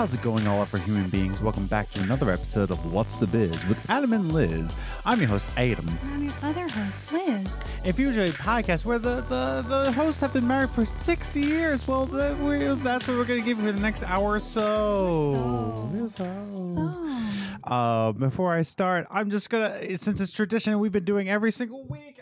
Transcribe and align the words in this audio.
How's 0.00 0.14
it 0.14 0.22
going, 0.22 0.48
all 0.48 0.62
of 0.62 0.72
our 0.72 0.80
human 0.80 1.10
beings? 1.10 1.42
Welcome 1.42 1.66
back 1.66 1.86
to 1.88 2.00
another 2.00 2.30
episode 2.30 2.70
of 2.70 2.90
What's 2.90 3.16
the 3.16 3.26
Biz 3.26 3.66
with 3.66 3.90
Adam 3.90 4.14
and 4.14 4.32
Liz. 4.32 4.74
I'm 5.04 5.18
your 5.20 5.28
host, 5.28 5.46
Adam. 5.58 5.86
I'm 6.04 6.24
your 6.24 6.32
other 6.40 6.66
host, 6.66 7.12
Liz. 7.12 7.52
If 7.84 7.98
you 7.98 8.08
enjoy 8.08 8.30
a 8.30 8.32
podcast 8.32 8.86
where 8.86 8.98
the, 8.98 9.16
the, 9.16 9.62
the 9.68 9.92
hosts 9.92 10.18
have 10.22 10.32
been 10.32 10.48
married 10.48 10.70
for 10.70 10.86
six 10.86 11.36
years, 11.36 11.86
well, 11.86 12.06
that 12.06 12.40
we, 12.40 12.60
that's 12.82 13.06
what 13.06 13.18
we're 13.18 13.26
going 13.26 13.40
to 13.40 13.46
give 13.46 13.58
you 13.58 13.66
for 13.66 13.72
the 13.72 13.80
next 13.82 14.02
hour 14.04 14.36
or 14.36 14.40
so. 14.40 15.90
So. 15.92 16.08
So. 16.08 16.74
So, 16.74 17.16
Uh, 17.64 18.12
before 18.12 18.54
I 18.54 18.62
start, 18.62 19.06
I'm 19.10 19.28
just 19.28 19.50
gonna 19.50 19.98
since 19.98 20.18
it's 20.18 20.32
tradition 20.32 20.78
we've 20.78 20.90
been 20.90 21.04
doing 21.04 21.28
every 21.28 21.52
single 21.52 21.84
week 21.84 22.19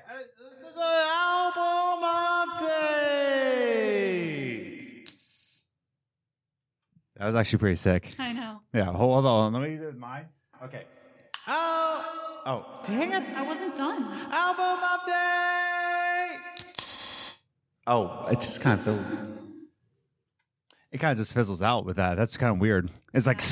was 7.28 7.34
actually 7.34 7.58
pretty 7.58 7.76
sick. 7.76 8.14
I 8.18 8.32
know. 8.32 8.60
Yeah, 8.72 8.92
hold 8.92 9.26
on, 9.26 9.52
let 9.52 9.62
me 9.62 9.76
do 9.76 9.92
mine. 9.92 10.26
Okay. 10.64 10.84
Oh, 11.46 12.04
oh, 12.46 12.80
dang 12.84 13.12
it! 13.12 13.22
I 13.36 13.42
wasn't 13.42 13.76
done. 13.76 14.02
Album 14.32 14.80
update. 14.82 16.38
Oh, 17.86 18.26
it 18.30 18.40
just 18.40 18.60
kind 18.60 18.78
of 18.78 18.84
feels. 18.84 19.12
It 20.90 20.98
kind 20.98 21.12
of 21.12 21.18
just 21.18 21.34
fizzles 21.34 21.62
out 21.62 21.84
with 21.84 21.96
that. 21.96 22.16
That's 22.16 22.36
kind 22.36 22.52
of 22.54 22.60
weird. 22.60 22.90
It's 23.12 23.26
like, 23.26 23.42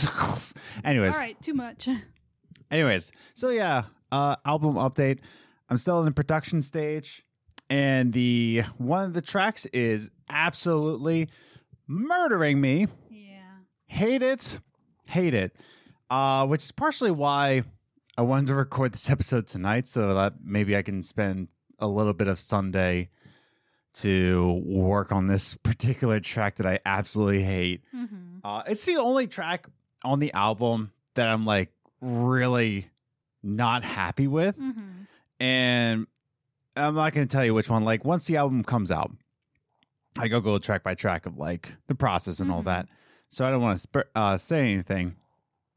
anyways. 0.85 1.15
All 1.15 1.21
right, 1.21 1.41
too 1.41 1.55
much. 1.55 1.89
Anyways, 2.71 3.13
so 3.35 3.51
yeah, 3.51 3.85
uh, 4.11 4.35
album 4.45 4.75
update. 4.75 5.21
I'm 5.69 5.77
still 5.77 6.01
in 6.01 6.05
the 6.07 6.11
production 6.11 6.63
stage, 6.63 7.25
and 7.71 8.13
the 8.13 8.65
one 8.77 9.05
of 9.05 9.13
the 9.13 9.23
tracks 9.23 9.67
is 9.67 10.11
absolutely 10.29 11.29
murdering 11.87 12.61
me. 12.61 12.89
Hate 13.87 14.23
it, 14.23 14.61
hate 15.09 15.35
it. 15.35 15.57
Uh, 16.11 16.47
which 16.47 16.63
is 16.63 16.73
partially 16.73 17.11
why 17.11 17.63
I 18.17 18.23
wanted 18.23 18.47
to 18.49 18.55
record 18.55 18.93
this 18.93 19.11
episode 19.11 19.47
tonight, 19.47 19.87
so 19.89 20.15
that 20.15 20.35
maybe 20.45 20.77
I 20.77 20.83
can 20.83 21.03
spend 21.03 21.49
a 21.79 21.87
little 21.89 22.13
bit 22.15 22.29
of 22.29 22.39
Sunday 22.39 23.11
to 23.95 24.63
work 24.65 25.11
on 25.13 25.27
this 25.27 25.55
particular 25.55 26.21
track 26.21 26.57
that 26.57 26.67
I 26.67 26.79
absolutely 26.85 27.43
hate. 27.43 27.83
Mm-hmm. 27.95 28.39
Uh, 28.45 28.63
it's 28.67 28.85
the 28.85 28.97
only 28.97 29.27
track 29.27 29.67
on 30.05 30.19
the 30.21 30.33
album 30.33 30.93
that 31.15 31.29
I'm 31.29 31.45
like 31.45 31.71
really 32.01 32.91
not 33.43 33.85
happy 33.85 34.27
with, 34.27 34.57
Mm-hmm. 34.59 35.43
and 35.45 36.07
I'm 36.77 36.95
not 36.95 37.15
going 37.15 37.27
to 37.27 37.35
tell 37.35 37.45
you 37.45 37.55
which 37.55 37.71
one. 37.71 37.85
Like 37.85 38.05
once 38.05 38.27
the 38.27 38.37
album 38.37 38.63
comes 38.65 38.91
out, 38.93 39.11
I 40.19 40.29
go 40.29 40.41
go 40.41 40.59
track 40.59 40.83
by 40.83 40.95
track 40.95 41.27
of 41.27 41.39
like 41.39 41.75
the 41.87 41.95
process 41.95 42.39
and 42.41 42.51
all 42.53 42.61
Mhm. 42.63 42.67
that. 42.67 42.89
So 43.31 43.47
I 43.47 43.51
don't 43.51 43.61
want 43.61 43.79
to 43.79 43.83
sp- 43.83 44.11
uh, 44.15 44.37
say 44.39 44.61
anything. 44.61 45.17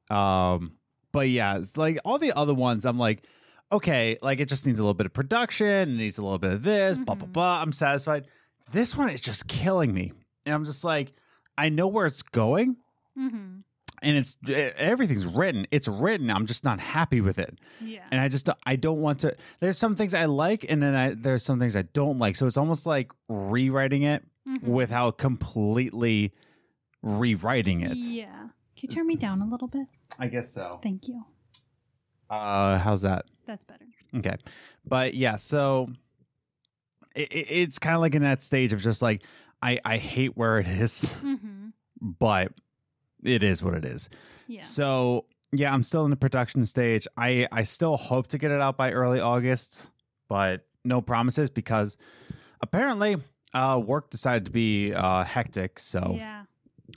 Um, 0.10 0.74
but 1.12 1.30
yeah, 1.30 1.58
it's 1.58 1.76
like 1.78 1.98
all 2.06 2.18
the 2.18 2.32
other 2.34 2.54
ones, 2.54 2.86
I'm 2.86 2.98
like, 3.00 3.24
okay, 3.72 4.18
like 4.22 4.40
it 4.40 4.48
just 4.50 4.66
needs 4.66 4.80
a 4.80 4.84
little 4.84 4.94
bit 4.94 5.06
of 5.06 5.14
production, 5.14 5.68
it 5.68 5.98
needs 5.98 6.18
a 6.18 6.24
little 6.24 6.40
bit 6.40 6.54
of 6.54 6.64
this, 6.64 6.98
blah 6.98 7.16
blah 7.16 7.28
Mhm. 7.28 7.34
blah. 7.34 7.62
I'm 7.62 7.72
satisfied. 7.72 8.28
This 8.72 8.96
one 8.96 9.10
is 9.10 9.22
just 9.22 9.48
killing 9.48 9.94
me, 9.94 10.14
and 10.46 10.54
I'm 10.56 10.66
just 10.66 10.84
like, 10.84 11.14
I 11.58 11.70
know 11.70 11.88
where 11.88 12.06
it's 12.06 12.22
going 12.22 12.78
Mm-hmm. 13.18 13.60
and 14.02 14.18
it's 14.18 14.38
eh, 14.48 14.72
everything's 14.78 15.26
written. 15.26 15.68
It's 15.72 15.88
written. 15.88 16.30
I'm 16.30 16.46
just 16.46 16.64
not 16.64 16.80
happy 16.80 17.20
with 17.22 17.38
it, 17.40 17.60
Yeah. 17.82 18.04
and 18.12 18.22
I 18.22 18.28
just 18.30 18.46
don't- 18.46 18.58
I 18.66 18.76
don't 18.76 19.02
want 19.02 19.20
to. 19.22 19.36
There's 19.60 19.78
some 19.78 19.96
things 19.96 20.14
I 20.14 20.26
like, 20.26 20.66
and 20.70 20.82
then 20.82 20.96
I, 20.96 21.14
there's 21.16 21.44
some 21.44 21.60
things 21.60 21.76
I 21.76 21.82
don't 21.94 22.18
like. 22.20 22.36
So 22.36 22.46
it's 22.48 22.58
almost 22.58 22.86
like 22.86 23.12
rewriting 23.28 24.04
it 24.04 24.24
Mhm. 24.48 24.64
without 24.64 25.18
completely 25.18 26.32
rewriting 27.02 27.82
it. 27.82 27.98
Yeah. 27.98 28.28
Can 28.32 28.50
you 28.82 28.88
turn 28.90 29.08
me 29.08 29.16
down 29.16 29.42
a 29.42 29.46
little 29.48 29.68
bit? 29.68 29.88
I 30.18 30.28
guess 30.28 30.50
so. 30.50 30.80
Thank 30.82 31.08
you. 31.08 31.24
Uh, 32.30 32.78
how's 32.78 33.02
that? 33.02 33.26
That's 33.46 33.64
better. 33.64 33.86
Okay, 34.16 34.38
but 34.86 35.14
yeah, 35.14 35.36
so 35.36 35.90
it, 37.16 37.32
it, 37.32 37.48
it's 37.52 37.80
kind 37.80 37.96
of 37.96 38.02
like 38.02 38.16
in 38.16 38.24
that 38.24 38.42
stage 38.42 38.74
of 38.74 38.82
just 38.82 39.02
like 39.02 39.24
I 39.62 39.80
I 39.86 39.98
hate 39.98 40.36
where 40.38 40.60
it 40.60 40.68
is, 40.68 41.04
Mm-hmm. 41.24 41.70
but 42.20 42.52
it 43.24 43.44
is 43.44 43.62
what 43.64 43.74
it 43.76 43.86
is. 43.86 44.10
Yeah. 44.48 44.64
So 44.64 45.26
yeah, 45.52 45.74
I'm 45.74 45.84
still 45.84 46.06
in 46.06 46.12
the 46.12 46.16
production 46.18 46.66
stage. 46.66 47.08
I 47.18 47.48
I 47.52 47.64
still 47.64 47.98
hope 47.98 48.28
to 48.28 48.38
get 48.38 48.52
it 48.52 48.62
out 48.62 48.78
by 48.78 48.92
early 48.94 49.20
August, 49.20 49.92
but 50.28 50.66
no 50.86 51.02
promises 51.02 51.50
because 51.50 51.98
apparently 52.62 53.18
uh 53.54 53.82
work 53.84 54.10
decided 54.10 54.46
to 54.46 54.52
be 54.52 54.94
uh 54.94 55.24
hectic. 55.24 55.78
So 55.80 56.14
Yeah. 56.18 56.44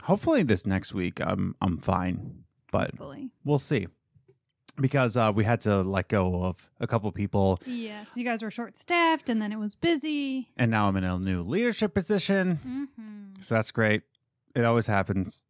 Hopefully 0.02 0.42
this 0.42 0.66
next 0.66 0.92
week 0.94 1.20
I'm 1.20 1.54
I'm 1.60 1.78
fine, 1.78 2.44
but 2.70 2.90
Hopefully. 2.90 3.30
we'll 3.44 3.58
see. 3.58 3.86
Because 4.80 5.16
uh 5.16 5.30
we 5.34 5.44
had 5.44 5.60
to 5.60 5.82
let 5.82 6.08
go 6.08 6.44
of 6.44 6.70
a 6.80 6.86
couple 6.86 7.10
people 7.12 7.60
Yeah. 7.66 8.04
So 8.06 8.18
you 8.20 8.24
guys 8.24 8.42
were 8.42 8.50
short 8.50 8.76
staffed 8.76 9.28
and 9.28 9.40
then 9.40 9.52
it 9.52 9.58
was 9.58 9.74
busy. 9.74 10.48
and 10.56 10.70
now 10.70 10.88
I'm 10.88 10.96
in 10.96 11.04
a 11.04 11.18
new 11.18 11.42
leadership 11.42 11.92
position. 11.94 12.58
Mm-hmm. 12.66 13.42
So 13.42 13.54
that's 13.54 13.70
great. 13.70 14.02
It 14.54 14.64
always 14.64 14.86
happens. 14.86 15.42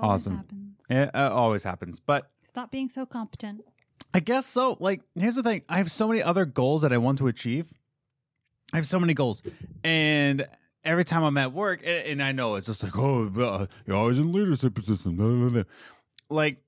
Awesome. 0.00 0.36
Happens. 0.38 0.74
It 0.90 1.14
uh, 1.14 1.30
always 1.32 1.62
happens. 1.64 2.00
But 2.00 2.30
Stop 2.42 2.70
being 2.70 2.88
so 2.88 3.04
competent. 3.06 3.62
I 4.12 4.20
guess 4.20 4.46
so. 4.46 4.76
Like, 4.78 5.00
here's 5.16 5.34
the 5.36 5.42
thing 5.42 5.62
I 5.68 5.78
have 5.78 5.90
so 5.90 6.06
many 6.06 6.22
other 6.22 6.44
goals 6.44 6.82
that 6.82 6.92
I 6.92 6.98
want 6.98 7.18
to 7.18 7.26
achieve. 7.26 7.66
I 8.72 8.76
have 8.76 8.86
so 8.86 8.98
many 9.00 9.12
goals. 9.14 9.42
And 9.82 10.46
every 10.84 11.04
time 11.04 11.22
I'm 11.22 11.36
at 11.38 11.52
work, 11.52 11.80
and, 11.84 12.06
and 12.06 12.22
I 12.22 12.32
know 12.32 12.56
it's 12.56 12.66
just 12.66 12.82
like, 12.82 12.96
oh, 12.98 13.30
uh, 13.38 13.66
you're 13.86 13.96
always 13.96 14.18
in 14.18 14.32
leadership 14.32 14.74
position. 14.74 15.16
blah, 15.16 15.26
blah, 15.28 15.48
blah. 15.50 15.62
Like, 16.30 16.58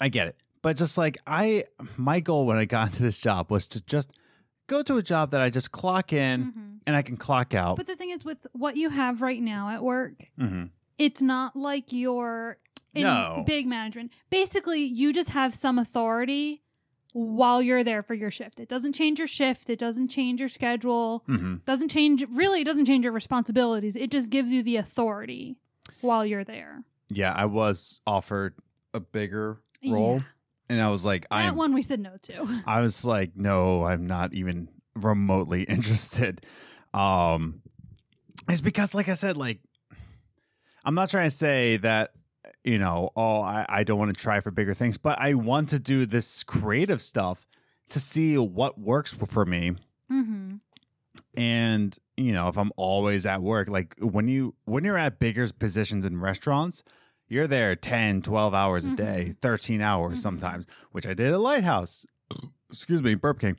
I 0.00 0.08
get 0.08 0.28
it. 0.28 0.36
But 0.62 0.76
just 0.76 0.98
like, 0.98 1.18
I, 1.26 1.64
my 1.96 2.20
goal 2.20 2.46
when 2.46 2.56
I 2.58 2.64
got 2.64 2.88
into 2.88 3.02
this 3.02 3.18
job 3.18 3.50
was 3.50 3.66
to 3.68 3.80
just 3.84 4.10
go 4.66 4.82
to 4.82 4.96
a 4.96 5.02
job 5.02 5.30
that 5.30 5.40
I 5.40 5.50
just 5.50 5.70
clock 5.72 6.12
in 6.12 6.46
Mm-hmm. 6.46 6.60
and 6.86 6.96
I 6.96 7.02
can 7.02 7.16
clock 7.16 7.54
out. 7.54 7.76
But 7.76 7.86
the 7.86 7.96
thing 7.96 8.10
is, 8.10 8.24
with 8.24 8.46
what 8.52 8.76
you 8.76 8.90
have 8.90 9.22
right 9.22 9.40
now 9.42 9.70
at 9.70 9.82
work, 9.82 10.30
hmm 10.38 10.64
it's 10.98 11.22
not 11.22 11.54
like 11.54 11.92
you're 11.92 12.58
in 12.92 13.04
No. 13.04 13.44
big 13.46 13.68
management. 13.68 14.10
Basically, 14.30 14.82
you 14.82 15.12
just 15.12 15.30
have 15.30 15.54
some 15.54 15.78
authority 15.78 16.62
while 17.18 17.60
you're 17.60 17.82
there 17.82 18.02
for 18.02 18.14
your 18.14 18.30
shift. 18.30 18.60
It 18.60 18.68
doesn't 18.68 18.92
change 18.92 19.18
your 19.18 19.26
shift, 19.28 19.68
it 19.70 19.78
doesn't 19.78 20.08
change 20.08 20.40
your 20.40 20.48
schedule, 20.48 21.24
hmm 21.26 21.56
doesn't 21.64 21.88
change 21.88 22.24
really 22.30 22.60
it 22.60 22.64
doesn't 22.64 22.84
change 22.84 23.04
your 23.04 23.12
responsibilities. 23.12 23.96
It 23.96 24.10
just 24.10 24.30
gives 24.30 24.52
you 24.52 24.62
the 24.62 24.76
authority 24.76 25.56
while 26.00 26.24
you're 26.24 26.44
there. 26.44 26.84
Yeah, 27.10 27.32
I 27.32 27.46
was 27.46 28.00
offered 28.06 28.54
a 28.94 29.00
bigger 29.00 29.60
role. 29.86 30.16
Yeah. 30.16 30.22
And 30.70 30.82
I 30.82 30.90
was 30.90 31.04
like, 31.04 31.26
I 31.30 31.46
That 31.46 31.56
one 31.56 31.72
we 31.72 31.82
said 31.82 32.00
no 32.00 32.16
to. 32.22 32.62
I 32.66 32.80
was 32.80 33.04
like, 33.04 33.32
no, 33.34 33.84
I'm 33.84 34.06
not 34.06 34.34
even 34.34 34.68
remotely 34.94 35.62
interested. 35.68 36.44
Um, 36.92 37.62
it's 38.48 38.60
because, 38.60 38.94
like 38.94 39.08
I 39.08 39.14
said, 39.14 39.36
like 39.36 39.60
I'm 40.84 40.94
not 40.94 41.10
trying 41.10 41.28
to 41.30 41.36
say 41.36 41.78
that 41.78 42.12
you 42.68 42.78
know, 42.78 43.10
oh, 43.16 43.40
I, 43.40 43.64
I 43.68 43.84
don't 43.84 43.98
want 43.98 44.14
to 44.16 44.22
try 44.22 44.40
for 44.40 44.50
bigger 44.50 44.74
things, 44.74 44.98
but 44.98 45.18
I 45.18 45.34
want 45.34 45.68
to 45.70 45.78
do 45.78 46.04
this 46.06 46.42
creative 46.44 47.00
stuff 47.00 47.46
to 47.90 47.98
see 48.00 48.36
what 48.36 48.78
works 48.78 49.14
for 49.26 49.44
me. 49.44 49.72
mm-hmm. 50.12 50.56
And 51.36 51.96
you 52.16 52.32
know, 52.32 52.48
if 52.48 52.58
I'm 52.58 52.72
always 52.76 53.24
at 53.26 53.42
work, 53.42 53.68
like 53.68 53.94
when 54.00 54.28
you 54.28 54.54
when 54.64 54.84
you're 54.84 54.98
at 54.98 55.18
bigger 55.18 55.48
positions 55.52 56.04
in 56.04 56.20
restaurants, 56.20 56.82
you're 57.28 57.46
there 57.46 57.74
10, 57.76 58.22
12 58.22 58.54
hours 58.54 58.84
a 58.84 58.94
day, 58.96 59.34
13 59.40 59.80
hours 59.80 60.18
Mhm. 60.18 60.22
sometimes, 60.22 60.66
which 60.92 61.06
I 61.06 61.14
did 61.14 61.32
at 61.32 61.40
Lighthouse. 61.40 62.06
Excuse 62.70 63.02
me, 63.02 63.14
burp 63.14 63.40
king. 63.40 63.56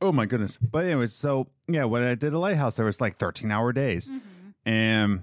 Oh 0.00 0.12
my 0.12 0.26
goodness. 0.26 0.56
But 0.58 0.84
anyways, 0.86 1.12
so 1.12 1.48
yeah, 1.68 1.84
when 1.84 2.02
I 2.02 2.14
did 2.14 2.32
a 2.32 2.38
Lighthouse, 2.38 2.76
there 2.76 2.86
was 2.86 3.00
like 3.00 3.16
13 3.16 3.50
hour 3.50 3.72
days. 3.72 4.10
Mm-hmm. 4.10 4.68
And 4.68 5.22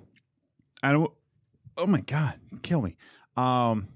I 0.81 0.92
don't 0.92 1.12
oh 1.80 1.88
my 1.88 2.02
God, 2.02 2.36
kill 2.62 2.81
me. 2.81 2.96
Um 3.38 3.88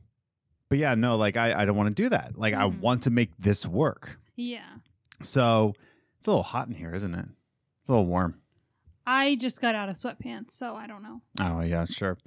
but 0.70 0.80
yeah, 0.80 0.96
no, 0.96 1.18
like 1.18 1.38
I, 1.38 1.62
I 1.62 1.66
don't 1.66 1.76
want 1.78 1.96
to 1.96 2.04
do 2.04 2.10
that. 2.10 2.38
Like 2.38 2.54
I 2.56 2.64
Mhm. 2.64 2.80
want 2.80 3.04
to 3.04 3.12
make 3.12 3.30
this 3.38 3.66
work. 3.68 4.20
Yeah. 4.36 4.78
So 5.22 5.74
it's 6.18 6.26
a 6.28 6.32
little 6.32 6.44
hot 6.44 6.68
in 6.68 6.74
here, 6.74 6.96
isn't 6.96 7.14
it? 7.14 7.26
It's 7.82 7.90
a 7.90 7.92
little 7.94 8.08
warm. 8.08 8.40
I 9.06 9.36
just 9.36 9.62
got 9.62 9.76
out 9.76 9.90
of 9.90 9.98
sweatpants, 9.98 10.52
so 10.52 10.76
I 10.76 10.88
don't 10.88 11.04
know. 11.04 11.22
Oh 11.40 11.62
yeah, 11.62 11.86
sure. 11.86 12.18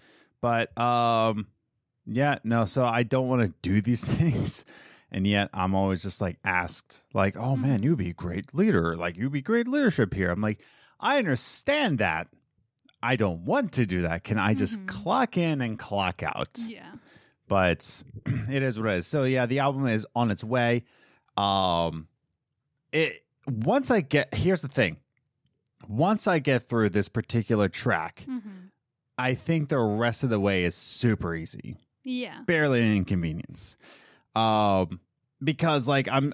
But 0.40 0.76
um 0.78 1.48
yeah, 2.06 2.38
no, 2.44 2.66
so 2.66 2.84
I 2.84 3.02
don't 3.02 3.26
want 3.28 3.42
to 3.42 3.54
do 3.68 3.80
these 3.80 4.04
things. 4.16 4.64
And 5.10 5.26
yet 5.26 5.50
I'm 5.54 5.74
always 5.74 6.02
just 6.02 6.20
like 6.20 6.36
asked, 6.44 7.04
like, 7.14 7.36
oh 7.36 7.56
man, 7.56 7.80
Mhm. 7.80 7.84
you'd 7.84 7.98
be 7.98 8.10
a 8.10 8.14
great 8.14 8.54
leader. 8.54 8.96
Like 8.96 9.16
you'd 9.16 9.32
be 9.32 9.42
great 9.42 9.66
leadership 9.66 10.12
here. 10.14 10.30
I'm 10.30 10.40
like, 10.40 10.60
I 11.00 11.18
understand 11.18 11.98
that. 11.98 12.28
I 13.06 13.16
don't 13.16 13.44
want 13.44 13.72
to 13.74 13.86
do 13.86 14.00
that. 14.02 14.24
Can 14.24 14.38
I 14.38 14.54
just 14.54 14.78
Mhm. 14.80 14.86
clock 14.88 15.36
in 15.36 15.60
and 15.60 15.78
clock 15.78 16.22
out? 16.22 16.48
Yeah. 16.66 16.92
But 17.48 18.02
it 18.26 18.62
is 18.62 18.78
what 18.80 18.90
it 18.92 18.98
is. 18.98 19.06
So 19.06 19.22
yeah, 19.24 19.46
the 19.46 19.60
album 19.60 19.86
is 19.86 20.06
on 20.14 20.30
its 20.30 20.42
way. 20.44 20.82
Um 21.36 22.08
it 22.92 23.22
once 23.46 23.90
I 23.90 24.00
get 24.00 24.34
here's 24.34 24.62
the 24.62 24.68
thing. 24.68 24.96
Once 25.88 26.26
I 26.26 26.38
get 26.40 26.68
through 26.68 26.88
this 26.90 27.08
particular 27.08 27.68
track, 27.68 28.24
Mm-hmm. 28.28 28.48
I 29.18 29.34
think 29.34 29.68
the 29.70 29.78
rest 29.78 30.24
of 30.24 30.30
the 30.30 30.38
way 30.40 30.64
is 30.64 30.74
super 30.74 31.34
easy. 31.34 31.76
Yeah. 32.04 32.42
barely 32.46 32.80
an 32.82 32.94
inconvenience. 32.94 33.76
Um, 34.34 35.00
because 35.42 35.88
like 35.88 36.08
I'm 36.10 36.32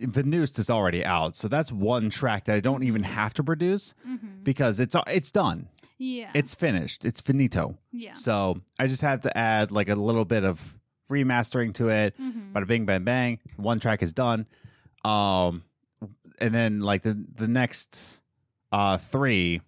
Venused 0.00 0.58
is 0.58 0.68
already 0.68 1.04
out, 1.04 1.36
so 1.36 1.48
that's 1.48 1.70
one 1.72 2.10
track 2.10 2.44
that 2.46 2.56
I 2.56 2.60
don't 2.60 2.82
even 2.82 3.02
have 3.04 3.34
to 3.34 3.44
produce 3.44 3.94
Mm-hmm. 4.06 4.42
because 4.42 4.80
it's 4.80 4.96
it's 5.06 5.30
done, 5.30 5.68
Yeah. 6.02 6.30
it's 6.34 6.54
finished, 6.54 7.04
it's 7.04 7.20
finito. 7.20 7.78
yeah. 7.92 8.12
So 8.14 8.60
I 8.78 8.86
just 8.88 9.02
have 9.02 9.20
to 9.22 9.36
add 9.38 9.70
like 9.70 9.88
a 9.88 9.94
little 9.94 10.24
bit 10.24 10.44
of 10.44 10.74
remastering 11.10 11.72
to 11.74 11.88
it. 11.90 12.18
Mm-hmm. 12.18 12.56
Bada 12.56 12.66
bing, 12.66 12.86
bang, 12.86 13.04
bang. 13.04 13.38
One 13.56 13.78
track 13.78 14.02
is 14.02 14.12
done. 14.12 14.46
Um, 15.04 15.62
and 16.40 16.54
then 16.54 16.80
like 16.80 17.02
the 17.02 17.14
the 17.34 17.46
next 17.48 18.20
uh 18.72 18.96
three 18.98 19.60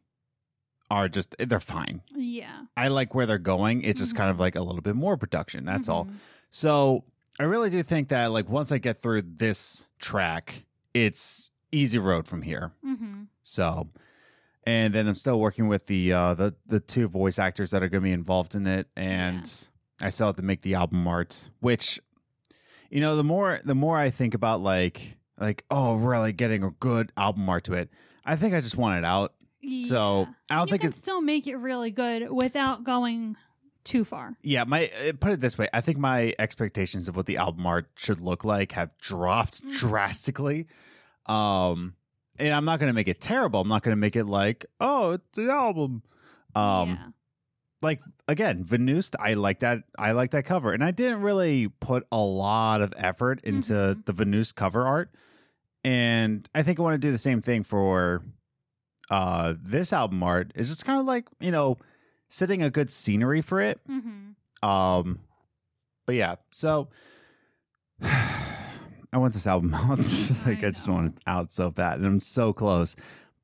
are 0.91 1.09
just 1.09 1.35
they're 1.39 1.61
fine. 1.61 2.03
Yeah. 2.15 2.65
I 2.77 2.89
like 2.89 3.15
where 3.15 3.27
they're 3.27 3.39
going. 3.39 3.83
It's 3.83 4.01
just 4.01 4.17
kind 4.17 4.31
of 4.31 4.39
like 4.41 4.55
a 4.57 4.61
little 4.63 4.83
bit 4.83 4.97
more 4.97 5.17
production. 5.17 5.65
That's 5.65 5.89
all. 5.89 6.07
Mhm. 6.07 6.15
So 6.51 7.05
I 7.39 7.45
really 7.45 7.71
do 7.71 7.83
think 7.83 8.09
that 8.09 8.27
like 8.33 8.49
once 8.49 8.71
I 8.73 8.79
get 8.79 9.01
through 9.01 9.23
this 9.23 9.89
track, 9.99 10.65
it's 10.95 11.51
easy 11.73 11.99
road 11.99 12.27
from 12.29 12.43
here. 12.43 12.73
Mhm. 12.87 13.27
So, 13.43 13.89
and 14.67 14.95
then 14.95 15.07
I'm 15.07 15.15
still 15.15 15.39
working 15.41 15.69
with 15.69 15.87
the 15.87 16.13
uh, 16.13 16.35
the 16.35 16.55
the 16.67 16.81
two 16.81 17.09
voice 17.09 17.39
actors 17.39 17.71
that 17.71 17.83
are 17.83 17.89
going 17.89 18.03
to 18.03 18.05
be 18.07 18.13
involved 18.13 18.55
in 18.55 18.67
it, 18.67 18.89
and 18.97 19.51
I 20.01 20.11
still 20.11 20.27
have 20.29 20.37
to 20.37 20.43
make 20.43 20.63
the 20.63 20.75
album 20.75 21.07
art. 21.07 21.49
Which, 21.61 22.01
you 22.91 23.01
know, 23.01 23.17
the 23.17 23.25
more 23.25 23.61
the 23.65 23.75
more 23.75 23.99
I 23.99 24.11
think 24.11 24.35
about 24.35 24.61
like 24.61 25.17
like 25.39 25.65
oh, 25.71 25.97
really 25.97 26.33
getting 26.33 26.63
a 26.63 26.71
good 26.71 27.13
album 27.17 27.49
art 27.49 27.65
to 27.65 27.75
it, 27.75 27.91
I 28.25 28.37
think 28.37 28.55
I 28.55 28.61
just 28.61 28.77
want 28.77 28.99
it 28.99 29.05
out. 29.05 29.35
So 29.89 30.29
I 30.51 30.57
don't 30.57 30.67
you 30.69 30.73
think 30.73 30.81
can 30.83 30.89
it's 30.91 30.99
still 30.99 31.23
make 31.23 31.47
it 31.47 31.57
really 31.57 31.91
good 31.91 32.31
without 32.31 32.85
going 32.85 33.35
too 33.83 34.05
far. 34.05 34.37
yeah. 34.43 34.65
My 34.65 34.91
uh, 35.09 35.13
put 35.19 35.33
it 35.33 35.41
this 35.41 35.57
way, 35.59 35.69
I 35.73 35.81
think 35.81 35.97
my 35.99 36.35
expectations 36.39 37.09
of 37.09 37.17
what 37.17 37.25
the 37.27 37.39
album 37.39 37.67
art 37.67 37.89
should 37.97 38.21
look 38.21 38.45
like 38.45 38.73
have 38.73 38.91
dropped 38.99 39.63
Mhm. 39.65 39.79
drastically. 39.79 40.67
Um, 41.27 41.95
and 42.39 42.53
I'm 42.55 42.65
not 42.65 42.79
going 42.81 42.89
to 42.91 42.95
make 42.95 43.09
it 43.09 43.21
terrible. 43.21 43.61
I'm 43.61 43.69
not 43.69 43.83
going 43.83 43.93
to 43.93 44.01
make 44.01 44.17
it 44.17 44.25
like 44.25 44.67
oh, 44.81 45.13
it's 45.13 45.39
an 45.39 45.51
album. 45.51 46.03
Um, 46.55 46.91
yeah. 46.91 47.07
like 47.83 48.01
again, 48.29 48.65
Venused, 48.65 49.15
I 49.19 49.35
like 49.35 49.61
that. 49.61 49.79
I 49.99 50.13
like 50.13 50.31
that 50.33 50.45
cover, 50.45 50.73
and 50.73 50.83
I 50.85 50.91
didn't 50.91 51.21
really 51.23 51.69
put 51.81 52.07
a 52.13 52.19
lot 52.19 52.81
of 52.83 52.93
effort 52.97 53.41
into 53.45 53.73
Mhm. 53.73 54.05
the 54.07 54.13
Venused 54.15 54.55
cover 54.55 54.87
art, 54.87 55.11
and 55.85 56.49
I 56.55 56.63
think 56.63 56.79
I 56.79 56.83
want 56.83 56.95
to 56.95 57.07
do 57.07 57.13
the 57.13 57.19
same 57.19 57.43
thing 57.43 57.63
for 57.65 58.23
uh 59.11 59.55
this 59.63 59.93
album 59.93 60.23
art. 60.23 60.53
Is 60.55 60.69
just 60.69 60.85
kind 60.87 60.99
of 61.01 61.07
like 61.07 61.27
you 61.41 61.51
know, 61.51 61.77
setting 62.29 62.63
a 62.63 62.71
good 62.71 62.91
scenery 62.91 63.43
for 63.43 63.61
it. 63.61 63.81
Mm-hmm. 63.89 64.69
Um, 64.69 65.21
but 66.07 66.15
yeah, 66.15 66.37
so 66.51 66.89
I 69.15 69.19
want 69.19 69.33
this 69.33 69.47
album 69.47 69.73
out. 69.75 69.99
like 70.47 70.63
I, 70.65 70.67
I 70.67 70.71
just 70.71 70.89
want 70.89 71.15
it 71.17 71.23
out 71.27 71.53
so 71.53 71.71
bad, 71.71 71.99
and 71.99 72.07
I'm 72.07 72.21
so 72.21 72.53
close. 72.53 72.97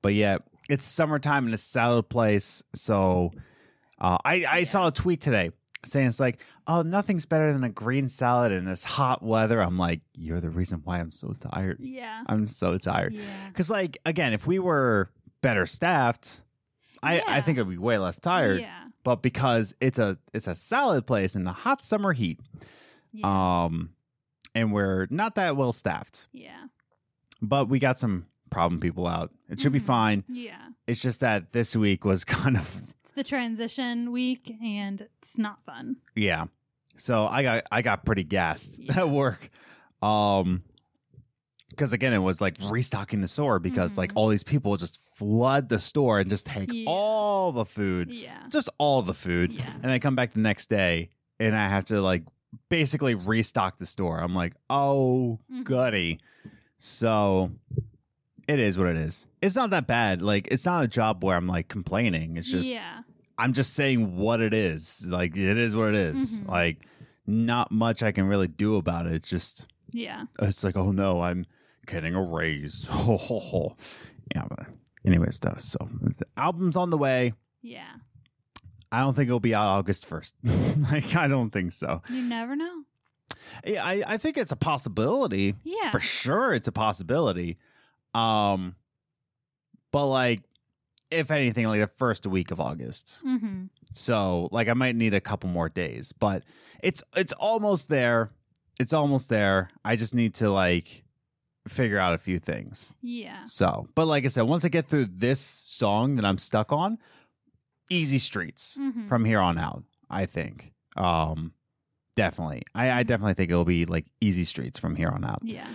But 0.02 0.14
yeah, 0.14 0.38
it's 0.68 0.84
summertime 0.84 1.46
in 1.46 1.54
a 1.54 1.58
salad 1.58 2.08
place, 2.08 2.62
so 2.74 3.30
uh, 4.00 4.18
I 4.24 4.44
I 4.44 4.58
Yeah. 4.58 4.64
saw 4.64 4.88
a 4.88 4.92
tweet 4.92 5.20
today 5.20 5.50
saying 5.86 6.08
it's 6.08 6.20
like, 6.20 6.38
oh, 6.66 6.82
nothing's 6.82 7.24
better 7.24 7.52
than 7.52 7.64
a 7.64 7.68
green 7.70 8.06
salad 8.08 8.52
in 8.52 8.64
this 8.66 8.84
hot 8.84 9.22
weather. 9.22 9.62
I'm 9.62 9.78
like, 9.78 10.00
you're 10.14 10.40
the 10.40 10.50
reason 10.50 10.82
why 10.84 10.98
I'm 11.00 11.10
so 11.12 11.34
tired. 11.40 11.78
Yeah. 11.80 12.22
I'm 12.26 12.48
so 12.48 12.76
tired. 12.76 13.14
Yeah. 13.14 13.22
Because 13.48 13.70
like 13.70 13.96
again, 14.04 14.32
if 14.34 14.46
we 14.46 14.58
were 14.58 15.08
better 15.40 15.64
staffed, 15.66 16.42
I 17.02 17.22
I 17.26 17.40
think 17.40 17.58
I'd 17.58 17.68
be 17.68 17.78
way 17.78 17.96
less 17.96 18.18
tired 18.18 18.60
Yeah. 18.60 18.84
but 19.04 19.22
because 19.22 19.74
it's 19.80 19.98
a 19.98 20.18
it's 20.34 20.46
a 20.48 20.54
salad 20.54 21.06
place 21.06 21.34
in 21.36 21.44
the 21.44 21.52
hot 21.52 21.82
summer 21.84 22.12
heat 22.12 22.40
Yeah. 23.12 23.64
um 23.64 23.90
and 24.54 24.72
we're 24.72 25.06
not 25.10 25.34
that 25.36 25.56
well 25.56 25.72
staffed 25.72 26.28
yeah. 26.32 26.64
but 27.40 27.68
we 27.68 27.78
got 27.78 27.98
some 27.98 28.26
problem 28.50 28.80
people 28.80 29.06
out 29.06 29.30
it 29.48 29.60
should 29.60 29.72
be 29.72 29.80
Mhm. 29.80 29.84
fine 29.86 30.24
Yeah. 30.28 30.70
it's 30.86 31.00
just 31.00 31.20
that 31.20 31.52
this 31.52 31.76
week 31.76 32.04
was 32.04 32.24
kind 32.36 32.56
of 32.56 32.82
It's 33.02 33.12
the 33.12 33.24
transition 33.24 34.10
week 34.12 34.52
and 34.62 35.00
it's 35.02 35.38
not 35.38 35.62
fun. 35.62 35.96
yeah 36.16 36.46
so 36.96 37.26
i 37.26 37.42
got 37.42 37.64
i 37.70 37.80
got 37.82 38.04
pretty 38.04 38.24
gassed 38.24 38.78
Yeah. 38.82 39.00
at 39.00 39.08
work 39.10 39.50
um 40.02 40.62
because 41.68 41.92
again 41.92 42.12
it 42.12 42.18
was 42.18 42.40
like 42.40 42.56
restocking 42.64 43.20
the 43.20 43.28
store 43.28 43.58
because 43.60 43.96
like 43.96 44.10
Mhm. 44.12 44.16
all 44.16 44.28
these 44.28 44.42
people 44.42 44.76
just 44.76 44.98
flood 45.14 45.68
the 45.68 45.78
store 45.78 46.18
and 46.18 46.28
just 46.28 46.44
take 46.46 46.72
Yeah. 46.72 46.84
all 46.88 47.52
the 47.52 47.64
food 47.64 48.10
Yeah. 48.10 48.42
just 48.48 48.68
all 48.78 49.02
the 49.02 49.14
food 49.14 49.52
Yeah. 49.52 49.72
and 49.82 49.90
I 49.92 49.98
come 50.00 50.16
back 50.16 50.32
the 50.32 50.40
next 50.40 50.68
day 50.68 51.10
and 51.38 51.54
I 51.54 51.68
have 51.68 51.84
to 51.86 52.00
like 52.00 52.24
basically 52.68 53.14
restock 53.14 53.78
the 53.78 53.86
store. 53.86 54.18
I'm 54.18 54.34
like, 54.34 54.54
oh 54.68 55.38
Mhm. 55.52 55.64
goody. 55.64 56.20
So 56.78 57.52
it 58.48 58.58
is 58.58 58.78
what 58.78 58.88
it 58.88 58.96
is. 58.96 59.26
It's 59.42 59.56
not 59.56 59.70
that 59.70 59.86
bad. 59.86 60.22
Like 60.22 60.48
it's 60.50 60.64
not 60.66 60.84
a 60.84 60.88
job 60.88 61.22
where 61.24 61.36
I'm 61.36 61.46
like 61.46 61.68
complaining. 61.68 62.36
It's 62.36 62.50
just 62.50 62.68
yeah. 62.68 63.02
I'm 63.38 63.52
just 63.52 63.74
saying 63.74 64.16
what 64.16 64.40
it 64.40 64.52
is. 64.54 65.06
Like 65.08 65.36
it 65.36 65.56
is 65.58 65.74
what 65.76 65.90
it 65.90 65.94
is. 65.94 66.40
Mhm. 66.40 66.48
Like 66.48 66.78
not 67.26 67.70
much 67.70 68.02
I 68.02 68.12
can 68.12 68.24
really 68.26 68.48
do 68.48 68.76
about 68.76 69.06
it. 69.06 69.12
It's 69.12 69.28
just 69.28 69.66
Yeah. 69.92 70.24
it's 70.40 70.64
like, 70.64 70.76
oh 70.76 70.92
no, 70.92 71.20
I'm 71.20 71.46
getting 71.86 72.14
a 72.14 72.22
raise. 72.22 72.88
yeah, 74.34 74.44
but 74.48 74.66
anyways, 75.04 75.38
though. 75.38 75.54
So 75.58 75.88
the 76.00 76.26
album's 76.36 76.76
on 76.76 76.90
the 76.90 76.98
way. 76.98 77.34
Yeah. 77.62 77.92
I 78.92 79.00
don't 79.00 79.14
think 79.14 79.28
it'll 79.28 79.40
be 79.40 79.54
out 79.54 79.66
August 79.66 80.06
first. 80.06 80.34
like 80.92 81.14
I 81.14 81.28
don't 81.28 81.50
think 81.50 81.72
so. 81.72 82.02
You 82.08 82.22
never 82.22 82.56
know. 82.56 82.82
Yeah, 83.64 83.84
I, 83.84 84.02
I 84.06 84.16
think 84.16 84.36
it's 84.36 84.52
a 84.52 84.56
possibility. 84.56 85.54
Yeah. 85.64 85.90
For 85.90 86.00
sure 86.00 86.52
it's 86.52 86.68
a 86.68 86.72
possibility. 86.72 87.58
Um 88.14 88.74
but 89.92 90.06
like 90.06 90.42
if 91.10 91.30
anything, 91.30 91.66
like 91.66 91.80
the 91.80 91.86
first 91.86 92.26
week 92.26 92.50
of 92.50 92.60
August. 92.60 93.22
Mm-hmm. 93.26 93.64
So 93.92 94.48
like 94.52 94.68
I 94.68 94.74
might 94.74 94.96
need 94.96 95.14
a 95.14 95.20
couple 95.20 95.50
more 95.50 95.68
days. 95.68 96.12
But 96.12 96.44
it's 96.82 97.02
it's 97.16 97.32
almost 97.34 97.88
there. 97.88 98.30
It's 98.78 98.92
almost 98.92 99.28
there. 99.28 99.70
I 99.84 99.96
just 99.96 100.14
need 100.14 100.34
to 100.36 100.50
like 100.50 101.04
figure 101.68 101.98
out 101.98 102.14
a 102.14 102.18
few 102.18 102.38
things. 102.38 102.94
Yeah. 103.02 103.44
So 103.44 103.88
but 103.94 104.06
like 104.06 104.24
I 104.24 104.28
said, 104.28 104.42
once 104.42 104.64
I 104.64 104.68
get 104.68 104.86
through 104.86 105.06
this 105.06 105.40
song 105.40 106.16
that 106.16 106.24
I'm 106.24 106.38
stuck 106.38 106.72
on, 106.72 106.98
easy 107.90 108.18
streets 108.18 108.78
Mm-hmm. 108.80 109.08
from 109.08 109.24
here 109.24 109.40
on 109.40 109.58
out. 109.58 109.84
I 110.08 110.26
think, 110.26 110.72
um, 110.96 111.52
definitely. 112.16 112.62
I, 112.74 112.90
I 112.90 113.02
definitely 113.02 113.34
think 113.34 113.50
it'll 113.50 113.64
be 113.64 113.84
like 113.84 114.06
easy 114.20 114.44
streets 114.44 114.78
from 114.78 114.96
here 114.96 115.08
on 115.10 115.24
out. 115.24 115.40
yeah. 115.44 115.66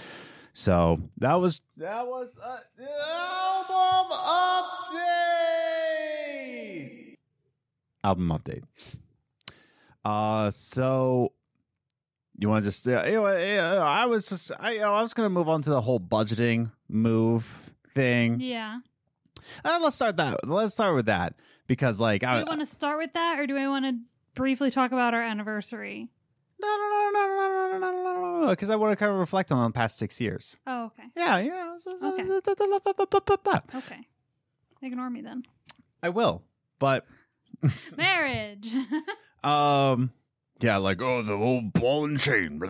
So 0.54 1.02
that 1.18 1.36
was 1.36 1.62
that 1.78 2.08
was 2.08 2.30
the 2.78 2.90
album 2.90 4.12
update. 5.86 7.16
Album 8.04 8.30
update. 8.30 8.64
Uh, 10.04 10.52
so 10.52 11.34
you 12.38 12.48
want 12.50 12.64
to 12.64 12.70
just 12.70 12.88
uh, 12.88 13.04
you 13.06 13.14
know, 13.14 13.26
I 13.26 14.06
was 14.06 14.28
just 14.28 14.52
I 14.60 14.72
you 14.74 14.80
know 14.82 14.94
I 14.94 15.02
was 15.02 15.14
gonna 15.14 15.30
move 15.30 15.50
on 15.50 15.62
to 15.64 15.70
the 15.70 15.82
whole 15.82 16.00
budgeting 16.00 16.72
move 16.88 17.72
thing. 17.94 18.40
Yeah. 18.40 18.80
Uh, 19.64 19.80
let's 19.82 19.96
start 19.96 20.18
that. 20.18 20.48
Let's 20.48 20.74
start 20.74 20.96
with 20.96 21.08
that 21.08 21.34
because 21.68 22.00
like 22.00 22.22
Do 22.22 22.28
I, 22.28 22.44
want 22.44 22.60
to 22.60 22.66
start 22.66 22.98
with 22.98 23.14
that 23.14 23.40
or 23.40 23.48
do 23.48 23.58
I 23.58 23.68
want 23.68 23.86
to 23.86 23.96
briefly 24.34 24.72
talk 24.72 24.92
about 24.92 25.14
our 25.14 25.22
anniversary? 25.22 26.10
No, 26.60 26.68
no, 26.68 26.78
no, 26.78 27.12
no, 27.12 27.28
no, 27.28 27.48
no, 27.48 27.78
no, 27.78 27.92
no, 27.92 28.04
no, 28.04 28.42
no, 28.42 28.50
because 28.50 28.70
I 28.70 28.76
want 28.76 28.94
to 28.94 28.96
kind 28.96 29.12
of 29.12 29.18
reflect 29.20 29.52
on 29.52 29.70
the 29.70 29.74
past 29.74 29.98
six 29.98 30.22
years. 30.22 30.58
Oh, 30.66 30.86
okay. 30.86 31.04
Yeah, 31.16 31.40
yeah. 31.40 31.78
Okay. 32.02 32.24
Okay. 33.76 34.08
Ignore 34.82 35.10
me 35.10 35.22
then. 35.22 35.44
I 36.02 36.10
will, 36.10 36.44
but 36.80 37.06
Marriage. 37.98 38.72
um, 39.44 40.12
yeah, 40.62 40.78
like 40.78 41.02
oh, 41.02 41.22
the 41.22 41.34
old 41.34 41.74
ball 41.74 42.06
and 42.06 42.20
chain. 42.20 42.62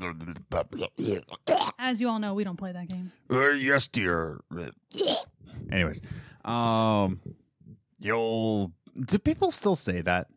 As 1.77 2.01
you 2.01 2.09
all 2.09 2.19
know, 2.19 2.33
we 2.33 2.43
don't 2.43 2.57
play 2.57 2.71
that 2.71 2.87
game. 2.87 3.11
Uh, 3.29 3.49
yes, 3.49 3.87
dear. 3.87 4.41
Anyways, 5.71 6.01
um, 6.43 7.19
you'll. 7.99 8.71
Do 8.99 9.17
people 9.19 9.51
still 9.51 9.75
say 9.75 10.01
that? 10.01 10.27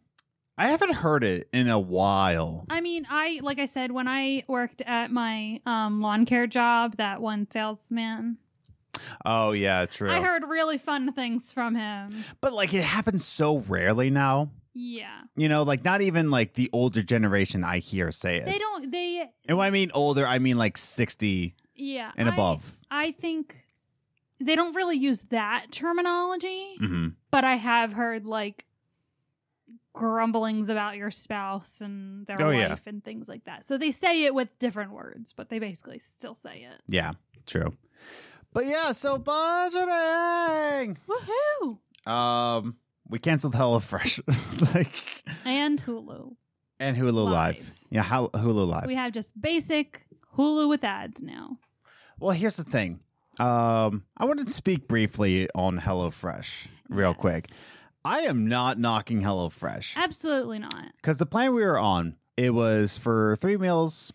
I 0.56 0.68
haven't 0.68 0.94
heard 0.94 1.22
it 1.22 1.48
in 1.52 1.68
a 1.68 1.78
while. 1.78 2.66
I 2.68 2.80
mean, 2.80 3.06
I 3.08 3.38
like 3.42 3.58
I 3.60 3.66
said 3.66 3.92
when 3.92 4.08
I 4.08 4.42
worked 4.48 4.82
at 4.82 5.12
my 5.12 5.60
um, 5.64 6.00
lawn 6.00 6.26
care 6.26 6.48
job, 6.48 6.96
that 6.96 7.20
one 7.22 7.46
salesman, 7.50 8.38
Oh 9.24 9.52
yeah, 9.52 9.86
true. 9.86 10.10
I 10.10 10.20
heard 10.20 10.42
really 10.48 10.78
fun 10.78 11.12
things 11.12 11.52
from 11.52 11.76
him. 11.76 12.24
but 12.40 12.52
like 12.52 12.74
it 12.74 12.82
happens 12.82 13.24
so 13.24 13.58
rarely 13.68 14.10
now. 14.10 14.50
Yeah, 14.74 15.22
You 15.36 15.48
know, 15.48 15.64
like 15.64 15.84
not 15.84 16.02
even 16.02 16.30
like 16.30 16.54
the 16.54 16.70
older 16.72 17.02
generation 17.02 17.64
I 17.64 17.78
hear 17.78 18.10
say 18.12 18.36
it. 18.38 18.44
they 18.46 18.58
don't. 18.58 18.90
They 18.92 19.28
And 19.48 19.58
when 19.58 19.66
I 19.66 19.70
mean 19.70 19.90
older, 19.92 20.24
I 20.26 20.38
mean 20.38 20.56
like 20.58 20.76
60 20.76 21.54
yeah 21.76 22.10
and 22.16 22.28
I- 22.28 22.32
above. 22.32 22.76
I 22.90 23.12
think 23.12 23.56
they 24.40 24.54
don't 24.56 24.74
really 24.76 24.96
use 24.96 25.20
that 25.30 25.66
terminology, 25.70 26.76
hmm 26.78 27.08
but 27.30 27.44
I 27.44 27.56
have 27.56 27.92
heard 27.92 28.24
like 28.26 28.64
grumblings 29.92 30.68
about 30.68 30.96
your 30.96 31.10
spouse 31.10 31.80
and 31.80 32.26
their 32.26 32.40
Oh, 32.42 32.46
wife 32.52 32.56
yeah. 32.56 32.76
and 32.86 33.02
things 33.04 33.28
like 33.28 33.44
that. 33.44 33.66
So 33.66 33.76
they 33.78 33.90
say 33.90 34.24
it 34.24 34.34
with 34.34 34.58
different 34.58 34.92
words, 34.92 35.32
but 35.36 35.48
they 35.48 35.58
basically 35.58 35.98
still 35.98 36.34
say 36.34 36.66
it. 36.70 36.80
Yeah, 36.88 37.12
true. 37.46 37.74
But 38.52 38.66
yeah, 38.66 38.92
so 38.92 39.18
budgeting. 39.18 40.96
Woohoo! 41.08 41.78
Um, 42.10 42.76
we 43.08 43.18
canceled 43.18 43.54
HelloFresh, 43.54 44.74
like, 44.74 44.92
And 45.44 45.82
Hulu. 45.82 46.36
and 46.80 46.96
Hulu 46.96 47.24
Live. 47.24 47.56
Live. 47.56 47.70
Yeah, 47.90 48.04
Hulu 48.04 48.66
Live. 48.66 48.86
We 48.86 48.94
have 48.94 49.12
just 49.12 49.38
basic 49.38 50.06
Hulu 50.36 50.68
with 50.68 50.84
ads 50.84 51.20
now. 51.22 51.58
well, 52.20 52.30
here's 52.30 52.56
the 52.56 52.64
thing. 52.64 53.00
Um, 53.38 54.04
I 54.16 54.24
wanted 54.24 54.46
to 54.48 54.52
speak 54.52 54.88
briefly 54.88 55.48
on 55.54 55.78
HelloFresh 55.80 56.66
real 56.88 57.10
Yes. 57.10 57.20
quick. 57.20 57.50
I 58.04 58.20
am 58.20 58.46
not 58.48 58.78
knocking 58.78 59.20
HelloFresh 59.22 59.96
Absolutely 59.96 60.58
not. 60.58 60.92
because 60.96 61.18
the 61.18 61.26
plan 61.26 61.54
we 61.54 61.62
were 61.62 61.78
on 61.78 62.16
it 62.36 62.54
was 62.54 62.96
for 62.98 63.36
three 63.36 63.56
meals, 63.56 64.12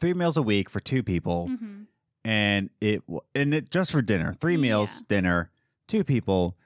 three 0.00 0.14
meals 0.14 0.36
a 0.36 0.42
week 0.42 0.68
for 0.70 0.80
two 0.80 1.02
people, 1.02 1.48
hmm 1.48 1.82
and 2.24 2.70
it 2.80 3.02
and 3.34 3.52
it 3.52 3.68
just 3.70 3.90
for 3.90 4.00
dinner, 4.00 4.32
three 4.32 4.56
meals, 4.56 4.98
Yeah. 4.98 5.02
dinner, 5.16 5.50
two 5.88 6.04
people, 6.04 6.56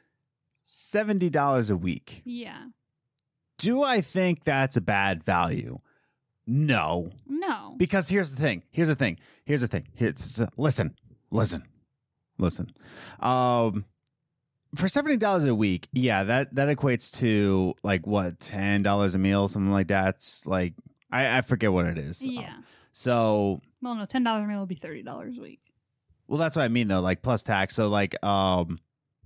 seventy 0.61 1.30
dollars 1.30 1.71
a 1.71 1.76
week. 1.76 2.21
Yeah. 2.26 2.66
Do 3.59 3.83
I 3.83 4.02
think 4.02 4.45
that's 4.45 4.76
a 4.76 4.83
bad 4.83 5.25
value? 5.25 5.78
No, 6.47 7.11
No. 7.26 7.75
because 7.78 8.11
here's 8.11 8.33
the 8.33 8.40
thing. 8.40 8.62
Here's 8.71 8.88
the 8.88 8.95
thing. 8.95 9.18
Here's 9.47 9.62
the 9.62 9.66
thing. 9.68 9.88
Here's, 9.95 10.40
listen, 10.59 10.95
listen, 11.30 11.64
listen. 12.38 12.71
Um, 13.21 13.85
for 14.75 14.88
seventy 14.88 15.16
dollars 15.16 15.45
a 15.47 15.54
week, 15.54 15.88
yeah, 15.92 16.25
that 16.25 16.54
that 16.54 16.68
equates 16.68 17.16
to 17.21 17.75
like 17.83 18.06
what 18.06 18.40
ten 18.40 18.83
dollars 18.83 19.14
a 19.14 19.18
meal, 19.18 19.49
something 19.49 19.73
like 19.73 19.88
that's 19.88 20.47
like 20.47 20.75
I, 21.11 21.38
I 21.38 21.40
forget 21.42 21.73
what 21.73 21.87
it 21.87 21.99
is. 21.99 22.25
yeah. 22.25 22.54
So 22.92 23.61
Well, 23.83 23.95
no, 23.95 24.06
ten 24.06 24.23
dollars 24.25 24.45
a 24.45 24.47
meal 24.47 24.61
would 24.61 24.68
be 24.68 24.75
thirty 24.75 25.02
dollars 25.02 25.38
a 25.38 25.40
week. 25.40 25.61
well, 26.28 26.38
that's 26.38 26.56
what 26.56 26.62
I 26.62 26.68
mean 26.68 26.88
though. 26.88 27.00
Like 27.00 27.23
plus 27.23 27.42
tax. 27.42 27.75
So 27.75 27.88
like 27.88 28.23
um. 28.25 28.78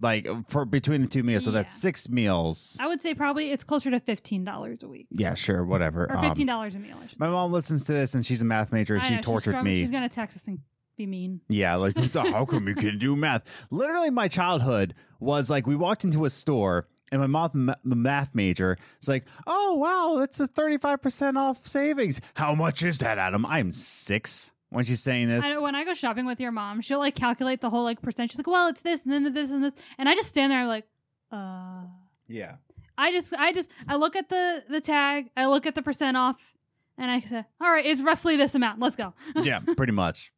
Like 0.02 0.26
for 0.48 0.64
between 0.64 1.02
the 1.02 1.06
two 1.08 1.22
meals, 1.22 1.44
so 1.44 1.50
that's 1.50 1.74
six 1.78 2.08
meals. 2.08 2.74
I 2.80 2.86
would 2.86 3.02
say 3.02 3.12
probably 3.12 3.50
it's 3.52 3.64
closer 3.64 3.90
to 3.90 4.00
fifteen 4.00 4.44
dollars 4.44 4.82
a 4.82 4.88
week 4.88 5.08
Yeah, 5.10 5.34
sure, 5.34 5.62
whatever. 5.62 6.04
or 6.06 6.16
Um, 6.16 6.24
fifteen 6.24 6.46
dollars 6.46 6.74
a 6.74 6.78
meal. 6.78 6.96
My 7.18 7.28
mom 7.28 7.52
listens 7.52 7.84
to 7.84 7.92
this, 7.92 8.14
and 8.14 8.24
she's 8.24 8.40
a 8.40 8.46
math 8.46 8.72
major. 8.72 8.94
and 8.94 9.04
She 9.04 9.16
know, 9.16 9.20
tortured 9.20 9.62
me. 9.62 9.78
She's 9.78 9.90
gonna 9.90 10.08
text 10.08 10.38
us 10.38 10.48
and 10.48 10.60
be 11.00 11.06
mean. 11.06 11.40
Yeah, 11.48 11.76
like 11.76 11.96
how 12.12 12.44
come 12.44 12.68
you 12.68 12.74
can 12.74 12.98
do 12.98 13.16
math? 13.16 13.42
Literally, 13.70 14.10
my 14.10 14.28
childhood 14.28 14.94
was 15.18 15.48
like 15.48 15.66
we 15.66 15.76
walked 15.76 16.04
into 16.04 16.24
a 16.24 16.30
store 16.30 16.86
and 17.12 17.20
my 17.20 17.26
mom, 17.26 17.74
the 17.84 17.96
math 17.96 18.34
major, 18.34 18.76
is 19.00 19.08
like, 19.08 19.24
"Oh 19.46 19.74
wow, 19.74 20.16
that's 20.18 20.38
a 20.40 20.46
thirty-five 20.46 21.02
percent 21.02 21.36
off 21.36 21.66
savings. 21.66 22.20
How 22.34 22.54
much 22.54 22.82
is 22.82 22.98
that, 22.98 23.18
Adam? 23.18 23.44
I'm 23.46 23.72
six 23.72 24.52
when 24.68 24.84
she's 24.84 25.00
saying 25.00 25.28
this. 25.28 25.44
I 25.44 25.58
when 25.58 25.74
I 25.74 25.84
go 25.84 25.94
shopping 25.94 26.26
with 26.26 26.40
your 26.40 26.52
mom, 26.52 26.80
she'll 26.80 26.98
like 26.98 27.14
calculate 27.14 27.60
the 27.60 27.70
whole 27.70 27.84
like 27.84 28.00
percent. 28.02 28.30
She's 28.30 28.38
like, 28.38 28.46
"Well, 28.46 28.68
it's 28.68 28.82
this 28.82 29.00
and 29.04 29.12
then 29.12 29.32
this 29.32 29.50
and 29.50 29.64
this," 29.64 29.74
and 29.98 30.08
I 30.08 30.14
just 30.14 30.28
stand 30.28 30.52
there 30.52 30.60
I'm 30.60 30.68
like, 30.68 30.86
uh. 31.32 31.82
Yeah, 32.28 32.56
I 32.96 33.10
just, 33.10 33.34
I 33.34 33.52
just, 33.52 33.70
I 33.88 33.96
look 33.96 34.14
at 34.14 34.28
the 34.28 34.62
the 34.68 34.80
tag, 34.80 35.30
I 35.36 35.46
look 35.46 35.66
at 35.66 35.74
the 35.74 35.82
percent 35.82 36.16
off, 36.16 36.54
and 36.96 37.10
I 37.10 37.20
say, 37.20 37.44
"All 37.60 37.72
right, 37.72 37.84
it's 37.84 38.02
roughly 38.02 38.36
this 38.36 38.54
amount. 38.54 38.78
Let's 38.78 38.94
go." 38.94 39.14
yeah, 39.34 39.58
pretty 39.76 39.92
much. 39.92 40.32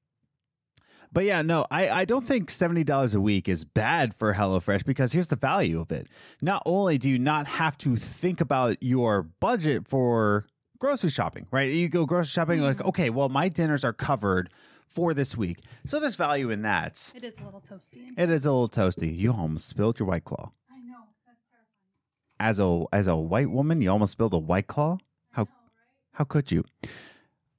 But 1.13 1.25
yeah, 1.25 1.43
no, 1.43 1.67
I, 1.71 1.89
I 1.91 2.05
don't 2.07 2.25
think 2.25 2.49
seventy 2.51 2.85
dollars 2.85 3.15
a 3.15 3.21
week 3.21 3.49
is 3.49 3.65
bad 3.65 4.15
for 4.15 4.33
HelloFresh 4.35 4.85
because 4.87 5.13
here's 5.13 5.29
the 5.29 5.37
value 5.37 5.79
of 5.81 5.93
it. 5.93 6.07
Not 6.41 6.63
only 6.65 6.97
do 6.97 7.11
you 7.11 7.19
not 7.19 7.47
have 7.47 7.77
to 7.79 7.97
think 7.97 8.41
about 8.41 8.83
your 8.83 9.23
budget 9.23 9.87
for 9.87 10.47
grocery 10.79 11.11
shopping, 11.11 11.47
right? 11.51 11.71
You 11.71 11.89
go 11.91 12.07
grocery 12.07 12.31
shopping, 12.31 12.61
like, 12.63 12.79
Mhm. 12.79 12.87
okay, 12.89 13.11
well, 13.11 13.29
my 13.29 13.49
dinners 13.51 13.85
are 13.85 13.93
covered 13.93 14.49
for 14.89 15.13
this 15.15 15.37
week. 15.37 15.59
So 15.85 16.01
there's 16.01 16.17
value 16.17 16.51
in 16.51 16.63
that. 16.63 17.13
It 17.15 17.25
is 17.25 17.35
a 17.39 17.45
little 17.45 17.61
toasty. 17.61 18.09
It 18.17 18.31
is 18.31 18.47
a 18.47 18.51
little 18.53 18.69
toasty. 18.69 19.17
You 19.17 19.33
almost 19.33 19.67
spilled 19.69 19.99
your 19.99 20.09
white 20.09 20.25
claw. 20.25 20.51
I 20.71 20.81
know. 20.81 21.09
That's 21.27 21.41
terrifying. 21.51 22.41
As 22.41 22.59
a 22.59 22.85
as 22.93 23.07
a 23.07 23.17
white 23.17 23.51
woman, 23.51 23.83
you 23.83 23.91
almost 23.91 24.13
spilled 24.13 24.33
a 24.35 24.39
white 24.39 24.67
claw? 24.67 24.97
How 25.33 25.47
how 26.13 26.25
could 26.25 26.51
you? 26.51 26.65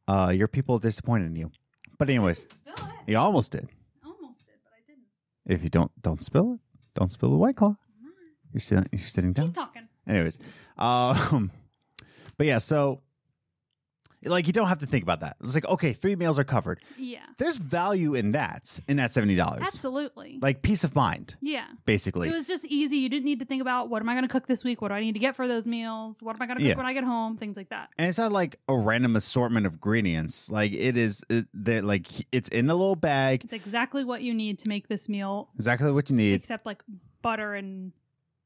Uh 0.08 0.34
your 0.36 0.48
people 0.48 0.80
disappointed 0.80 1.26
in 1.28 1.36
you. 1.36 1.52
But 2.00 2.10
anyways, 2.10 2.46
Spill 2.76 2.88
it. 2.88 3.12
you 3.12 3.18
almost 3.18 3.52
did. 3.52 3.68
Almost 4.06 4.46
did, 4.46 4.56
but 4.64 4.72
I 4.74 4.82
didn't. 4.88 5.06
If 5.46 5.64
you 5.64 5.70
don't 5.70 5.92
don't 6.02 6.22
spill 6.22 6.54
it, 6.54 6.60
don't 6.96 7.12
spill 7.12 7.30
the 7.32 7.38
white 7.38 7.56
claw. 7.56 7.76
You're 8.52 8.62
sitting 8.62 8.88
you're 8.92 9.00
sitting 9.08 9.34
down. 9.34 9.48
Keep 9.48 9.56
talking. 9.56 9.88
Anyways, 10.08 10.38
um, 10.78 11.52
but 12.38 12.46
yeah, 12.48 12.60
so 12.60 13.02
like 14.26 14.48
you 14.48 14.54
don't 14.54 14.68
have 14.68 14.80
to 14.80 14.86
think 14.86 15.04
about 15.04 15.20
that. 15.22 15.38
It's 15.44 15.56
like 15.56 15.66
okay, 15.66 15.94
three 15.94 16.16
meals 16.16 16.38
are 16.40 16.44
covered. 16.44 16.80
Yeah. 16.98 17.20
There's 17.38 17.58
value 17.58 18.14
in 18.14 18.32
that 18.32 18.80
in 18.88 18.98
that 18.98 19.12
seventy 19.12 19.36
dollars, 19.36 19.62
Absolutely. 19.62 20.40
like 20.42 20.62
peace 20.62 20.84
of 20.84 20.96
mind, 20.96 21.36
yeah. 21.42 21.66
basically. 21.86 22.30
It 22.30 22.34
was 22.34 22.48
just 22.48 22.66
easy. 22.66 22.98
You 22.98 23.10
didn't 23.10 23.26
need 23.26 23.40
to 23.40 23.46
think 23.46 23.62
about 23.62 23.90
what 23.90 24.02
am 24.02 24.10
I 24.10 24.14
going 24.14 24.24
to 24.24 24.32
cook 24.32 24.48
this 24.48 24.64
week? 24.64 24.82
What 24.82 24.90
do 24.90 24.94
I 24.96 25.02
need 25.02 25.14
to 25.14 25.20
get 25.20 25.36
for 25.36 25.48
those 25.48 25.66
meals? 25.68 26.22
What 26.22 26.36
am 26.36 26.42
I 26.42 26.46
going 26.48 26.58
to 26.58 26.64
cook 26.64 26.70
Yeah. 26.70 26.78
when 26.78 26.86
I 26.86 26.94
get 26.94 27.04
home? 27.04 27.38
Things 27.38 27.58
like 27.58 27.70
that. 27.70 27.90
and 27.98 28.08
it's 28.08 28.18
not 28.18 28.32
like 28.32 28.60
a 28.68 28.78
random 28.78 29.16
assortment 29.16 29.66
of 29.66 29.74
ingredients. 29.74 30.50
Like 30.50 30.72
it 30.74 30.98
is, 30.98 31.24
it, 31.30 31.46
that 31.54 31.84
like 31.84 32.08
it's 32.32 32.50
in 32.50 32.70
a 32.70 32.76
little 32.76 32.96
bag, 32.96 33.44
It's 33.46 33.54
exactly 33.54 34.04
what 34.04 34.22
you 34.22 34.34
need 34.34 34.60
to 34.60 34.70
make 34.70 34.88
this 34.88 35.10
meal, 35.10 35.50
exactly 35.56 35.92
what 35.92 36.10
you 36.10 36.16
need, 36.16 36.34
except 36.36 36.66
like 36.66 36.84
butter 37.22 37.54
and 37.56 37.92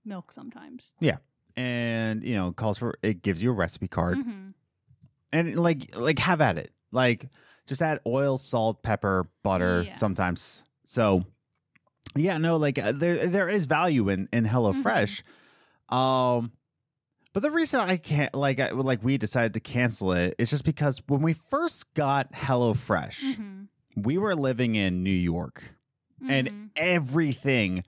milk 0.05 0.31
sometimes. 0.31 0.91
Yeah. 0.99 1.17
And 1.55 2.23
you 2.23 2.35
know 2.35 2.51
calls 2.51 2.77
for 2.77 2.97
it 3.01 3.21
gives 3.23 3.41
you 3.41 3.49
a 3.49 3.53
recipe 3.53 3.87
card, 3.87 4.17
hmm 4.19 4.49
and 5.31 5.55
like 5.59 5.95
like 5.95 6.19
have 6.19 6.41
at 6.41 6.57
it. 6.57 6.71
Like 6.91 7.29
just 7.67 7.81
add 7.81 7.99
oil, 8.05 8.37
salt, 8.37 8.81
pepper, 8.83 9.29
butter 9.43 9.83
Yeah. 9.87 9.93
sometimes. 9.93 10.63
So 10.85 11.25
yeah, 12.15 12.37
no, 12.37 12.57
like 12.57 12.79
uh, 12.79 12.93
there 12.93 13.27
there 13.27 13.49
is 13.49 13.65
value 13.65 14.09
in 14.09 14.29
in 14.31 14.45
HelloFresh. 14.45 15.21
Um 15.89 16.51
but 17.33 17.43
the 17.43 17.51
reason 17.51 17.79
I 17.79 17.97
can't 17.97 18.33
like 18.33 18.59
I, 18.59 18.71
like 18.71 19.03
we 19.03 19.17
decided 19.17 19.53
to 19.55 19.59
cancel 19.59 20.11
it 20.13 20.35
is 20.39 20.49
just 20.49 20.63
because 20.63 21.01
when 21.07 21.21
we 21.21 21.33
first 21.49 21.93
got 21.93 22.31
HelloFresh, 22.33 23.35
hmm 23.35 23.63
we 23.95 24.17
were 24.19 24.35
living 24.35 24.75
in 24.75 25.01
New 25.03 25.09
York 25.09 25.73
and 26.27 26.47
Mhm. 26.49 26.69
everything 26.75 27.83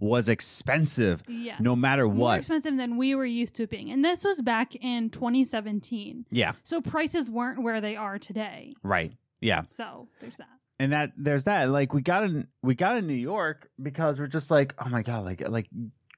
was 0.00 0.28
expensive 0.28 1.22
yes. 1.28 1.60
no 1.60 1.74
matter 1.76 2.06
what. 2.06 2.16
more 2.16 2.36
expensive 2.36 2.76
than 2.76 2.96
we 2.96 3.14
were 3.14 3.24
used 3.26 3.54
to 3.54 3.66
being. 3.66 3.90
And 3.90 4.04
this 4.04 4.24
was 4.24 4.42
back 4.42 4.74
in 4.76 5.10
2017. 5.10 6.26
Yeah, 6.30 6.52
So 6.62 6.80
prices 6.80 7.30
weren't 7.30 7.62
where 7.62 7.80
they 7.80 7.96
are 7.96 8.18
today. 8.18 8.74
right. 8.82 9.12
Yeah. 9.40 9.62
So 9.66 10.08
there's 10.20 10.36
that. 10.38 10.48
and 10.78 10.92
that 10.92 11.12
there's 11.16 11.44
that 11.44 11.68
like 11.68 11.92
we 11.92 12.00
got 12.02 12.24
in 12.24 12.46
we 12.62 12.74
got 12.74 12.96
in 12.96 13.06
new 13.06 13.12
york 13.12 13.68
because 13.82 14.18
we're 14.18 14.26
just 14.26 14.50
like 14.50 14.74
oh 14.84 14.88
my 14.88 15.02
god 15.02 15.22
like 15.24 15.46
like 15.48 15.68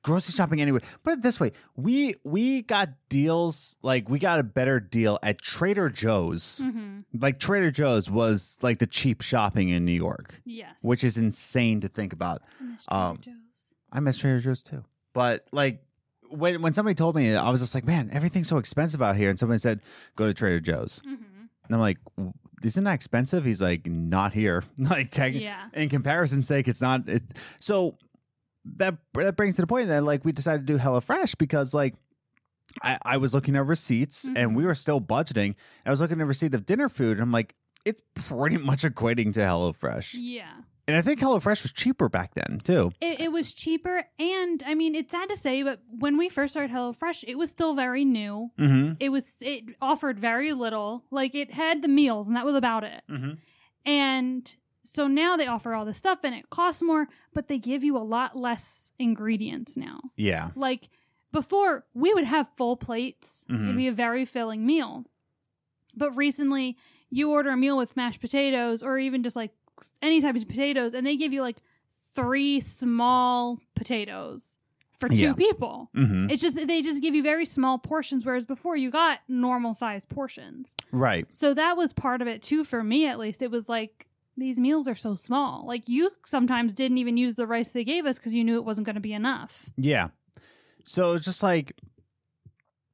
grocery 0.02 0.32
shopping 0.32 0.60
anyway 0.62 0.78
put 1.02 1.14
it 1.14 1.22
this 1.22 1.40
way 1.40 1.50
we 1.74 2.14
we 2.24 2.62
got 2.62 2.90
deals 3.08 3.76
like 3.82 4.08
we 4.08 4.20
got 4.20 4.38
a 4.38 4.44
better 4.44 4.78
deal 4.78 5.18
at 5.24 5.42
trader 5.42 5.88
joe's 5.88 6.60
hmm 6.64 6.98
like 7.18 7.38
trader 7.40 7.72
joe's 7.72 8.08
was 8.08 8.56
like 8.62 8.78
the 8.78 8.86
cheap 8.86 9.20
shopping 9.22 9.68
in 9.70 9.84
new 9.84 9.90
york 9.92 10.40
Yes. 10.44 10.78
which 10.82 11.02
is 11.02 11.16
insane 11.18 11.80
to 11.80 11.88
think 11.88 12.12
about 12.12 12.40
um, 12.88 13.18
Joe's. 13.20 13.34
I 13.96 14.00
miss 14.00 14.16
trader 14.18 14.38
joe's 14.38 14.62
too 14.62 14.84
but 15.12 15.44
like 15.52 15.82
when 16.30 16.62
when 16.62 16.72
somebody 16.72 16.94
told 16.94 17.16
me 17.16 17.34
i 17.34 17.50
was 17.50 17.60
just 17.60 17.74
like 17.74 17.84
man 17.84 18.08
everything's 18.12 18.48
so 18.48 18.58
expensive 18.58 19.02
out 19.02 19.16
here 19.16 19.30
and 19.30 19.38
somebody 19.38 19.58
said 19.58 19.80
go 20.14 20.26
to 20.26 20.34
trader 20.34 20.60
joe's 20.60 21.00
hmm 21.04 21.14
and 21.66 21.74
i'm 21.74 21.80
like 21.80 21.98
isn't 22.62 22.84
that 22.84 22.94
expensive 22.94 23.44
he's 23.44 23.60
like 23.60 23.86
not 23.86 24.32
here 24.32 24.62
like 24.78 25.10
technically 25.10 25.44
Yeah. 25.44 25.66
in 25.74 25.88
comparison's 25.88 26.46
sake, 26.46 26.68
it's 26.68 26.80
not. 26.80 27.08
It 27.08 27.22
so 27.60 27.98
that 28.76 28.96
that 29.14 29.36
brings 29.36 29.56
to 29.56 29.62
the 29.62 29.66
point 29.66 29.88
that 29.88 30.02
like 30.02 30.24
we 30.24 30.32
decided 30.32 30.66
to 30.66 30.72
do 30.72 30.78
HelloFresh 30.78 31.36
because 31.38 31.74
like 31.74 31.94
I, 32.82 32.98
I 33.02 33.16
was 33.18 33.34
looking 33.34 33.56
at 33.56 33.66
receipts 33.66 34.28
and 34.34 34.56
we 34.56 34.64
were 34.64 34.74
still 34.74 35.00
budgeting. 35.00 35.54
I 35.84 35.90
was 35.90 36.00
looking 36.00 36.20
at 36.20 36.26
receipt 36.26 36.54
of 36.54 36.66
dinner 36.66 36.88
food 36.88 37.12
and 37.18 37.22
I'm 37.22 37.30
like, 37.30 37.54
it's 37.84 38.02
pretty 38.14 38.56
much 38.70 38.82
equating 38.82 39.32
to 39.34 39.40
HelloFresh. 39.40 40.14
Yeah. 40.18 40.50
And 40.88 40.96
I 40.96 41.00
think 41.02 41.18
HelloFresh 41.20 41.62
was 41.64 41.72
cheaper 41.72 42.08
back 42.08 42.34
then 42.34 42.60
too. 42.62 42.92
It, 43.00 43.20
it 43.20 43.32
was 43.32 43.52
cheaper. 43.52 44.04
And 44.18 44.62
I 44.64 44.74
mean, 44.74 44.94
it's 44.94 45.10
sad 45.12 45.28
to 45.30 45.36
say, 45.36 45.62
but 45.62 45.80
when 45.90 46.16
we 46.16 46.28
first 46.28 46.52
started 46.52 46.72
HelloFresh, 46.74 47.24
it 47.26 47.36
was 47.36 47.50
still 47.50 47.74
very 47.74 48.04
new. 48.04 48.50
Mm-hmm. 48.58 48.92
It 49.00 49.08
was, 49.08 49.36
it 49.40 49.64
offered 49.82 50.18
very 50.20 50.52
little. 50.52 51.04
Like 51.10 51.34
it 51.34 51.52
had 51.52 51.82
the 51.82 51.88
meals 51.88 52.28
and 52.28 52.36
that 52.36 52.44
was 52.44 52.54
about 52.54 52.84
it. 52.84 53.02
Mm-hmm. 53.10 53.32
And 53.84 54.56
so 54.84 55.08
now 55.08 55.36
they 55.36 55.48
offer 55.48 55.74
all 55.74 55.84
this 55.84 55.98
stuff 55.98 56.20
and 56.22 56.34
it 56.34 56.50
costs 56.50 56.82
more, 56.82 57.08
but 57.34 57.48
they 57.48 57.58
give 57.58 57.82
you 57.82 57.96
a 57.96 57.98
lot 57.98 58.36
less 58.36 58.92
ingredients 58.98 59.76
now. 59.76 60.00
Yeah. 60.16 60.50
Like 60.54 60.88
before, 61.32 61.84
we 61.94 62.14
would 62.14 62.24
have 62.24 62.48
full 62.56 62.76
plates. 62.76 63.44
Mhm. 63.50 63.64
It'd 63.64 63.76
be 63.76 63.88
a 63.88 63.92
very 63.92 64.24
filling 64.24 64.64
meal. 64.64 65.04
But 65.96 66.12
recently, 66.16 66.76
you 67.10 67.30
order 67.32 67.50
a 67.50 67.56
meal 67.56 67.76
with 67.76 67.96
mashed 67.96 68.20
potatoes 68.20 68.82
or 68.82 68.98
even 68.98 69.22
just 69.24 69.34
like 69.34 69.50
any 70.02 70.20
type 70.20 70.36
of 70.36 70.46
potatoes, 70.48 70.94
and 70.94 71.06
they 71.06 71.16
give 71.16 71.32
you 71.32 71.42
like 71.42 71.58
three 72.14 72.60
small 72.60 73.60
potatoes 73.74 74.58
for 74.98 75.08
two 75.10 75.16
Yeah. 75.16 75.32
people. 75.34 75.90
Mm-hmm. 75.94 76.30
It's 76.30 76.40
just 76.40 76.56
they 76.66 76.80
just 76.82 77.02
give 77.02 77.14
you 77.14 77.22
very 77.22 77.44
small 77.44 77.78
portions, 77.78 78.24
whereas 78.24 78.46
before 78.46 78.76
you 78.76 78.90
got 78.90 79.20
normal 79.28 79.74
sized 79.74 80.08
portions. 80.08 80.74
Right. 80.92 81.26
So 81.32 81.52
that 81.54 81.76
was 81.76 81.92
part 81.92 82.22
of 82.22 82.28
it 82.28 82.40
too, 82.42 82.64
for 82.64 82.82
me 82.82 83.06
at 83.06 83.18
least. 83.18 83.42
It 83.42 83.50
was 83.50 83.68
like 83.68 84.06
these 84.38 84.58
meals 84.58 84.86
are 84.88 84.94
so 84.94 85.14
small. 85.14 85.66
Like 85.66 85.88
you 85.88 86.10
sometimes 86.24 86.72
didn't 86.74 86.98
even 86.98 87.16
use 87.16 87.34
the 87.34 87.46
rice 87.46 87.68
they 87.68 87.84
gave 87.84 88.06
us 88.06 88.18
because 88.18 88.32
you 88.34 88.44
knew 88.44 88.56
it 88.56 88.64
wasn't 88.64 88.86
going 88.86 88.94
to 88.94 89.00
be 89.00 89.12
enough. 89.12 89.68
Yeah. 89.76 90.08
So 90.84 91.14
it's 91.14 91.24
just 91.24 91.42
like 91.42 91.72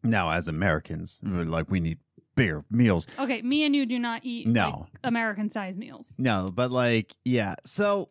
now 0.02 0.30
as 0.30 0.48
Americans, 0.48 1.20
like 1.22 1.70
we 1.70 1.78
need 1.80 1.98
bigger 2.34 2.64
meals. 2.70 3.06
Okay, 3.18 3.42
me 3.42 3.64
and 3.64 3.74
you 3.76 3.86
do 3.86 3.98
not 3.98 4.20
eat 4.24 4.46
No. 4.46 4.86
American 5.04 5.48
sized 5.48 5.78
meals. 5.78 6.14
No, 6.18 6.50
but 6.54 6.70
like 6.70 7.12
yeah. 7.24 7.54
So 7.64 8.08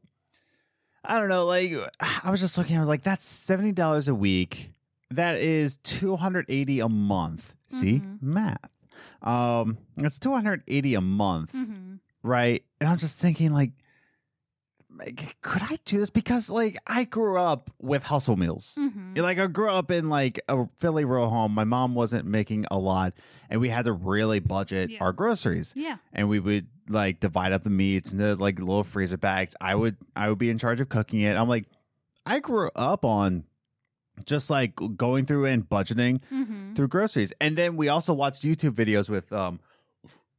I 1.03 1.17
don't 1.19 1.29
know, 1.29 1.45
like 1.45 1.73
I 2.23 2.29
was 2.31 2.39
just 2.39 2.57
looking, 2.57 2.77
I 2.77 2.79
was 2.79 2.89
like, 2.89 3.03
that's 3.03 3.25
seventy 3.25 3.71
dollars 3.71 4.07
a 4.07 4.15
week. 4.15 4.71
That 5.09 5.37
is 5.37 5.77
two 5.77 6.15
hundred 6.15 6.45
eighty 6.49 6.79
a 6.79 6.89
month. 6.89 7.53
See? 7.69 7.99
Mhm. 7.99 8.21
Math. 8.21 8.69
Um 9.21 9.77
it's 9.97 10.19
two 10.19 10.33
hundred 10.33 10.63
eighty 10.67 10.93
a 10.95 11.01
month. 11.01 11.51
hmm 11.51 11.95
right? 12.23 12.63
And 12.79 12.87
I'm 12.87 12.97
just 12.97 13.17
thinking, 13.17 13.51
like, 13.51 13.71
like, 13.71 13.71
could 15.41 15.61
I 15.63 15.77
do 15.85 15.99
this? 15.99 16.09
Because 16.09 16.49
like 16.49 16.77
I 16.85 17.05
grew 17.05 17.37
up 17.39 17.71
with 17.79 18.03
hustle 18.03 18.35
meals. 18.37 18.75
hmm 18.79 19.13
Like 19.15 19.39
I 19.39 19.47
grew 19.47 19.69
up 19.69 19.89
in 19.91 20.09
like 20.09 20.39
a 20.47 20.67
Philly 20.79 21.05
row 21.05 21.27
home. 21.27 21.53
My 21.53 21.63
mom 21.63 21.95
wasn't 21.95 22.25
making 22.25 22.65
a 22.69 22.77
lot, 22.77 23.13
and 23.49 23.59
we 23.59 23.69
had 23.69 23.85
to 23.85 23.93
really 23.93 24.39
budget 24.39 24.89
Yeah. 24.91 24.99
our 25.01 25.11
groceries. 25.13 25.73
Yeah. 25.75 25.97
And 26.13 26.29
we 26.29 26.39
would 26.39 26.67
like 26.89 27.19
divide 27.19 27.51
up 27.51 27.63
the 27.63 27.69
meats 27.69 28.11
into 28.13 28.35
like 28.35 28.59
little 28.59 28.83
freezer 28.83 29.17
bags. 29.17 29.55
I 29.59 29.75
would 29.75 29.97
I 30.15 30.29
would 30.29 30.37
be 30.37 30.49
in 30.49 30.57
charge 30.57 30.81
of 30.81 30.89
cooking 30.89 31.21
it. 31.21 31.35
I'm 31.35 31.49
like, 31.49 31.65
I 32.25 32.39
grew 32.39 32.69
up 32.75 33.03
on 33.05 33.45
just 34.25 34.49
like 34.51 34.73
going 34.97 35.25
through 35.25 35.45
and 35.45 35.67
budgeting 35.67 36.21
hmm 36.29 36.73
through 36.75 36.87
groceries. 36.89 37.33
And 37.41 37.57
then 37.57 37.75
we 37.75 37.89
also 37.89 38.13
watched 38.13 38.43
YouTube 38.43 38.71
videos 38.75 39.09
with 39.09 39.33
um 39.33 39.59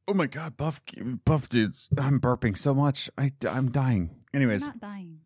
oh 0.07 0.15
my 0.15 0.27
god, 0.27 0.57
buff 0.57 0.81
buff 1.25 1.49
dudes. 1.49 1.89
I'm 1.99 2.21
burping 2.21 2.57
so 2.57 2.75
much. 2.75 3.11
I 3.19 3.33
I'm 3.49 3.71
dying. 3.71 4.11
Anyways, 4.35 4.63
I'm 4.63 4.69
not 4.69 4.81
dying. 4.81 5.21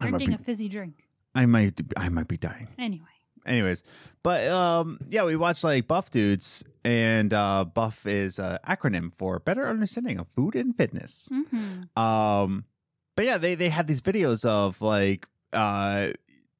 I 0.00 0.04
might 0.04 0.18
Drinking 0.18 0.28
be, 0.28 0.34
a 0.34 0.38
fizzy 0.44 0.68
drink. 0.68 1.08
I 1.34 1.46
might 1.46 1.80
I 1.96 2.08
might 2.08 2.28
be 2.28 2.36
dying. 2.36 2.68
Anyway. 2.78 3.06
Anyways, 3.44 3.82
but 4.22 4.46
um 4.48 4.98
yeah, 5.08 5.24
we 5.24 5.34
watched 5.36 5.64
like 5.64 5.88
Buff 5.88 6.10
Dudes 6.10 6.62
and 6.84 7.34
uh 7.34 7.64
Buff 7.64 8.06
is 8.06 8.38
an 8.38 8.58
acronym 8.66 9.12
for 9.14 9.38
better 9.40 9.68
understanding 9.68 10.18
of 10.18 10.28
food 10.28 10.54
and 10.54 10.76
fitness. 10.76 11.28
hmm 11.30 11.82
Um 12.00 12.64
but 13.16 13.24
yeah, 13.24 13.38
they 13.38 13.54
they 13.54 13.68
had 13.68 13.86
these 13.88 14.00
videos 14.00 14.44
of 14.44 14.80
like 14.80 15.26
uh 15.52 16.08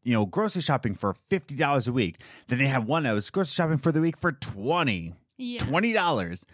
you 0.04 0.12
know, 0.12 0.26
grocery 0.26 0.62
shopping 0.62 0.96
for 0.96 1.14
fifty 1.14 1.54
dollars 1.54 1.86
a 1.86 1.92
week. 1.92 2.20
Then 2.48 2.58
they 2.58 2.66
had 2.66 2.86
one 2.86 3.04
that 3.04 3.12
was 3.12 3.30
grocery 3.30 3.52
shopping 3.54 3.78
for 3.78 3.92
the 3.92 4.00
week 4.00 4.16
for 4.16 4.32
twenty. 4.32 5.14
Yeah. 5.38 5.60
twenty 5.60 5.92
dollars, 5.92 6.44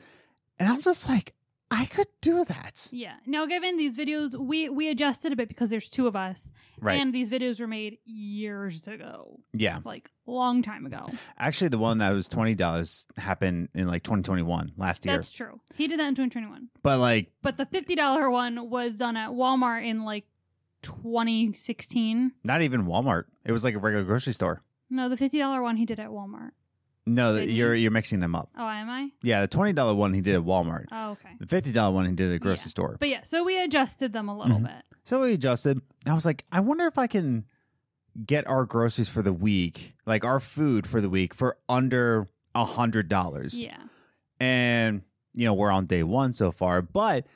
and 0.58 0.68
I'm 0.68 0.80
just 0.82 1.08
like, 1.08 1.34
I 1.70 1.84
could 1.84 2.06
do 2.22 2.44
that, 2.46 2.88
Yeah. 2.92 3.16
Now, 3.26 3.44
given 3.44 3.76
these 3.76 3.96
videos, 3.96 4.34
we 4.34 4.70
we 4.70 4.88
adjusted 4.88 5.32
a 5.34 5.36
bit 5.36 5.48
because 5.48 5.68
there's 5.68 5.90
two 5.90 6.06
of 6.06 6.16
us, 6.16 6.50
right? 6.80 6.98
and 6.98 7.12
these 7.12 7.28
videos 7.30 7.60
were 7.60 7.66
made 7.66 7.98
years 8.06 8.88
ago, 8.88 9.40
yeah, 9.52 9.78
like 9.84 10.10
long 10.26 10.62
time 10.62 10.86
ago. 10.86 11.04
actually, 11.38 11.68
the 11.68 11.76
one 11.78 11.98
that 11.98 12.10
was 12.12 12.26
twenty 12.26 12.54
dollars 12.54 13.04
happened 13.18 13.68
in 13.74 13.86
like 13.86 14.02
2021 14.02 14.72
last 14.78 15.04
year, 15.04 15.14
That's 15.16 15.30
true. 15.30 15.60
He 15.74 15.86
did 15.88 16.00
that 16.00 16.08
in 16.08 16.14
2021, 16.14 16.70
but 16.82 16.98
like, 16.98 17.32
but 17.42 17.58
the 17.58 17.66
fifty 17.66 17.94
dollar 17.94 18.30
one 18.30 18.70
was 18.70 18.96
done 18.96 19.18
at 19.18 19.30
Walmart 19.30 19.84
in 19.84 20.04
like 20.04 20.24
2016. 20.82 22.32
not 22.44 22.62
even 22.62 22.84
Walmart. 22.86 23.24
It 23.44 23.52
was 23.52 23.64
like 23.64 23.74
a 23.74 23.78
regular 23.78 24.04
grocery 24.04 24.32
store. 24.32 24.62
No, 24.90 25.08
the 25.08 25.16
fifty 25.18 25.38
dollar 25.38 25.62
one 25.62 25.76
he 25.76 25.84
did 25.84 26.00
at 26.00 26.08
Walmart. 26.08 26.52
No, 27.14 27.36
you're 27.36 27.74
you're 27.74 27.90
mixing 27.90 28.20
them 28.20 28.34
up. 28.34 28.50
Oh, 28.56 28.68
am 28.68 28.88
I? 28.90 29.10
Yeah, 29.22 29.40
the 29.40 29.48
twenty 29.48 29.72
dollar 29.72 29.94
one 29.94 30.12
he 30.14 30.20
did 30.20 30.34
at 30.34 30.42
Walmart. 30.42 30.86
Oh, 30.92 31.10
okay. 31.12 31.30
The 31.40 31.46
fifty 31.46 31.72
dollar 31.72 31.94
one 31.94 32.06
he 32.06 32.12
did 32.12 32.30
at 32.30 32.34
a 32.36 32.38
grocery 32.38 32.64
Yeah. 32.66 32.68
store. 32.70 32.96
But 33.00 33.08
yeah, 33.08 33.22
so 33.22 33.44
we 33.44 33.60
adjusted 33.60 34.12
them 34.12 34.28
a 34.28 34.36
little 34.36 34.58
Mhm. 34.58 34.64
bit. 34.64 34.84
So 35.04 35.22
we 35.22 35.32
adjusted. 35.32 35.80
I 36.06 36.14
was 36.14 36.24
like, 36.26 36.44
I 36.52 36.60
wonder 36.60 36.86
if 36.86 36.98
I 36.98 37.06
can 37.06 37.44
get 38.26 38.46
our 38.46 38.64
groceries 38.64 39.08
for 39.08 39.22
the 39.22 39.32
week, 39.32 39.94
like 40.06 40.24
our 40.24 40.40
food 40.40 40.86
for 40.86 41.00
the 41.00 41.08
week, 41.08 41.34
for 41.34 41.56
under 41.68 42.28
a 42.54 42.64
hundred 42.64 43.08
dollars. 43.08 43.54
Yeah. 43.54 43.76
and 44.40 45.02
you 45.34 45.44
know 45.44 45.52
we're 45.54 45.70
on 45.70 45.86
day 45.86 46.02
one 46.04 46.32
so 46.32 46.52
far 46.52 46.80
but 46.80 47.26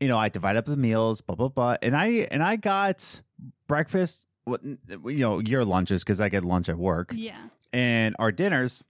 you 0.00 0.08
know 0.08 0.16
i 0.18 0.28
divide 0.30 0.56
up 0.56 0.64
the 0.64 0.76
meals 0.76 1.20
blah 1.20 1.36
blah 1.36 1.48
blah 1.48 1.76
and 1.82 1.94
i 1.94 2.06
and 2.30 2.42
i 2.42 2.56
got 2.56 3.20
breakfast 3.68 4.26
what 4.44 4.62
you 4.64 4.78
know 5.18 5.38
your 5.40 5.64
lunches 5.66 6.02
because 6.02 6.18
i 6.20 6.28
get 6.30 6.42
lunch 6.44 6.68
at 6.70 6.78
work 6.78 7.12
Yeah. 7.14 7.36
and 7.74 8.16
our 8.18 8.32
dinners 8.32 8.84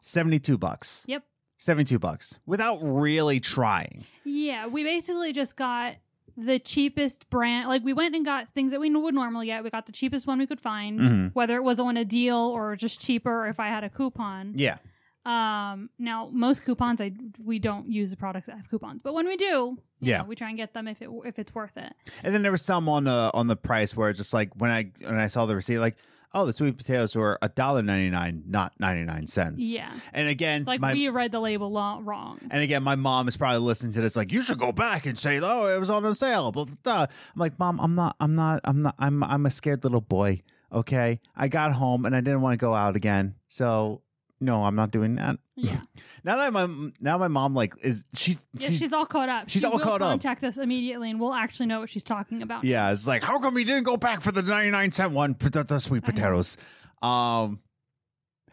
72 0.00 0.56
bucks 0.58 1.04
Yep. 1.08 1.24
72 1.58 1.98
bucks 1.98 2.38
without 2.46 2.78
really 2.82 3.38
trying 3.40 4.04
Yeah, 4.24 4.66
we 4.66 4.82
basically 4.84 5.32
just 5.32 5.56
got 5.56 5.96
the 6.36 6.58
cheapest 6.58 7.28
brand. 7.28 7.68
Like 7.68 7.84
we 7.84 7.92
went 7.92 8.14
and 8.14 8.24
got 8.24 8.48
things 8.54 8.70
that 8.72 8.80
we 8.80 8.88
would 8.94 9.14
normally 9.14 9.46
get. 9.46 9.62
We 9.64 9.68
got 9.70 9.84
the 9.86 9.92
cheapest 9.92 10.26
one 10.26 10.38
we 10.38 10.46
could 10.46 10.60
find, 10.60 11.00
Mhm. 11.00 11.34
whether 11.34 11.56
it 11.56 11.62
was 11.64 11.78
on 11.80 11.96
a 11.96 12.04
deal 12.04 12.36
or 12.36 12.76
just 12.76 13.00
cheaper. 13.00 13.42
Or 13.42 13.48
if 13.48 13.58
I 13.60 13.66
had 13.68 13.84
a 13.84 13.90
coupon. 13.90 14.54
yeah 14.56 14.78
Um, 15.26 15.90
now 15.98 16.30
most 16.32 16.64
coupons, 16.64 16.98
I 17.00 17.12
we 17.44 17.58
don't 17.58 17.90
use 17.92 18.10
the 18.10 18.16
products 18.16 18.46
that 18.46 18.56
have 18.56 18.70
coupons, 18.70 19.02
but 19.02 19.12
when 19.12 19.26
we 19.26 19.36
do, 19.36 19.76
Yeah. 20.00 20.18
know, 20.18 20.24
we 20.24 20.34
try 20.34 20.48
and 20.48 20.56
get 20.56 20.72
them 20.72 20.88
if 20.88 21.02
it 21.02 21.10
if 21.26 21.38
it's 21.38 21.54
worth 21.54 21.76
it. 21.76 21.92
and 22.22 22.32
then 22.34 22.40
there 22.42 22.52
was 22.52 22.62
some 22.62 22.88
on 22.88 23.04
the 23.04 23.30
on 23.34 23.46
the 23.48 23.56
price 23.56 23.94
where 23.94 24.08
it's 24.08 24.16
just 24.18 24.32
like 24.32 24.50
when 24.56 24.70
i 24.70 24.90
when 25.04 25.18
i 25.18 25.26
saw 25.26 25.44
the 25.44 25.54
receipt 25.54 25.78
like 25.78 25.96
oh 26.32 26.46
the 26.46 26.52
sweet 26.52 26.76
potatoes 26.76 27.14
were 27.16 27.38
a 27.42 27.48
dollar 27.48 27.82
99 27.82 28.44
not 28.46 28.72
99 28.78 29.26
cents 29.26 29.60
Yeah, 29.62 29.92
and 30.12 30.28
again 30.28 30.64
like 30.66 30.80
my, 30.80 30.92
we 30.92 31.08
read 31.08 31.32
the 31.32 31.40
label 31.40 31.70
wrong. 31.70 32.38
And 32.50 32.62
again, 32.62 32.82
my 32.82 32.94
mom 32.94 33.28
is 33.28 33.36
probably 33.36 33.58
listening 33.58 33.92
to 33.92 34.00
this, 34.00 34.16
like, 34.16 34.32
you 34.32 34.42
should 34.42 34.58
go 34.58 34.72
back 34.72 35.06
and 35.06 35.18
say, 35.18 35.40
"Oh, 35.42 35.66
it 35.66 35.78
was 35.78 35.90
on 35.90 36.04
a 36.04 36.14
sale." 36.14 36.52
Blah, 36.52 36.62
uh, 36.62 36.66
blah, 36.66 36.76
blah. 36.82 37.02
I'm 37.02 37.08
like, 37.36 37.58
Mom, 37.58 37.80
I'm 37.80 37.94
not, 37.94 38.16
I'm 38.20 38.34
not, 38.34 38.60
I'm 38.64 38.80
not, 38.80 38.94
I'm, 38.98 39.22
I'm 39.22 39.46
a 39.46 39.50
scared 39.50 39.84
little 39.84 40.00
boy. 40.00 40.42
Okay, 40.72 41.20
I 41.36 41.48
got 41.48 41.72
home 41.72 42.04
and 42.04 42.14
I 42.14 42.20
didn't 42.20 42.42
want 42.42 42.52
to 42.54 42.64
go 42.64 42.74
out 42.74 42.94
again, 42.96 43.34
so 43.48 44.02
no, 44.40 44.64
I'm 44.64 44.74
not 44.74 44.90
doing 44.90 45.16
that. 45.16 45.36
Yeah, 45.56 45.80
Now 46.24 46.36
that 46.36 46.52
my 46.52 46.90
now 47.00 47.18
my 47.18 47.28
mom 47.28 47.54
like 47.54 47.74
is 47.82 48.04
she, 48.14 48.36
yeah 48.54 48.68
she 48.68 48.76
she's 48.76 48.92
all 48.92 49.06
caught 49.06 49.28
up. 49.28 49.48
she's 49.48 49.60
she 49.62 49.66
all 49.66 49.72
will 49.72 49.80
caught 49.80 50.02
up. 50.02 50.10
Contact 50.10 50.42
us 50.44 50.56
immediately, 50.56 51.10
and 51.10 51.20
we'll 51.20 51.34
actually 51.34 51.66
know 51.66 51.80
what 51.80 51.90
she's 51.90 52.04
talking 52.04 52.42
about. 52.42 52.64
yeah, 52.64 52.90
it's 52.92 53.06
like, 53.06 53.22
how 53.22 53.38
come 53.38 53.56
you 53.58 53.64
didn't 53.64 53.84
go 53.84 53.96
back 53.96 54.20
for 54.22 54.32
the 54.32 54.42
99 54.42 54.92
cent 54.92 55.12
one, 55.12 55.34
the 55.38 55.78
sweet 55.78 56.04
potatoes? 56.04 56.56
Um, 57.02 57.60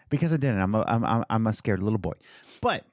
because 0.09 0.31
I 0.33 0.37
didn't. 0.37 0.61
I'm 0.61 0.75
a, 0.75 0.83
I'm, 0.87 1.03
I'm, 1.05 1.23
I'm 1.29 1.47
a 1.47 1.53
scared 1.53 1.81
little 1.83 1.99
boy, 1.99 2.13
but 2.61 2.85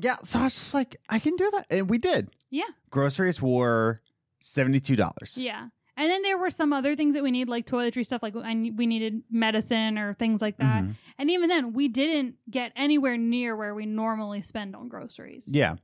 yeah, 0.00 0.16
so 0.22 0.40
I 0.40 0.44
was 0.44 0.54
just 0.54 0.74
like, 0.74 0.96
I 1.08 1.18
can 1.18 1.34
do 1.36 1.50
that, 1.52 1.66
and 1.70 1.90
we 1.90 1.98
did. 1.98 2.30
Yeah. 2.50 2.64
groceries 2.90 3.42
were 3.42 4.00
seventy 4.40 4.80
two 4.80 4.96
dollars. 4.96 5.36
Yeah. 5.36 5.68
And 5.98 6.08
then 6.10 6.22
there 6.22 6.38
were 6.38 6.48
some 6.50 6.72
other 6.72 6.94
things 6.96 7.14
that 7.14 7.22
we 7.24 7.30
need, 7.30 7.48
like 7.48 7.66
toiletry 7.66 8.04
stuff, 8.04 8.22
like 8.22 8.34
we 8.34 8.86
needed 8.86 9.22
medicine 9.30 9.98
or 9.98 10.14
things 10.14 10.40
like 10.40 10.56
that. 10.58 10.84
Mm-hmm. 10.84 10.92
And 11.18 11.30
even 11.30 11.48
then, 11.48 11.72
we 11.72 11.88
didn't 11.88 12.36
get 12.48 12.72
anywhere 12.76 13.16
near 13.18 13.56
where 13.56 13.74
we 13.74 13.84
normally 13.84 14.40
spend 14.40 14.76
on 14.76 14.88
groceries. 14.88 15.48
Yeah, 15.48 15.76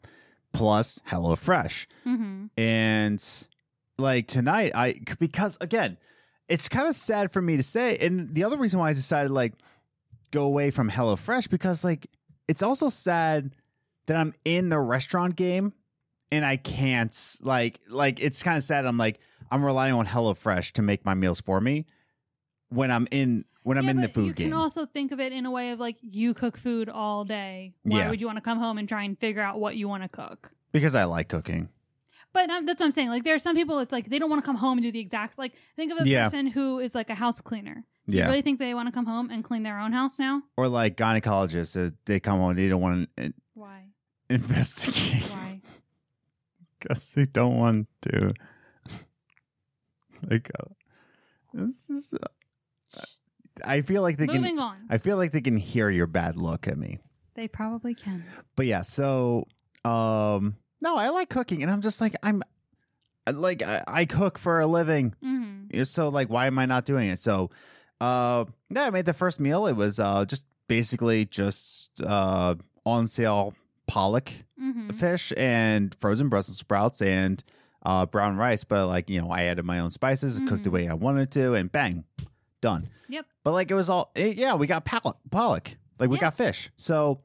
plus 0.52 1.00
HelloFresh, 1.10 1.86
Mm-hmm. 2.06 2.46
and 2.56 3.46
like 3.98 4.28
tonight, 4.28 4.72
I 4.74 5.00
because 5.18 5.58
again, 5.60 5.98
it's 6.48 6.68
kind 6.68 6.88
of 6.88 6.94
sad 6.96 7.32
for 7.32 7.42
me 7.42 7.56
to 7.56 7.62
say, 7.62 7.96
and 7.96 8.34
the 8.34 8.44
other 8.44 8.56
reason 8.56 8.78
why 8.78 8.90
I 8.90 8.92
decided 8.92 9.30
like 9.32 9.54
go 10.30 10.44
away 10.44 10.70
from 10.70 10.90
HelloFresh 10.90 11.50
because 11.50 11.84
like 11.84 12.08
it's 12.48 12.62
also 12.62 12.88
sad 12.88 13.54
that 14.06 14.16
I'm 14.16 14.32
in 14.44 14.68
the 14.68 14.78
restaurant 14.78 15.34
game 15.36 15.72
and 16.32 16.44
I 16.44 16.56
can't 16.56 17.16
like 17.40 17.80
like 17.88 18.20
it's 18.20 18.42
kind 18.42 18.56
of 18.56 18.62
sad. 18.62 18.86
I'm 18.86 18.98
like 18.98 19.20
I'm 19.50 19.64
relying 19.64 19.94
on 19.94 20.06
HelloFresh 20.06 20.72
to 20.72 20.82
make 20.82 21.04
my 21.04 21.14
meals 21.14 21.40
for 21.40 21.60
me 21.60 21.86
when 22.70 22.90
I'm 22.90 23.06
in 23.10 23.44
when 23.62 23.78
I'm 23.78 23.84
Yeah, 23.84 23.90
in 23.92 24.00
the 24.02 24.08
food 24.08 24.26
you 24.26 24.32
game. 24.34 24.48
can 24.48 24.52
also 24.58 24.84
think 24.86 25.10
of 25.12 25.20
it 25.20 25.32
in 25.32 25.46
a 25.46 25.50
way 25.50 25.70
of 25.70 25.80
like 25.80 25.96
you 26.02 26.34
cook 26.34 26.56
food 26.58 26.88
all 26.88 27.24
day. 27.24 27.74
Why 27.82 28.00
Yeah. 28.00 28.10
would 28.10 28.20
you 28.20 28.26
want 28.26 28.36
to 28.36 28.42
come 28.42 28.58
home 28.58 28.78
and 28.78 28.88
try 28.88 29.02
and 29.04 29.18
figure 29.18 29.42
out 29.42 29.58
what 29.60 29.76
you 29.76 29.88
want 29.88 30.02
to 30.02 30.08
cook? 30.08 30.52
because 30.72 30.94
I 30.96 31.04
like 31.04 31.28
cooking. 31.28 31.68
But 32.32 32.50
um, 32.50 32.66
that's 32.66 32.80
what 32.80 32.86
I'm 32.86 32.92
saying. 32.92 33.08
Like 33.10 33.22
there 33.22 33.36
are 33.36 33.38
some 33.38 33.54
people, 33.54 33.78
it's 33.78 33.92
like 33.92 34.06
they 34.10 34.18
don't 34.18 34.28
want 34.28 34.42
to 34.42 34.46
come 34.46 34.56
home 34.56 34.78
and 34.78 34.82
do 34.82 34.90
the 34.90 34.98
exact. 34.98 35.38
Like 35.38 35.52
think 35.76 35.92
of 35.92 35.98
a 36.04 36.08
Yeah. 36.08 36.24
person 36.24 36.48
who 36.48 36.80
is 36.80 36.92
like 36.94 37.08
a 37.10 37.14
house 37.14 37.40
cleaner. 37.40 37.84
Do 38.08 38.16
Yeah. 38.16 38.24
you 38.24 38.28
really 38.30 38.42
think 38.42 38.58
they 38.58 38.74
want 38.74 38.88
to 38.88 38.92
come 38.92 39.06
home 39.06 39.30
and 39.30 39.44
clean 39.44 39.62
their 39.62 39.78
own 39.78 39.92
house 39.92 40.18
now? 40.18 40.42
or 40.56 40.68
like 40.68 40.96
gynecologists 40.96 41.76
uh, 41.80 41.90
they 42.06 42.18
come 42.18 42.40
home, 42.40 42.56
they 42.56 42.68
don't 42.68 42.80
want 42.80 43.08
to 43.16 43.32
Why? 43.54 43.84
investigate 44.28 45.30
Why? 45.30 45.60
Because 46.84 47.08
they 47.10 47.24
don't 47.24 47.56
want 47.56 47.88
to 48.02 48.32
like 50.30 50.50
uh, 50.58 50.68
this 51.52 51.90
is 51.90 52.14
uh, 52.14 53.00
i 53.64 53.80
feel 53.82 54.02
like 54.02 54.16
they 54.16 54.26
Moving 54.26 54.56
can 54.56 54.58
on. 54.58 54.76
i 54.90 54.98
feel 54.98 55.16
like 55.16 55.32
they 55.32 55.40
can 55.40 55.56
hear 55.56 55.90
your 55.90 56.06
bad 56.06 56.36
look 56.36 56.66
at 56.68 56.78
me 56.78 56.98
They 57.34 57.48
probably 57.48 57.94
can. 57.94 58.24
but 58.56 58.66
yeah 58.66 58.82
so 58.82 59.46
um 59.84 60.56
no 60.80 60.96
i 60.96 61.08
like 61.10 61.28
cooking 61.28 61.62
and 61.62 61.70
i'm 61.70 61.80
just 61.80 62.00
like 62.00 62.14
i'm 62.22 62.42
like 63.32 63.62
i, 63.62 63.82
I 63.86 64.04
cook 64.04 64.38
for 64.38 64.60
a 64.60 64.66
living 64.66 65.14
Mm-hmm. 65.24 65.82
so 65.84 66.08
like 66.08 66.28
why 66.28 66.46
am 66.46 66.58
i 66.58 66.66
not 66.66 66.84
doing 66.84 67.08
it 67.08 67.18
so 67.18 67.50
Uh, 68.00 68.44
yeah, 68.70 68.82
I 68.84 68.90
made 68.90 69.06
the 69.06 69.14
first 69.14 69.38
meal. 69.40 69.66
It 69.66 69.76
was 69.76 69.98
uh 69.98 70.24
just 70.26 70.46
basically 70.68 71.24
just 71.24 72.02
uh 72.02 72.56
on 72.84 73.06
sale 73.06 73.54
pollock 73.94 74.32
hmm 74.58 74.88
fish 74.90 75.32
and 75.36 75.94
frozen 76.00 76.28
Brussels 76.28 76.58
sprouts 76.58 77.00
and 77.00 77.42
uh 77.86 78.04
brown 78.06 78.36
rice. 78.36 78.64
But 78.64 78.88
like 78.88 79.08
you 79.08 79.20
know, 79.20 79.30
I 79.30 79.44
added 79.44 79.64
my 79.64 79.78
own 79.78 79.90
spices, 79.90 80.40
cooked 80.48 80.64
the 80.64 80.70
Mhm. 80.70 80.72
way 80.72 80.88
I 80.88 80.94
wanted 80.94 81.30
to, 81.32 81.54
and 81.54 81.70
bang, 81.70 82.04
done. 82.60 82.88
Yep. 83.08 83.26
But 83.44 83.52
like 83.52 83.70
it 83.70 83.74
was 83.74 83.88
all 83.88 84.10
it, 84.14 84.36
yeah, 84.36 84.54
we 84.54 84.66
got 84.66 84.84
pollock, 84.84 85.18
pollock. 85.30 85.76
Like 85.98 86.10
we 86.10 86.16
Yeah. 86.16 86.22
got 86.22 86.36
fish. 86.36 86.70
So, 86.76 87.20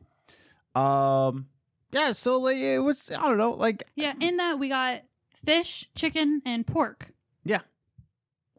um, 0.75 1.47
yeah. 1.91 2.11
So 2.11 2.37
like 2.37 2.57
it 2.57 2.79
was 2.79 3.09
I 3.11 3.21
don't 3.27 3.37
know 3.37 3.51
like 3.51 3.83
Yeah, 3.95 4.13
in 4.19 4.37
that 4.37 4.59
we 4.59 4.69
got 4.69 5.01
fish, 5.33 5.89
chicken, 5.95 6.41
and 6.45 6.65
pork. 6.67 7.07
Yeah. 7.43 7.61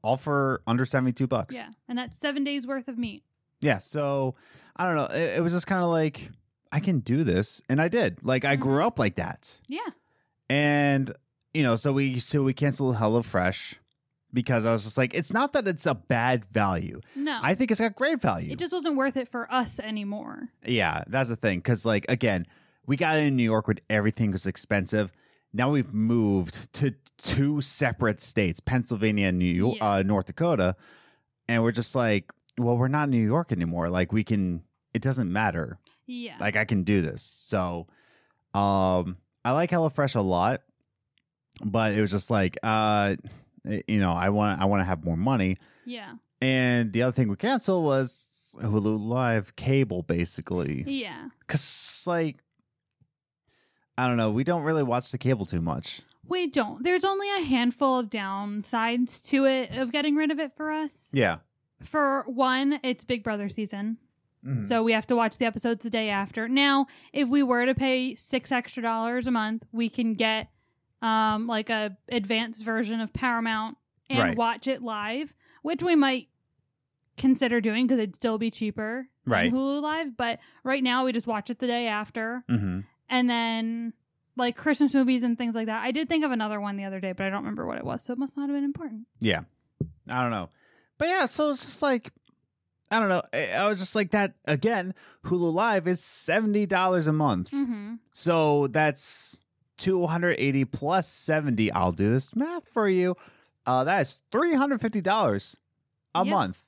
All 0.03 0.16
for 0.16 0.62
under 0.66 0.85
seventy 0.85 1.12
two 1.12 1.27
bucks. 1.27 1.55
Yeah, 1.55 1.68
and 1.88 1.96
that's 1.99 2.18
seven 2.18 2.42
days 2.44 2.66
worth 2.66 2.88
of 2.88 2.99
meat. 2.99 3.23
Yeah, 3.61 3.79
so 3.79 4.35
I 4.77 4.85
don't 4.87 4.96
know. 4.96 5.14
It, 5.14 5.37
it 5.38 5.42
was 5.42 5.53
just 5.53 5.66
kind 5.66 5.83
of 5.85 5.90
like 5.90 6.31
I 6.72 6.80
can 6.80 7.00
do 7.00 7.24
this, 7.24 7.61
and 7.68 7.80
I 7.80 7.88
did. 7.88 8.18
Like 8.22 8.44
I 8.44 8.56
grew 8.56 8.83
up 8.85 8.98
like 8.98 9.16
that, 9.16 9.61
Yeah, 9.68 9.80
and 10.48 11.12
you 11.54 11.62
know, 11.62 11.76
so 11.76 11.92
we 11.92 12.18
so 12.18 12.42
we 12.42 12.52
canceled 12.54 12.96
HelloFresh 12.96 13.74
because 14.33 14.64
I 14.64 14.72
was 14.72 14.85
just 14.85 14.96
like, 14.96 15.12
it's 15.14 15.33
not 15.33 15.52
that 15.54 15.66
it's 15.66 15.87
a 15.87 15.94
bad 15.94 16.44
value. 16.46 17.00
no, 17.16 17.40
I 17.42 17.54
think 17.54 17.70
it's 17.72 17.80
got 17.80 17.96
great 17.96 18.20
value. 18.20 18.52
it 18.52 18.59
just 18.59 18.72
wasn't 18.72 18.96
worth 18.96 19.16
it 19.16 19.28
for 19.28 19.52
us 19.52 19.80
anymore. 19.80 20.48
yeah, 20.64 21.02
that's 21.09 21.28
the 21.28 21.37
thing. 21.37 21.59
Because 21.59 21.85
like 21.85 22.06
again, 22.09 22.46
we 22.87 22.96
got 22.96 23.18
in 23.18 23.37
New 23.37 23.42
York 23.44 23.66
when 23.68 23.78
everything 23.88 24.30
was 24.33 24.46
expensive. 24.46 25.12
Now 25.52 25.70
we've 25.70 25.92
moved 25.92 26.72
to 26.74 26.94
two 27.18 27.61
separate 27.61 28.20
states, 28.20 28.61
Pennsylvania 28.61 29.26
and 29.28 29.38
New 29.40 29.52
York, 29.52 29.78
Yeah. 29.78 29.90
uh, 29.94 30.02
North 30.04 30.26
Dakota, 30.26 30.76
and 31.48 31.64
we're 31.64 31.72
just 31.72 31.96
like, 31.96 32.30
well, 32.56 32.76
we're 32.76 32.87
not 32.87 33.04
in 33.04 33.11
New 33.11 33.26
York 33.26 33.50
anymore. 33.50 33.88
Like 33.90 34.12
we 34.12 34.22
can, 34.22 34.62
it 34.94 35.02
doesn't 35.02 35.33
matter. 35.33 35.80
Yeah, 36.11 36.37
like 36.40 36.57
I 36.57 36.64
can 36.64 36.83
do 36.83 37.01
this. 37.01 37.23
So 37.23 37.87
um 38.55 39.16
I 39.44 39.53
like 39.53 39.70
HelloFresh 39.70 40.16
a 40.16 40.20
lot, 40.20 40.62
but 41.64 41.94
it 41.94 42.01
was 42.01 42.11
just 42.11 42.31
like 42.31 42.59
uh 42.62 43.16
you 43.87 44.01
know, 44.01 44.12
I 44.12 44.31
want 44.31 44.61
I 44.61 44.64
want 44.64 44.81
to 44.81 44.85
have 44.85 45.05
more 45.05 45.16
money. 45.16 45.57
yeah, 45.85 46.14
And 46.40 46.92
the 46.92 47.03
other 47.03 47.12
thing 47.12 47.29
we 47.29 47.37
canceled 47.37 47.85
was 47.85 48.57
Hulu 48.61 48.99
Live 49.07 49.55
cable 49.57 50.03
basically. 50.03 50.85
yeah. 50.87 51.29
Cuz 51.46 52.05
like 52.07 52.38
I 53.99 54.07
don't 54.07 54.16
know, 54.16 54.31
we 54.31 54.44
don't 54.44 54.62
really 54.62 54.83
watch 54.83 55.11
the 55.12 55.18
cable 55.18 55.44
too 55.44 55.61
much. 55.61 56.01
We 56.27 56.46
don't. 56.46 56.83
There's 56.83 57.05
only 57.05 57.29
a 57.38 57.42
handful 57.44 57.99
of 57.99 58.09
downsides 58.09 59.20
to 59.31 59.44
it 59.46 59.73
of 59.77 59.90
getting 59.92 60.14
rid 60.16 60.31
of 60.31 60.38
it 60.38 60.53
for 60.57 60.70
us. 60.70 61.11
Yeah. 61.12 61.38
For 61.83 62.23
one, 62.27 62.79
it's 62.83 63.05
Big 63.05 63.23
Brother 63.25 63.49
season. 63.49 63.99
Mm-hmm. 64.46 64.64
So 64.64 64.83
we 64.83 64.92
have 64.92 65.07
to 65.09 65.16
watch 65.16 65.37
the 65.38 65.44
episodes 65.44 65.83
the 65.83 65.90
day 65.90 66.09
after. 66.09 66.48
Now, 66.48 66.87
if 67.12 67.29
we 67.29 67.42
were 67.42 67.66
to 67.66 67.74
pay 67.74 68.14
six 68.14 68.50
extra 68.50 68.83
dollars 68.83 69.26
a 69.26 69.31
month, 69.31 69.64
we 69.72 69.88
can 69.90 70.14
get 70.14 70.48
um 71.03 71.46
like 71.46 71.70
a 71.70 71.96
advanced 72.11 72.64
version 72.64 73.00
of 73.00 73.12
Paramount 73.12 73.76
and 74.09 74.18
Right. 74.18 74.37
watch 74.37 74.66
it 74.66 74.83
live, 74.83 75.35
which 75.62 75.83
we 75.83 75.94
might 75.94 76.29
consider 77.16 77.61
doing 77.61 77.87
because 77.87 77.98
it'd 77.98 78.14
still 78.16 78.38
be 78.38 78.50
cheaper 78.50 79.09
Right. 79.26 79.50
than 79.50 79.61
Hulu 79.61 79.83
Live. 79.83 80.16
But 80.16 80.40
right 80.64 80.83
now, 80.83 81.05
we 81.05 81.12
just 81.12 81.26
watch 81.26 81.50
it 81.50 81.59
the 81.59 81.66
day 81.66 81.87
after, 81.87 82.44
Mhm. 82.48 82.85
and 83.09 83.29
then 83.31 83.92
like 84.37 84.57
Christmas 84.57 84.94
movies 84.94 85.22
and 85.22 85.37
things 85.37 85.55
like 85.55 85.66
that. 85.66 85.83
I 85.83 85.90
did 85.90 86.09
think 86.09 86.24
of 86.24 86.31
another 86.33 86.61
one 86.61 86.76
the 86.76 86.85
other 86.85 86.98
day, 87.00 87.12
but 87.12 87.26
I 87.26 87.31
don't 87.31 87.40
remember 87.42 87.66
what 87.66 87.76
it 87.79 87.85
was, 87.85 88.03
so 88.03 88.12
it 88.14 88.18
must 88.18 88.37
not 88.38 88.48
have 88.48 88.57
been 88.57 88.64
important. 88.64 89.07
Yeah. 89.20 89.40
I 90.09 90.22
don't 90.22 90.31
know. 90.31 90.48
But 90.98 91.09
yeah, 91.09 91.26
so 91.26 91.50
it's 91.50 91.61
just 91.61 91.83
like 91.83 92.11
I 92.90 92.98
don't 92.98 93.09
know. 93.09 93.22
I 93.33 93.50
I 93.53 93.68
was 93.68 93.79
just 93.79 93.94
like 93.94 94.11
that 94.11 94.35
again. 94.46 94.94
Hulu 95.26 95.53
Live 95.53 95.87
is 95.87 96.03
seventy 96.03 96.66
dollars 96.66 97.07
a 97.07 97.12
month. 97.12 97.50
Mm-hmm. 97.50 97.94
So 98.12 98.66
that's 98.68 99.40
280 99.79 100.64
plus 100.66 101.09
70. 101.09 101.72
I'll 101.72 101.92
do 101.92 102.11
this 102.11 102.35
math 102.37 102.68
for 102.68 102.88
you. 102.88 103.16
Uh, 103.66 103.85
that 103.85 104.00
is 104.03 104.20
$350 104.33 105.57
a 106.14 106.24
Yep. 106.24 106.26
month 106.31 106.64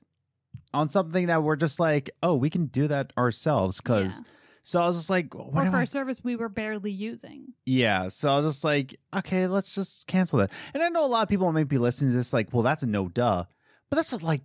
on 0.72 0.88
something 0.88 1.26
that 1.26 1.42
we're 1.42 1.56
just 1.56 1.78
like, 1.80 2.10
oh, 2.22 2.34
we 2.34 2.48
can 2.48 2.66
do 2.66 2.86
that 2.88 3.12
ourselves. 3.18 3.80
Cause 3.82 4.18
Yeah. 4.18 4.24
so 4.62 4.80
I 4.80 4.86
was 4.86 4.96
just 4.96 5.10
like, 5.10 5.34
what 5.34 5.66
or 5.66 5.70
for 5.70 5.76
I? 5.78 5.82
a 5.82 5.86
service 5.86 6.24
we 6.24 6.36
were 6.36 6.48
barely 6.48 6.90
using. 6.90 7.52
Yeah. 7.66 8.08
So 8.08 8.30
I 8.32 8.36
was 8.40 8.54
just 8.54 8.64
like, 8.64 8.98
okay, 9.14 9.46
let's 9.46 9.74
just 9.74 10.06
cancel 10.06 10.38
that. 10.38 10.50
And 10.72 10.82
I 10.82 10.88
know 10.88 11.04
a 11.04 11.06
lot 11.08 11.22
of 11.22 11.28
people 11.28 11.52
might 11.52 11.68
be 11.68 11.78
listening 11.78 12.12
to 12.12 12.16
this 12.16 12.32
like, 12.32 12.48
well, 12.52 12.62
that's 12.62 12.82
a 12.82 12.86
no 12.86 13.08
duh. 13.08 13.44
But 13.90 13.96
that's 13.96 14.10
just 14.12 14.22
like, 14.22 14.40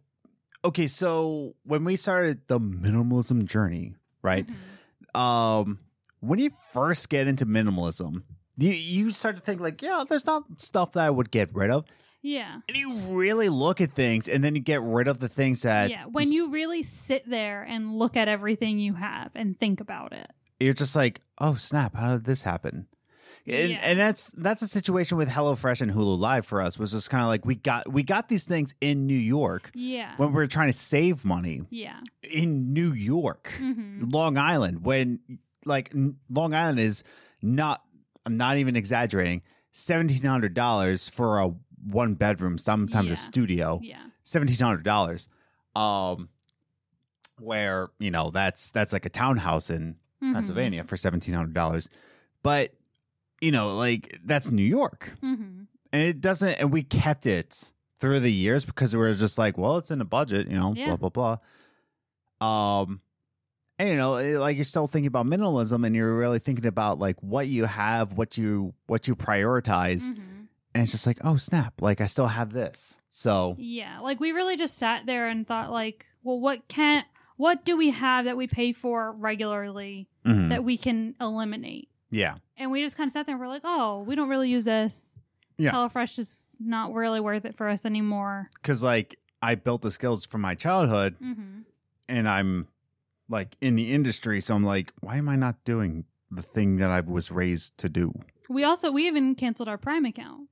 okay, 0.68 0.88
so 0.88 1.56
when 1.64 1.84
we 1.84 1.96
started 1.96 2.42
the 2.48 2.60
minimalism 2.60 3.46
journey, 3.46 3.96
right? 4.22 4.46
Mhm. 4.48 5.20
um 5.20 5.78
when 6.20 6.40
you 6.40 6.52
first 6.74 7.10
get 7.10 7.28
into 7.28 7.46
minimalism 7.46 8.24
you 8.58 8.72
you 8.72 9.12
start 9.12 9.36
to 9.36 9.42
think 9.42 9.62
like 9.62 9.82
yeah 9.82 10.04
there's 10.08 10.26
not 10.26 10.44
stuff 10.58 10.92
that 10.94 11.04
i 11.06 11.10
would 11.10 11.30
get 11.32 11.48
rid 11.56 11.70
of 11.72 11.86
Yeah. 12.22 12.60
and 12.68 12.76
you 12.78 12.96
really 13.16 13.50
look 13.50 13.80
at 13.82 13.94
things 13.94 14.28
and 14.28 14.44
then 14.44 14.54
you 14.56 14.62
get 14.62 14.82
rid 14.82 15.08
of 15.08 15.20
the 15.20 15.30
things 15.30 15.62
that 15.62 15.90
yeah. 15.90 16.06
When 16.06 16.32
you 16.32 16.50
really 16.52 16.84
sit 16.84 17.24
there 17.30 17.64
and 17.64 17.98
look 17.98 18.18
at 18.18 18.28
everything 18.28 18.80
you 18.80 18.96
have 18.96 19.30
and 19.36 19.58
think 19.60 19.80
about 19.80 20.12
it. 20.12 20.30
you're 20.60 20.74
just 20.74 20.96
like 20.96 21.22
oh 21.40 21.56
snap 21.56 21.96
how 21.96 22.14
did 22.14 22.26
this 22.26 22.44
happen 22.44 22.88
and, 23.48 23.70
Yeah. 23.72 23.80
and 23.84 24.00
that's 24.00 24.32
that's 24.38 24.62
a 24.62 24.68
situation 24.68 25.18
with 25.18 25.30
HelloFresh 25.30 25.82
and 25.82 25.92
Hulu 25.92 26.18
Live 26.20 26.46
for 26.46 26.62
us 26.62 26.78
was 26.78 26.92
just 26.92 27.10
kind 27.10 27.22
of 27.24 27.28
like 27.30 27.46
we 27.46 27.56
got 27.56 27.92
we 27.92 28.04
got 28.04 28.28
these 28.30 28.46
things 28.46 28.76
in 28.82 29.08
New 29.08 29.18
York 29.18 29.72
Yeah. 29.74 30.14
when 30.18 30.30
we 30.30 30.36
were 30.36 30.48
trying 30.48 30.68
to 30.70 30.78
save 30.78 31.24
money 31.26 31.62
yeah. 31.70 32.00
in 32.32 32.74
New 32.74 32.92
York. 32.94 33.52
hmm 33.58 34.04
Long 34.10 34.38
Island 34.38 34.84
when 34.86 35.20
like 35.66 35.92
n- 35.96 36.18
Long 36.30 36.54
Island 36.54 36.80
is 36.80 37.04
not 37.42 37.84
I'm 38.26 38.36
not 38.38 38.58
even 38.58 38.76
exaggerating 38.76 39.42
$1700 39.74 41.10
for 41.12 41.40
a 41.40 41.52
one 41.90 42.16
bedroom 42.16 42.58
sometimes 42.58 43.08
Yeah. 43.08 43.14
a 43.14 43.18
studio 43.18 43.80
Yeah. 43.84 44.02
$1700 44.26 45.28
um 45.76 46.30
where 47.40 47.90
you 48.00 48.10
know 48.12 48.32
that's 48.32 48.72
that's 48.72 48.92
like 48.92 49.06
a 49.06 49.10
townhouse 49.10 49.70
in 49.70 49.96
Mhm. 50.22 50.34
Pennsylvania 50.34 50.84
for 50.84 50.98
$1700 50.98 51.88
but 52.44 52.74
you 53.42 53.52
know 53.52 53.76
like 53.76 54.20
that's 54.26 54.50
New 54.52 54.64
York 54.64 55.14
Mhm. 55.24 55.68
and 55.94 56.02
it 56.02 56.22
doesn't 56.22 56.50
and 56.60 56.72
we 56.72 56.84
kept 56.84 57.26
it 57.26 57.72
through 58.00 58.20
the 58.20 58.32
years 58.32 58.66
because 58.66 58.94
we 58.96 59.00
were 59.00 59.14
just 59.14 59.38
like 59.38 59.58
well 59.58 59.78
it's 59.78 59.92
in 59.92 60.00
the 60.00 60.06
budget 60.06 60.48
you 60.48 60.56
know 60.58 60.74
Yeah. 60.76 60.96
blah 60.96 61.10
blah 61.10 61.38
blah 62.40 62.82
um 62.82 63.02
and 63.80 63.90
you 63.90 63.96
know 63.96 64.16
it- 64.16 64.38
like 64.38 64.56
you're 64.58 64.66
still 64.66 64.88
thinking 64.88 65.08
about 65.08 65.26
minimalism 65.26 65.86
and 65.86 65.96
you're 65.96 66.16
really 66.18 66.40
thinking 66.40 66.66
about 66.66 67.00
like 67.00 67.18
what 67.22 67.48
you 67.48 67.66
have 67.66 68.14
what 68.14 68.38
you 68.38 68.74
what 68.88 69.08
you 69.08 69.16
prioritize 69.16 70.08
Mhm. 70.10 70.48
and 70.74 70.84
it's 70.84 70.92
just 70.92 71.08
like 71.08 71.18
oh 71.24 71.38
snap 71.38 71.82
like 71.82 72.02
i 72.02 72.06
still 72.06 72.28
have 72.28 72.54
this 72.54 72.98
so 73.10 73.56
Yeah. 73.58 73.98
Like 74.00 74.20
we 74.20 74.32
really 74.32 74.58
just 74.58 74.78
sat 74.78 75.08
there 75.08 75.28
and 75.28 75.48
thought 75.48 75.72
like, 75.72 76.06
well, 76.22 76.40
what 76.40 76.68
can't, 76.68 77.08
what 77.38 77.66
do 77.66 77.76
we 77.76 77.90
have 77.90 78.26
that 78.26 78.38
we 78.38 78.46
pay 78.46 78.74
for 78.74 79.12
regularly 79.12 80.08
mhm. 80.24 80.50
that 80.50 80.64
we 80.64 80.78
can 80.78 81.16
eliminate? 81.20 81.90
Yeah 82.10 82.36
And 82.58 82.72
we 82.72 82.82
just 82.84 82.98
kind 82.98 83.08
of 83.08 83.12
sat 83.14 83.26
there 83.26 83.36
and 83.36 83.40
we're 83.42 83.48
like, 83.48 83.64
oh, 83.66 84.04
we 84.08 84.16
don't 84.16 84.30
really 84.30 84.50
use 84.50 84.66
this. 84.66 85.18
Yeah. 85.58 85.72
HelloFresh 85.72 86.20
is 86.20 86.46
not 86.60 86.94
really 86.94 87.20
worth 87.20 87.46
it 87.46 87.56
for 87.56 87.68
us 87.70 87.86
anymore. 87.86 88.50
because 88.62 88.82
like 88.84 89.20
i 89.42 89.54
built 89.56 89.82
the 89.84 89.92
skills 89.92 90.26
from 90.26 90.42
my 90.42 90.56
childhood 90.56 91.16
hmm 91.20 91.60
and 92.10 92.28
i'm 92.28 92.68
like 93.30 93.56
in 93.62 93.76
the 93.76 93.92
industry 93.94 94.40
so 94.42 94.56
i'm 94.56 94.64
like 94.64 94.92
why 95.02 95.18
am 95.18 95.28
i 95.30 95.36
not 95.36 95.56
doing 95.66 96.06
the 96.32 96.42
thing 96.42 96.78
that 96.78 96.90
i 96.90 97.00
was 97.02 97.32
raised 97.32 97.78
to 97.78 97.88
do 97.90 98.12
We 98.50 98.64
also 98.64 98.92
we 98.92 99.06
even 99.08 99.36
canceled 99.36 99.68
our 99.70 99.78
Prime 99.78 100.06
account. 100.06 100.50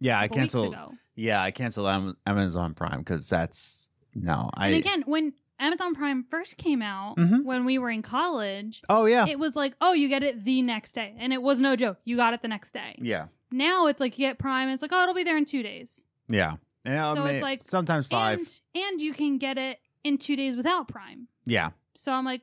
yeah 0.00 0.18
I 0.20 0.28
canceled. 0.28 0.76
Yeah, 1.14 1.40
I 1.40 1.50
canceled 1.52 2.14
Amazon 2.26 2.74
Prime 2.74 2.98
because 2.98 3.26
that's 3.28 3.88
no. 4.14 4.50
I 4.52 4.66
and 4.68 4.76
again, 4.76 5.02
when 5.06 5.32
Amazon 5.58 5.94
Prime 5.94 6.24
first 6.30 6.56
came 6.56 6.82
out, 6.82 7.16
Mhm. 7.16 7.44
when 7.44 7.64
we 7.64 7.78
were 7.78 7.90
in 7.90 8.02
college, 8.02 8.82
oh 8.88 9.06
yeah, 9.06 9.26
it 9.26 9.38
was 9.38 9.56
like, 9.56 9.74
oh, 9.80 9.92
you 9.92 10.08
get 10.08 10.22
it 10.22 10.44
the 10.44 10.62
next 10.62 10.92
day, 10.92 11.14
and 11.18 11.32
it 11.32 11.40
was 11.42 11.58
no 11.60 11.76
joke. 11.76 11.98
You 12.04 12.16
got 12.16 12.34
it 12.34 12.42
the 12.42 12.48
next 12.48 12.72
day. 12.72 12.96
yeah, 13.00 13.26
Now 13.50 13.86
it's 13.86 14.00
like 14.00 14.18
you 14.18 14.26
get 14.26 14.38
Prime, 14.38 14.68
and 14.68 14.74
it's 14.74 14.82
like, 14.82 14.92
oh, 14.92 15.02
it'll 15.02 15.14
be 15.14 15.24
there 15.24 15.36
in 15.38 15.44
two 15.44 15.62
days. 15.62 16.04
yeah. 16.28 16.56
I 16.84 17.14
So 17.14 17.24
it's 17.24 17.42
like- 17.42 17.64
sometimes 17.64 18.06
five. 18.06 18.38
And 18.38 18.60
and 18.74 19.02
you 19.02 19.12
can 19.12 19.38
get 19.38 19.58
it 19.58 19.80
in 20.04 20.18
two 20.18 20.36
days 20.36 20.54
without 20.56 20.86
Prime. 20.86 21.26
yeah, 21.44 21.70
So 21.94 22.12
I'm 22.12 22.24
like, 22.24 22.42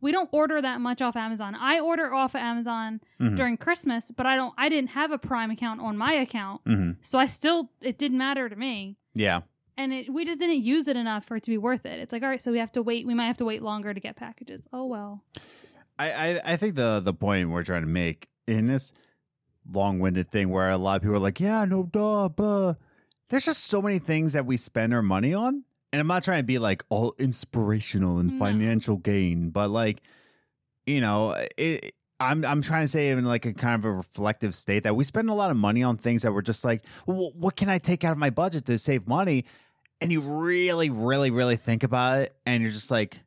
we 0.00 0.10
don't 0.10 0.28
order 0.32 0.60
that 0.62 0.80
much 0.80 1.00
off 1.02 1.14
Amazon. 1.14 1.54
I 1.54 1.78
order 1.78 2.12
off 2.12 2.34
of 2.34 2.40
Amazon 2.40 3.00
Mhm. 3.20 3.36
during 3.36 3.56
Christmas, 3.58 4.10
but 4.10 4.24
I 4.26 4.34
don't. 4.34 4.54
I 4.58 4.68
didn't 4.70 4.90
have 4.90 5.12
a 5.12 5.18
Prime 5.18 5.50
account 5.52 5.80
on 5.82 5.96
my 5.96 6.14
account, 6.14 6.62
hmm 6.66 6.92
so 7.02 7.18
I 7.18 7.26
still 7.26 7.70
it 7.82 7.96
didn't 7.98 8.16
matter 8.18 8.48
to 8.48 8.56
me. 8.56 8.96
yeah, 9.14 9.42
And 9.80 9.92
it, 9.94 10.12
we 10.12 10.26
just 10.26 10.38
didn't 10.38 10.62
use 10.62 10.88
it 10.88 10.96
enough 10.96 11.24
for 11.24 11.36
it 11.36 11.42
to 11.44 11.50
be 11.50 11.56
worth 11.56 11.86
it. 11.86 11.98
It's 12.00 12.12
like, 12.12 12.22
all 12.22 12.28
right, 12.28 12.42
so 12.42 12.52
we 12.52 12.58
have 12.58 12.72
to 12.72 12.82
wait. 12.82 13.06
We 13.06 13.14
might 13.14 13.26
have 13.26 13.38
to 13.38 13.46
wait 13.46 13.62
longer 13.62 13.94
to 13.94 14.00
get 14.00 14.14
packages. 14.16 14.68
Oh 14.74 14.84
well. 14.84 15.24
I, 15.98 16.10
I 16.12 16.40
I 16.52 16.56
think 16.56 16.74
the 16.74 17.00
the 17.00 17.14
point 17.14 17.48
we're 17.50 17.64
trying 17.64 17.82
to 17.82 17.88
make 17.88 18.28
in 18.46 18.66
this 18.66 18.92
long 19.72 19.98
winded 19.98 20.30
thing 20.30 20.50
where 20.50 20.70
a 20.70 20.76
lot 20.76 20.96
of 20.96 21.02
people 21.02 21.16
are 21.16 21.18
like, 21.18 21.40
yeah, 21.40 21.64
no, 21.64 21.84
duh, 21.84 22.28
buh. 22.28 22.74
There's 23.30 23.44
just 23.44 23.64
so 23.64 23.80
many 23.80 23.98
things 23.98 24.32
that 24.34 24.44
we 24.44 24.56
spend 24.56 24.92
our 24.92 25.02
money 25.02 25.32
on 25.32 25.64
and 25.92 26.00
I'm 26.00 26.06
not 26.06 26.24
trying 26.24 26.40
to 26.40 26.46
be 26.46 26.58
like 26.58 26.84
all 26.88 27.14
inspirational 27.18 28.18
and 28.18 28.32
No. 28.32 28.38
financial 28.38 28.96
gain, 28.96 29.50
but 29.50 29.70
like, 29.70 30.02
you 30.86 31.00
know, 31.00 31.36
it, 31.56 31.94
I'm 32.18 32.44
I'm 32.44 32.60
trying 32.60 32.84
to 32.84 32.88
say 32.88 33.08
in 33.10 33.24
like 33.24 33.46
a 33.46 33.52
kind 33.54 33.76
of 33.76 33.84
a 33.84 33.92
reflective 33.92 34.54
state 34.54 34.82
that 34.82 34.94
we 34.94 35.04
spend 35.04 35.30
a 35.30 35.34
lot 35.34 35.50
of 35.50 35.56
money 35.56 35.82
on 35.82 35.96
things 35.96 36.22
that 36.22 36.32
we're 36.34 36.42
just 36.42 36.64
like, 36.64 36.82
well, 37.06 37.32
what 37.34 37.56
can 37.56 37.68
I 37.68 37.78
take 37.78 38.04
out 38.04 38.12
of 38.12 38.18
my 38.18 38.30
budget 38.30 38.66
to 38.66 38.78
save 38.78 39.08
money? 39.08 39.44
And 40.00 40.10
you 40.10 40.20
really, 40.20 40.88
really, 40.90 41.30
really 41.30 41.56
think 41.56 41.82
about 41.82 42.20
it, 42.22 42.34
and 42.46 42.62
you're 42.62 42.72
just 42.72 42.90
like, 42.90 43.20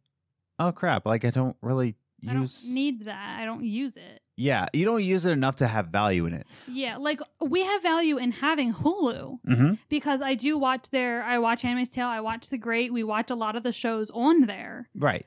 oh 0.59 0.71
crap, 0.71 1.05
like 1.05 1.23
I 1.25 1.29
don't 1.29 1.55
really 1.61 1.95
I 2.27 2.33
don't 2.33 2.41
use. 2.43 2.71
need 2.73 3.05
that. 3.05 3.39
I 3.39 3.45
don't 3.45 3.63
use 3.63 3.95
it. 3.97 4.21
yeah, 4.37 4.65
you 4.73 4.83
don't 4.85 5.03
use 5.03 5.25
it 5.25 5.31
enough 5.31 5.57
to 5.57 5.67
have 5.67 5.87
value 5.89 6.25
in 6.25 6.33
it. 6.33 6.47
Yeah, 6.67 6.97
like 6.97 7.19
we 7.39 7.63
have 7.63 7.83
value 7.83 8.17
in 8.17 8.31
having 8.31 8.73
Hulu 8.73 9.39
Mm-hmm. 9.47 9.73
because 9.89 10.21
I 10.21 10.33
do 10.35 10.57
watch 10.57 10.89
their. 10.89 11.21
I 11.23 11.37
watch 11.37 11.61
Handmaid's 11.61 11.91
Tale. 11.91 12.07
I 12.07 12.21
watch 12.21 12.49
The 12.49 12.57
Great. 12.57 12.91
We 12.91 13.03
watch 13.03 13.29
a 13.29 13.35
lot 13.35 13.55
of 13.55 13.61
the 13.63 13.71
shows 13.71 14.09
on 14.11 14.47
there, 14.47 14.89
Right. 14.95 15.25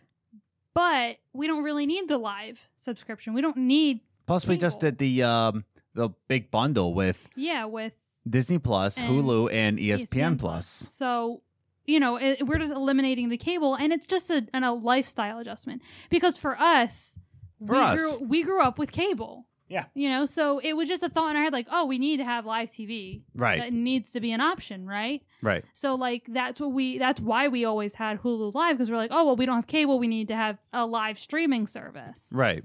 but 0.75 1.19
we 1.33 1.47
don't 1.47 1.63
really 1.63 1.87
need 1.87 2.09
the 2.09 2.19
live 2.19 2.69
subscription. 2.77 3.35
We 3.35 3.41
don't 3.41 3.57
need 3.57 4.01
Plus, 4.27 4.47
we 4.47 4.59
just 4.59 4.81
did 4.81 4.99
the 4.99 5.23
um 5.23 5.65
the 5.95 6.11
big 6.29 6.51
bundle 6.51 6.93
with 6.93 7.29
yeah 7.37 7.65
with 7.67 7.93
Disney 8.29 8.59
Plus, 8.59 8.99
And 8.99 9.09
Hulu, 9.09 9.53
and 9.53 9.79
E 9.79 9.89
ESPN, 9.89 10.39
Plus. 10.39 10.67
So, 10.67 11.43
you 11.85 12.01
know, 12.01 12.17
it, 12.17 12.47
we're 12.47 12.59
just 12.59 12.73
eliminating 12.73 13.29
the 13.29 13.37
cable, 13.37 13.75
and 13.75 13.93
it's 13.93 14.07
just 14.07 14.31
a, 14.31 14.47
an, 14.53 14.65
a 14.65 14.73
lifestyle 14.73 15.39
adjustment. 15.39 15.83
Because 16.11 16.37
for 16.37 16.59
us, 16.61 17.19
For 17.65 17.75
we, 17.75 17.79
us. 17.79 18.01
Grew, 18.01 18.27
we 18.27 18.43
grew 18.43 18.62
up 18.62 18.79
with 18.79 18.91
cable. 18.93 19.47
Yeah. 19.69 19.87
You 19.95 20.09
know, 20.09 20.27
so 20.27 20.61
it 20.61 20.75
was 20.75 20.89
just 20.89 21.03
a 21.03 21.09
thought 21.09 21.31
in 21.31 21.37
our 21.37 21.43
head 21.43 21.53
like, 21.53 21.67
oh, 21.71 21.87
we 21.87 21.99
need 21.99 22.19
to 22.19 22.25
have 22.25 22.47
live 22.47 22.71
TV. 22.71 23.23
Right. 23.35 23.61
That 23.61 23.73
needs 23.73 24.12
to 24.12 24.21
be 24.21 24.31
an 24.31 24.41
option, 24.41 24.87
right? 24.87 25.23
Right. 25.43 25.65
So, 25.75 25.97
like, 25.97 26.27
that's 26.29 26.61
what 26.61 26.73
we, 26.73 26.99
that's 26.99 27.21
why 27.21 27.49
we 27.49 27.65
always 27.65 27.95
had 27.95 28.23
Hulu 28.23 28.55
Live 28.55 28.77
because 28.77 28.91
we're 28.93 28.97
like, 28.97 29.11
oh, 29.12 29.27
well, 29.27 29.37
we 29.37 29.45
don't 29.45 29.57
have 29.57 29.67
cable. 29.67 29.99
We 29.99 30.07
need 30.07 30.29
to 30.29 30.37
have 30.37 30.59
a 30.73 30.87
live 30.87 31.19
streaming 31.19 31.67
service. 31.67 32.29
Right. 32.33 32.65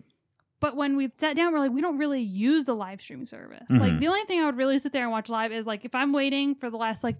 But 0.61 0.77
when 0.77 0.95
we 0.95 1.11
sat 1.17 1.35
down, 1.35 1.51
we're 1.51 1.59
like, 1.59 1.71
we 1.71 1.81
don't 1.81 1.97
really 1.97 2.21
use 2.21 2.63
the 2.65 2.73
live 2.75 3.01
streaming 3.01 3.25
service. 3.25 3.65
Mhm. 3.69 3.79
Like 3.79 3.99
the 3.99 4.07
only 4.07 4.21
thing 4.23 4.39
I 4.39 4.45
would 4.45 4.55
really 4.57 4.79
sit 4.79 4.93
there 4.93 5.03
and 5.03 5.11
watch 5.11 5.27
live 5.27 5.51
is 5.51 5.65
like 5.65 5.83
if 5.83 5.93
I'm 5.93 6.13
waiting 6.13 6.55
for 6.55 6.69
the 6.69 6.77
last 6.77 7.03
like 7.03 7.17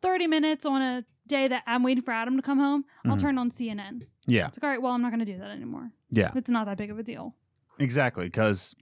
30 0.00 0.26
minutes 0.28 0.64
on 0.64 0.80
a 0.82 1.04
day 1.26 1.48
that 1.48 1.64
I'm 1.66 1.82
waiting 1.82 2.04
for 2.04 2.12
Adam 2.12 2.36
to 2.36 2.42
come 2.42 2.58
home, 2.58 2.84
I'll 3.06 3.16
Mhm. 3.16 3.20
turn 3.20 3.38
on 3.38 3.50
CNN. 3.50 4.06
Yeah. 4.26 4.46
It's 4.48 4.58
like, 4.58 4.64
all 4.64 4.70
right, 4.70 4.80
well, 4.82 4.92
I'm 4.92 5.02
not 5.02 5.10
going 5.10 5.24
to 5.24 5.32
do 5.32 5.38
that 5.38 5.50
anymore. 5.50 5.90
Yeah. 6.10 6.30
It's 6.36 6.50
not 6.50 6.66
that 6.66 6.76
big 6.76 6.90
of 6.90 6.98
a 6.98 7.02
deal. 7.02 7.34
Exactly. 7.78 8.26
Because 8.26 8.76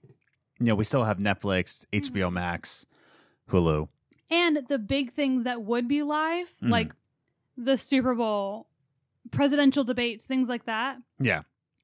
you 0.59 0.67
know 0.67 0.75
we 0.75 0.85
still 0.85 1.05
have 1.05 1.19
Netflix, 1.19 1.87
HBO 1.93 2.29
Mhm. 2.29 2.35
Max, 2.35 2.85
Hulu. 3.51 3.89
And 4.29 4.59
the 4.69 4.79
big 4.79 5.13
things 5.13 5.45
that 5.45 5.63
would 5.63 5.87
be 5.89 6.03
live, 6.03 6.53
Mhm. 6.63 6.71
like 6.71 6.95
the 7.57 7.77
Super 7.79 8.15
Bowl, 8.15 8.69
presidential 9.31 9.85
debates, 9.85 10.27
things 10.27 10.49
like 10.49 10.65
that, 10.65 10.99
Yeah. 11.21 11.43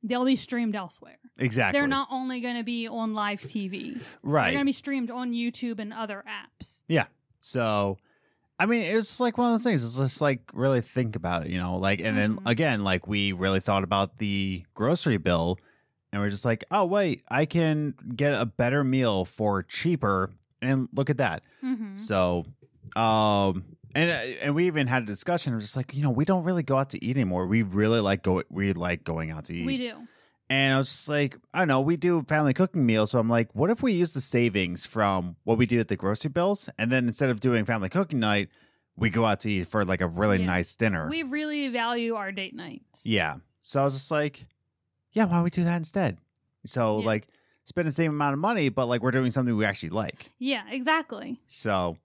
They'll 0.08 0.24
be 0.24 0.36
streamed 0.36 0.74
elsewhere. 0.74 1.18
Exactly. 1.38 1.78
They're 1.78 1.88
not 1.88 2.08
only 2.10 2.40
going 2.40 2.56
to 2.56 2.62
be 2.64 2.88
on 2.88 3.12
live 3.14 3.40
TV. 3.42 4.00
Right. 4.22 4.44
They're 4.44 4.52
going 4.52 4.64
to 4.64 4.68
be 4.68 4.72
streamed 4.72 5.10
on 5.10 5.32
YouTube 5.32 5.78
and 5.80 5.92
other 5.92 6.24
apps. 6.28 6.82
Yeah. 6.88 7.06
So, 7.40 7.98
I 8.58 8.66
mean, 8.66 8.82
it's 8.82 9.20
like 9.20 9.36
one 9.36 9.48
of 9.48 9.54
those 9.54 9.64
things. 9.64 9.84
It's 9.84 9.96
just 9.96 10.20
like 10.20 10.40
really 10.54 10.80
think 10.80 11.14
about 11.16 11.44
it, 11.46 11.50
you 11.50 11.58
know, 11.58 11.76
like, 11.76 12.00
and 12.00 12.16
then 12.16 12.36
Mhm. 12.36 12.50
again, 12.50 12.84
like 12.84 13.06
we 13.06 13.32
really 13.32 13.60
thought 13.60 13.84
about 13.84 14.18
the 14.18 14.64
grocery 14.74 15.18
bill 15.18 15.58
and 16.12 16.22
we're 16.22 16.30
just 16.30 16.44
like, 16.44 16.64
oh, 16.70 16.84
wait, 16.86 17.22
I 17.28 17.44
can 17.44 17.94
get 18.14 18.32
a 18.32 18.46
better 18.46 18.82
meal 18.84 19.24
for 19.26 19.62
cheaper. 19.62 20.30
And 20.62 20.88
look 20.94 21.10
at 21.10 21.18
that. 21.18 21.42
Mm-hmm. 21.62 21.96
So, 21.96 22.46
um, 22.96 23.64
and 23.96 24.10
uh, 24.10 24.36
and 24.42 24.54
we 24.54 24.66
even 24.66 24.86
had 24.86 25.02
a 25.02 25.06
discussion. 25.06 25.52
We're 25.54 25.60
just 25.60 25.76
like, 25.76 25.94
you 25.94 26.02
know, 26.02 26.10
we 26.10 26.24
don't 26.24 26.44
really 26.44 26.62
go 26.62 26.76
out 26.76 26.90
to 26.90 27.04
eat 27.04 27.16
anymore. 27.16 27.46
We 27.46 27.62
really 27.62 28.00
like 28.00 28.22
go. 28.22 28.42
We 28.50 28.72
like 28.72 29.04
going 29.04 29.30
out 29.30 29.44
to 29.46 29.54
eat. 29.54 29.66
We 29.66 29.78
do. 29.78 29.94
And 30.48 30.74
I 30.74 30.76
was 30.78 30.86
just 30.88 31.08
like, 31.08 31.36
I 31.52 31.58
don't 31.58 31.68
know, 31.68 31.80
we 31.80 31.96
do 31.96 32.24
family 32.28 32.54
cooking 32.54 32.86
meals. 32.86 33.10
So 33.10 33.18
I'm 33.18 33.28
like, 33.28 33.48
what 33.52 33.68
if 33.70 33.82
we 33.82 33.92
use 33.94 34.12
the 34.12 34.20
savings 34.20 34.86
from 34.86 35.34
what 35.42 35.58
we 35.58 35.66
do 35.66 35.80
at 35.80 35.88
the 35.88 35.96
grocery 35.96 36.30
bills? 36.30 36.68
And 36.78 36.92
then 36.92 37.08
instead 37.08 37.30
of 37.30 37.40
doing 37.40 37.64
family 37.64 37.88
cooking 37.88 38.20
night, 38.20 38.48
we 38.96 39.10
go 39.10 39.24
out 39.24 39.40
to 39.40 39.50
eat 39.50 39.66
for 39.66 39.84
like 39.84 40.00
a 40.00 40.06
really 40.06 40.38
Yeah. 40.38 40.46
nice 40.46 40.76
dinner. 40.76 41.08
We 41.10 41.24
really 41.24 41.66
value 41.68 42.14
our 42.14 42.30
date 42.30 42.54
nights. 42.54 43.04
yeah. 43.04 43.38
So 43.60 43.80
I 43.80 43.84
was 43.86 43.94
just 43.94 44.10
like, 44.12 44.46
yeah, 45.10 45.24
why 45.24 45.32
don't 45.34 45.42
we 45.42 45.50
do 45.50 45.64
that 45.64 45.76
instead? 45.78 46.18
So 46.64 47.00
Yeah. 47.00 47.06
like 47.06 47.26
spend 47.64 47.88
the 47.88 47.92
same 47.92 48.12
amount 48.12 48.34
of 48.34 48.38
money, 48.38 48.68
but 48.68 48.86
like 48.86 49.02
we're 49.02 49.10
doing 49.10 49.32
something 49.32 49.56
we 49.56 49.64
actually 49.64 49.90
like. 49.90 50.30
Yeah, 50.38 50.62
exactly. 50.70 51.40
So 51.48 51.96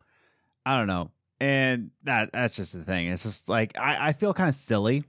I 0.65 0.77
don't 0.79 0.87
know. 0.87 1.11
And 1.41 1.89
that 2.03 2.31
that's 2.33 2.55
just 2.55 2.73
the 2.73 2.83
thing. 2.83 3.07
It's 3.07 3.23
just 3.23 3.49
like 3.49 3.77
I, 3.77 4.09
I 4.09 4.13
feel 4.13 4.31
kind 4.33 4.47
of 4.47 4.53
silly 4.55 5.03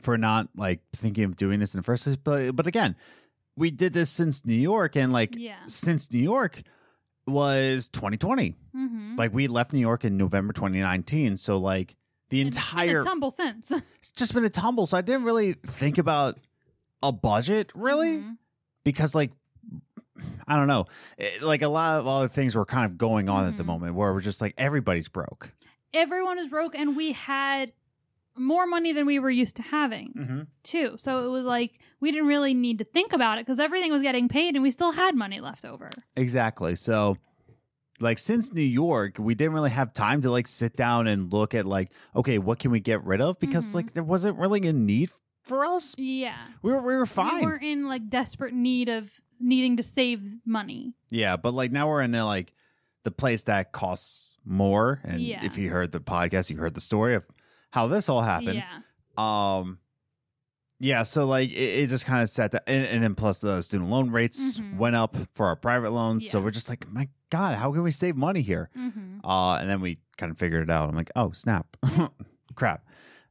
for 0.00 0.18
not 0.18 0.48
like 0.56 0.80
thinking 0.94 1.24
of 1.24 1.36
doing 1.36 1.60
this 1.60 1.74
in 1.74 1.78
the 1.78 1.84
first 1.84 2.04
place. 2.04 2.16
But 2.16 2.56
but 2.56 2.66
again, 2.66 2.96
we 3.56 3.70
did 3.70 3.92
this 3.92 4.10
since 4.10 4.44
New 4.44 4.54
York 4.54 4.96
and 4.96 5.12
like 5.12 5.34
Yeah. 5.36 5.56
since 5.66 6.10
New 6.10 6.18
York 6.18 6.62
was 7.26 7.88
2020. 7.90 8.56
Mm-hmm. 8.74 9.14
Like 9.16 9.32
we 9.32 9.46
left 9.46 9.72
New 9.72 9.78
York 9.80 10.04
in 10.04 10.16
November 10.16 10.52
2019. 10.52 11.36
So 11.36 11.56
like 11.58 11.94
the 12.30 12.40
entire 12.40 13.02
tumble 13.02 13.30
since. 13.30 13.70
it's 14.00 14.10
just 14.10 14.34
been 14.34 14.44
a 14.44 14.50
tumble. 14.50 14.86
So 14.86 14.96
I 14.98 15.02
didn't 15.02 15.24
really 15.24 15.52
think 15.52 15.98
about 15.98 16.38
a 17.02 17.12
budget 17.12 17.70
really 17.76 18.18
Mhm. 18.18 18.38
because 18.84 19.14
like 19.14 19.30
I 20.46 20.56
don't 20.56 20.66
know, 20.68 20.86
It- 21.16 21.42
like 21.42 21.62
a 21.62 21.68
lot 21.68 21.98
of 22.00 22.06
other 22.06 22.28
things 22.28 22.54
were 22.56 22.64
kind 22.64 22.84
of 22.86 22.96
going 22.98 23.28
on 23.28 23.46
at 23.46 23.56
the 23.56 23.62
Mhm. 23.62 23.66
moment 23.66 23.94
where 23.94 24.12
we're 24.12 24.20
just 24.20 24.40
like 24.40 24.54
everybody's 24.58 25.08
broke. 25.08 25.54
Everyone 25.94 26.38
is 26.38 26.48
broke, 26.48 26.74
and 26.76 26.96
we 26.96 27.12
had 27.12 27.72
more 28.36 28.66
money 28.66 28.92
than 28.92 29.04
we 29.04 29.18
were 29.18 29.30
used 29.30 29.56
to 29.56 29.62
having 29.62 30.12
Mm-hmm. 30.16 30.40
too. 30.62 30.96
So 30.98 31.26
it 31.26 31.28
was 31.30 31.44
like 31.44 31.80
we 32.00 32.12
didn't 32.12 32.28
really 32.28 32.54
need 32.54 32.78
to 32.78 32.84
think 32.84 33.12
about 33.12 33.38
it 33.38 33.44
because 33.46 33.58
everything 33.58 33.90
was 33.90 34.02
getting 34.02 34.28
paid, 34.28 34.54
and 34.54 34.62
we 34.62 34.70
still 34.70 34.92
had 34.92 35.14
money 35.16 35.40
left 35.40 35.64
over. 35.64 35.90
Exactly. 36.16 36.76
So 36.76 37.16
like 38.00 38.18
since 38.18 38.52
New 38.52 38.60
York, 38.62 39.16
we 39.18 39.34
didn't 39.34 39.54
really 39.54 39.70
have 39.70 39.92
time 39.92 40.20
to 40.22 40.30
like 40.30 40.46
sit 40.46 40.76
down 40.76 41.08
and 41.08 41.32
look 41.32 41.52
at 41.52 41.66
like, 41.66 41.90
okay, 42.14 42.38
what 42.38 42.60
can 42.60 42.70
we 42.70 42.78
get 42.78 43.02
rid 43.04 43.20
of? 43.20 43.40
Because 43.40 43.66
Mhm. 43.72 43.74
like 43.74 43.94
there 43.94 44.04
wasn't 44.04 44.38
really 44.38 44.64
a 44.68 44.72
need 44.72 45.10
for 45.48 45.64
us. 45.64 45.94
Yeah, 45.98 46.36
We 46.62 46.72
were 46.72 46.80
we 46.82 46.96
were 46.96 47.06
fine. 47.06 47.36
we 47.40 47.46
weren't 47.46 47.62
in 47.64 47.86
like 47.88 48.08
desperate 48.08 48.54
need 48.54 48.88
of 48.88 49.20
needing 49.40 49.76
to 49.78 49.82
save 49.82 50.36
money. 50.44 50.94
Yeah, 51.10 51.36
but 51.36 51.54
like 51.54 51.72
now 51.72 51.88
we're 51.88 52.02
in 52.02 52.14
a, 52.14 52.24
like 52.26 52.52
the 53.04 53.10
place 53.10 53.44
that 53.44 53.72
costs 53.72 54.36
more. 54.44 55.00
And 55.04 55.20
Yeah. 55.20 55.44
if 55.44 55.56
you 55.58 55.70
heard 55.70 55.92
the 55.92 56.00
podcast, 56.00 56.50
you 56.50 56.58
heard 56.58 56.74
the 56.74 56.80
story 56.80 57.14
of 57.14 57.26
how 57.70 57.86
this 57.86 58.08
all 58.08 58.22
happened. 58.22 58.62
Yeah, 58.62 58.80
Um, 59.16 59.78
yeah, 60.80 61.02
so 61.02 61.24
like 61.26 61.50
it, 61.50 61.54
it 61.54 61.86
just 61.88 62.04
kind 62.06 62.22
of 62.22 62.30
set 62.30 62.52
that, 62.52 62.64
and, 62.68 62.86
and 62.86 63.02
then 63.02 63.14
plus 63.14 63.40
the 63.40 63.62
student 63.62 63.90
loan 63.90 64.10
rates 64.10 64.58
Mhm. 64.60 64.76
went 64.76 64.94
up 64.96 65.16
for 65.34 65.46
our 65.46 65.56
private 65.56 65.90
loans. 65.90 66.28
So 66.28 66.40
we're 66.40 66.50
just 66.52 66.68
like, 66.68 66.88
my 66.90 67.08
God, 67.30 67.56
how 67.56 67.72
can 67.72 67.82
we 67.82 67.90
save 67.90 68.16
money 68.16 68.42
here? 68.42 68.70
hmm 68.74 69.18
Uh, 69.24 69.56
and 69.56 69.68
then 69.68 69.80
we 69.80 69.98
kind 70.16 70.30
of 70.30 70.38
figured 70.38 70.62
it 70.62 70.70
out. 70.70 70.88
I'm 70.88 70.94
like, 70.96 71.10
oh 71.16 71.32
snap, 71.32 71.76
crap. 72.54 72.84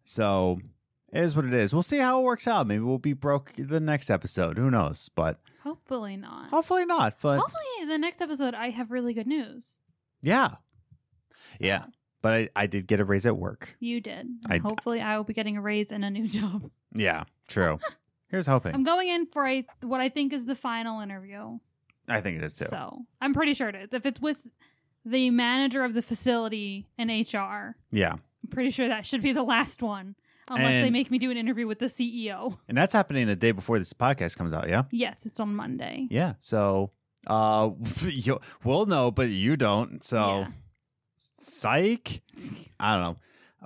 So 0.04 0.60
it 1.14 1.24
is 1.24 1.36
what 1.36 1.46
it 1.46 1.54
is. 1.54 1.74
We'll 1.74 1.84
see 1.84 1.98
how 2.00 2.20
it 2.20 2.24
works 2.24 2.48
out. 2.48 2.68
Maybe 2.68 2.82
we'll 2.84 2.98
be 2.98 3.14
broke 3.14 3.54
the 3.58 3.80
next 3.80 4.10
episode. 4.10 4.58
Who 4.58 4.70
knows? 4.70 5.10
But 5.16 5.40
hopefully 5.64 6.18
not. 6.18 6.50
hopefully 6.50 6.86
not. 6.86 7.18
But 7.22 7.40
Hopefully, 7.40 7.88
the 7.88 7.98
next 7.98 8.22
episode 8.22 8.54
I 8.54 8.70
have 8.70 8.92
really 8.92 9.14
good 9.14 9.28
news. 9.28 9.80
yeah, 10.22 10.56
So, 11.58 11.66
Yeah. 11.66 11.86
but 12.22 12.34
I, 12.34 12.50
I 12.56 12.68
did 12.68 12.88
get 12.88 13.00
a 13.00 13.06
raise 13.06 13.26
at 13.26 13.38
work. 13.38 13.76
you 13.80 14.02
did. 14.02 14.28
I- 14.50 14.58
hopefully, 14.58 15.02
I 15.02 15.18
will 15.18 15.24
be 15.24 15.34
getting 15.34 15.58
a 15.58 15.62
raise 15.62 15.92
in 15.92 16.04
a 16.04 16.10
new 16.10 16.28
job. 16.40 16.70
Yeah, 16.94 17.24
true. 17.48 17.80
Here's 18.30 18.48
hoping. 18.48 18.74
I'm 18.74 18.84
going 18.84 19.08
in 19.08 19.26
for 19.26 19.46
a 19.48 19.66
what 19.82 20.02
I 20.02 20.10
think 20.10 20.34
is 20.34 20.46
the 20.46 20.56
final 20.56 21.00
interview. 21.00 21.60
I 22.10 22.20
think 22.22 22.38
it 22.38 22.44
is 22.44 22.56
too. 22.56 22.66
So 22.66 23.06
I'm 23.22 23.34
pretty 23.34 23.54
sure 23.54 23.70
it 23.70 23.76
is. 23.76 23.90
If 23.94 24.06
it's 24.06 24.20
with 24.20 24.46
the 25.06 25.30
manager 25.30 25.84
of 25.86 25.94
the 25.94 26.02
facility 26.02 26.88
and 26.98 27.10
HR, 27.10 27.78
Yeah, 27.92 28.14
I'm 28.14 28.50
pretty 28.50 28.72
sure 28.72 28.88
that 28.90 29.06
should 29.06 29.22
be 29.22 29.32
the 29.32 29.44
last 29.44 29.82
one. 29.82 30.16
Unless 30.50 30.84
they 30.84 30.90
make 30.90 31.12
me 31.12 31.18
do 31.18 31.30
an 31.32 31.38
interview 31.38 31.68
with 31.68 31.80
the 31.80 31.88
CEO. 31.88 32.58
and 32.68 32.78
that's 32.78 32.94
happening 32.94 33.28
the 33.28 33.36
day 33.36 33.52
before 33.52 33.78
this 33.80 33.94
podcast 33.94 34.38
comes 34.38 34.54
out. 34.54 34.70
Yeah. 34.70 34.84
Yes, 34.92 35.26
it's 35.26 35.40
on 35.40 35.56
Monday. 35.56 36.08
Yeah. 36.10 36.34
So 36.40 36.92
uh 37.28 37.72
you, 38.04 38.40
we'll 38.64 38.86
know, 38.86 39.12
but 39.12 39.30
you 39.30 39.58
don't. 39.58 40.04
So 40.04 40.18
Yeah. 40.18 40.48
psych. 41.38 42.22
I 42.80 42.94
don't 42.96 43.02
know. 43.04 43.18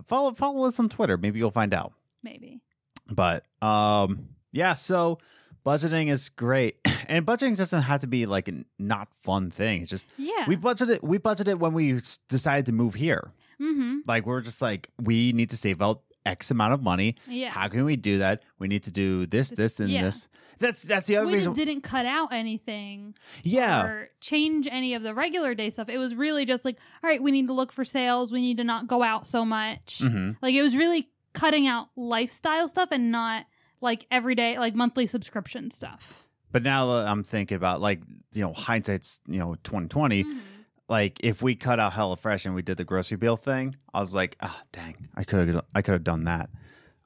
Follow 0.08 0.34
follow 0.34 0.66
us 0.68 0.80
on 0.80 0.90
Twitter. 0.90 1.18
Maybe 1.18 1.40
you'll 1.40 1.52
find 1.52 1.74
out. 1.74 1.94
Maybe. 2.24 2.62
But 3.10 3.46
um 3.62 4.30
yeah, 4.52 4.74
so 4.74 5.20
budgeting 5.66 6.10
is 6.10 6.30
great. 6.30 6.76
And 7.12 7.26
budgeting 7.26 7.58
doesn't 7.58 7.82
have 7.82 8.00
to 8.02 8.08
be 8.08 8.26
like 8.26 8.48
a 8.48 8.64
not 8.80 9.10
fun 9.24 9.52
thing. 9.52 9.82
It's 9.82 9.92
just 9.92 10.06
Yeah. 10.18 10.46
we 10.48 10.56
budgeted 10.56 11.04
we 11.04 11.20
budgeted 11.20 11.60
when 11.60 11.74
we 11.74 12.00
decided 12.30 12.68
to 12.68 12.72
move 12.72 12.94
here. 12.94 13.34
mm-hmm. 13.60 13.98
Like 14.08 14.26
we're 14.26 14.40
just 14.40 14.62
like 14.62 14.90
we 15.02 15.34
need 15.34 15.50
to 15.50 15.58
save 15.58 15.82
out 15.82 16.04
X 16.26 16.52
amount 16.52 16.74
of 16.74 16.82
money. 16.84 17.16
Yeah. 17.28 17.50
How 17.50 17.68
can 17.68 17.84
we 17.86 17.96
do 17.96 18.20
that? 18.20 18.44
We 18.60 18.68
need 18.68 18.84
to 18.84 18.92
do 18.92 19.26
this, 19.26 19.50
this, 19.50 19.80
and 19.80 19.90
Yeah. 19.90 20.04
this. 20.04 20.28
That's 20.60 20.84
that's 20.84 21.08
the 21.08 21.18
other 21.18 21.26
we 21.26 21.34
reason. 21.36 21.54
just 21.56 21.66
didn't 21.66 21.82
cut 21.82 22.06
out 22.06 22.32
anything 22.32 23.16
yeah, 23.44 23.84
or 23.84 24.10
change 24.20 24.68
any 24.70 24.94
of 24.94 25.02
the 25.02 25.14
regular 25.16 25.56
day 25.56 25.72
stuff. 25.72 25.90
It 25.90 25.98
was 25.98 26.14
really 26.14 26.46
just 26.46 26.64
like, 26.64 26.78
all 27.04 27.10
right, 27.10 27.22
we 27.22 27.32
need 27.32 27.48
to 27.48 27.54
look 27.54 27.72
for 27.72 27.84
sales. 27.84 28.32
We 28.32 28.42
need 28.42 28.58
to 28.58 28.64
not 28.64 28.86
go 28.86 29.02
out 29.02 29.26
so 29.26 29.44
much. 29.44 30.00
hmm 30.04 30.32
Like 30.42 30.54
it 30.54 30.62
was 30.62 30.76
really 30.78 31.10
cutting 31.34 31.66
out 31.66 31.88
lifestyle 31.96 32.68
stuff 32.68 32.90
and 32.92 33.12
not 33.12 33.46
like 33.82 34.06
everyday 34.12 34.60
like 34.60 34.76
monthly 34.76 35.08
subscription 35.08 35.72
stuff. 35.72 36.28
But 36.52 36.62
now 36.62 36.92
I'm 36.92 37.24
thinking 37.24 37.56
about 37.56 37.82
like 37.82 38.02
you 38.34 38.42
know 38.44 38.54
hindsight's 38.54 39.20
you 39.28 39.40
know 39.40 39.56
2020. 39.64 40.24
Mhm. 40.26 40.40
Like 40.92 41.22
if 41.24 41.42
we 41.42 41.56
cut 41.56 41.80
out 41.80 41.94
HelloFresh 41.94 42.46
and 42.46 42.54
we 42.54 42.62
did 42.62 42.76
the 42.76 42.84
grocery 42.84 43.16
bill 43.16 43.38
thing, 43.38 43.78
I 43.94 44.02
was 44.02 44.14
like, 44.14 44.36
ah, 44.42 44.62
dang, 44.74 45.08
I 45.16 45.24
could 45.24 45.48
have 45.48 45.64
I 45.74 45.82
could 45.82 45.94
have 45.94 46.04
done 46.04 46.26
that. 46.26 46.50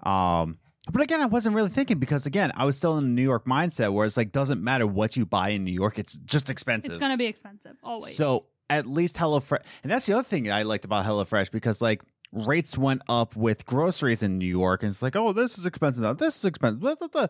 Um, 0.01 0.57
but 0.91 1.03
again, 1.03 1.21
I 1.21 1.27
wasn't 1.27 1.55
really 1.55 1.69
thinking 1.69 1.99
because 1.99 2.25
again, 2.25 2.51
I 2.55 2.65
was 2.65 2.75
still 2.75 2.97
in 2.97 3.03
the 3.03 3.09
New 3.11 3.21
York 3.21 3.45
mindset 3.45 3.93
where 3.93 4.07
it's 4.07 4.17
like 4.17 4.31
doesn't 4.31 4.63
matter 4.63 4.87
what 4.87 5.15
you 5.15 5.27
buy 5.27 5.49
in 5.49 5.63
New 5.63 5.71
York, 5.71 5.99
it's 5.99 6.17
just 6.17 6.49
expensive. 6.49 6.93
It's 6.93 6.99
gonna 6.99 7.15
be 7.15 7.27
expensive 7.27 7.77
always. 7.83 8.15
So 8.17 8.47
at 8.71 8.87
least 8.87 9.17
HelloFresh, 9.17 9.61
and 9.83 9.91
that's 9.91 10.07
the 10.07 10.13
other 10.13 10.23
thing 10.23 10.51
I 10.51 10.63
liked 10.63 10.85
about 10.85 11.05
HelloFresh 11.05 11.51
because 11.51 11.79
like 11.79 12.01
rates 12.31 12.79
went 12.79 13.03
up 13.07 13.35
with 13.35 13.67
groceries 13.67 14.23
in 14.23 14.39
New 14.39 14.47
York, 14.47 14.81
and 14.81 14.89
it's 14.89 15.03
like, 15.03 15.15
oh, 15.15 15.31
this 15.31 15.59
is 15.59 15.67
expensive 15.67 16.01
now, 16.01 16.13
this 16.13 16.37
is 16.37 16.45
expensive. 16.45 16.79
Blah, 16.79 16.95
blah, 16.95 17.07
blah. 17.07 17.27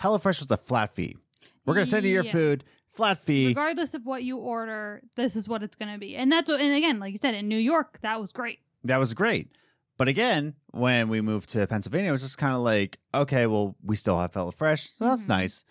HelloFresh 0.00 0.40
was 0.40 0.50
a 0.50 0.56
flat 0.56 0.94
fee. 0.94 1.18
We're 1.66 1.74
gonna 1.74 1.84
send 1.84 2.06
you 2.06 2.12
your 2.12 2.24
Yeah. 2.24 2.32
food, 2.32 2.64
flat 2.98 3.24
fee. 3.24 3.46
regardless 3.48 3.94
of 3.94 4.04
what 4.04 4.22
you 4.24 4.36
order, 4.36 5.00
this 5.16 5.34
is 5.36 5.48
what 5.48 5.62
it's 5.62 5.74
gonna 5.76 5.96
be, 5.98 6.14
and 6.16 6.30
that's 6.30 6.50
what. 6.50 6.60
And 6.60 6.74
again, 6.74 6.98
like 6.98 7.12
you 7.12 7.18
said, 7.18 7.34
in 7.34 7.48
New 7.48 7.56
York, 7.58 7.98
that 8.02 8.20
was 8.20 8.30
great. 8.32 8.58
that 8.84 8.98
was 8.98 9.14
great. 9.14 9.48
But 9.96 10.06
again, 10.08 10.54
when 10.70 11.08
we 11.08 11.20
moved 11.20 11.48
to 11.50 11.66
Pennsylvania, 11.66 12.10
it 12.10 12.12
was 12.12 12.22
just 12.22 12.38
kind 12.38 12.54
of 12.54 12.60
like, 12.60 12.98
okay, 13.12 13.46
well, 13.46 13.74
we 13.82 13.96
still 13.96 14.18
have 14.18 14.30
HelloFresh, 14.32 14.90
so 14.96 15.04
that's 15.06 15.24
Mhm. 15.24 15.28
nice. 15.28 15.64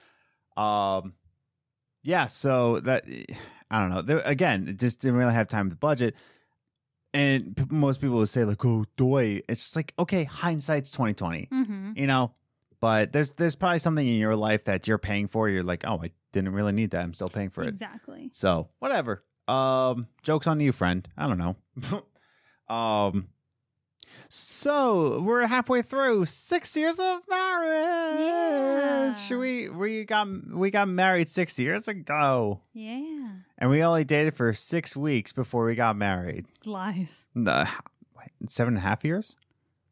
Um, 0.57 1.13
yeah, 2.03 2.25
so 2.25 2.79
that 2.81 3.05
I 3.71 3.79
don't 3.79 3.89
know. 3.89 4.01
There, 4.01 4.19
again, 4.25 4.67
it 4.67 4.79
just 4.79 4.99
didn't 4.99 5.17
really 5.17 5.33
have 5.33 5.47
time 5.47 5.69
to 5.69 5.75
budget. 5.75 6.15
And 7.13 7.55
p- 7.55 7.63
most 7.69 8.01
people 8.01 8.17
would 8.17 8.29
say 8.29 8.43
like, 8.43 8.63
"Oh, 8.65 8.83
doy." 8.97 9.41
It's 9.47 9.63
just 9.63 9.75
like, 9.75 9.93
okay, 9.97 10.25
hindsight's 10.25 10.91
twenty 10.91 11.13
twenty, 11.13 11.47
Mm-hmm. 11.51 11.91
you 11.95 12.07
know. 12.07 12.33
But 12.87 13.11
there's 13.11 13.33
there's 13.33 13.57
probably 13.57 13.79
something 13.79 14.07
in 14.07 14.15
your 14.15 14.37
life 14.37 14.63
that 14.63 14.87
you're 14.87 14.97
paying 14.97 15.27
for. 15.27 15.49
You're 15.49 15.61
like, 15.61 15.83
oh, 15.85 15.99
I 16.01 16.11
didn't 16.31 16.53
really 16.53 16.71
need 16.71 16.91
that. 16.91 17.03
I'm 17.03 17.13
still 17.13 17.27
paying 17.27 17.49
for 17.49 17.61
it. 17.63 17.67
Exactly. 17.67 18.29
So 18.31 18.69
whatever. 18.79 19.25
Um, 19.49 20.07
jokes 20.23 20.47
on 20.47 20.61
you, 20.61 20.71
friend. 20.71 21.05
I 21.17 21.27
don't 21.27 21.37
know. 21.37 21.57
um, 22.73 23.27
so 24.29 25.19
we're 25.19 25.45
halfway 25.47 25.81
through 25.81 26.23
six 26.27 26.77
years 26.77 26.97
of 26.97 27.19
marriage. 27.29 29.17
Yeah. 29.29 29.37
We 29.37 29.67
we 29.69 30.05
got 30.05 30.27
we 30.49 30.71
got 30.71 30.87
married 30.87 31.27
six 31.27 31.59
years 31.59 31.89
ago, 31.89 32.61
Yeah. 32.73 33.31
and 33.57 33.69
we 33.69 33.83
only 33.83 34.05
dated 34.05 34.33
for 34.33 34.53
six 34.53 34.95
weeks 34.95 35.33
before 35.33 35.65
we 35.65 35.75
got 35.75 35.97
married. 35.97 36.45
Lies. 36.63 37.25
The 37.35 37.67
seven 38.47 38.75
and 38.75 38.77
a 38.77 38.87
half 38.87 39.03
years. 39.03 39.35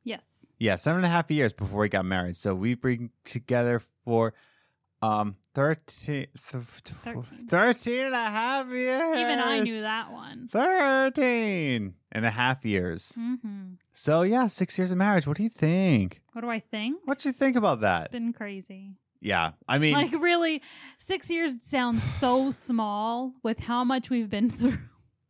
Yes. 0.05 0.23
Yeah, 0.59 0.75
seven 0.75 0.97
and 0.99 1.05
a 1.05 1.09
half 1.09 1.29
years 1.31 1.53
before 1.53 1.81
we 1.81 1.89
got 1.89 2.05
married. 2.05 2.37
So 2.37 2.55
we've 2.55 2.81
been 2.81 3.09
together 3.23 3.81
for 4.03 4.33
um 5.01 5.35
13, 5.53 6.27
th- 6.51 6.63
Thirteen. 7.03 7.47
13 7.47 8.05
and 8.07 8.15
a 8.15 8.29
half 8.29 8.67
years. 8.67 9.17
Even 9.17 9.39
I 9.39 9.59
knew 9.59 9.81
that 9.81 10.11
one. 10.11 10.47
13 10.47 11.93
and 12.11 12.25
a 12.25 12.31
half 12.31 12.65
years. 12.65 13.13
Mm-hmm. 13.19 13.73
So, 13.93 14.21
yeah, 14.23 14.47
six 14.47 14.77
years 14.77 14.91
of 14.91 14.97
marriage. 14.97 15.27
What 15.27 15.37
do 15.37 15.43
you 15.43 15.49
think? 15.49 16.21
What 16.33 16.41
do 16.41 16.49
I 16.49 16.59
think? 16.59 16.99
What 17.05 17.19
do 17.19 17.29
you 17.29 17.33
think 17.33 17.55
about 17.55 17.81
that? 17.81 18.05
It's 18.05 18.11
been 18.11 18.33
crazy. 18.33 18.95
Yeah, 19.21 19.51
I 19.67 19.79
mean, 19.79 19.93
like 19.93 20.11
really, 20.11 20.61
six 20.97 21.29
years 21.29 21.61
sounds 21.63 22.03
so 22.03 22.51
small 22.51 23.33
with 23.43 23.59
how 23.59 23.83
much 23.83 24.09
we've 24.09 24.29
been 24.29 24.49
through 24.57 24.77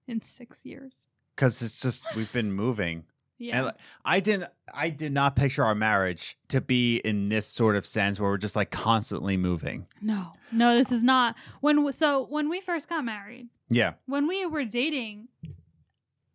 in 0.07 0.21
six 0.21 0.59
years. 0.63 1.05
because 1.35 1.61
it's 1.61 1.79
just, 1.79 2.05
we've 2.15 2.31
been 2.33 2.51
moving. 2.51 3.03
Yeah. 3.37 3.63
And 3.65 3.71
I 4.05 4.19
didn't, 4.21 4.49
I 4.73 4.89
did 4.89 5.11
not 5.11 5.35
picture 5.35 5.63
our 5.63 5.75
marriage 5.75 6.37
to 6.49 6.61
be 6.61 6.97
in 6.97 7.29
this 7.29 7.45
sort 7.47 7.75
of 7.75 7.85
sense 7.85 8.19
where 8.19 8.29
we're 8.29 8.37
just 8.37 8.55
like 8.55 8.71
constantly 8.71 9.37
moving. 9.37 9.87
no, 10.01 10.31
no, 10.51 10.75
this 10.77 10.91
is 10.91 11.03
not 11.03 11.35
when. 11.61 11.91
So 11.93 12.25
when 12.27 12.49
we 12.49 12.61
first 12.61 12.87
got 12.89 13.03
married, 13.03 13.47
Yeah. 13.69 13.93
when 14.05 14.27
we 14.27 14.45
were 14.45 14.63
dating, 14.65 15.27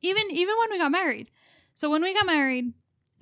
even 0.03 0.31
even 0.31 0.57
when 0.59 0.71
we 0.71 0.79
got 0.79 0.91
married. 0.93 1.31
So 1.75 1.91
when 1.91 2.03
we 2.03 2.15
got 2.15 2.27
married, 2.27 2.73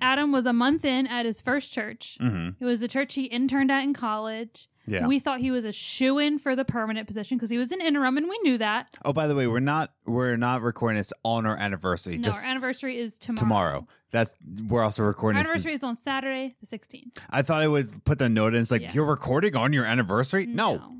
Adam 0.01 0.31
was 0.31 0.45
a 0.45 0.53
month 0.53 0.85
in 0.85 1.07
at 1.07 1.25
his 1.25 1.41
first 1.41 1.71
church. 1.73 2.17
Mm-hmm. 2.21 2.63
It 2.63 2.65
was 2.65 2.79
the 2.79 2.87
church 2.87 3.15
he 3.15 3.25
interned 3.25 3.71
at 3.71 3.83
in 3.83 3.93
college. 3.93 4.68
Yeah. 4.89 5.05
We 5.07 5.19
thought 5.19 5.39
he 5.39 5.51
was 5.51 5.65
a 5.65 5.71
shoe 5.71 6.17
in 6.17 6.39
for 6.39 6.55
the 6.55 6.65
permanent 6.65 7.07
position 7.07 7.37
because 7.37 7.49
he 7.49 7.57
was 7.57 7.71
an 7.71 7.79
interim, 7.81 8.17
and 8.17 8.27
we 8.27 8.39
knew 8.39 8.57
that. 8.57 8.95
oh, 9.05 9.13
by 9.13 9.27
the 9.27 9.35
way, 9.35 9.45
we're 9.47 9.59
not, 9.59 9.93
we're 10.05 10.35
not 10.35 10.61
recording 10.61 10.97
this 10.97 11.13
on 11.23 11.45
our 11.45 11.55
anniversary. 11.55 12.17
No, 12.17 12.23
just 12.23 12.43
our 12.43 12.49
anniversary 12.49 12.97
is 12.97 13.19
tomorrow. 13.19 13.39
tomorrow. 13.39 13.87
That's, 14.11 14.31
we're 14.67 14.83
also 14.83 15.03
Our 15.03 15.09
recording 15.09 15.39
this. 15.41 15.47
anniversary 15.47 15.73
is 15.73 15.83
on 15.83 15.95
Saturday, 15.95 16.55
the 16.59 16.65
16th. 16.77 17.17
I 17.29 17.43
thought 17.43 17.61
I 17.61 17.67
would 17.67 18.03
put 18.05 18.17
the 18.17 18.27
note 18.29 18.55
in. 18.55 18.61
It's 18.61 18.71
like, 18.71 18.81
Yeah. 18.81 18.91
you're 18.93 19.05
recording 19.05 19.55
on 19.55 19.71
your 19.73 19.85
anniversary? 19.85 20.47
No. 20.47 20.97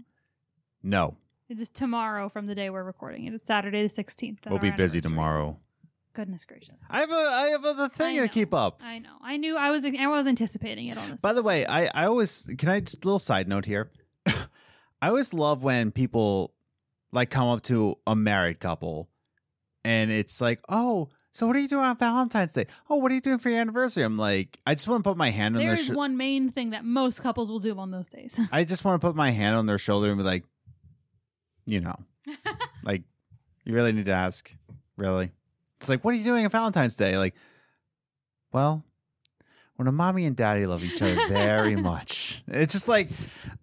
No. 0.84 1.16
It 1.50 1.60
is 1.60 1.70
tomorrow 1.72 2.30
from 2.30 2.46
the 2.46 2.54
day 2.54 2.70
we're 2.70 2.84
recording 2.84 3.26
it. 3.26 3.34
It's 3.34 3.48
Saturday 3.48 3.82
the 3.88 3.92
16th. 4.04 4.48
We'll 4.48 4.60
be 4.60 4.70
busy 4.70 5.02
tomorrow. 5.02 5.58
Is. 6.20 6.26
Goodness 6.26 6.46
gracious. 6.46 6.76
I 6.90 7.00
have 7.02 7.12
a 7.12 7.16
I 7.16 7.48
have 7.50 7.66
other 7.66 7.90
thing 7.90 8.18
to 8.18 8.28
keep 8.28 8.54
up. 8.54 8.82
I 8.84 9.00
know. 9.00 9.14
I 9.22 9.38
knew 9.38 9.56
I 9.58 9.72
was 9.72 9.86
I 9.86 10.08
was 10.08 10.28
anticipating 10.28 10.88
it 10.88 10.98
on 10.98 11.12
this. 11.12 11.20
By 11.20 11.34
the 11.34 11.42
way, 11.44 11.66
I 11.66 11.86
I 11.88 12.06
always 12.06 12.48
can 12.58 12.70
I 12.70 12.80
just 12.82 13.04
a 13.04 13.08
little 13.08 13.20
side 13.20 13.48
note 13.48 13.66
here. 13.66 13.90
I 14.28 15.08
always 15.08 15.34
love 15.34 15.64
when 15.64 15.92
people 15.92 16.54
like 17.12 17.30
come 17.30 17.48
up 17.48 17.64
to 17.64 17.96
a 18.06 18.16
married 18.16 18.60
couple 18.60 19.10
and 19.86 20.12
it's 20.12 20.42
like, 20.42 20.60
"Oh, 20.68 21.10
so 21.32 21.48
what 21.48 21.56
are 21.56 21.60
you 21.60 21.68
doing 21.68 21.86
on 21.86 21.98
Valentine's 21.98 22.54
Day? 22.54 22.68
Oh, 22.90 22.98
what 22.98 23.12
are 23.12 23.16
you 23.16 23.22
doing 23.22 23.38
for 23.40 23.50
your 23.50 23.60
anniversary?" 23.62 24.04
I'm 24.04 24.18
like, 24.18 24.60
I 24.68 24.76
just 24.76 24.88
want 24.88 25.04
to 25.04 25.10
put 25.10 25.18
my 25.18 25.30
hand 25.32 25.56
on 25.56 25.62
There 25.62 25.72
their 25.72 25.80
is 25.80 25.88
sho- 25.88 25.94
one 25.94 26.18
main 26.18 26.52
thing 26.52 26.72
that 26.72 26.84
most 26.84 27.22
couples 27.22 27.50
will 27.50 27.60
do 27.60 27.78
on 27.80 27.92
those 27.92 28.10
days. 28.10 28.38
I 28.52 28.66
just 28.66 28.84
want 28.84 29.02
to 29.02 29.08
put 29.08 29.16
my 29.16 29.32
hand 29.32 29.56
on 29.56 29.66
their 29.66 29.78
shoulder 29.78 30.10
and 30.10 30.18
be 30.18 30.24
like, 30.24 30.44
you 31.66 31.80
know, 31.80 31.96
like 32.84 33.04
you 33.64 33.74
really 33.74 33.94
need 33.94 34.06
to 34.06 34.12
ask, 34.12 34.54
really. 34.98 35.32
It's 35.80 35.90
like, 35.90 36.04
what 36.04 36.14
are 36.14 36.18
you 36.18 36.24
doing 36.24 36.44
on 36.46 36.52
Valentine's 36.52 36.96
Day? 36.96 37.18
Like, 37.18 37.36
well, 38.52 38.84
when 39.78 39.88
a 39.88 39.92
mommy 39.92 40.26
and 40.26 40.36
daddy 40.36 40.66
love 40.66 40.84
each 40.84 41.02
other 41.02 41.16
very 41.28 41.76
much, 41.82 42.44
it's 42.48 42.74
just 42.74 42.88
like, 42.88 43.08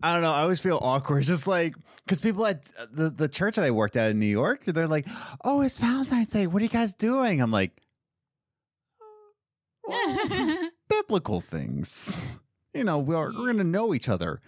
I 0.03 0.13
don't 0.15 0.23
know. 0.23 0.33
I 0.33 0.41
always 0.41 0.61
feel 0.61 0.79
awkward. 0.81 1.19
It's 1.19 1.29
just 1.29 1.47
like, 1.47 1.75
because 2.05 2.21
people 2.21 2.47
at 2.47 2.63
uh, 2.79 2.87
the, 2.91 3.11
the 3.11 3.29
church 3.29 3.57
that 3.57 3.65
I 3.65 3.71
worked 3.71 3.97
at 3.97 4.11
in 4.13 4.19
New 4.19 4.27
York, 4.27 4.65
they're 4.65 4.89
like, 4.89 5.07
oh, 5.45 5.61
it's 5.61 5.79
Valentine's 5.79 6.29
Day. 6.31 6.47
What 6.47 6.61
are 6.61 6.65
you 6.65 6.71
guys 6.71 6.95
doing? 6.95 7.41
I'm 7.43 7.51
like, 7.51 7.73
well, 9.87 10.01
biblical 10.89 11.41
things. 11.41 12.39
You 12.73 12.85
know, 12.85 12.99
we're, 12.99 13.27
we're 13.27 13.33
going 13.33 13.59
to 13.59 13.65
know 13.65 13.95
each 13.95 14.09
other 14.09 14.41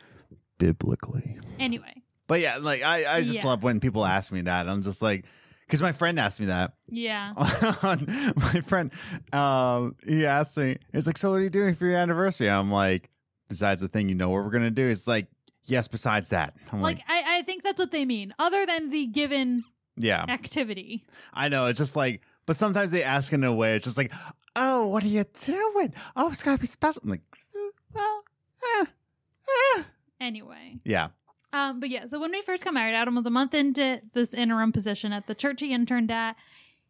biblically. 0.59 1.39
anyway, 1.59 1.95
But 2.27 2.41
yeah, 2.41 2.57
like 2.59 2.83
I, 2.83 3.17
I 3.19 3.23
just 3.23 3.35
Yeah. 3.41 3.47
love 3.47 3.63
when 3.63 3.81
people 3.81 4.05
ask 4.05 4.33
me 4.33 4.43
that. 4.43 4.69
I'm 4.69 4.83
just 4.83 5.03
like, 5.03 5.25
because 5.69 5.83
my 5.83 5.93
friend 5.93 6.19
asked 6.19 6.41
me 6.41 6.47
that. 6.47 6.73
yeah. 6.89 7.33
my 7.37 8.61
friend, 8.67 8.91
um, 9.33 9.95
he 10.07 10.25
asked 10.27 10.57
me, 10.57 10.79
he's 10.93 11.07
like, 11.07 11.19
"So 11.19 11.31
what 11.31 11.37
are 11.37 11.43
you 11.43 11.51
doing 11.51 11.75
for 11.75 11.85
your 11.87 11.99
anniversary?" 11.99 12.49
I'm 12.51 12.73
like, 12.73 13.11
"Besides 13.49 13.81
the 13.83 13.89
thing, 13.89 14.09
you 14.09 14.15
know 14.15 14.31
what 14.31 14.45
we're 14.45 14.51
gonna 14.51 14.71
do." 14.71 14.89
It's 14.89 15.07
like, 15.07 15.27
"Yes, 15.67 15.87
besides 15.89 16.31
that." 16.31 16.55
I'm 16.73 16.81
like, 16.81 16.97
Like 16.99 17.05
I, 17.09 17.39
I 17.39 17.43
think 17.43 17.63
that's 17.63 17.79
what 17.79 17.91
they 17.93 18.05
mean. 18.07 18.33
Other 18.39 18.65
than 18.67 18.91
the 18.91 19.07
given 19.07 19.65
"Yeah, 19.97 20.25
activity. 20.29 21.05
I 21.35 21.49
know." 21.49 21.67
It's 21.67 21.79
just 21.79 21.97
like, 21.97 22.23
but 22.47 22.57
sometimes 22.57 22.91
they 22.91 23.03
ask 23.03 23.33
in 23.33 23.45
a 23.45 23.53
way. 23.53 23.75
It's 23.77 23.85
just 23.85 23.99
like, 23.99 24.13
"Oh, 24.57 24.87
what 24.87 25.05
are 25.05 25.09
you 25.09 25.25
doing? 25.45 25.93
Oh, 26.17 26.31
it's 26.31 26.43
gotta 26.43 26.59
be 26.59 26.67
special." 26.67 27.03
I'm 27.05 27.11
like, 27.11 27.23
"Well, 27.95 28.23
eh, 28.81 28.85
eh." 29.77 29.83
Anyway. 30.21 30.81
yeah, 30.85 31.09
Um, 31.53 31.81
but 31.81 31.89
yeah, 31.89 32.07
so 32.07 32.21
when 32.21 32.31
we 32.31 32.43
first 32.43 32.65
got 32.65 32.75
married, 32.75 32.95
Adam 32.95 33.15
was 33.15 33.27
a 33.27 33.31
month 33.31 33.55
into 33.55 34.01
this 34.13 34.35
interim 34.35 34.71
position 34.73 35.13
at 35.13 35.27
the 35.27 35.35
church 35.35 35.61
he 35.61 35.73
interned 35.73 36.11
at. 36.11 36.37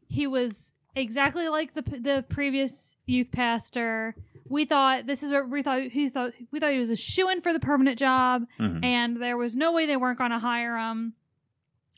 He 0.09 0.26
was 0.26 0.72
exactly 0.96 1.48
like 1.48 1.74
the 1.74 1.82
the 1.82 2.24
previous 2.28 2.96
youth 3.06 3.30
pastor. 3.30 4.16
We 4.48 4.64
thought 4.64 5.06
this 5.06 5.22
is 5.22 5.30
what 5.30 5.48
we 5.48 5.62
thought 5.62 5.82
he 5.82 6.09
thought 6.09 6.32
we 6.50 6.59
thought 6.59 6.72
he 6.72 6.78
was 6.78 6.90
a 6.90 6.96
shoe 6.96 7.28
in 7.28 7.40
for 7.40 7.52
the 7.52 7.61
permanent 7.61 7.98
job, 7.98 8.46
Mhm. 8.59 8.84
and 8.84 9.22
there 9.22 9.36
was 9.36 9.54
no 9.54 9.70
way 9.72 9.86
they 9.86 9.96
weren't 9.96 10.18
going 10.18 10.30
to 10.32 10.38
hire 10.40 10.76
him. 10.76 11.12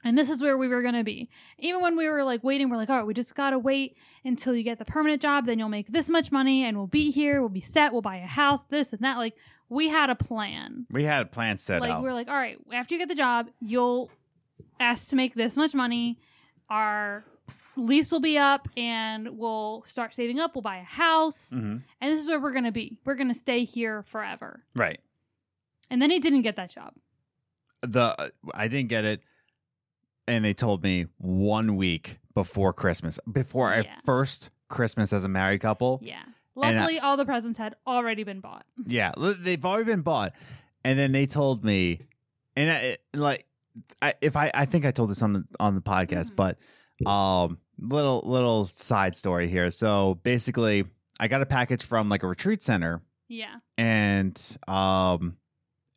And 0.02 0.16
this 0.16 0.30
is 0.30 0.40
where 0.42 0.56
we 0.56 0.66
were 0.66 0.80
going 0.80 0.94
to 0.94 1.04
be. 1.04 1.28
Even 1.58 1.82
when 1.82 1.94
we 1.94 2.08
were 2.08 2.24
like 2.24 2.42
waiting, 2.42 2.70
we're 2.70 2.78
like, 2.78 2.88
all 2.88 2.96
right, 2.96 3.06
we 3.06 3.12
just 3.12 3.34
got 3.34 3.50
to 3.50 3.58
wait 3.58 3.96
until 4.24 4.54
you 4.54 4.62
get 4.62 4.78
the 4.78 4.84
permanent 4.86 5.20
job. 5.20 5.44
Then 5.44 5.58
you'll 5.58 5.68
make 5.68 5.88
this 5.88 6.08
much 6.08 6.32
money 6.32 6.64
and 6.64 6.76
we'll 6.78 6.86
be 6.86 7.10
here. 7.10 7.40
We'll 7.40 7.50
be 7.50 7.60
set. 7.60 7.92
We'll 7.92 8.00
buy 8.00 8.16
a 8.16 8.26
house, 8.26 8.62
this 8.70 8.94
and 8.94 9.02
that. 9.02 9.18
Like, 9.18 9.34
we 9.70 9.88
had 9.88 10.10
a 10.10 10.14
plan 10.14 10.84
we 10.90 11.04
had 11.04 11.22
a 11.22 11.26
plan 11.26 11.56
set 11.56 11.76
up. 11.76 11.80
like 11.82 11.90
out. 11.92 12.02
we 12.02 12.08
are 12.10 12.12
like, 12.14 12.28
all 12.28 12.34
right, 12.34 12.58
after 12.72 12.94
you 12.94 12.98
get 12.98 13.08
the 13.08 13.14
job, 13.14 13.48
you'll 13.60 14.10
ask 14.78 15.08
to 15.08 15.16
make 15.16 15.34
this 15.34 15.56
much 15.56 15.74
money. 15.74 16.18
Our 16.68 17.24
lease 17.76 18.12
will 18.12 18.20
be 18.20 18.36
up, 18.36 18.68
and 18.76 19.38
we'll 19.38 19.82
start 19.86 20.12
saving 20.14 20.38
up. 20.38 20.54
We'll 20.54 20.62
buy 20.62 20.78
a 20.78 20.84
house, 20.84 21.50
Mhm. 21.54 21.82
and 22.00 22.12
this 22.12 22.20
is 22.20 22.28
where 22.28 22.38
we're 22.40 22.52
gonna 22.52 22.72
be. 22.72 22.98
We're 23.04 23.14
gonna 23.14 23.32
stay 23.34 23.64
here 23.64 24.02
forever. 24.02 24.64
Right. 24.76 25.00
And 25.88 26.00
then 26.02 26.10
he 26.10 26.18
didn't 26.20 26.42
get 26.42 26.56
that 26.56 26.70
job. 26.70 26.94
the 27.82 28.30
I 28.52 28.68
didn't 28.68 28.88
get 28.90 29.04
it, 29.06 29.22
and 30.28 30.44
they 30.44 30.52
told 30.52 30.82
me 30.82 31.06
one 31.16 31.76
week 31.76 32.18
before 32.34 32.72
Christmas, 32.74 33.18
before 33.30 33.72
our 33.72 33.84
first 34.04 34.50
Christmas 34.68 35.12
as 35.14 35.24
a 35.24 35.28
married 35.28 35.60
couple. 35.62 35.98
Yeah, 36.02 36.22
And 36.62 36.78
I- 36.78 36.80
Luckily, 36.82 36.98
all 37.00 37.16
the 37.16 37.24
presents 37.24 37.58
had 37.58 37.74
already 37.86 38.24
been 38.24 38.40
bought. 38.40 38.64
Yeah, 38.86 39.12
they've 39.16 39.64
already 39.64 39.84
been 39.84 40.02
bought, 40.02 40.32
and 40.84 40.98
then 40.98 41.12
they 41.12 41.26
told 41.26 41.64
me, 41.64 42.00
and 42.56 42.70
I, 42.70 42.96
like, 43.14 43.46
I, 44.02 44.14
if 44.20 44.36
I, 44.36 44.50
I 44.54 44.64
think 44.66 44.84
I 44.84 44.90
told 44.90 45.10
this 45.10 45.22
on 45.22 45.32
the 45.32 45.44
on 45.58 45.74
the 45.74 45.80
podcast, 45.82 46.32
Mhm. 46.32 46.36
but 46.36 46.58
um, 47.08 47.58
little 47.78 48.22
little 48.26 48.64
side 48.66 49.16
story 49.16 49.48
here. 49.48 49.70
So 49.70 50.18
basically, 50.22 50.84
I 51.18 51.28
got 51.28 51.40
a 51.42 51.46
package 51.46 51.84
from 51.84 52.08
like 52.08 52.22
a 52.22 52.26
retreat 52.26 52.62
center, 52.62 53.02
Yeah. 53.28 53.56
and 53.78 54.36
um, 54.68 55.36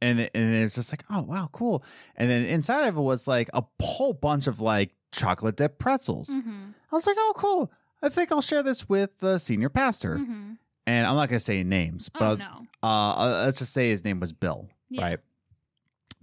and 0.02 0.20
and 0.34 0.56
it- 0.56 0.62
was 0.62 0.76
just 0.76 0.94
like, 0.94 1.04
oh 1.10 1.22
wow, 1.24 1.50
cool. 1.52 1.84
And 2.16 2.30
then 2.30 2.46
inside 2.46 2.88
of 2.88 2.96
it 2.98 3.02
was 3.02 3.28
like 3.28 3.50
a 3.54 3.64
whole 3.82 4.14
bunch 4.14 4.48
of 4.48 4.62
like 4.62 4.92
chocolate 5.12 5.58
dip 5.58 5.80
pretzels. 5.80 6.30
Mm-hmm. 6.30 6.72
I 6.92 6.96
was 6.96 7.08
like, 7.08 7.18
oh 7.20 7.34
cool. 7.36 7.72
I 8.04 8.10
think 8.10 8.32
I'll 8.32 8.42
share 8.42 8.62
this 8.62 8.88
with 8.88 9.18
the 9.20 9.38
senior 9.40 9.70
pastor, 9.70 10.18
Mm-hmm. 10.18 10.52
and 10.86 11.08
I'm 11.08 11.16
not 11.16 11.30
gonna 11.30 11.40
say 11.40 11.64
names, 11.64 12.10
but 12.10 12.22
Oh 12.22 12.30
was, 12.32 12.40
no. 12.42 12.66
uh, 12.84 12.86
uh, 13.16 13.42
let's 13.46 13.60
just 13.60 13.74
say 13.74 13.90
his 13.90 14.04
name 14.04 14.20
was 14.20 14.34
Bill, 14.34 14.68
Yeah. 14.90 15.02
right? 15.04 15.20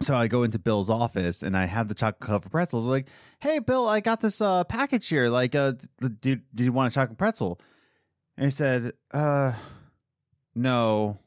So 0.00 0.14
I 0.14 0.28
go 0.28 0.44
into 0.44 0.58
Bill's 0.58 0.88
office 0.88 1.42
and 1.42 1.54
I 1.56 1.66
have 1.66 1.88
the 1.88 1.94
chocolate 1.94 2.20
covered 2.26 2.50
pretzels. 2.50 2.86
Like, 2.86 3.06
hey, 3.40 3.58
Bill, 3.58 3.86
I 3.86 4.00
got 4.00 4.20
this 4.22 4.40
uh, 4.40 4.64
package 4.64 5.06
here. 5.08 5.28
Like, 5.28 5.54
uh, 5.54 5.72
do, 6.20 6.36
do 6.54 6.64
you 6.64 6.72
want 6.72 6.90
a 6.90 6.94
chocolate 6.94 7.18
pretzel? 7.18 7.60
And 8.38 8.46
he 8.46 8.50
said, 8.50 8.92
uh, 9.12 9.52
no. 10.54 11.18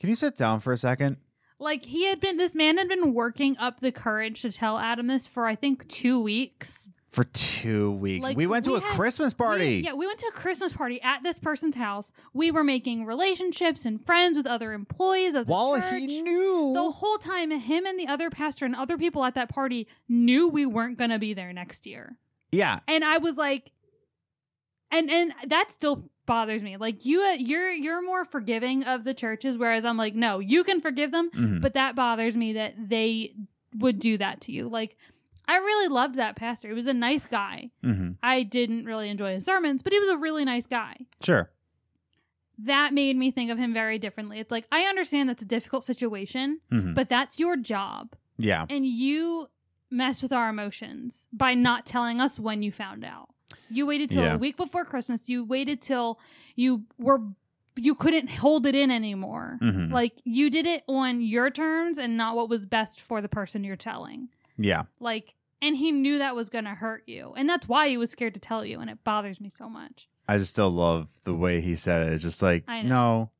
Can 0.00 0.08
you 0.08 0.14
sit 0.14 0.36
down 0.38 0.60
for 0.60 0.72
a 0.72 0.78
second? 0.78 1.18
Like 1.58 1.84
he 1.84 2.06
had 2.06 2.20
been, 2.20 2.38
this 2.38 2.54
man 2.54 2.78
had 2.78 2.88
been 2.88 3.12
working 3.12 3.56
up 3.58 3.80
the 3.80 3.92
courage 3.92 4.40
to 4.42 4.50
tell 4.52 4.78
Adam 4.78 5.06
this 5.06 5.26
for 5.26 5.46
I 5.46 5.54
think 5.56 5.86
two 5.88 6.18
weeks. 6.20 6.88
For 7.16 7.24
two 7.24 7.92
weeks. 7.92 8.22
Like, 8.22 8.36
we 8.36 8.46
went 8.46 8.66
to 8.66 8.72
we 8.72 8.76
a 8.76 8.80
had- 8.80 8.94
Christmas 8.94 9.32
We- 9.32 9.36
party. 9.38 9.80
yeah, 9.82 9.94
we 9.94 10.06
went 10.06 10.18
to 10.18 10.26
a 10.26 10.32
Christmas 10.32 10.74
party 10.74 11.00
at 11.00 11.22
this 11.22 11.38
person's 11.38 11.74
house. 11.76 12.12
We 12.34 12.50
were 12.50 12.62
making 12.62 13.06
relationships 13.06 13.86
and 13.86 14.04
friends 14.04 14.36
with 14.36 14.46
other 14.46 14.74
employees 14.74 15.34
of 15.34 15.46
the 15.46 15.50
While 15.52 15.80
church. 15.80 16.02
he 16.02 16.20
knew. 16.20 16.72
the 16.74 16.90
whole 16.90 17.16
time, 17.16 17.50
him 17.50 17.86
and 17.86 17.98
the 17.98 18.06
other 18.06 18.28
pastor 18.28 18.66
and 18.66 18.76
other 18.76 18.98
people 18.98 19.24
at 19.24 19.34
that 19.34 19.48
party 19.48 19.88
knew 20.10 20.46
we 20.46 20.66
weren't 20.66 20.98
going 20.98 21.08
to 21.10 21.18
be 21.18 21.32
there 21.32 21.52
next 21.54 21.86
year. 21.86 22.18
yeah. 22.52 22.80
and 22.86 23.02
I 23.04 23.16
was 23.18 23.36
like, 23.36 23.72
and 24.90 25.10
and 25.10 25.32
that 25.46 25.70
still 25.72 26.10
bothers 26.26 26.62
me. 26.62 26.76
Like 26.76 27.04
you, 27.06 27.22
you're 27.38 27.72
you're 27.72 28.02
more 28.04 28.24
forgiving 28.24 28.84
of 28.84 29.04
the 29.04 29.14
churches, 29.14 29.56
whereas 29.56 29.84
I'm 29.86 29.96
like, 29.96 30.14
no, 30.14 30.38
you 30.38 30.64
can 30.64 30.80
forgive 30.82 31.12
them, 31.12 31.30
Mhm. 31.30 31.60
but 31.62 31.72
that 31.74 31.96
bothers 31.96 32.36
me 32.36 32.52
that 32.52 32.74
they 32.90 33.34
would 33.74 33.98
do 33.98 34.16
that 34.18 34.40
to 34.42 34.52
you. 34.52 34.68
Like, 34.68 34.96
I 35.48 35.56
really 35.58 35.88
loved 35.88 36.16
that 36.16 36.36
pastor. 36.36 36.68
He 36.68 36.74
was 36.74 36.86
a 36.88 36.94
nice 36.94 37.24
guy. 37.26 37.70
Mhm. 37.84 38.16
I 38.22 38.42
didn't 38.42 38.84
really 38.84 39.08
enjoy 39.08 39.34
his 39.34 39.44
sermons, 39.44 39.82
but 39.82 39.92
he 39.92 39.98
was 40.00 40.08
a 40.08 40.16
really 40.16 40.44
nice 40.44 40.66
guy. 40.66 41.06
Sure. 41.22 41.50
That 42.58 42.94
made 42.94 43.16
me 43.16 43.30
think 43.30 43.50
of 43.50 43.58
him 43.58 43.72
very 43.74 43.98
differently. 43.98 44.38
It's 44.38 44.50
like 44.50 44.66
I 44.72 44.82
understand 44.84 45.28
that's 45.28 45.42
a 45.42 45.46
difficult 45.46 45.84
situation, 45.84 46.60
Mhm. 46.72 46.94
but 46.94 47.08
that's 47.08 47.38
your 47.38 47.56
job, 47.56 48.16
Yeah. 48.38 48.64
and 48.70 48.86
you 48.86 49.48
mess 49.90 50.22
with 50.22 50.32
our 50.32 50.48
emotions 50.48 51.28
by 51.32 51.54
not 51.54 51.86
telling 51.86 52.20
us 52.20 52.40
when 52.40 52.62
you 52.62 52.72
found 52.72 53.04
out. 53.04 53.28
You 53.70 53.86
waited 53.86 54.10
till 54.10 54.24
Yeah. 54.24 54.34
a 54.34 54.38
week 54.38 54.56
before 54.56 54.84
Christmas. 54.84 55.28
You 55.28 55.44
waited 55.44 55.80
till 55.80 56.18
you 56.54 56.84
were 56.98 57.20
you 57.78 57.94
couldn't 57.94 58.30
hold 58.30 58.64
it 58.64 58.74
in 58.74 58.90
anymore. 58.90 59.58
Mhm. 59.60 59.92
Like 59.92 60.14
you 60.24 60.48
did 60.48 60.64
it 60.64 60.82
on 60.88 61.20
your 61.20 61.50
terms 61.50 61.98
and 61.98 62.16
not 62.16 62.34
what 62.34 62.48
was 62.48 62.64
best 62.64 63.02
for 63.02 63.20
the 63.20 63.28
person 63.28 63.64
you're 63.64 63.76
telling. 63.76 64.30
Yeah. 64.58 64.84
Like 65.00 65.34
and 65.62 65.76
he 65.76 65.90
knew 65.92 66.18
that 66.18 66.36
was 66.36 66.50
going 66.50 66.64
to 66.64 66.74
hurt 66.74 67.02
you. 67.06 67.32
And 67.36 67.48
that's 67.48 67.66
why 67.66 67.88
he 67.88 67.96
was 67.96 68.10
scared 68.10 68.34
to 68.34 68.40
tell 68.40 68.64
you 68.64 68.78
and 68.80 68.90
it 68.90 69.02
bothers 69.04 69.40
me 69.40 69.48
so 69.50 69.68
much. 69.70 70.08
I 70.28 70.36
just 70.38 70.50
still 70.50 70.70
love 70.70 71.08
the 71.24 71.34
way 71.34 71.60
he 71.60 71.76
said 71.76 72.06
it. 72.06 72.12
It's 72.12 72.22
just 72.22 72.42
like, 72.42 72.66
no. 72.68 73.30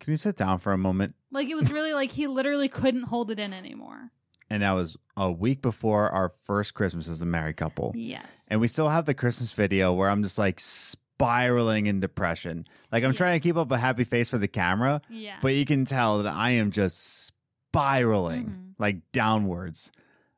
Can 0.00 0.10
you 0.12 0.16
sit 0.16 0.36
down 0.36 0.58
for 0.58 0.72
a 0.72 0.78
moment? 0.78 1.14
Like 1.30 1.48
it 1.48 1.54
was 1.54 1.72
really 1.72 1.94
like 1.94 2.10
he 2.12 2.26
literally 2.26 2.68
couldn't 2.68 3.04
hold 3.04 3.30
it 3.30 3.38
in 3.38 3.52
anymore. 3.54 4.10
And 4.50 4.62
that 4.62 4.72
was 4.72 4.98
a 5.16 5.30
week 5.32 5.62
before 5.62 6.10
our 6.10 6.32
first 6.42 6.74
Christmas 6.74 7.08
as 7.08 7.22
a 7.22 7.26
married 7.26 7.56
couple. 7.56 7.92
Yes. 7.94 8.44
And 8.48 8.60
we 8.60 8.68
still 8.68 8.88
have 8.90 9.06
the 9.06 9.14
Christmas 9.14 9.52
video 9.52 9.92
where 9.94 10.10
I'm 10.10 10.22
just 10.22 10.38
like 10.38 10.60
spiraling 10.60 11.86
in 11.86 12.00
depression. 12.00 12.66
Like 12.90 13.04
I'm 13.04 13.12
Yeah. 13.12 13.16
trying 13.16 13.40
to 13.40 13.42
keep 13.42 13.56
up 13.56 13.70
a 13.70 13.78
happy 13.78 14.04
face 14.04 14.28
for 14.28 14.38
the 14.38 14.48
camera, 14.48 15.00
yeah. 15.08 15.36
but 15.40 15.54
you 15.54 15.64
can 15.64 15.84
tell 15.84 16.22
that 16.22 16.34
I 16.34 16.50
am 16.50 16.70
just 16.72 17.32
spiraling 17.70 18.44
Mhm. 18.46 18.74
like 18.78 19.10
downwards. 19.12 19.90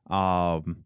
Um 0.09 0.85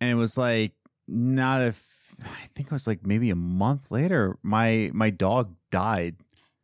and 0.00 0.10
it 0.10 0.14
was 0.14 0.36
like 0.38 0.72
not 1.08 1.60
a 1.62 1.66
f- 1.66 2.16
I 2.22 2.46
think 2.54 2.68
it 2.68 2.72
was 2.72 2.86
like 2.86 3.04
maybe 3.06 3.30
a 3.30 3.36
month 3.36 3.90
later 3.90 4.38
my 4.42 4.90
my 4.94 5.10
dog 5.10 5.54
died. 5.70 6.16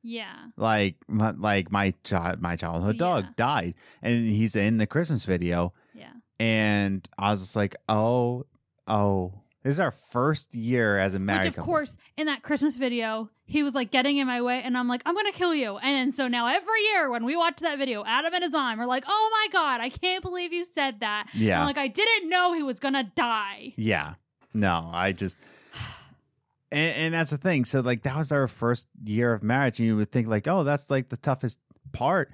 yeah. 0.03 0.49
Like 0.57 0.97
my, 1.09 1.31
like 1.33 1.71
my 1.71 1.95
child 2.05 2.41
my 2.41 2.57
childhood 2.57 2.99
dog 2.99 3.25
Yeah. 3.25 3.31
died 3.37 3.75
and 4.03 4.27
he's 4.29 4.57
in 4.57 4.79
the 4.79 4.87
Christmas 4.87 5.25
video 5.25 5.73
Yeah. 5.95 6.13
and 6.41 7.07
I 7.19 7.31
was 7.33 7.41
just 7.41 7.57
like, 7.57 7.77
"Oh, 7.89 8.47
oh, 8.87 9.42
this 9.63 9.75
is 9.75 9.81
our 9.81 9.91
first 9.91 10.55
year 10.55 10.99
as 10.99 11.15
a 11.15 11.19
married 11.19 11.41
Which, 11.41 11.49
of 11.49 11.55
couple." 11.57 11.73
course, 11.73 11.97
in 12.17 12.27
that 12.27 12.43
Christmas 12.43 12.77
video, 12.77 13.31
he 13.45 13.63
was 13.63 13.75
like 13.75 13.91
getting 13.91 14.17
in 14.19 14.27
my 14.27 14.41
way, 14.43 14.63
and 14.63 14.77
I'm 14.77 14.89
like, 14.89 15.03
I'm 15.07 15.15
gonna 15.15 15.33
kill 15.33 15.55
you. 15.55 15.77
And 15.79 16.15
so 16.15 16.27
now 16.29 16.47
every 16.47 16.83
year 16.93 17.11
when 17.11 17.25
we 17.25 17.37
watch 17.37 17.59
that 17.59 17.79
video, 17.79 18.05
Adam 18.05 18.33
and 18.35 18.43
his 18.45 18.53
mom 18.53 18.81
are 18.81 18.87
like, 18.87 19.05
Oh 19.07 19.31
my 19.33 19.49
god, 19.53 19.81
I 19.81 19.89
can't 19.89 20.23
believe 20.23 20.53
you 20.53 20.65
said 20.65 21.01
that. 21.01 21.29
Yeah, 21.35 21.61
I'm 21.61 21.67
like, 21.67 21.79
I 21.79 21.89
didn't 21.89 22.29
know 22.29 22.53
he 22.55 22.63
was 22.63 22.81
gonna 22.81 23.05
die. 23.15 23.75
yeah. 23.77 24.15
No, 24.55 24.91
I 24.93 25.13
just, 25.13 25.39
and, 26.73 26.97
and 26.97 27.15
that's 27.15 27.31
the 27.31 27.39
thing. 27.39 27.65
So 27.65 27.81
like 27.81 28.03
that 28.03 28.17
was 28.17 28.33
our 28.33 28.47
first 28.47 28.89
year 29.05 29.33
of 29.33 29.43
marriage, 29.43 29.79
and 29.79 29.87
you 29.87 29.97
would 29.97 30.11
think 30.13 30.29
like, 30.29 30.47
"Oh, 30.49 30.65
that's 30.65 30.91
like 30.91 31.09
the 31.09 31.17
toughest 31.17 31.59
part." 31.93 32.31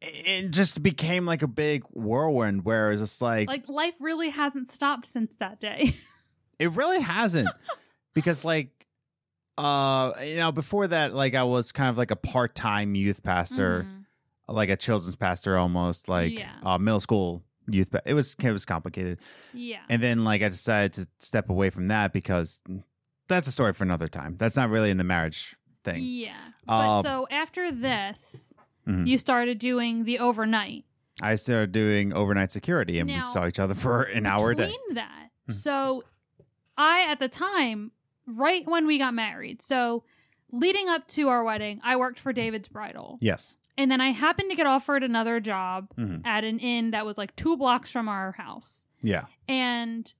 It 0.00 0.50
just 0.50 0.82
became 0.82 1.26
like 1.26 1.42
a 1.42 1.48
big 1.48 1.84
whirlwind 1.92 2.64
where 2.64 2.92
it's 2.92 3.00
just 3.00 3.20
like, 3.20 3.48
Like 3.48 3.68
life 3.68 3.94
really 4.00 4.30
hasn't 4.30 4.70
stopped 4.72 5.06
since 5.06 5.34
that 5.40 5.58
day. 5.60 5.96
it 6.58 6.70
really 6.72 7.00
hasn't 7.00 7.48
because 8.14 8.44
like 8.44 8.86
uh 9.56 10.12
you 10.22 10.36
know 10.36 10.52
before 10.52 10.86
that 10.86 11.12
like 11.14 11.34
i 11.34 11.42
was 11.42 11.72
kind 11.72 11.88
of 11.90 11.98
like 11.98 12.10
a 12.12 12.16
part-time 12.16 12.94
youth 12.94 13.22
pastor 13.24 13.86
Mhm. 13.88 14.04
like 14.54 14.68
a 14.68 14.76
children's 14.76 15.16
pastor 15.16 15.56
almost 15.56 16.08
like 16.08 16.32
Yeah. 16.32 16.50
uh, 16.64 16.78
middle 16.78 17.00
school 17.00 17.42
youth 17.68 17.90
pa- 17.90 18.00
it 18.04 18.14
was 18.14 18.36
it 18.40 18.52
was 18.52 18.64
complicated 18.64 19.18
Yeah. 19.52 19.80
and 19.88 20.00
then 20.02 20.22
like 20.24 20.42
i 20.42 20.48
decided 20.48 20.92
to 20.94 21.08
step 21.18 21.50
away 21.50 21.70
from 21.70 21.88
that 21.88 22.12
because 22.12 22.60
that's 23.28 23.48
a 23.48 23.52
story 23.52 23.72
for 23.72 23.82
another 23.84 24.06
time 24.08 24.36
that's 24.38 24.54
not 24.56 24.70
really 24.70 24.90
in 24.90 24.96
the 24.96 25.04
marriage 25.04 25.56
thing 25.84 26.02
Yeah. 26.04 26.36
Um, 26.68 27.02
But 27.02 27.02
so 27.02 27.26
after 27.30 27.70
this, 27.72 28.52
Mhm. 28.88 29.06
you 29.06 29.18
started 29.18 29.58
doing 29.58 30.04
the 30.04 30.18
overnight. 30.18 30.84
i 31.20 31.34
started 31.34 31.72
doing 31.72 32.12
overnight 32.12 32.50
security 32.52 32.98
and 33.00 33.10
we 33.10 33.20
saw 33.22 33.46
each 33.46 33.58
other 33.58 33.74
for 33.74 34.02
an 34.04 34.24
hour 34.24 34.52
a 34.52 34.56
day 34.56 34.66
Between 34.66 34.94
that, 34.94 35.28
Mhm. 35.48 35.52
so 35.54 36.04
I 36.76 37.02
at 37.10 37.18
the 37.18 37.28
time, 37.28 37.90
right 38.26 38.64
when 38.66 38.86
we 38.86 38.98
got 38.98 39.14
married, 39.14 39.60
so 39.60 40.04
leading 40.52 40.88
up 40.88 41.06
to 41.08 41.28
our 41.28 41.42
wedding, 41.44 41.80
I 41.82 41.96
worked 41.96 42.20
for 42.20 42.32
David's 42.32 42.68
Bridal, 42.68 43.18
yes 43.20 43.56
and 43.76 43.90
then 43.92 44.00
I 44.00 44.10
happened 44.10 44.50
to 44.50 44.56
get 44.56 44.66
offered 44.66 45.02
another 45.04 45.38
job 45.40 45.88
Mhm. 45.96 46.22
at 46.24 46.42
an 46.44 46.58
inn 46.58 46.90
that 46.92 47.04
was 47.06 47.16
like 47.18 47.34
two 47.36 47.56
blocks 47.56 47.90
from 47.92 48.08
our 48.08 48.32
house, 48.32 48.84
yeah 49.02 49.26
and. 49.48 50.12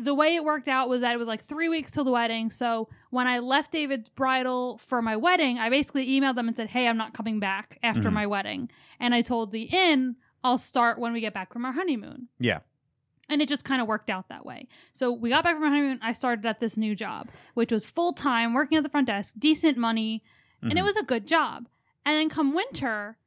The 0.00 0.14
way 0.14 0.36
it 0.36 0.44
worked 0.44 0.68
out 0.68 0.88
was 0.88 1.00
that 1.00 1.12
it 1.12 1.18
was 1.18 1.26
like 1.26 1.40
three 1.42 1.68
weeks 1.68 1.90
till 1.90 2.04
the 2.04 2.12
wedding. 2.12 2.50
So 2.50 2.88
when 3.10 3.26
I 3.26 3.40
left 3.40 3.72
David's 3.72 4.08
bridal 4.08 4.78
for 4.78 5.02
my 5.02 5.16
wedding, 5.16 5.58
I 5.58 5.68
basically 5.70 6.06
emailed 6.08 6.36
them 6.36 6.46
and 6.46 6.56
said, 6.56 6.68
Hey, 6.70 6.86
I'm 6.86 6.96
not 6.96 7.14
coming 7.14 7.40
back 7.40 7.78
after 7.82 8.08
Mhm. 8.08 8.12
my 8.12 8.26
wedding. 8.26 8.70
And 9.00 9.12
I 9.12 9.22
told 9.22 9.50
the 9.50 9.64
inn, 9.64 10.14
I'll 10.44 10.56
start 10.56 11.00
when 11.00 11.12
we 11.12 11.20
get 11.20 11.34
back 11.34 11.52
from 11.52 11.64
our 11.64 11.72
honeymoon. 11.72 12.28
yeah 12.38 12.60
And 13.28 13.42
it 13.42 13.48
just 13.48 13.64
kind 13.64 13.82
of 13.82 13.88
worked 13.88 14.08
out 14.08 14.28
that 14.28 14.46
way. 14.46 14.68
So 14.92 15.10
we 15.12 15.30
got 15.30 15.42
back 15.44 15.54
from 15.56 15.64
our 15.64 15.68
honeymoon. 15.70 15.98
I 16.00 16.12
started 16.12 16.46
at 16.46 16.60
this 16.60 16.76
new 16.78 16.94
job, 16.94 17.28
which 17.54 17.72
was 17.72 17.84
full 17.84 18.12
time, 18.12 18.54
working 18.54 18.78
at 18.78 18.84
the 18.84 18.88
front 18.88 19.08
desk, 19.08 19.34
decent 19.36 19.76
money, 19.76 20.22
and 20.62 20.72
it 20.72 20.76
Mhm. 20.82 20.84
was 20.84 20.96
a 20.96 21.02
good 21.02 21.26
job. 21.26 21.68
And 22.06 22.16
then 22.16 22.28
come 22.28 22.54
winter, 22.54 23.18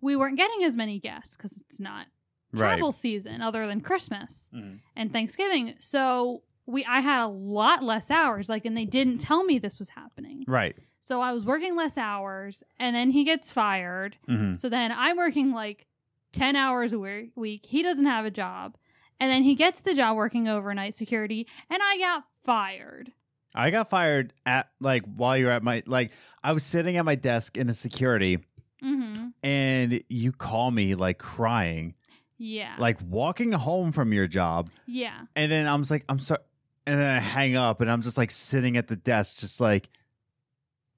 we 0.00 0.16
weren't 0.16 0.36
getting 0.38 0.64
as 0.64 0.74
many 0.76 0.98
guests 0.98 1.36
because 1.36 1.58
it's 1.58 1.78
not 1.78 2.06
right 2.52 2.58
travel 2.76 2.92
season 2.92 3.40
other 3.42 3.66
than 3.66 3.80
Christmas 3.80 4.50
Mhm. 4.54 4.78
and 4.96 5.12
Thanksgiving. 5.12 5.74
So 5.80 6.42
we 6.66 6.84
I 6.84 7.00
had 7.00 7.22
a 7.24 7.28
lot 7.28 7.82
less 7.82 8.10
hours, 8.10 8.48
like, 8.48 8.64
and 8.64 8.76
they 8.76 8.84
didn't 8.84 9.18
tell 9.18 9.44
me 9.44 9.58
this 9.58 9.78
was 9.78 9.90
happening. 9.90 10.44
right 10.46 10.76
So 11.00 11.20
I 11.20 11.32
was 11.32 11.44
working 11.44 11.74
less 11.74 11.98
hours, 11.98 12.62
and 12.78 12.94
then 12.94 13.10
he 13.10 13.24
gets 13.24 13.50
fired. 13.50 14.16
Mhm. 14.28 14.56
So 14.56 14.68
then 14.68 14.92
I'm 14.94 15.16
working 15.16 15.52
like 15.52 15.86
10 16.32 16.54
hours 16.54 16.92
a 16.92 16.98
week. 17.34 17.66
He 17.66 17.82
doesn't 17.82 18.06
have 18.06 18.24
a 18.24 18.30
job. 18.30 18.76
And 19.18 19.30
then 19.30 19.42
he 19.42 19.54
gets 19.56 19.80
the 19.80 19.92
job 19.92 20.16
working 20.16 20.46
overnight 20.48 20.96
security, 20.96 21.46
and 21.68 21.82
I 21.82 21.98
got 21.98 22.24
fired. 22.44 23.12
I 23.54 23.70
got 23.70 23.90
fired 23.90 24.32
at 24.46 24.70
like 24.80 25.04
while 25.04 25.36
you're 25.36 25.50
at 25.50 25.62
my 25.64 25.82
like 25.86 26.12
I 26.44 26.52
was 26.52 26.62
sitting 26.62 26.96
at 26.96 27.04
my 27.04 27.16
desk 27.16 27.56
in 27.58 27.66
the 27.66 27.74
security 27.74 28.38
hmm 28.80 29.30
and 29.42 30.02
you 30.08 30.30
call 30.32 30.70
me 30.70 30.94
like 30.94 31.18
crying, 31.18 31.94
Yeah. 32.42 32.74
like 32.78 32.96
walking 33.06 33.52
home 33.52 33.92
from 33.92 34.12
your 34.14 34.26
job, 34.26 34.70
yeah. 34.86 35.20
and 35.36 35.52
then 35.52 35.66
I'm 35.66 35.82
just 35.82 35.90
like 35.90 36.04
I'm 36.08 36.18
sorry, 36.18 36.40
and 36.86 36.98
then 36.98 37.06
I 37.16 37.20
hang 37.20 37.54
up 37.54 37.80
and 37.82 37.90
I'm 37.90 38.00
just 38.00 38.16
like 38.16 38.30
sitting 38.30 38.76
at 38.78 38.88
the 38.88 38.96
desk, 38.96 39.38
just 39.38 39.60
like 39.60 39.90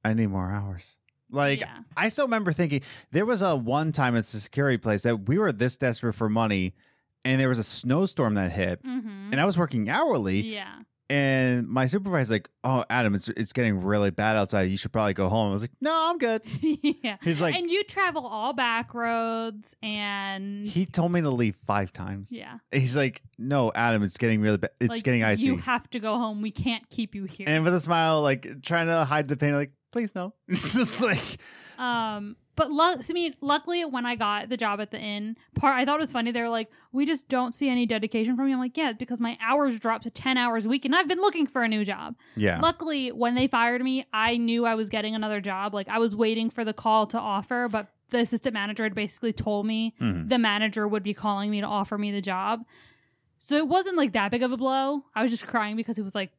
I 0.05 0.15
need 0.15 0.29
more 0.29 0.51
hours. 0.51 0.99
Like 1.31 1.61
Yeah. 1.61 1.79
I 1.97 2.09
still 2.09 2.27
remember 2.27 2.53
thinking 2.53 2.83
there 3.11 3.27
was 3.27 3.43
a 3.43 3.57
one 3.57 3.91
time 3.93 4.15
at 4.17 4.25
the 4.27 4.39
security 4.39 4.79
place 4.79 5.03
that 5.03 5.29
we 5.29 5.37
were 5.39 5.51
this 5.53 5.77
desperate 5.77 6.13
for 6.15 6.29
money, 6.29 6.75
and 7.25 7.41
there 7.41 7.49
was 7.49 7.59
a 7.59 7.65
snowstorm 7.65 8.35
that 8.35 8.53
hit, 8.53 8.83
Mm-hmm. 8.85 9.31
and 9.33 9.41
I 9.41 9.45
was 9.45 9.59
working 9.59 9.89
hourly, 9.91 10.43
Yeah. 10.43 10.73
And 11.13 11.69
my 11.69 11.85
supervisor's 11.87 12.31
like, 12.31 12.49
"Oh, 12.65 12.85
Adam, 12.89 13.15
it's 13.15 13.29
it's 13.29 13.53
getting 13.53 13.83
really 13.83 14.11
bad 14.11 14.37
outside. 14.37 14.63
You 14.71 14.77
should 14.79 14.93
probably 14.93 15.13
go 15.13 15.29
home." 15.29 15.51
I 15.51 15.53
was 15.53 15.63
like, 15.63 15.71
"No, 15.81 15.93
I'm 16.11 16.17
good." 16.19 16.43
yeah. 16.61 17.17
He's 17.23 17.41
like, 17.41 17.55
and 17.55 17.71
you 17.71 17.85
travel 17.85 18.27
all 18.27 18.53
back 18.55 18.95
roads 18.95 19.77
and 19.83 20.67
he 20.67 20.87
told 20.87 21.13
me 21.13 21.21
to 21.21 21.31
leave 21.31 21.55
five 21.67 21.93
times. 21.93 22.33
yeah. 22.33 22.59
He's 22.73 22.97
like, 22.97 23.23
"No, 23.39 23.71
Adam, 23.75 24.03
it's 24.03 24.17
getting 24.17 24.41
really 24.41 24.57
bad. 24.59 24.71
It's 24.81 24.91
Like, 24.91 25.03
getting 25.03 25.23
icy." 25.23 25.43
You 25.45 25.59
have 25.59 25.89
to 25.91 26.01
go 26.01 26.17
home. 26.17 26.41
We 26.41 26.51
can't 26.51 26.89
keep 26.89 27.15
you 27.15 27.25
here. 27.25 27.47
and 27.49 27.63
with 27.65 27.75
a 27.75 27.81
smile, 27.81 28.23
like 28.23 28.63
trying 28.63 28.87
to 28.87 29.05
hide 29.05 29.29
the 29.29 29.37
pain, 29.37 29.55
like, 29.55 29.73
"Please 29.93 30.15
no." 30.15 30.33
It's 30.49 30.75
just 30.75 31.03
like, 31.03 31.39
Um, 31.79 32.37
but 32.55 32.71
lu- 32.71 32.97
I 33.09 33.13
mean, 33.13 33.35
luckily 33.41 33.85
when 33.85 34.05
I 34.05 34.15
got 34.15 34.49
the 34.49 34.57
job 34.57 34.81
at 34.81 34.91
the 34.91 34.99
inn, 35.01 35.37
part 35.55 35.75
I 35.77 35.85
thought 35.85 35.99
it 35.99 36.03
was 36.03 36.13
funny. 36.13 36.31
They 36.33 36.43
were 36.43 36.49
like, 36.49 36.71
"We 36.93 37.07
just 37.07 37.29
don't 37.29 37.55
see 37.55 37.69
any 37.69 37.87
dedication 37.87 38.37
from 38.37 38.49
you." 38.49 38.55
I'm 38.55 38.61
like, 38.61 38.77
"Yeah, 38.77 38.93
because 38.93 39.21
my 39.21 39.39
hours 39.41 39.79
dropped 39.79 40.05
to 40.05 40.11
ten 40.11 40.37
hours 40.37 40.67
a 40.67 40.69
week, 40.69 40.85
and 40.85 40.95
I've 40.95 41.09
been 41.09 41.21
looking 41.21 41.47
for 41.47 41.63
a 41.63 41.69
new 41.69 41.85
job." 41.85 42.15
yeah, 42.37 42.61
Luckily, 42.61 43.11
when 43.13 43.35
they 43.35 43.47
fired 43.47 43.83
me, 43.83 44.05
I 44.13 44.37
knew 44.37 44.67
I 44.67 44.75
was 44.75 44.89
getting 44.91 45.15
another 45.15 45.41
job. 45.41 45.73
Like 45.75 45.89
I 45.89 45.99
was 45.99 46.15
waiting 46.15 46.51
for 46.51 46.65
the 46.65 46.73
call 46.75 47.07
to 47.09 47.19
offer, 47.19 47.69
but 47.71 47.89
the 48.11 48.19
assistant 48.21 48.53
manager 48.53 48.83
had 48.83 48.95
basically 48.95 49.33
told 49.33 49.65
me 49.67 49.95
Mhm. 49.99 50.29
the 50.29 50.39
manager 50.39 50.87
would 50.87 51.03
be 51.03 51.15
calling 51.15 51.51
me 51.51 51.63
to 51.63 51.67
offer 51.67 51.97
me 51.97 52.11
the 52.11 52.21
job. 52.21 52.67
So 53.39 53.57
it 53.57 53.67
wasn't 53.67 53.97
like 53.97 54.13
that 54.13 54.31
big 54.31 54.43
of 54.43 54.53
a 54.53 54.57
blow. 54.59 55.05
I 55.15 55.23
was 55.23 55.31
just 55.31 55.47
crying 55.47 55.77
because 55.77 55.97
it 55.99 56.03
was 56.03 56.15
like 56.15 56.31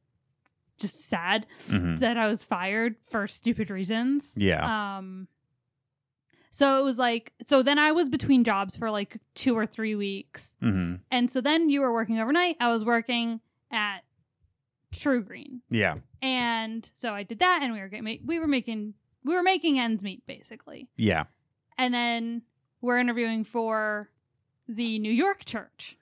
just 0.80 1.00
sad 1.02 1.46
Mhm. 1.68 1.98
that 2.00 2.18
I 2.18 2.28
was 2.28 2.44
fired 2.44 2.96
for 3.10 3.28
stupid 3.28 3.70
reasons. 3.72 4.34
yeah, 4.38 4.98
Um 4.98 5.28
so 6.56 6.78
it 6.80 6.84
was 6.84 7.00
like 7.00 7.34
so 7.48 7.64
then 7.64 7.80
I 7.80 7.92
was 7.92 8.10
between 8.10 8.44
jobs 8.44 8.76
for 8.76 8.92
like 8.92 9.18
2 9.34 9.58
or 9.58 9.66
3 9.66 9.96
weeks. 9.96 10.56
hmm 10.62 10.96
And 11.10 11.32
so 11.32 11.42
then 11.42 11.70
you 11.72 11.82
were 11.82 11.92
working 11.92 12.20
overnight, 12.20 12.58
I 12.60 12.70
was 12.72 12.86
working 12.86 13.42
at 13.72 14.04
TruGreen. 14.94 15.62
yeah, 15.70 15.96
And 16.22 16.90
so 16.94 17.14
I 17.14 17.24
did 17.24 17.40
that 17.40 17.60
and 17.64 17.74
we 17.74 17.80
were 17.80 17.88
getting 17.90 18.20
we 18.26 18.40
were 18.40 18.48
making 18.48 18.94
we 19.24 19.34
were 19.36 19.44
making 19.44 19.80
ends 19.80 20.04
meet 20.04 20.26
basically. 20.28 20.90
yeah. 20.96 21.24
And 21.78 21.92
then 21.94 22.44
we're 22.82 23.00
interviewing 23.00 23.44
for 23.44 24.10
the 24.68 25.00
New 25.00 25.12
York 25.12 25.44
church. 25.46 25.98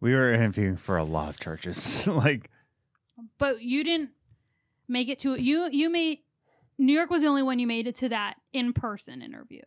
We 0.00 0.14
were 0.14 0.32
interviewing 0.32 0.78
for 0.78 0.96
a 0.96 1.04
lot 1.04 1.28
of 1.28 1.38
churches, 1.38 2.06
like, 2.24 2.48
But 3.36 3.60
you 3.60 3.84
didn't 3.84 4.10
make 4.88 5.08
it 5.10 5.18
to 5.20 5.34
you 5.34 5.68
you 5.70 5.90
made 5.90 6.20
New 6.78 6.94
York 6.94 7.10
was 7.10 7.20
the 7.20 7.28
only 7.28 7.42
one 7.42 7.58
you 7.58 7.66
made 7.66 7.86
it 7.86 7.96
to 7.96 8.08
that 8.08 8.36
in-person 8.54 9.20
interview. 9.20 9.60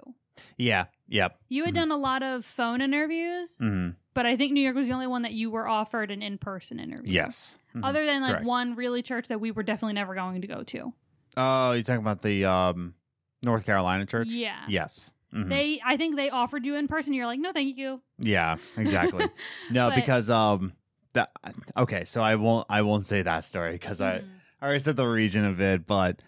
Yeah, 0.58 0.86
yep, 1.08 1.38
You 1.50 1.66
had 1.66 1.74
Mhm. 1.74 1.78
done 1.78 1.92
a 1.92 1.98
lot 1.98 2.24
of 2.24 2.46
phone 2.46 2.82
interviews, 2.82 3.58
hmm 3.58 3.90
but 4.16 4.28
I 4.28 4.36
think 4.38 4.54
New 4.54 4.62
York 4.62 4.76
was 4.76 4.86
the 4.88 4.94
only 4.94 5.08
one 5.08 5.24
that 5.24 5.34
you 5.34 5.50
were 5.50 5.68
offered 5.68 6.12
an 6.12 6.22
in-person 6.22 6.80
interview. 6.80 7.12
yes. 7.14 7.58
Mhm. 7.76 7.82
Other 7.84 8.06
than 8.06 8.22
like 8.22 8.32
Correct. 8.32 8.46
one 8.46 8.76
really 8.76 9.02
church 9.02 9.28
that 9.30 9.40
we 9.42 9.50
were 9.52 9.64
definitely 9.64 9.94
never 9.94 10.14
going 10.14 10.42
to 10.42 10.48
go 10.48 10.62
to. 10.64 10.94
Oh, 11.36 11.72
you're 11.72 11.82
talking 11.82 12.02
about 12.02 12.22
the 12.22 12.46
um, 12.46 12.94
North 13.42 13.66
Carolina 13.66 14.06
church? 14.06 14.28
Yeah. 14.28 14.60
Yes. 14.68 15.14
Mhm. 15.34 15.50
They 15.50 15.82
I 15.84 15.98
think 15.98 16.16
they 16.16 16.30
offered 16.30 16.64
you 16.64 16.76
in 16.76 16.88
person. 16.88 17.14
You're 17.16 17.26
like, 17.26 17.40
no, 17.40 17.52
thank 17.52 17.76
you. 17.76 18.02
yeah, 18.20 18.58
exactly. 18.78 19.26
no, 19.72 19.90
But- 19.90 19.96
because 19.96 20.30
um, 20.30 20.74
that 21.14 21.32
okay. 21.76 22.06
So 22.06 22.22
I 22.22 22.36
won't. 22.36 22.68
I 22.70 22.84
won't 22.84 23.06
say 23.06 23.24
that 23.24 23.44
story 23.46 23.72
because 23.72 24.00
I, 24.00 24.20
Mhm. 24.20 24.30
I 24.62 24.66
already 24.66 24.80
said 24.84 24.96
the 24.96 25.08
region 25.08 25.44
of 25.46 25.60
it, 25.60 25.88
but 25.88 26.22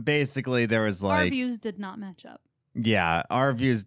basically 0.00 0.66
there 0.66 0.82
was 0.84 1.02
like 1.02 1.24
Our 1.24 1.30
views 1.30 1.58
did 1.58 1.78
not 1.80 1.98
match 1.98 2.24
up. 2.24 2.40
Yeah, 2.74 3.22
our 3.30 3.52
views, 3.52 3.86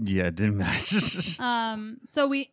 yeah, 0.00 0.30
didn't 0.30 0.56
match. 0.56 1.38
Um, 1.40 1.98
so 2.04 2.26
we 2.26 2.50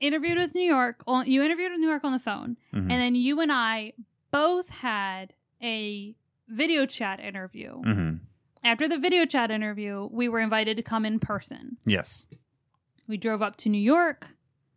interviewed 0.00 0.38
with 0.38 0.54
New 0.54 0.62
York. 0.68 1.02
On, 1.06 1.26
you 1.26 1.42
interviewed 1.42 1.72
with 1.72 1.80
New 1.80 1.88
York 1.88 2.04
on 2.04 2.12
the 2.12 2.18
phone, 2.18 2.56
Mhm. 2.72 2.80
and 2.82 2.90
then 2.90 3.14
you 3.14 3.40
and 3.40 3.50
I 3.52 3.92
both 4.30 4.68
had 4.68 5.34
a 5.62 6.14
video 6.48 6.86
chat 6.86 7.20
interview. 7.20 7.80
Mhm. 7.82 8.20
After 8.64 8.88
the 8.88 8.98
video 8.98 9.24
chat 9.26 9.50
interview, 9.50 10.08
we 10.10 10.28
were 10.28 10.40
invited 10.40 10.76
to 10.76 10.82
come 10.82 11.04
in 11.04 11.18
person. 11.20 11.76
Yes. 11.86 12.26
We 13.06 13.16
drove 13.16 13.40
up 13.42 13.56
to 13.58 13.68
New 13.68 13.80
York. 13.80 14.28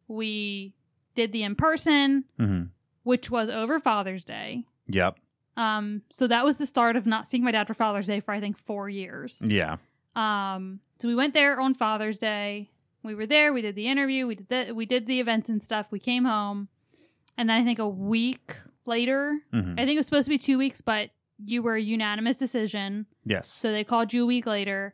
We 0.07 0.73
did 1.15 1.31
the 1.31 1.43
in 1.43 1.55
person, 1.55 2.25
hmm 2.37 2.63
which 3.03 3.31
was 3.31 3.49
over 3.49 3.79
Father's 3.79 4.23
Day. 4.23 4.63
Yep. 4.87 5.17
Um, 5.57 6.03
so 6.11 6.27
that 6.27 6.45
was 6.45 6.57
the 6.57 6.67
start 6.67 6.95
of 6.95 7.05
not 7.07 7.27
seeing 7.27 7.43
my 7.43 7.49
dad 7.51 7.65
for 7.67 7.73
Father's 7.73 8.05
Day 8.07 8.19
for 8.19 8.31
I 8.31 8.39
think 8.39 8.57
four 8.57 8.89
years. 8.89 9.41
Yeah. 9.45 9.77
Um, 10.15 10.79
so 10.99 11.07
we 11.07 11.15
went 11.15 11.33
there 11.33 11.59
on 11.59 11.73
Father's 11.73 12.19
Day. 12.19 12.71
We 13.03 13.15
were 13.15 13.25
there. 13.25 13.51
We 13.53 13.61
did 13.61 13.75
the 13.75 13.87
interview. 13.87 14.27
We 14.27 14.35
did 14.35 14.49
the 14.49 14.73
we 14.73 14.85
did 14.85 15.07
the 15.07 15.19
events 15.19 15.49
and 15.49 15.63
stuff. 15.63 15.87
We 15.91 15.99
came 15.99 16.25
home, 16.25 16.67
and 17.37 17.49
then 17.49 17.59
I 17.59 17.63
think 17.63 17.79
a 17.79 17.87
week 17.87 18.57
later, 18.85 19.39
hmm 19.51 19.73
I 19.73 19.85
think 19.85 19.91
it 19.91 19.97
was 19.97 20.05
supposed 20.05 20.25
to 20.25 20.29
be 20.29 20.37
two 20.37 20.57
weeks, 20.57 20.81
but 20.81 21.09
you 21.43 21.63
were 21.63 21.75
a 21.75 21.81
unanimous 21.81 22.37
decision. 22.37 23.07
Yes. 23.25 23.47
So 23.51 23.71
they 23.71 23.83
called 23.83 24.13
you 24.13 24.23
a 24.23 24.25
week 24.27 24.45
later 24.45 24.93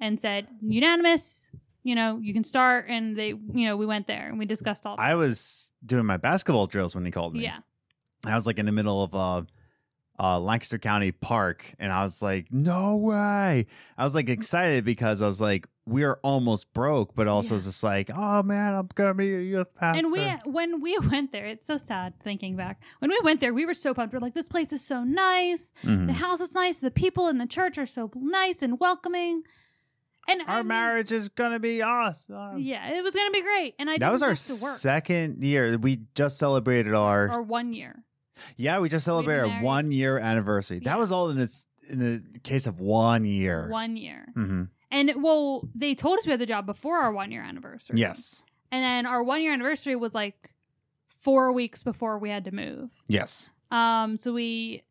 and 0.00 0.18
said 0.20 0.48
unanimous. 0.60 1.46
You 1.84 1.94
know, 1.94 2.18
you 2.20 2.34
can 2.34 2.42
start, 2.42 2.86
and 2.88 3.14
they, 3.16 3.28
you 3.28 3.66
know, 3.66 3.76
we 3.76 3.86
went 3.86 4.08
there 4.08 4.26
and 4.28 4.40
we 4.40 4.44
discussed 4.46 4.84
all. 4.86 4.96
I 4.98 5.14
was 5.14 5.70
doing 5.84 6.04
my 6.04 6.16
basketball 6.16 6.66
drills 6.66 6.96
when 6.96 7.04
he 7.04 7.12
called 7.12 7.34
me. 7.34 7.44
yeah, 7.44 7.58
I 8.24 8.34
was 8.34 8.44
like 8.44 8.58
in 8.58 8.66
the 8.66 8.72
middle 8.72 9.04
of 9.04 9.14
uh, 9.14 9.42
uh, 10.18 10.40
Lancaster 10.40 10.78
County 10.78 11.12
Park, 11.12 11.74
and 11.78 11.92
I 11.92 12.02
was 12.02 12.22
like, 12.22 12.46
"No 12.50 12.96
way!" 12.96 13.66
I 13.98 14.04
was 14.04 14.14
like 14.14 14.28
excited 14.28 14.84
because 14.84 15.20
I 15.22 15.26
was 15.26 15.40
like, 15.40 15.66
"We're 15.86 16.18
almost 16.22 16.72
broke," 16.72 17.14
but 17.14 17.28
also 17.28 17.56
Yeah. 17.56 17.62
just 17.62 17.82
like, 17.82 18.10
"Oh 18.14 18.42
man, 18.42 18.74
I'm 18.74 18.88
gonna 18.94 19.14
be 19.14 19.34
a 19.34 19.40
youth 19.40 19.74
pastor." 19.74 19.98
and 19.98 20.12
we 20.12 20.22
when 20.50 20.80
we 20.80 20.98
went 21.10 21.32
there, 21.32 21.46
it's 21.46 21.66
so 21.66 21.76
sad 21.78 22.18
thinking 22.22 22.56
back. 22.56 22.82
When 23.00 23.10
we 23.10 23.20
went 23.22 23.40
there, 23.40 23.52
we 23.52 23.66
were 23.66 23.74
so 23.74 23.92
pumped. 23.94 24.14
We're 24.14 24.20
like, 24.20 24.34
this 24.34 24.48
place 24.48 24.72
is 24.72 24.84
so 24.84 25.04
nice. 25.04 25.72
Mhm. 25.84 26.06
The 26.06 26.14
house 26.14 26.40
is 26.40 26.52
nice. 26.52 26.78
The 26.78 26.90
people 26.90 27.28
in 27.28 27.38
the 27.38 27.46
church 27.46 27.76
are 27.78 27.86
so 27.86 28.10
nice 28.14 28.62
and 28.62 28.80
welcoming. 28.80 29.42
And 30.28 30.42
I 30.42 30.54
our 30.54 30.58
mean, 30.64 30.68
marriage 30.68 31.12
is 31.12 31.28
gonna 31.28 31.60
be 31.60 31.82
awesome. 31.82 32.58
yeah, 32.58 32.88
it 32.96 33.04
was 33.04 33.14
gonna 33.14 33.30
be 33.30 33.42
great. 33.42 33.74
And 33.78 33.88
I 33.88 33.98
that 33.98 34.10
was 34.10 34.22
our 34.24 34.34
second 34.34 35.44
year. 35.44 35.78
We 35.78 36.00
just 36.16 36.38
celebrated 36.38 36.94
our 36.94 37.30
or 37.32 37.42
one 37.42 37.72
year. 37.72 38.02
Yeah, 38.56 38.78
we 38.78 38.88
just 38.88 39.04
celebrated 39.04 39.40
our 39.42 39.46
married. 39.48 39.64
one 39.64 39.92
year 39.92 40.18
anniversary. 40.18 40.78
Yeah. 40.82 40.90
That 40.92 40.98
was 40.98 41.12
all 41.12 41.28
in 41.30 41.36
this 41.36 41.66
in 41.88 41.98
the 41.98 42.38
case 42.40 42.66
of 42.66 42.80
one 42.80 43.24
year. 43.24 43.68
One 43.68 43.96
year. 43.96 44.26
hmm 44.34 44.64
And 44.90 45.22
well, 45.22 45.68
they 45.74 45.94
told 45.94 46.18
us 46.18 46.26
we 46.26 46.30
had 46.32 46.40
the 46.40 46.46
job 46.46 46.66
before 46.66 46.98
our 46.98 47.12
one 47.12 47.30
year 47.30 47.42
anniversary. 47.42 47.98
Yes. 48.00 48.44
And 48.72 48.82
then 48.82 49.06
our 49.06 49.22
one 49.22 49.42
year 49.42 49.52
anniversary 49.52 49.94
was 49.96 50.12
like 50.14 50.52
four 51.20 51.52
weeks 51.52 51.82
before 51.82 52.18
we 52.18 52.28
had 52.30 52.44
to 52.44 52.52
move. 52.52 52.90
Yes. 53.08 53.52
Um, 53.70 54.18
so 54.18 54.32
we 54.32 54.82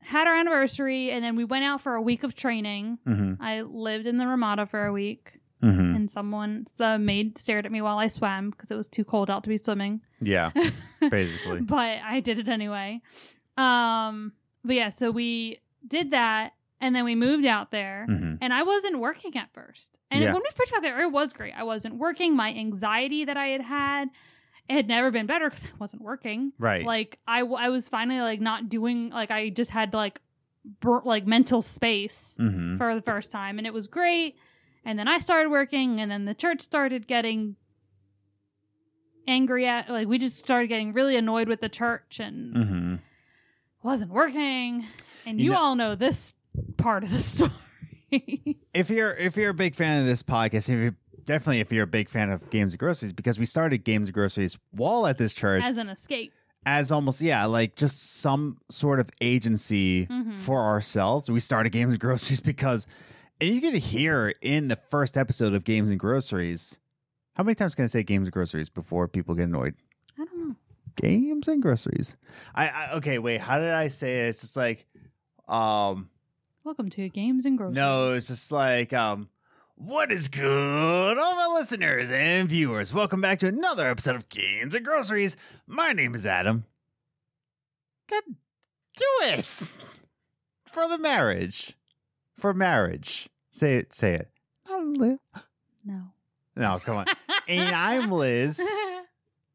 had 0.00 0.26
our 0.26 0.34
anniversary 0.36 1.10
and 1.10 1.24
then 1.24 1.34
we 1.36 1.44
went 1.44 1.64
out 1.64 1.80
for 1.80 1.94
a 1.94 2.02
week 2.02 2.24
of 2.24 2.34
training. 2.34 2.98
hmm 3.06 3.34
I 3.40 3.62
lived 3.62 4.06
in 4.06 4.18
the 4.18 4.26
Ramada 4.26 4.66
for 4.66 4.84
a 4.84 4.92
week 4.92 5.40
hmm 5.72 5.94
and 5.96 6.10
someone, 6.10 6.66
the 6.76 6.98
maid 6.98 7.38
stared 7.38 7.64
at 7.66 7.72
me 7.72 7.80
while 7.80 7.98
I 7.98 8.08
swam 8.08 8.50
because 8.50 8.70
it 8.70 8.76
was 8.76 8.88
too 8.88 9.04
cold 9.04 9.30
out 9.30 9.42
to 9.44 9.48
be 9.48 9.58
swimming. 9.58 10.00
Yeah. 10.20 10.50
Basically. 11.00 11.60
but 11.60 11.98
I 12.04 12.20
did 12.20 12.38
it 12.38 12.48
anyway. 12.48 13.00
Um, 13.56 14.32
but 14.64 14.76
yeah, 14.76 14.88
so 14.90 15.10
we 15.10 15.60
did 15.86 16.10
that 16.12 16.52
and 16.80 16.94
then 16.94 17.04
we 17.04 17.14
moved 17.14 17.46
out 17.46 17.70
there. 17.70 18.06
hmm 18.08 18.34
And 18.40 18.52
I 18.52 18.62
wasn't 18.62 18.98
working 18.98 19.36
at 19.36 19.52
first. 19.52 19.98
And 20.10 20.22
Yeah. 20.22 20.32
when 20.32 20.42
we 20.42 20.48
first 20.54 20.72
got 20.72 20.82
there, 20.82 21.00
it 21.02 21.10
was 21.12 21.32
great. 21.32 21.54
I 21.56 21.62
wasn't 21.62 21.96
working. 21.96 22.34
My 22.36 22.50
anxiety 22.52 23.24
that 23.24 23.36
I 23.36 23.48
had 23.48 23.60
had 23.62 24.08
it 24.68 24.74
had 24.74 24.88
never 24.88 25.10
been 25.10 25.26
better 25.26 25.50
because 25.50 25.66
I 25.66 25.76
wasn't 25.78 26.02
working. 26.02 26.52
Right. 26.58 26.84
Like 26.86 27.18
I, 27.28 27.40
w- 27.40 27.58
I 27.58 27.68
was 27.68 27.86
finally 27.88 28.20
like 28.20 28.40
not 28.40 28.68
doing 28.68 29.10
like 29.10 29.30
I 29.30 29.50
just 29.50 29.70
had 29.70 29.92
like 29.92 30.20
like 31.04 31.26
mental 31.26 31.60
space 31.60 32.34
hmm 32.38 32.78
for 32.78 32.94
the 32.94 33.02
first 33.02 33.30
time, 33.30 33.58
and 33.58 33.66
it 33.66 33.74
was 33.74 33.86
great. 33.86 34.36
And 34.84 34.98
then 34.98 35.08
I 35.08 35.18
started 35.18 35.48
working, 35.50 36.00
and 36.00 36.10
then 36.10 36.24
the 36.26 36.34
church 36.34 36.60
started 36.60 37.06
getting 37.06 37.56
angry 39.26 39.66
at 39.66 39.88
like 39.88 40.06
we 40.06 40.18
just 40.18 40.36
started 40.38 40.66
getting 40.68 40.92
really 40.92 41.16
annoyed 41.16 41.48
with 41.48 41.60
the 41.62 41.68
church 41.68 42.20
and 42.20 42.54
hmm 42.56 42.94
wasn't 43.82 44.10
working. 44.10 44.86
And 45.26 45.38
You 45.38 45.46
you, 45.46 45.50
know- 45.52 45.58
all 45.58 45.74
know 45.76 45.94
this 45.94 46.34
part 46.78 47.04
of 47.04 47.10
the 47.10 47.18
story. 47.20 47.50
if 48.72 48.88
you're 48.90 49.12
if 49.14 49.36
you're 49.36 49.50
a 49.50 49.54
big 49.54 49.74
fan 49.74 50.00
of 50.00 50.06
this 50.06 50.22
podcast, 50.22 50.68
if 50.68 50.78
you're, 50.80 50.96
definitely 51.24 51.60
if 51.60 51.70
you're 51.72 51.84
a 51.84 51.86
big 51.86 52.08
fan 52.08 52.30
of 52.30 52.48
Games 52.50 52.72
and 52.72 52.78
Groceries, 52.78 53.12
because 53.12 53.38
we 53.38 53.44
started 53.46 53.78
Games 53.84 54.06
and 54.08 54.14
Groceries 54.14 54.58
while 54.72 55.06
at 55.06 55.18
this 55.18 55.32
church 55.34 55.62
as, 55.64 55.76
an 55.78 55.88
escape. 55.88 56.32
As 56.66 56.90
almost 56.92 57.20
yeah, 57.20 57.44
like 57.46 57.76
just 57.76 58.20
some 58.20 58.58
sort 58.70 59.00
of 59.00 59.10
agency 59.20 60.06
Mhm. 60.06 60.38
for 60.38 60.60
ourselves. 60.60 61.30
We 61.30 61.40
started 61.40 61.70
Games 61.70 61.92
and 61.92 62.00
Groceries 62.00 62.40
because, 62.52 62.86
and 63.40 63.50
you 63.50 63.60
can 63.60 63.74
hear 63.74 64.34
in 64.40 64.68
the 64.68 64.76
first 64.76 65.16
episode 65.16 65.54
of 65.54 65.64
Games 65.64 65.90
and 65.90 65.98
Groceries. 65.98 66.78
How 67.34 67.42
many 67.42 67.54
times 67.54 67.74
can 67.74 67.84
I 67.84 67.88
say 67.88 68.02
Games 68.02 68.28
and 68.28 68.32
Groceries 68.32 68.70
before 68.70 69.08
people 69.08 69.34
get 69.34 69.44
annoyed? 69.44 69.74
I 70.18 70.24
don't 70.24 70.48
know. 70.48 70.54
games 70.96 71.48
and 71.48 71.60
groceries. 71.60 72.16
I, 72.54 72.68
I 72.68 72.92
okay, 72.94 73.18
wait, 73.18 73.40
how 73.40 73.58
did 73.58 73.70
I 73.70 73.88
say 73.88 74.20
it? 74.20 74.28
It's 74.28 74.40
just 74.42 74.56
like 74.56 74.86
um 75.48 76.10
Welcome 76.64 76.88
to 76.90 77.08
Games 77.10 77.44
and 77.44 77.58
Groceries. 77.58 77.74
No, 77.76 78.12
it's 78.12 78.28
just 78.28 78.50
like, 78.50 78.94
um, 78.94 79.28
what 79.74 80.10
is 80.10 80.28
good, 80.28 81.18
all 81.18 81.34
my 81.36 81.46
listeners 81.58 82.10
and 82.10 82.48
viewers? 82.48 82.94
Welcome 82.94 83.20
back 83.20 83.38
to 83.40 83.48
another 83.48 83.86
episode 83.86 84.16
of 84.16 84.30
Games 84.30 84.74
and 84.74 84.82
Groceries. 84.82 85.36
My 85.66 85.92
name 85.92 86.14
is 86.14 86.24
Adam. 86.24 86.64
God, 88.08 88.22
do 88.96 89.04
it 89.24 89.76
for 90.72 90.88
the 90.88 90.96
marriage, 90.96 91.76
for 92.38 92.52
marriage. 92.54 93.28
Say 93.50 93.76
it, 93.76 93.92
say 93.94 94.14
it. 94.14 94.28
I'm 94.70 94.94
Liz. 94.94 95.18
No. 95.84 96.02
No, 96.56 96.80
come 96.84 96.96
on. 96.98 97.06
and 97.48 97.74
I'm 97.74 98.10
Liz. 98.10 98.60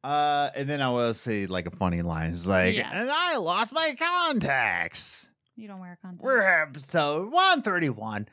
Uh, 0.01 0.49
and 0.55 0.69
then 0.69 0.81
I 0.81 0.89
will 0.91 1.13
say 1.13 1.45
like 1.45 1.65
a 1.65 1.71
funny 1.71 2.01
line. 2.01 2.29
It's 2.31 2.47
like, 2.47 2.73
Yeah. 2.73 2.89
and 2.89 3.11
I 3.11 3.35
lost 3.35 3.73
my 3.73 3.95
contacts. 3.99 5.29
you 5.57 5.67
don't 5.67 5.81
wear 5.81 5.97
contacts. 6.01 6.23
We're 6.23 6.41
episode 6.41 7.33
131. 7.33 8.29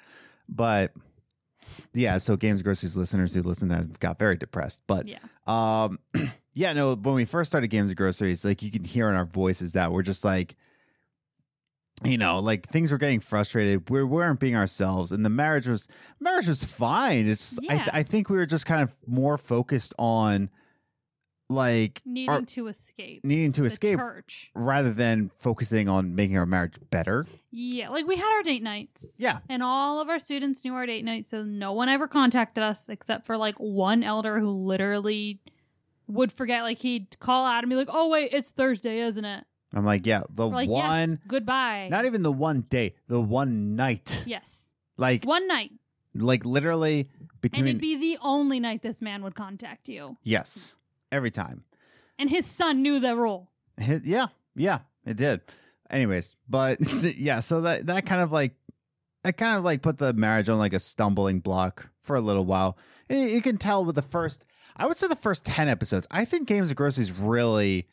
But 0.49 0.93
yeah, 1.93 2.19
so 2.19 2.37
Games 2.37 2.63
Groceries 2.63 2.97
listeners 2.97 3.35
who 3.35 3.43
listen 3.43 3.67
that 3.71 3.99
got 3.99 4.17
very 4.17 4.37
depressed. 4.37 4.83
But 4.87 5.09
yeah. 5.09 5.19
um 5.49 5.99
yeah, 6.55 6.73
no, 6.73 6.95
when 6.95 7.17
we 7.17 7.25
first 7.25 7.51
started 7.51 7.67
Games 7.67 7.91
of 7.91 7.97
Groceries, 7.97 8.45
like 8.45 8.63
you 8.63 8.71
can 8.71 8.85
hear 8.85 9.09
in 9.09 9.17
our 9.17 9.27
voices 9.27 9.73
that 9.73 9.91
we're 9.91 10.03
just 10.03 10.25
like 10.25 10.55
you 12.05 12.19
know, 12.19 12.39
like 12.41 12.69
things 12.71 12.93
were 12.93 12.99
getting 12.99 13.21
frustrated. 13.21 13.89
We 13.91 14.05
weren't 14.05 14.39
being 14.41 14.55
ourselves, 14.57 15.13
and 15.13 15.25
the 15.25 15.31
marriage 15.31 15.67
was 15.67 15.89
marriage 16.21 16.47
was 16.49 16.65
fine. 16.65 17.27
It's 17.29 17.59
I, 17.71 17.75
Yeah. 17.75 17.89
I 17.93 18.03
think 18.03 18.29
we 18.29 18.37
were 18.37 18.47
just 18.47 18.67
kind 18.67 18.83
of 18.83 18.95
more 19.07 19.39
focused 19.39 19.95
on 19.99 20.51
like 21.49 22.03
Needing 22.05 22.29
our- 22.31 22.43
to 22.43 22.67
escape. 22.67 23.25
needing 23.25 23.53
to 23.53 23.61
the 23.61 23.69
escape 23.69 23.99
church. 23.99 24.51
rather 24.55 24.93
than 24.93 25.29
focusing 25.29 25.89
on 25.89 26.15
making 26.17 26.37
our 26.37 26.45
marriage 26.47 26.75
better. 26.91 27.25
Yeah. 27.53 27.89
Like 27.91 28.05
we 28.07 28.17
had 28.17 28.37
our 28.37 28.43
date 28.43 28.65
nights. 28.65 29.07
Yeah, 29.17 29.39
And 29.49 29.63
all 29.63 30.01
of 30.01 30.09
our 30.09 30.19
students 30.19 30.65
knew 30.65 30.75
our 30.75 30.87
date 30.87 31.05
nights, 31.05 31.31
so 31.31 31.45
no 31.45 31.73
one 31.73 31.89
ever 31.89 32.09
contacted 32.09 32.65
us 32.65 32.89
except 32.89 33.27
for 33.27 33.37
like 33.37 33.55
one 33.59 34.03
elder 34.03 34.41
who 34.41 34.51
literally 34.51 35.39
would 36.09 36.33
forget. 36.33 36.63
Like 36.65 36.79
he'd 36.79 37.17
call 37.21 37.47
out 37.47 37.63
and 37.63 37.71
be 37.71 37.77
like, 37.77 37.89
"Oh 37.93 38.09
wait, 38.09 38.31
it's 38.33 38.51
Thursday, 38.51 38.99
isn't 38.99 39.25
it?" 39.25 39.45
I'm 39.75 39.85
like, 39.85 40.07
yeah, 40.07 40.23
the 40.31 40.49
We're 40.49 40.55
like, 40.55 40.69
one. 40.69 41.11
yes, 41.11 41.19
goodbye. 41.27 41.89
Not 41.91 42.05
even 42.07 42.23
the 42.23 42.33
one 42.33 42.61
day, 42.63 42.95
the 43.09 43.21
one 43.21 43.77
night. 43.77 44.23
yes, 44.27 44.71
Like 44.97 45.25
one 45.25 45.47
night, 45.49 45.73
like 46.15 46.45
literally 46.47 47.09
and 47.21 47.41
between 47.41 47.67
it'd 47.69 47.81
be 47.81 47.97
the 47.97 48.19
only 48.23 48.59
night 48.61 48.83
this 48.83 49.03
man 49.03 49.23
would 49.23 49.35
contact 49.35 49.89
you. 49.89 50.17
yes, 50.23 50.77
every 51.13 51.31
time. 51.31 51.65
And 52.19 52.31
his 52.31 52.47
son 52.47 52.81
knew 52.83 52.99
the 53.01 53.15
rule. 53.17 53.51
Yeah, 53.79 54.29
yeah, 54.55 54.79
it 55.05 55.17
did. 55.19 55.43
Anyways, 55.91 56.35
but 56.49 56.79
yeah, 57.17 57.41
so 57.41 57.61
that 57.63 57.87
that 57.87 58.07
kind 58.07 58.23
of 58.23 58.33
like 58.33 58.55
I 59.25 59.33
kind 59.33 59.57
of 59.59 59.65
like 59.65 59.83
put 59.83 59.99
the 59.99 60.13
marriage 60.15 60.49
on 60.49 60.59
like 60.59 60.73
a 60.73 60.79
stumbling 60.81 61.41
block 61.41 61.89
for 62.03 62.17
a 62.17 62.21
little 62.21 62.47
while. 62.47 62.79
And 63.11 63.21
you, 63.21 63.27
you 63.29 63.43
can 63.43 63.59
tell 63.59 63.85
with 63.85 63.95
the 63.97 64.03
first 64.03 64.47
I 64.77 64.87
would 64.87 64.97
say 64.97 65.09
the 65.09 65.15
first 65.17 65.45
10 65.45 65.69
episodes. 65.69 66.07
I 66.11 66.25
think 66.25 66.49
Games 66.49 66.71
of 66.71 66.77
Groceries 66.77 67.13
really 67.13 67.87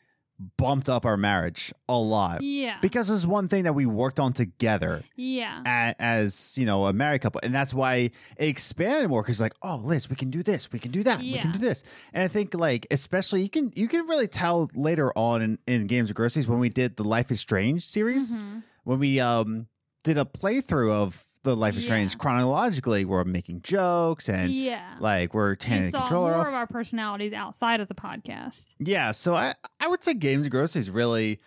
bumped 0.56 0.88
up 0.88 1.04
our 1.06 1.16
marriage 1.16 1.72
a 1.88 1.96
lot. 1.98 2.42
Yeah, 2.42 2.76
Because 2.80 3.08
there's 3.08 3.26
one 3.26 3.48
thing 3.48 3.64
that 3.64 3.74
we 3.74 3.86
worked 3.86 4.18
on 4.20 4.32
together. 4.32 5.02
yeah, 5.16 5.62
a- 5.66 5.94
as 6.02 6.56
you 6.58 6.66
know 6.66 6.86
a 6.86 6.92
married 6.92 7.20
couple 7.22 7.40
and 7.42 7.54
that's 7.54 7.72
why 7.74 7.94
it 7.94 8.12
expanded 8.38 9.08
more 9.10 9.22
because 9.22 9.40
like 9.40 9.52
oh 9.62 9.76
liz 9.76 10.08
we 10.08 10.16
can 10.16 10.30
do 10.30 10.42
this 10.42 10.70
we 10.72 10.78
can 10.78 10.90
do 10.90 11.02
that 11.02 11.18
we 11.20 11.38
can 11.38 11.52
do 11.52 11.58
this 11.58 11.82
and 12.12 12.22
i 12.22 12.28
think 12.28 12.54
like 12.54 12.86
especially 12.90 13.42
you 13.42 13.48
can 13.48 13.70
you 13.74 13.88
can 13.88 14.06
really 14.06 14.26
tell 14.28 14.68
later 14.74 15.10
on 15.16 15.42
in, 15.42 15.58
in 15.66 15.86
games 15.86 16.10
of 16.10 16.16
groceries 16.16 16.46
when 16.46 16.58
we 16.58 16.68
did 16.68 16.96
the 16.96 17.04
life 17.04 17.30
is 17.30 17.40
strange 17.40 17.84
series 17.86 18.36
Mhm. 18.36 18.62
when 18.84 18.98
we 18.98 19.20
um 19.20 19.66
did 20.02 20.18
a 20.18 20.24
playthrough 20.24 20.92
of 20.92 21.24
the 21.44 21.54
life 21.54 21.76
is 21.76 21.84
strange 21.84 22.18
chronologically 22.18 23.04
we're 23.04 23.22
making 23.24 23.62
jokes 23.62 24.28
and 24.28 24.50
yeah. 24.52 24.96
like 25.00 25.32
we're 25.32 25.52
you 25.52 25.56
handing 25.66 25.90
the 25.90 25.98
saw 25.98 26.00
controller 26.00 26.32
more 26.32 26.40
off 26.40 26.48
of 26.48 26.54
our 26.54 26.66
personalities 26.66 27.32
outside 27.32 27.80
of 27.80 27.88
the 27.88 27.94
podcast. 27.94 28.74
yeah 28.78 29.12
so 29.12 29.34
i 29.36 29.54
i 29.80 29.86
would 29.86 30.02
say 30.02 30.12
games 30.14 30.46
of 30.46 30.50
groceries 30.50 30.90
really 30.90 31.40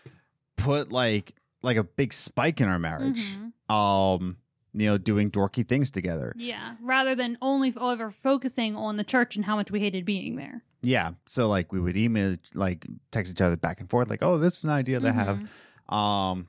put 0.56 0.92
like 0.92 1.34
like 1.62 1.78
a 1.78 1.84
big 1.84 2.14
spike 2.14 2.62
in 2.62 2.68
our 2.68 2.80
marriage 2.80 3.36
Mhm. 3.70 3.74
um 3.74 4.38
you 4.74 4.86
know 4.86 4.98
doing 5.00 5.32
dorky 5.32 5.68
things 5.68 5.90
together 5.90 6.34
Yeah, 6.38 6.76
rather 6.82 7.16
than 7.16 7.38
only 7.42 7.74
ever 7.82 8.12
focusing 8.12 8.76
on 8.76 8.98
the 8.98 9.04
church 9.04 9.36
and 9.36 9.44
how 9.46 9.56
much 9.56 9.72
we 9.72 9.80
hated 9.80 10.06
being 10.06 10.36
there. 10.36 10.62
Yeah. 10.84 11.14
So 11.26 11.48
like 11.48 11.74
we 11.74 11.80
would 11.80 11.98
email 11.98 12.38
like 12.54 12.86
text 13.10 13.32
each 13.32 13.42
other 13.42 13.56
back 13.58 13.80
and 13.80 13.90
forth, 13.90 14.08
like, 14.10 14.22
oh, 14.22 14.38
this 14.38 14.60
is 14.60 14.64
an 14.66 14.70
idea 14.70 15.00
they 15.00 15.12
have. 15.12 15.40
Mhm. 15.90 15.94
Um 15.96 16.48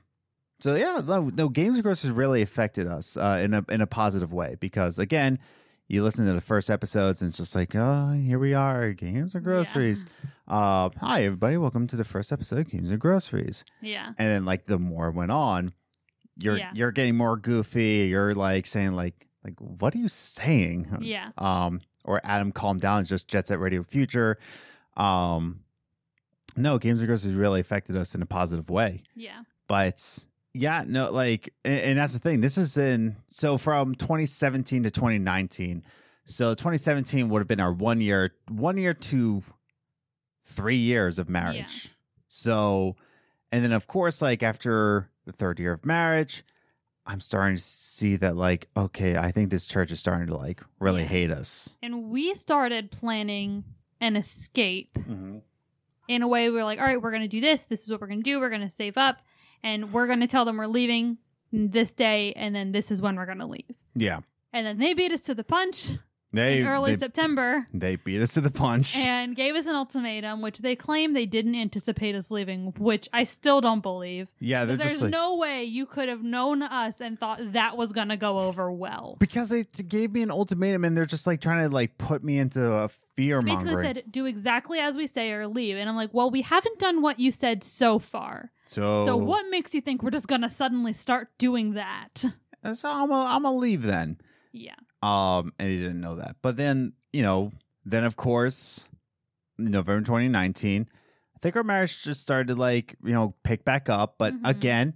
so 0.59 0.75
yeah, 0.75 1.01
no, 1.05 1.29
no 1.33 1.49
Games 1.49 1.77
of 1.77 1.83
Groceries 1.83 2.11
really 2.13 2.41
affected 2.41 2.87
us 2.87 3.17
uh, 3.17 3.39
in 3.43 3.53
a 3.53 3.63
in 3.69 3.81
a 3.81 3.87
positive 3.87 4.33
way 4.33 4.55
because 4.59 4.99
again, 4.99 5.39
you 5.87 6.03
listen 6.03 6.25
to 6.25 6.33
the 6.33 6.41
first 6.41 6.69
episodes 6.69 7.21
and 7.21 7.29
it's 7.29 7.37
just 7.37 7.55
like, 7.55 7.75
oh, 7.75 8.11
here 8.13 8.37
we 8.39 8.53
are, 8.53 8.91
Games 8.93 9.33
of 9.35 9.43
Groceries. 9.43 10.05
Uh, 10.47 10.89
hi 10.99 11.23
everybody, 11.23 11.57
welcome 11.57 11.87
to 11.87 11.95
the 11.95 12.03
first 12.03 12.31
episode 12.31 12.59
of 12.59 12.69
Games 12.69 12.91
of 12.91 12.99
Groceries. 12.99 13.63
Yeah. 13.81 14.07
And 14.17 14.29
then 14.29 14.45
like 14.45 14.65
the 14.65 14.77
more 14.79 15.07
it 15.09 15.15
went 15.15 15.31
on, 15.31 15.73
you're 16.37 16.57
Yeah. 16.57 16.71
you're 16.73 16.91
getting 16.91 17.15
more 17.15 17.37
goofy. 17.37 18.07
You're 18.09 18.33
like 18.35 18.65
saying 18.67 18.91
like 18.93 19.27
like 19.43 19.55
what 19.59 19.95
are 19.95 19.99
you 19.99 20.07
saying? 20.09 20.97
Yeah. 21.01 21.29
um 21.37 21.81
or 22.05 22.21
Adam 22.23 22.51
calm 22.51 22.79
down 22.79 23.01
it's 23.01 23.09
just 23.09 23.27
Jet 23.27 23.47
Set 23.47 23.59
Radio 23.59 23.81
Future. 23.83 24.37
Um 24.97 25.61
no, 26.55 26.77
Games 26.77 26.99
of 27.01 27.07
Groceries 27.07 27.35
really 27.35 27.61
affected 27.61 27.95
us 27.95 28.13
in 28.15 28.21
a 28.21 28.25
positive 28.25 28.69
way. 28.69 29.03
Yeah. 29.15 29.41
But 29.67 30.25
yeah, 30.53 30.83
no, 30.87 31.11
like 31.11 31.53
and, 31.63 31.79
and 31.79 31.99
that's 31.99 32.13
the 32.13 32.19
thing. 32.19 32.41
This 32.41 32.57
is 32.57 32.77
in 32.77 33.17
so 33.27 33.57
from 33.57 33.95
2017 33.95 34.83
to 34.83 34.91
2019. 34.91 35.83
So 36.25 36.53
2017 36.53 37.29
would 37.29 37.39
have 37.39 37.47
been 37.47 37.59
our 37.59 37.73
one 37.73 38.01
year 38.01 38.33
one 38.49 38.77
year 38.77 38.93
to 38.93 39.43
three 40.45 40.75
years 40.75 41.19
of 41.19 41.29
marriage. 41.29 41.89
So 42.27 42.95
and 43.51 43.63
then 43.63 43.71
of 43.71 43.87
course, 43.87 44.21
like 44.21 44.43
after 44.43 45.09
the 45.25 45.31
third 45.31 45.59
year 45.59 45.73
of 45.73 45.85
marriage, 45.85 46.43
I'm 47.05 47.19
starting 47.21 47.55
to 47.55 47.61
see 47.61 48.15
that 48.17 48.35
like, 48.35 48.67
okay, 48.77 49.17
I 49.17 49.31
think 49.31 49.49
this 49.49 49.65
church 49.65 49.91
is 49.91 49.99
starting 49.99 50.27
to 50.27 50.35
like 50.37 50.61
really 50.79 51.01
Yeah. 51.01 51.07
hate 51.07 51.31
us. 51.31 51.77
And 51.81 52.09
we 52.09 52.35
started 52.35 52.91
planning 52.91 53.63
an 53.99 54.15
escape 54.15 54.93
mm-hmm. 54.93 55.39
in 56.07 56.21
a 56.21 56.27
way 56.27 56.49
we're 56.49 56.63
like, 56.63 56.79
all 56.79 56.85
right, 56.85 57.01
we're 57.01 57.11
going 57.11 57.23
to 57.23 57.27
do 57.27 57.41
this. 57.41 57.65
This 57.65 57.83
is 57.83 57.89
what 57.89 58.01
we're 58.01 58.07
going 58.07 58.19
to 58.19 58.23
do. 58.23 58.39
We're 58.39 58.49
going 58.49 58.61
to 58.61 58.69
save 58.69 58.97
up 58.97 59.17
and 59.63 59.93
we're 59.93 60.07
going 60.07 60.19
to 60.19 60.27
tell 60.27 60.45
them 60.45 60.57
we're 60.57 60.67
leaving 60.67 61.17
this 61.51 61.93
day 61.93 62.33
and 62.33 62.55
then 62.55 62.71
this 62.71 62.91
is 62.91 63.01
when 63.01 63.15
we're 63.15 63.25
going 63.25 63.39
to 63.39 63.45
leave. 63.45 63.75
Yeah. 63.95 64.19
And 64.53 64.65
then 64.65 64.77
they 64.77 64.93
beat 64.93 65.11
us 65.11 65.21
to 65.21 65.35
the 65.35 65.43
punch 65.43 65.89
They 66.31 66.59
in 66.59 66.67
early 66.67 66.91
they, 66.91 66.97
September 66.97 67.67
they 67.73 67.95
beat 67.95 68.21
us 68.21 68.33
to 68.35 68.41
the 68.41 68.51
punch. 68.51 68.95
and 68.95 69.35
gave 69.35 69.55
us 69.55 69.65
an 69.65 69.75
ultimatum, 69.75 70.41
which 70.41 70.59
they 70.59 70.75
claim 70.75 71.13
they 71.13 71.25
didn't 71.25 71.55
anticipate 71.55 72.13
us 72.13 72.29
leaving, 72.29 72.73
which 72.77 73.09
I 73.11 73.23
still 73.23 73.61
don't 73.61 73.81
believe. 73.81 74.27
yeah, 74.39 74.65
There's 74.65 75.01
like 75.01 75.11
no 75.11 75.35
way 75.35 75.63
you 75.63 75.85
could 75.85 76.07
have 76.07 76.23
known 76.23 76.61
us 76.61 77.01
and 77.01 77.17
thought 77.17 77.53
that 77.53 77.77
was 77.77 77.93
going 77.93 78.09
to 78.09 78.17
go 78.17 78.39
over 78.39 78.71
well. 78.71 79.17
because 79.19 79.49
they 79.49 79.63
gave 79.63 80.11
me 80.11 80.21
an 80.21 80.29
ultimatum 80.29 80.85
and 80.85 80.95
they're 80.95 81.05
just 81.05 81.25
like 81.25 81.41
trying 81.41 81.67
to 81.67 81.73
like 81.73 81.97
put 81.97 82.23
me 82.23 82.37
into 82.37 82.71
a 82.71 82.89
fear 83.15 83.41
Basically 83.41 83.81
said, 83.81 84.03
do 84.09 84.25
exactly 84.25 84.79
as 84.79 84.95
we 84.95 85.07
say 85.07 85.31
or 85.31 85.47
leave. 85.47 85.77
And 85.77 85.89
I'm 85.89 85.95
like, 85.95 86.13
well, 86.13 86.29
we 86.29 86.41
haven't 86.41 86.79
done 86.79 87.01
what 87.01 87.19
you 87.19 87.31
said 87.31 87.63
so 87.63 87.99
far. 87.99 88.51
So 88.65 89.05
So 89.05 89.17
what 89.17 89.45
makes 89.49 89.73
you 89.73 89.81
think 89.81 90.03
we're 90.03 90.11
just 90.11 90.27
going 90.27 90.41
to 90.41 90.49
suddenly 90.49 90.93
start 90.93 91.29
doing 91.37 91.73
that? 91.73 92.23
So 92.73 92.89
I'm 92.89 93.07
gonna 93.07 93.29
I'm 93.29 93.43
gonna 93.43 93.57
leave 93.57 93.83
then. 93.83 94.17
Yeah. 94.51 94.75
Um, 95.01 95.53
and 95.59 95.69
he 95.69 95.77
didn't 95.77 96.01
know 96.01 96.15
that. 96.15 96.37
But 96.41 96.57
then, 96.57 96.93
you 97.13 97.21
know, 97.21 97.51
then 97.85 98.03
of 98.03 98.15
course, 98.15 98.87
November 99.57 100.01
2019, 100.05 100.87
I 101.35 101.39
think 101.41 101.55
our 101.55 101.63
marriage 101.63 102.03
just 102.03 102.21
started 102.21 102.47
to 102.49 102.55
like, 102.55 102.95
you 103.03 103.13
know, 103.13 103.33
pick 103.43 103.63
back 103.65 103.89
up. 103.89 104.15
But 104.17 104.33
Mhm. 104.33 104.47
again, 104.49 104.93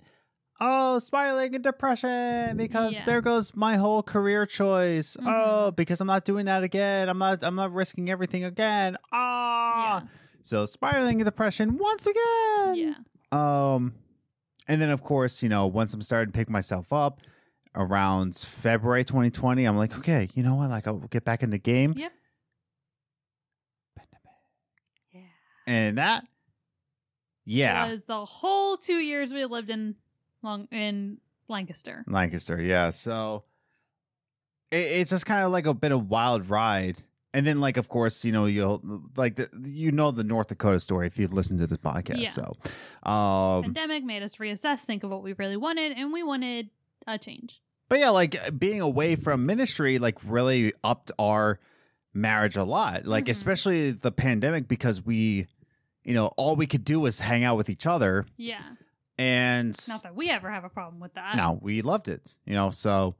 oh, 0.60 1.00
spiraling 1.00 1.56
and 1.56 1.64
depression 1.64 2.58
because 2.58 2.94
Yeah. 2.94 3.06
there 3.06 3.22
goes 3.22 3.56
my 3.56 3.78
whole 3.78 4.04
career 4.04 4.46
choice. 4.46 5.16
Mhm. 5.18 5.28
Oh, 5.28 5.72
because 5.72 6.02
I'm 6.02 6.08
not 6.08 6.26
doing 6.26 6.46
that 6.46 6.64
again. 6.64 7.10
I'm 7.10 7.18
not. 7.18 7.44
I'm 7.44 7.56
not 7.56 7.74
risking 7.74 8.10
everything 8.10 8.44
again. 8.44 8.98
Ah. 9.12 10.04
So 10.42 10.66
spiraling 10.66 11.20
in 11.20 11.26
depression 11.26 11.78
once 11.78 12.06
again. 12.08 12.76
Yeah. 12.76 12.94
Um, 13.32 13.94
and 14.68 14.82
then 14.82 14.90
of 14.90 15.02
course, 15.02 15.42
you 15.44 15.50
know, 15.50 15.68
once 15.68 15.94
I'm 15.94 16.02
starting 16.02 16.32
to 16.34 16.38
pick 16.38 16.50
myself 16.50 16.92
up 16.92 17.20
around 17.76 18.36
February 18.36 19.04
2020, 19.04 19.66
I'm 19.66 19.78
like, 19.78 19.98
okay, 20.00 20.30
you 20.34 20.44
know 20.44 20.56
what? 20.56 20.70
Like, 20.70 20.88
I'll 20.88 20.98
get 20.98 21.24
back 21.26 21.44
in 21.44 21.50
the 21.50 21.58
game. 21.58 21.94
Yep. 21.98 22.12
Yeah. 25.14 25.22
And 25.68 25.98
that, 25.98 26.26
yeah, 27.46 27.90
Was 27.92 28.02
the 28.08 28.26
whole 28.26 28.78
two 28.78 28.98
years 29.00 29.34
we 29.34 29.44
lived 29.46 29.70
in 29.70 29.96
long 30.42 30.68
in 30.72 31.18
Lancaster. 31.48 32.04
Lancaster, 32.08 32.62
yeah. 32.62 32.90
So 32.90 33.44
it, 34.72 34.78
it's 34.78 35.10
just 35.10 35.26
kind 35.26 35.46
of 35.46 35.52
like 35.52 35.66
a 35.66 35.74
bit 35.74 35.92
of 35.92 36.10
wild 36.10 36.50
ride. 36.50 37.02
And 37.36 37.48
then, 37.48 37.60
like, 37.60 37.78
of 37.78 37.90
course, 37.90 38.24
you 38.24 38.32
know, 38.32 38.46
you'll 38.46 38.82
like 39.18 39.36
the, 39.36 39.50
you 39.64 39.92
know 39.92 40.12
the 40.12 40.24
North 40.24 40.48
Dakota 40.50 40.80
story 40.80 41.08
if 41.08 41.18
you 41.18 41.28
listen 41.28 41.58
to 41.58 41.66
this 41.66 41.80
podcast. 41.80 42.20
Yeah. 42.20 42.30
So, 42.30 42.56
um, 43.10 43.64
Pandemic 43.64 44.04
made 44.04 44.22
us 44.22 44.36
reassess, 44.36 44.82
think 44.82 45.04
of 45.04 45.10
what 45.10 45.24
we 45.24 45.34
really 45.34 45.58
wanted, 45.58 45.94
and 45.94 46.14
we 46.14 46.22
wanted 46.22 46.70
a 47.08 47.18
change. 47.18 47.63
But 47.94 48.00
yeah, 48.00 48.10
like 48.10 48.58
being 48.58 48.82
away 48.82 49.16
from 49.16 49.46
ministry, 49.46 50.00
like 50.00 50.18
really 50.26 50.74
upped 50.84 51.12
our 51.20 51.60
marriage 52.12 52.58
a 52.58 52.64
lot. 52.64 53.06
Like 53.06 53.26
Mhm. 53.26 53.30
especially 53.30 53.92
the 53.92 54.12
pandemic 54.12 54.68
because 54.68 55.06
we, 55.06 55.46
you 56.04 56.16
know, 56.16 56.30
all 56.36 56.56
we 56.56 56.66
could 56.66 56.84
do 56.84 57.00
was 57.00 57.20
hang 57.20 57.44
out 57.44 57.56
with 57.56 57.70
each 57.70 57.86
other, 57.86 58.26
Yeah. 58.36 58.64
and 59.20 59.78
Not 59.88 60.02
that 60.02 60.16
we 60.16 60.32
ever 60.32 60.50
have 60.50 60.64
a 60.64 60.70
problem 60.70 61.02
with 61.02 61.14
that. 61.14 61.36
no, 61.38 61.60
we 61.62 61.84
loved 61.84 62.08
it. 62.08 62.36
You 62.48 62.56
know, 62.56 62.72
so, 62.72 63.14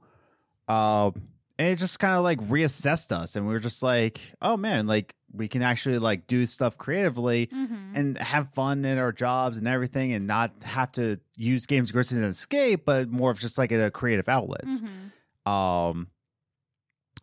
um, 0.66 1.12
and 1.56 1.68
it 1.68 1.78
just 1.78 2.00
kind 2.00 2.16
of 2.16 2.24
like 2.24 2.40
reassessed 2.40 3.12
us, 3.12 3.36
and 3.36 3.46
we 3.46 3.52
were 3.52 3.60
just 3.60 3.80
like, 3.80 4.18
oh 4.42 4.56
man, 4.56 4.88
like 4.88 5.14
we 5.34 5.48
can 5.48 5.62
actually 5.62 5.98
like 5.98 6.26
do 6.26 6.46
stuff 6.46 6.78
creatively 6.78 7.48
hmm 7.52 7.64
and 7.96 8.18
have 8.18 8.48
fun 8.48 8.84
in 8.84 8.98
our 8.98 9.12
jobs 9.12 9.56
and 9.56 9.68
everything, 9.68 10.12
and 10.12 10.26
not 10.26 10.50
have 10.62 10.90
to 10.92 11.18
use 11.36 11.64
games 11.66 11.94
as 11.94 12.12
an 12.12 12.24
escape, 12.24 12.84
but 12.84 13.08
more 13.08 13.30
of 13.30 13.38
just 13.38 13.56
like 13.56 13.70
a 13.70 13.90
creative 13.90 14.28
outlet. 14.28 14.64
hmm 14.64 15.50
Um, 15.50 16.08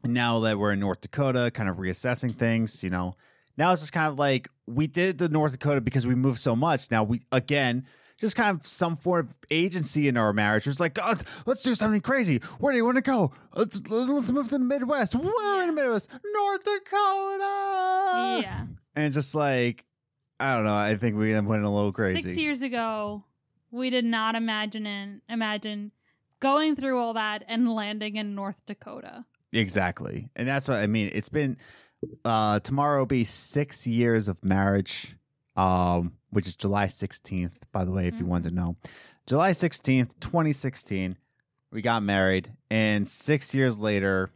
now 0.03 0.39
that 0.39 0.57
we're 0.57 0.71
in 0.71 0.79
North 0.79 1.01
Dakota, 1.01 1.51
kind 1.53 1.69
of 1.69 1.77
reassessing 1.77 2.33
things, 2.33 2.83
you 2.83 2.89
know, 2.89 3.15
now 3.57 3.71
it's 3.71 3.81
just 3.81 3.93
kind 3.93 4.07
of 4.07 4.17
like 4.17 4.47
we 4.65 4.87
did 4.87 5.17
the 5.17 5.29
North 5.29 5.51
Dakota 5.51 5.81
because 5.81 6.07
we 6.07 6.15
moved 6.15 6.39
so 6.39 6.55
much. 6.55 6.89
Now 6.89 7.03
we 7.03 7.21
again 7.31 7.85
just 8.21 8.35
kind 8.35 8.57
of 8.57 8.65
some 8.65 8.95
form 8.95 9.27
of 9.27 9.35
agency 9.49 10.07
in 10.07 10.15
our 10.15 10.31
marriage. 10.31 10.67
It 10.67 10.69
was 10.69 10.79
like, 10.79 10.93
God, 10.93 11.23
let's 11.45 11.63
do 11.63 11.75
something 11.75 12.01
crazy. 12.01 12.37
Where 12.59 12.71
do 12.71 12.77
you 12.77 12.85
want 12.85 12.95
to 12.95 13.01
go? 13.01 13.31
Let's 13.55 13.81
let's 13.89 14.31
move 14.31 14.45
to 14.45 14.51
the 14.51 14.59
Midwest. 14.59 15.15
Where 15.15 15.61
in 15.61 15.67
the 15.67 15.73
Midwest? 15.73 16.07
North 16.33 16.63
Dakota. 16.63 18.39
yeah. 18.43 18.65
And 18.95 19.11
just 19.11 19.33
like 19.35 19.85
I 20.39 20.55
don't 20.55 20.65
know. 20.65 20.75
I 20.75 20.95
think 20.95 21.17
we 21.17 21.33
went 21.33 21.63
a 21.63 21.69
little 21.69 21.91
crazy. 21.91 22.21
Six 22.21 22.37
years 22.37 22.61
ago, 22.61 23.25
we 23.71 23.89
did 23.89 24.05
not 24.05 24.35
imagine 24.35 24.85
in, 24.85 25.21
imagine 25.27 25.91
going 26.39 26.75
through 26.75 26.99
all 26.99 27.13
that 27.13 27.43
and 27.47 27.73
landing 27.73 28.15
in 28.15 28.35
North 28.35 28.65
Dakota. 28.65 29.25
Exactly. 29.53 30.29
And 30.35 30.47
that's 30.47 30.67
what 30.67 30.77
I 30.77 30.87
mean. 30.87 31.09
It's 31.13 31.29
been 31.29 31.57
uh 32.23 32.59
tomorrow 32.59 32.99
will 32.99 33.05
be 33.07 33.23
six 33.23 33.87
years 33.87 34.27
of 34.27 34.43
marriage. 34.43 35.15
Um, 35.55 36.13
which 36.29 36.47
is 36.47 36.55
July 36.55 36.85
16th, 36.85 37.51
by 37.73 37.83
the 37.83 37.91
way, 37.91 38.07
if 38.07 38.17
you 38.17 38.25
wanted 38.25 38.49
to 38.49 38.55
know. 38.55 38.77
July 39.27 39.51
16th, 39.51 40.11
2016, 40.21 41.17
we 41.71 41.81
got 41.81 42.03
married, 42.03 42.53
and 42.69 43.07
six 43.07 43.53
years 43.53 43.77
later, 43.77 44.29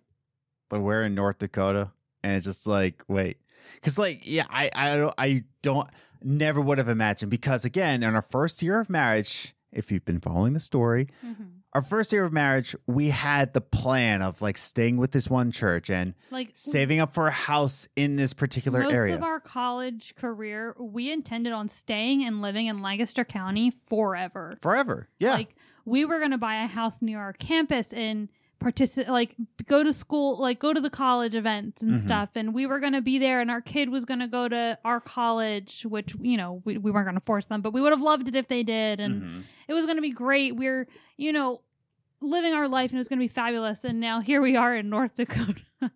we're 0.72 1.03
in 1.03 1.16
North 1.16 1.38
Dakota, 1.39 1.91
and 2.22 2.34
it's 2.36 2.45
just 2.45 2.68
like, 2.68 3.01
wait. 3.07 3.38
Cause 3.82 3.97
like, 3.97 4.22
yeah, 4.24 4.45
I 4.49 4.70
I 4.76 4.97
don't 4.97 5.13
I 5.18 5.43
don't 5.61 5.89
never 6.22 6.59
would 6.61 6.78
have 6.78 6.89
imagined 6.89 7.32
because 7.32 7.66
again, 7.66 8.03
in 8.03 8.13
our 8.13 8.22
first 8.22 8.61
year 8.61 8.80
of 8.80 8.89
marriage, 8.89 9.55
if 9.72 9.91
you've 9.91 10.05
been 10.05 10.20
following 10.20 10.53
the 10.53 10.59
story, 10.59 11.07
Mm-hmm. 11.26 11.43
Our 11.76 11.82
first 11.82 12.13
year 12.13 12.23
of 12.23 12.32
marriage, 12.32 12.73
we 12.88 13.09
had 13.09 13.53
the 13.53 13.59
plan 13.59 14.21
of 14.21 14.41
like 14.41 14.57
staying 14.57 14.95
with 14.95 15.11
this 15.11 15.30
one 15.30 15.51
church 15.51 15.89
and 15.89 16.13
Like 16.32 16.51
saving 16.53 17.01
up 17.01 17.13
for 17.13 17.28
a 17.28 17.32
house 17.32 17.89
in 17.97 18.15
this 18.15 18.32
particular 18.34 18.80
most 18.84 18.93
area. 18.95 19.13
of 19.13 19.23
our 19.23 19.41
college 19.41 20.15
career, 20.15 20.73
we 20.80 21.11
intended 21.11 21.51
on 21.51 21.67
staying 21.67 22.23
and 22.23 22.41
living 22.41 22.67
in 22.67 22.82
Lancaster 22.82 23.26
County 23.26 23.73
forever. 23.88 24.55
Forever. 24.61 25.09
Yeah. 25.19 25.34
Like 25.34 25.53
we 25.84 26.05
were 26.05 26.21
gonna 26.21 26.38
buy 26.38 26.63
a 26.63 26.67
house 26.67 27.01
near 27.01 27.19
our 27.19 27.34
campus 27.34 27.91
and 27.91 28.30
participate, 28.60 29.10
like 29.12 29.36
go 29.68 29.84
to 29.84 29.91
school, 29.93 30.38
like 30.39 30.60
go 30.60 30.74
to 30.74 30.82
the 30.82 30.89
college 30.89 31.36
events 31.36 31.82
and 31.82 31.95
Mhm. 31.95 32.01
stuff. 32.01 32.30
And 32.36 32.53
we 32.53 32.66
were 32.66 32.80
gonna 32.80 33.01
be 33.01 33.18
there, 33.18 33.41
and 33.41 33.51
our 33.51 33.62
kid 33.62 33.89
was 33.89 34.06
gonna 34.06 34.28
go 34.28 34.47
to 34.47 34.78
our 34.84 34.99
college, 34.99 35.84
which 35.88 36.16
you 36.22 36.38
know 36.38 36.62
we, 36.66 36.78
we 36.78 36.91
weren't 36.91 37.06
gonna 37.06 37.20
force 37.20 37.45
them, 37.47 37.62
but 37.62 37.74
we 37.74 37.82
would 37.82 37.91
have 37.91 38.01
loved 38.01 38.28
it 38.28 38.36
if 38.36 38.47
they 38.47 38.64
did, 38.64 38.99
and 38.99 39.22
Mhm. 39.22 39.43
it 39.68 39.74
was 39.74 39.86
gonna 39.86 40.01
be 40.01 40.12
great. 40.12 40.56
We're 40.56 40.88
you 41.18 41.32
know 41.34 41.62
living 42.22 42.53
our 42.53 42.68
life, 42.68 42.91
and 42.91 42.97
it 42.97 42.99
was 42.99 43.10
gonna 43.10 43.20
be 43.20 43.28
fabulous. 43.28 43.84
And 43.84 43.99
now 43.99 44.20
here 44.22 44.41
we 44.41 44.56
are 44.56 44.76
in 44.76 44.89
North 44.89 45.16
Dakota. 45.16 45.62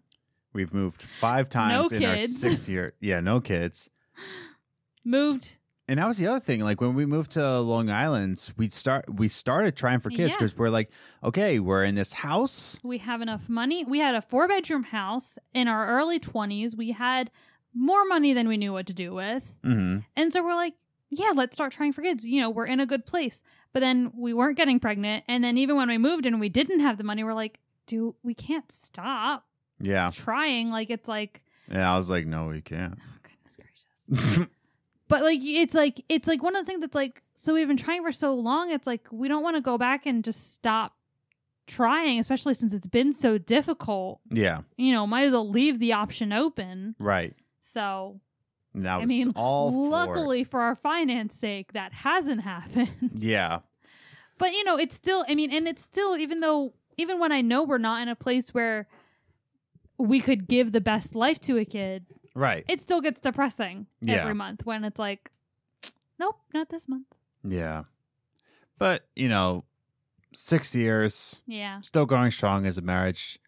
We've 0.53 0.73
moved 0.73 1.01
five 1.01 1.49
times 1.49 1.91
in 1.91 2.03
our 2.05 2.17
six 2.17 2.67
year. 2.67 2.93
Yeah, 2.99 3.19
no 3.19 3.39
kids. 3.39 3.89
Moved 5.05 5.55
And 5.89 5.97
that 5.99 6.07
was 6.07 6.17
the 6.17 6.27
other 6.27 6.39
thing. 6.39 6.59
Like 6.61 6.79
when 6.81 6.93
we 6.93 7.05
moved 7.05 7.31
to 7.31 7.59
Long 7.61 7.89
Island, 7.89 8.51
we 8.57 8.69
start 8.69 9.05
we 9.13 9.27
started 9.27 9.75
trying 9.75 9.99
for 9.99 10.09
kids 10.11 10.31
Yeah. 10.33 10.35
because 10.37 10.55
we're 10.55 10.69
like, 10.69 10.91
okay, 11.23 11.59
we're 11.59 11.83
in 11.83 11.95
this 11.95 12.13
house. 12.13 12.79
we 12.83 12.99
have 12.99 13.21
enough 13.21 13.49
money. 13.49 13.83
We 13.83 13.99
had 13.99 14.13
a 14.15 14.21
four 14.21 14.47
bedroom 14.47 14.83
house 14.83 15.37
in 15.53 15.67
our 15.67 15.87
early 15.87 16.19
20s. 16.19 16.77
We 16.77 16.91
had 16.91 17.31
more 17.73 18.05
money 18.05 18.33
than 18.33 18.47
we 18.47 18.55
knew 18.57 18.71
what 18.71 18.85
to 18.87 18.93
do 18.93 19.13
with. 19.13 19.53
hmm 19.63 19.97
And 20.15 20.31
so 20.31 20.43
we're 20.43 20.55
like, 20.55 20.75
yeah, 21.09 21.31
let's 21.35 21.55
start 21.55 21.71
trying 21.71 21.91
for 21.93 22.03
kids. 22.03 22.23
You 22.25 22.39
know, 22.41 22.49
we're 22.51 22.67
in 22.67 22.79
a 22.79 22.85
good 22.85 23.05
place. 23.07 23.41
But 23.73 23.79
then 23.79 24.11
we 24.15 24.31
weren't 24.33 24.57
getting 24.57 24.79
pregnant. 24.79 25.23
And 25.27 25.43
then 25.43 25.57
even 25.57 25.75
when 25.75 25.87
we 25.89 25.97
moved 25.97 26.25
and 26.27 26.39
we 26.39 26.49
didn't 26.49 26.81
have 26.81 26.97
the 26.99 27.03
money, 27.03 27.23
we're 27.23 27.33
like, 27.33 27.57
dude, 27.87 28.13
we 28.21 28.35
can't 28.35 28.71
stop 28.71 29.45
Yeah. 29.79 30.11
trying. 30.13 30.69
Like, 30.69 30.91
it's 30.91 31.07
like, 31.07 31.41
Yeah, 31.71 31.91
I 31.91 31.97
was 31.97 32.09
like, 32.11 32.27
no, 32.27 32.47
we 32.47 32.61
can't. 32.61 32.95
oh, 32.99 33.17
goodness 33.23 33.57
gracious. 33.57 34.47
But 35.09 35.23
like, 35.23 35.39
it's 35.43 35.73
like, 35.73 36.05
it's 36.07 36.27
like 36.27 36.41
one 36.41 36.55
of 36.55 36.61
those 36.61 36.67
things 36.67 36.79
that's 36.79 36.95
like, 36.95 37.21
so 37.35 37.53
we've 37.53 37.67
been 37.67 37.75
trying 37.77 38.03
for 38.03 38.11
so 38.13 38.33
long. 38.33 38.71
It's 38.71 38.87
like, 38.87 39.07
we 39.11 39.27
don't 39.27 39.43
want 39.43 39.57
to 39.57 39.61
go 39.61 39.77
back 39.77 40.05
and 40.05 40.23
just 40.23 40.53
stop 40.53 40.93
trying, 41.67 42.19
especially 42.19 42.53
since 42.53 42.73
it's 42.73 42.87
been 42.87 43.11
so 43.11 43.37
difficult. 43.37 44.21
yeah. 44.31 44.61
You 44.77 44.91
know, 44.93 45.05
might 45.05 45.23
as 45.23 45.33
well 45.33 45.49
leave 45.49 45.79
the 45.79 45.91
option 45.93 46.31
open. 46.31 46.95
Right. 46.99 47.35
So, 47.73 48.21
now 48.73 49.01
I 49.01 49.05
mean, 49.05 49.33
all 49.35 49.71
for 49.71 49.89
luckily 49.89 50.43
for 50.43 50.61
our 50.61 50.75
finance 50.75 51.33
sake, 51.35 51.73
that 51.73 51.91
hasn't 51.91 52.41
happened. 52.53 53.11
Yeah. 53.15 53.59
but 54.37 54.53
you 54.53 54.63
know 54.63 54.77
it's 54.77 54.95
still 54.95 55.25
i 55.27 55.35
mean 55.35 55.51
and 55.51 55.67
it's 55.67 55.81
still 55.83 56.15
even 56.15 56.39
though 56.39 56.71
even 56.97 57.19
when 57.19 57.31
i 57.31 57.41
know 57.41 57.61
we're 57.63 57.77
not 57.77 58.01
in 58.01 58.07
a 58.07 58.15
place 58.15 58.53
where 58.53 58.87
we 59.97 60.21
could 60.21 60.47
give 60.47 60.71
the 60.71 60.79
best 60.79 61.13
life 61.13 61.39
to 61.41 61.57
a 61.57 61.65
kid 61.65 62.05
Right. 62.35 62.63
it 62.67 62.81
still 62.81 63.01
gets 63.01 63.19
depressing 63.21 63.87
Yeah. 64.01 64.15
every 64.21 64.33
month 64.35 64.65
when 64.65 64.83
it's 64.83 64.99
like 64.99 65.31
nope 66.19 66.37
not 66.53 66.69
this 66.69 66.87
month 66.87 67.07
Yeah. 67.43 67.83
But, 68.77 69.07
you 69.15 69.27
know, 69.27 69.65
six 70.33 70.73
years, 70.75 71.41
yeah 71.47 71.81
still 71.81 72.05
going 72.05 72.31
strong 72.31 72.65
as 72.65 72.77
a 72.77 72.81
marriage. 72.81 73.39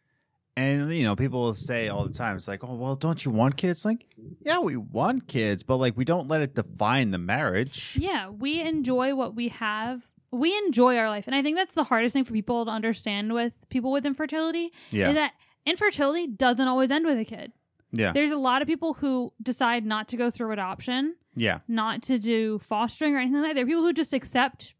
And, 0.57 0.93
you 0.93 1.03
know, 1.03 1.15
people 1.15 1.41
will 1.41 1.55
say 1.55 1.87
all 1.87 2.03
the 2.05 2.13
time, 2.13 2.35
it's 2.35 2.47
like, 2.47 2.61
oh, 2.65 2.75
well, 2.75 2.95
don't 2.97 3.23
you 3.23 3.31
want 3.31 3.55
kids? 3.55 3.85
Like, 3.85 4.05
yeah, 4.41 4.59
we 4.59 4.75
want 4.75 5.27
kids, 5.29 5.63
but 5.63 5.77
like, 5.77 5.95
we 5.95 6.03
don't 6.03 6.27
let 6.27 6.41
it 6.41 6.53
define 6.55 7.11
the 7.11 7.17
marriage. 7.17 7.95
yeah 7.99 8.27
we 8.29 8.59
enjoy 8.61 9.15
what 9.15 9.33
we 9.35 9.47
have 9.47 10.03
we 10.33 10.55
enjoy 10.57 10.95
our 10.97 11.09
life 11.09 11.27
and 11.27 11.35
i 11.35 11.41
think 11.41 11.57
that's 11.57 11.75
the 11.75 11.83
hardest 11.83 12.13
thing 12.13 12.23
for 12.23 12.31
people 12.31 12.63
to 12.63 12.71
understand 12.71 13.33
with 13.33 13.51
people 13.69 13.91
with 13.91 14.05
infertility 14.05 14.71
Yeah. 14.89 15.09
is 15.09 15.15
that 15.15 15.33
infertility 15.65 16.25
doesn't 16.27 16.65
always 16.67 16.89
end 16.89 17.05
with 17.05 17.17
a 17.17 17.25
kid 17.25 17.51
Yeah. 17.91 18.11
there's 18.13 18.31
a 18.31 18.37
lot 18.37 18.61
of 18.61 18.67
people 18.67 18.93
who 18.95 19.33
decide 19.41 19.85
not 19.85 20.07
to 20.09 20.17
go 20.17 20.29
through 20.31 20.51
adoption 20.51 21.15
Yeah. 21.35 21.59
not 21.67 22.01
to 22.03 22.17
do 22.19 22.59
fostering 22.59 23.15
or 23.15 23.19
anything 23.19 23.41
like 23.41 23.49
that. 23.49 23.55
There 23.55 23.63
are 23.63 23.67
people 23.67 23.83
who 23.83 23.93
just 23.93 24.13
accept 24.13 24.73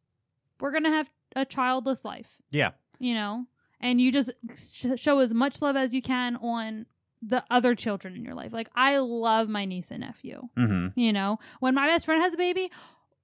we're 0.59 0.72
going 0.72 0.84
to 0.84 0.89
have 0.91 1.09
a 1.36 1.43
childless 1.45 2.05
life, 2.05 2.38
Yeah. 2.51 2.72
you 2.99 3.14
know, 3.14 3.45
and 3.80 3.99
you 3.99 4.12
just 4.12 4.32
sh- 4.57 4.86
show 4.95 5.20
as 5.20 5.34
much 5.34 5.62
love 5.62 5.76
as 5.76 5.93
you 5.93 6.01
can 6.01 6.36
on 6.38 6.86
the 7.22 7.43
other 7.51 7.76
children 7.76 8.16
in 8.16 8.24
your 8.24 8.34
life. 8.36 8.53
Like, 8.53 8.70
I 8.76 8.97
love 8.97 9.47
my 9.49 9.66
niece 9.66 9.91
and 9.91 10.01
nephew, 10.01 10.49
Mm 10.57 10.93
you 10.95 11.12
know, 11.14 11.39
when 11.59 11.74
my 11.76 11.88
best 11.88 12.05
friend 12.05 12.22
has 12.22 12.34
a 12.34 12.38
baby, 12.38 12.72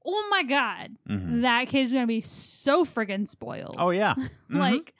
oh 0.05 0.27
my 0.31 0.43
God, 0.43 0.97
hmm. 1.05 1.13
Mm 1.13 1.21
hmm. 1.23 1.41
that 1.41 1.67
kid's 1.67 1.91
going 1.93 2.03
to 2.03 2.07
be 2.07 2.21
so 2.21 2.85
friggin' 2.85 3.27
spoiled. 3.27 3.75
Oh, 3.79 3.89
yeah. 3.91 4.15
Mhm. 4.15 4.29
Like, 4.49 4.93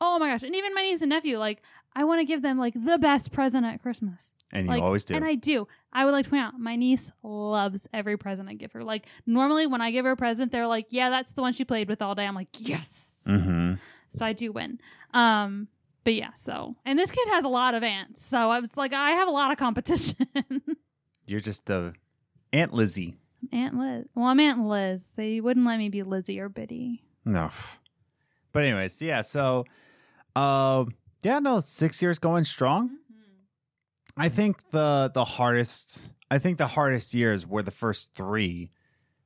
oh 0.00 0.18
my 0.18 0.28
gosh. 0.30 0.42
And 0.42 0.54
even 0.54 0.74
my 0.74 0.82
niece 0.82 1.02
and 1.02 1.10
nephew, 1.10 1.38
like, 1.38 1.62
I 1.96 2.04
want 2.04 2.20
to 2.20 2.24
give 2.24 2.42
them 2.42 2.58
like 2.58 2.74
the 2.74 2.98
best 2.98 3.30
present 3.32 3.64
at 3.64 3.80
Christmas. 3.82 4.32
and 4.52 4.66
you 4.66 4.70
Like, 4.72 4.82
always 4.82 5.04
do. 5.04 5.14
And 5.14 5.24
I 5.24 5.34
do. 5.34 5.66
I 5.92 6.04
would 6.04 6.12
like 6.12 6.24
to 6.24 6.30
point 6.30 6.42
out 6.42 6.58
my 6.58 6.76
niece 6.76 7.10
loves 7.22 7.86
every 7.92 8.16
present 8.16 8.48
I 8.48 8.54
give 8.54 8.72
her. 8.72 8.82
Like 8.82 9.06
normally 9.26 9.66
when 9.66 9.80
I 9.80 9.90
give 9.90 10.04
her 10.04 10.12
a 10.12 10.16
present, 10.16 10.50
they're 10.52 10.66
like, 10.66 10.86
"Yeah, 10.90 11.10
that's 11.10 11.32
the 11.32 11.40
one 11.42 11.52
she 11.52 11.64
played 11.64 11.88
with 11.88 12.02
all 12.02 12.14
day." 12.14 12.26
I'm 12.26 12.34
like, 12.34 12.48
"Yes." 12.58 13.24
mm-hmm. 13.26 13.74
So 14.10 14.24
I 14.24 14.32
do 14.32 14.52
win. 14.52 14.80
Um, 15.12 15.68
but 16.04 16.14
yeah. 16.14 16.34
So 16.34 16.76
and 16.84 16.98
this 16.98 17.10
kid 17.10 17.28
has 17.28 17.44
a 17.44 17.48
lot 17.48 17.74
of 17.74 17.82
aunts, 17.82 18.24
so 18.24 18.50
I 18.50 18.60
was 18.60 18.70
like, 18.76 18.92
I 18.92 19.12
have 19.12 19.28
a 19.28 19.32
lot 19.32 19.50
of 19.52 19.58
competition. 19.58 20.26
You're 21.26 21.40
just 21.40 21.66
the 21.66 21.94
Aunt 22.52 22.72
Lizzie. 22.74 23.16
Aunt 23.52 23.76
Liz. 23.78 24.04
Well, 24.14 24.26
I'm 24.26 24.40
Aunt 24.40 24.66
Liz. 24.66 25.12
They 25.16 25.40
wouldn't 25.40 25.64
let 25.66 25.78
me 25.78 25.88
be 25.88 26.02
Lizzie 26.02 26.38
or 26.40 26.48
Biddy. 26.48 27.02
No. 27.24 27.50
But 28.52 28.64
anyways, 28.64 29.00
yeah, 29.00 29.22
so 29.22 29.64
uh 30.36 30.84
yeah, 31.24 31.38
no, 31.38 31.60
six 31.60 32.00
years 32.02 32.18
going 32.18 32.44
strong. 32.44 32.90
I 34.16 34.28
think 34.28 34.70
the 34.70 35.10
the 35.12 35.24
hardest 35.24 36.08
I 36.30 36.38
think 36.38 36.58
the 36.58 36.68
hardest 36.68 37.14
years 37.14 37.46
were 37.46 37.62
the 37.62 37.70
first 37.72 38.14
three 38.14 38.70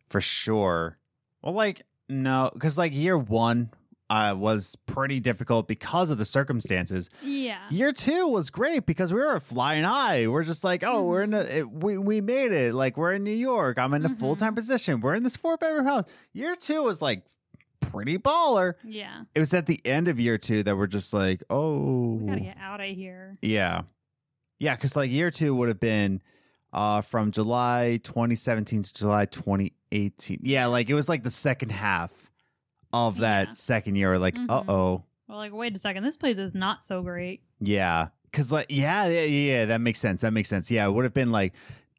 for 0.09 0.20
sure. 0.20 0.99
Well 1.42 1.55
like 1.55 1.82
no, 2.09 2.51
because 2.55 2.78
like 2.78 2.94
year 2.94 3.18
one 3.18 3.70
uh 4.09 4.34
was 4.38 4.76
pretty 4.86 5.20
difficult 5.20 5.68
because 5.68 6.09
of 6.09 6.16
the 6.16 6.24
circumstances. 6.24 7.11
Yeah. 7.22 7.59
Year 7.68 7.92
two 7.92 8.26
was 8.28 8.49
great 8.49 8.86
because 8.86 9.12
we 9.12 9.20
were 9.20 9.34
a 9.36 9.40
flying 9.42 9.84
high. 9.84 10.26
We're 10.26 10.44
just 10.44 10.64
like, 10.64 10.82
oh, 10.82 11.03
we're 11.05 11.20
in 11.22 11.32
the 11.32 11.59
it, 11.59 11.70
we 11.70 11.99
we 11.99 12.22
made 12.22 12.53
it. 12.53 12.72
Like 12.72 12.96
we're 12.96 13.12
in 13.12 13.24
New 13.24 13.30
York. 13.36 13.78
I'm 13.78 13.92
in 13.92 14.07
a 14.07 14.09
Mhm. 14.09 14.18
full 14.18 14.36
time 14.36 14.55
position. 14.55 15.03
We're 15.03 15.16
in 15.16 15.22
this 15.22 15.36
four 15.36 15.59
bedroom 15.59 15.84
house. 15.84 16.07
Year 16.32 16.57
two 16.57 16.82
was 16.82 17.03
like 17.03 17.24
pretty 17.81 18.18
baller. 18.18 18.74
Yeah. 18.85 19.22
It 19.35 19.39
was 19.41 19.53
at 19.55 19.66
the 19.66 19.81
end 19.85 20.09
of 20.09 20.18
year 20.20 20.39
two 20.39 20.62
that 20.64 20.76
we're 20.76 20.87
just 20.87 21.12
like, 21.12 21.43
oh, 21.51 22.14
We 22.14 22.26
gotta 22.26 22.41
get 22.41 22.57
out 22.61 22.81
of 22.81 22.87
here. 22.89 23.35
yeah, 23.43 23.83
yeah, 24.59 24.74
because 24.74 24.97
like 24.97 25.11
year 25.11 25.31
two 25.31 25.55
would 25.55 25.68
have 25.68 25.81
been 25.81 26.20
uh 26.72 27.01
from 27.01 27.33
July 27.33 27.99
2017 28.03 28.83
to 28.83 28.93
July 28.95 29.24
2018. 29.26 30.41
Yeah, 30.43 30.66
like 30.66 30.91
it 30.91 30.95
was 30.95 31.09
like 31.09 31.22
the 31.22 31.31
second 31.31 31.70
half 31.72 32.31
of 32.93 33.18
that 33.18 33.49
Yeah. 33.49 33.55
second 33.55 33.97
year. 33.97 34.18
Like, 34.18 34.35
Mhm. 34.35 34.47
uh 34.51 34.64
oh, 34.70 35.05
We're 35.29 35.37
like, 35.37 35.53
wait 35.53 35.74
a 35.76 35.79
second, 35.79 36.05
this 36.05 36.16
place 36.16 36.39
is 36.39 36.55
not 36.55 36.85
so 36.85 37.03
great. 37.03 37.43
yeah, 37.61 38.09
because 38.31 38.51
like 38.53 38.66
yeah, 38.68 39.07
yeah, 39.09 39.22
yeah, 39.22 39.64
that 39.66 39.81
makes 39.81 39.99
sense. 40.01 40.20
That 40.22 40.33
makes 40.33 40.49
sense. 40.49 40.70
Yeah, 40.70 40.87
it 40.87 40.91
would 40.93 41.05
have 41.05 41.14
been 41.14 41.33
like 41.33 41.53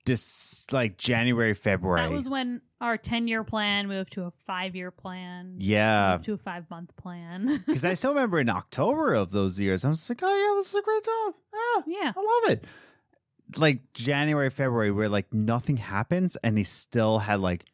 this 0.06 0.66
like 0.72 0.98
January, 0.98 1.54
February. 1.54 2.02
That 2.02 2.12
was 2.12 2.28
when 2.28 2.62
our 2.82 2.98
ten 2.98 3.28
year 3.28 3.44
plan 3.44 3.88
moved 3.88 4.14
to 4.14 4.24
a 4.24 4.32
five 4.46 4.76
year 4.76 4.92
plan. 4.92 5.56
yeah, 5.58 6.14
Moved 6.14 6.26
to 6.26 6.34
a 6.34 6.38
five 6.38 6.70
month 6.70 6.96
plan. 6.96 7.64
because 7.68 7.86
I 7.86 7.94
still 7.94 8.14
remember 8.14 8.40
in 8.40 8.50
October 8.50 9.14
of 9.14 9.32
those 9.32 9.60
years, 9.60 9.86
I 9.86 9.90
was 9.90 10.10
like, 10.10 10.20
oh 10.22 10.28
yeah, 10.28 10.60
this 10.60 10.70
is 10.70 10.76
a 10.76 10.82
great 10.82 11.04
job. 11.04 11.34
Yeah, 11.54 12.00
yeah. 12.02 12.14
I 12.16 12.20
love 12.20 12.52
it. 12.58 12.66
Like 13.58 13.94
January, 13.94 14.50
February, 14.50 14.92
where 14.92 15.10
like 15.10 15.34
nothing 15.34 15.78
happens, 15.78 16.36
and 16.44 16.58
they 16.58 16.64
still 16.64 17.20
had 17.20 17.40
like 17.40 17.66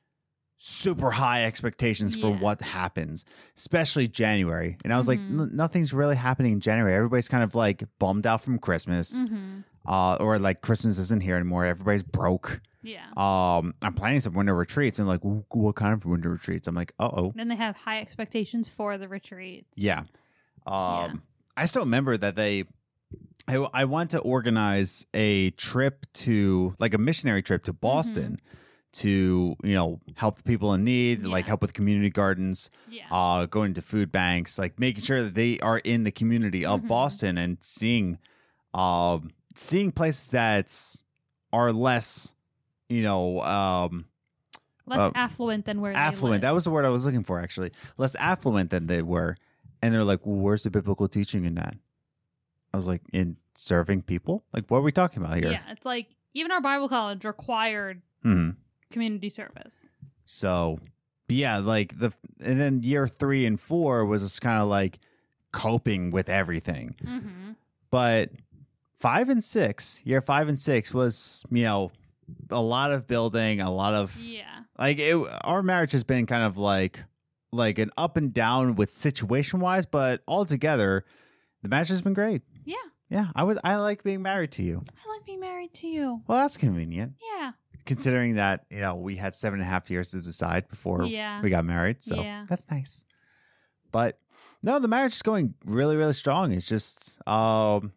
super 0.67 1.11
high 1.11 1.45
expectations 1.45 2.15
for 2.15 2.31
what 2.31 2.59
happens, 2.59 3.23
especially 3.55 4.07
January. 4.07 4.77
And 4.83 4.91
I 4.91 4.97
was 4.97 5.07
like, 5.07 5.19
Mhm. 5.19 5.39
"N- 5.41 5.49
nothing's 5.53 5.93
really 5.93 6.15
happening 6.15 6.53
in 6.53 6.59
January. 6.59 6.95
Everybody's 6.95 7.27
kind 7.27 7.43
of 7.43 7.53
like 7.53 7.83
bummed 7.99 8.25
out 8.25 8.41
from 8.41 8.57
Christmas, 8.57 9.17
hmm 9.19 9.59
uh, 9.87 10.15
or 10.19 10.39
like 10.39 10.61
Christmas 10.61 10.97
isn't 10.97 11.21
here 11.21 11.35
anymore. 11.35 11.63
Everybody's 11.63 12.01
broke. 12.01 12.59
Yeah. 12.81 13.05
Um, 13.15 13.75
I'm 13.83 13.93
planning 13.93 14.19
some 14.19 14.33
winter 14.33 14.55
retreats, 14.55 14.97
and 14.97 15.07
like, 15.07 15.21
what 15.21 15.75
kind 15.75 15.93
of 15.93 16.03
winter 16.05 16.29
retreats? 16.31 16.67
I'm 16.67 16.73
like, 16.73 16.91
uh 16.99 17.11
oh. 17.13 17.33
Then 17.35 17.49
they 17.49 17.55
have 17.55 17.77
high 17.77 18.01
expectations 18.01 18.67
for 18.67 18.97
the 18.97 19.07
retreats. 19.07 19.77
Yeah. 19.77 20.05
Um, 20.65 20.75
Yeah. 20.75 21.13
I 21.57 21.65
still 21.67 21.83
remember 21.83 22.17
that 22.17 22.35
they, 22.35 22.63
I, 23.47 23.57
I 23.57 23.85
want 23.85 24.09
to 24.11 24.19
organize 24.19 25.05
a 25.13 25.51
trip 25.51 26.07
to, 26.25 26.73
like 26.79 26.95
a 26.95 26.97
missionary 26.97 27.43
trip 27.43 27.63
to 27.65 27.73
Boston 27.73 28.39
to, 28.99 29.55
you 29.63 29.73
know, 29.73 29.99
help 30.15 30.37
the 30.37 30.43
people 30.43 30.73
in 30.73 30.83
need, 30.83 31.23
like 31.23 31.45
help 31.45 31.61
with 31.61 31.73
community 31.73 32.09
gardens, 32.09 32.69
Yeah. 32.89 33.03
uh, 33.11 33.45
going 33.45 33.73
to 33.73 33.81
food 33.81 34.11
banks, 34.11 34.57
like 34.57 34.79
making 34.79 35.03
sure 35.03 35.21
that 35.23 35.35
they 35.35 35.59
are 35.59 35.79
in 35.79 36.03
the 36.03 36.11
community 36.11 36.65
of 36.65 36.81
Mhm. 36.81 36.87
Boston 36.87 37.37
and 37.37 37.57
seeing, 37.61 38.17
um, 38.73 39.31
seeing 39.55 39.91
places 39.91 40.29
that 40.29 40.73
are 41.51 41.71
less, 41.73 42.33
you 42.89 43.01
know, 43.03 43.41
um, 43.41 44.05
Less 44.87 44.99
uh, 44.99 45.11
affluent 45.15 45.65
than 45.65 45.81
where 45.81 45.93
affluent. 45.93 46.41
That 46.43 46.53
was 46.53 46.63
the 46.65 46.69
word 46.69 46.85
I 46.85 46.89
was 46.89 47.05
looking 47.05 47.23
for, 47.23 47.39
actually. 47.39 47.71
Less 47.97 48.13
affluent 48.15 48.69
than 48.69 48.85
they 48.87 49.01
were. 49.01 49.35
And 49.81 49.93
they're 49.93 50.03
like, 50.03 50.25
well, 50.25 50.35
where's 50.37 50.63
the 50.63 50.69
biblical 50.69 51.07
teaching 51.07 51.43
in 51.43 51.55
that? 51.55 51.75
I 52.73 52.77
was 52.77 52.87
like, 52.87 53.01
in 53.11 53.37
serving 53.55 54.03
people? 54.03 54.43
Like, 54.53 54.69
what 54.69 54.77
are 54.77 54.81
we 54.83 54.91
talking 54.91 55.23
about 55.23 55.37
here? 55.37 55.51
Yeah. 55.51 55.63
It's 55.69 55.85
like 55.85 56.07
even 56.33 56.51
our 56.51 56.61
Bible 56.61 56.87
college 56.87 57.25
required 57.25 58.01
hmm 58.21 58.51
community 58.95 59.29
service. 59.29 59.87
So, 60.25 60.79
yeah, 61.27 61.57
like 61.59 61.99
the, 61.99 62.11
and 62.43 62.59
then 62.59 62.81
year 62.83 63.07
three 63.07 63.45
and 63.45 63.59
four 63.59 64.05
was 64.05 64.21
just 64.23 64.41
kind 64.41 64.61
of 64.61 64.67
like 64.67 64.99
coping 65.51 66.11
with 66.11 66.29
everything. 66.29 66.95
Mm-hmm. 67.03 67.51
But 67.91 68.31
five 68.99 69.29
and 69.29 69.43
six, 69.43 70.01
year 70.05 70.21
five 70.21 70.47
and 70.49 70.59
six 70.59 70.93
was, 70.93 71.43
you 71.51 71.63
know, 71.63 71.91
a 72.49 72.61
lot 72.61 72.91
of 72.91 73.05
building, 73.07 73.61
a 73.61 73.71
lot 73.71 73.93
of 73.93 74.15
Yeah. 74.19 74.43
like 74.79 74.97
it, 74.99 75.15
our 75.43 75.61
marriage 75.61 75.91
has 75.91 76.03
been 76.03 76.25
kind 76.25 76.43
of 76.43 76.57
like 76.57 77.03
like 77.51 77.77
an 77.79 77.91
up 77.97 78.17
and 78.17 78.33
down 78.33 78.75
with 78.75 78.89
situation 78.91 79.59
wise 79.61 79.85
but 79.85 80.21
altogether 80.27 81.05
the 81.61 81.69
marriage 81.69 81.87
has 81.89 82.01
been 82.01 82.13
great 82.13 82.41
Yeah. 82.65 82.75
yeah 83.09 83.27
i 83.33 83.43
would 83.43 83.59
i 83.63 83.75
like 83.77 84.03
being 84.03 84.21
married 84.23 84.51
to 84.53 84.63
you 84.63 84.83
I 85.05 85.09
like 85.15 85.25
being 85.25 85.39
married 85.39 85.71
to 85.75 85.87
you. 85.87 86.21
well 86.27 86.39
that's 86.39 86.57
convenient 86.57 87.13
Yeah. 87.37 87.51
Considering 87.85 88.35
that 88.35 88.65
you 88.69 88.79
know 88.81 88.95
we 88.95 89.15
had 89.15 89.35
seven 89.35 89.59
and 89.59 89.67
a 89.67 89.71
half 89.71 89.89
years 89.91 90.09
to 90.11 90.21
decide 90.21 90.67
before 90.67 91.03
Yeah. 91.05 91.41
we 91.41 91.49
got 91.49 91.65
married 91.65 92.03
so 92.03 92.21
Yeah. 92.21 92.45
that's 92.47 92.65
nice 92.69 93.05
but 93.91 94.19
no 94.63 94.79
the 94.79 94.87
marriage 94.87 95.13
is 95.13 95.21
going 95.21 95.53
really 95.65 95.95
really 95.95 96.13
strong 96.13 96.51
it's 96.51 96.65
just 96.67 97.19
um 97.27 97.91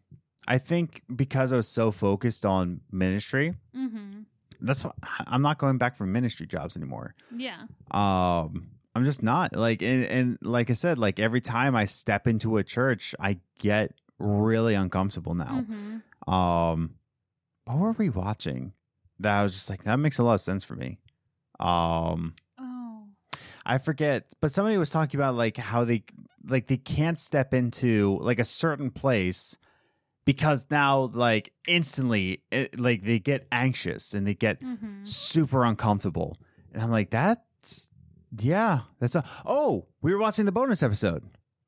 i 0.47 0.59
think 0.59 1.03
because 1.15 1.53
i 1.53 1.57
was 1.57 1.69
so 1.69 1.91
focused 1.91 2.45
on 2.47 2.81
ministry 2.93 3.55
Mm-hmm. 3.77 4.21
that's 4.61 4.85
why 4.85 4.93
i'm 5.27 5.43
not 5.43 5.59
going 5.59 5.79
back 5.79 5.97
for 5.97 6.07
ministry 6.07 6.47
jobs 6.47 6.77
anymore 6.77 7.15
Yeah. 7.35 7.63
um 7.91 8.69
i'm 8.95 9.05
just 9.05 9.23
not 9.23 9.55
like 9.57 9.83
and, 9.83 10.05
and 10.05 10.39
like 10.43 10.69
i 10.71 10.75
said 10.75 10.99
like 10.99 11.19
every 11.19 11.41
time 11.41 11.75
i 11.77 11.85
step 11.87 12.27
into 12.27 12.57
a 12.59 12.65
church 12.65 13.15
i 13.21 13.39
get 13.59 13.95
really 14.19 14.75
uncomfortable 14.75 15.35
now 15.35 15.65
Mm-hmm. 15.65 16.31
um 16.33 16.91
what 17.65 17.79
were 17.79 17.93
we 17.93 18.09
watching 18.11 18.73
that 19.21 19.39
i 19.39 19.43
was 19.43 19.53
just 19.53 19.69
like 19.71 19.83
that 19.85 19.97
makes 19.99 20.19
a 20.19 20.23
lot 20.23 20.35
of 20.35 20.41
sense 20.41 20.65
for 20.65 20.75
me 20.77 20.99
um 21.61 22.35
Oh. 22.61 23.05
i 23.67 23.79
forget 23.79 24.35
but 24.41 24.53
somebody 24.53 24.77
was 24.77 24.91
talking 24.91 25.19
about 25.19 25.35
like 25.35 25.57
how 25.57 25.85
they 25.85 26.05
like 26.47 26.67
they 26.69 26.77
can't 26.77 27.19
step 27.19 27.53
into 27.55 28.19
like 28.23 28.39
a 28.39 28.45
certain 28.45 28.91
place 28.91 29.57
because 30.25 30.67
now 30.71 31.11
like 31.15 31.53
instantly 31.67 32.43
it, 32.53 32.79
like 32.79 33.03
they 33.03 33.19
get 33.19 33.47
anxious 33.53 34.15
and 34.15 34.27
they 34.27 34.35
get 34.35 34.61
Mm-hmm. 34.61 35.05
super 35.05 35.65
uncomfortable. 35.65 36.37
And 36.73 36.83
I'm 36.83 36.91
like, 36.91 37.09
that's 37.11 37.89
yeah, 38.39 38.81
that's 39.01 39.15
a 39.15 39.25
oh, 39.47 39.87
we 40.03 40.13
were 40.13 40.21
watching 40.21 40.45
the 40.45 40.53
bonus 40.53 40.83
episode 40.83 41.25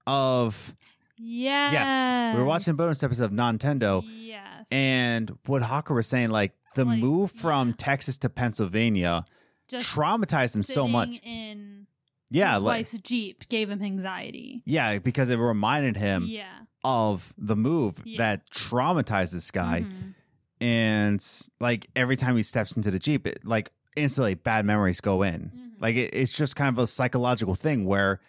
of 0.07 0.74
Yes. 1.16 1.72
yes, 1.72 2.34
we 2.34 2.40
were 2.40 2.46
watching 2.46 2.72
the 2.74 2.76
bonus 2.76 3.03
episode 3.03 3.24
of 3.24 3.30
Nintendo, 3.32 4.03
Yes. 4.07 4.66
and 4.70 5.36
what 5.46 5.62
Hawker 5.62 5.94
was 5.94 6.07
saying, 6.07 6.28
like 6.30 6.53
the 6.75 6.85
Like, 6.85 6.99
move 6.99 7.33
from 7.33 7.68
yeah. 7.68 7.75
Texas 7.79 8.18
to 8.18 8.29
Pennsylvania 8.29 9.25
Just 9.68 9.87
traumatized 9.95 10.55
him 10.57 10.62
so 10.62 10.87
much. 10.89 11.21
In 11.25 11.87
Yeah, 12.31 12.55
his 12.55 12.62
like 12.62 12.79
wife's 12.81 12.99
Jeep 12.99 13.49
gave 13.49 13.71
him 13.71 13.83
anxiety. 13.83 14.62
yeah, 14.66 14.99
because 14.99 15.31
it 15.31 15.37
reminded 15.37 15.97
him 15.97 16.25
yeah. 16.29 16.61
of 16.85 17.33
the 17.39 17.57
move 17.57 18.03
Yeah. 18.05 18.18
that 18.18 18.51
traumatized 18.51 19.33
this 19.33 19.51
guy. 19.51 19.83
Mhm. 19.89 20.14
And 20.61 21.27
like 21.61 21.89
every 21.97 22.16
time 22.16 22.37
he 22.37 22.43
steps 22.43 22.77
into 22.77 22.91
the 22.91 22.99
Jeep, 22.99 23.27
it, 23.27 23.45
like 23.45 23.71
instantly 23.97 24.35
bad 24.35 24.64
memories 24.64 25.01
go 25.01 25.23
in. 25.23 25.51
Mhm. 25.55 25.81
Like 25.81 25.97
it, 25.97 26.14
it's 26.14 26.33
just 26.33 26.55
kind 26.57 26.68
of 26.68 26.79
a 26.83 26.87
psychological 26.87 27.55
thing 27.55 27.85
where 27.87 28.21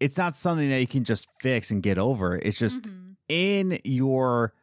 it's 0.00 0.16
not 0.16 0.36
something 0.36 0.68
that 0.70 0.80
you 0.80 0.86
can 0.86 1.04
just 1.04 1.28
fix 1.40 1.70
and 1.70 1.82
get 1.82 1.98
over. 1.98 2.36
It's 2.36 2.58
just 2.58 2.82
Mhm. 2.82 3.16
in 3.28 3.78
your, 3.84 4.54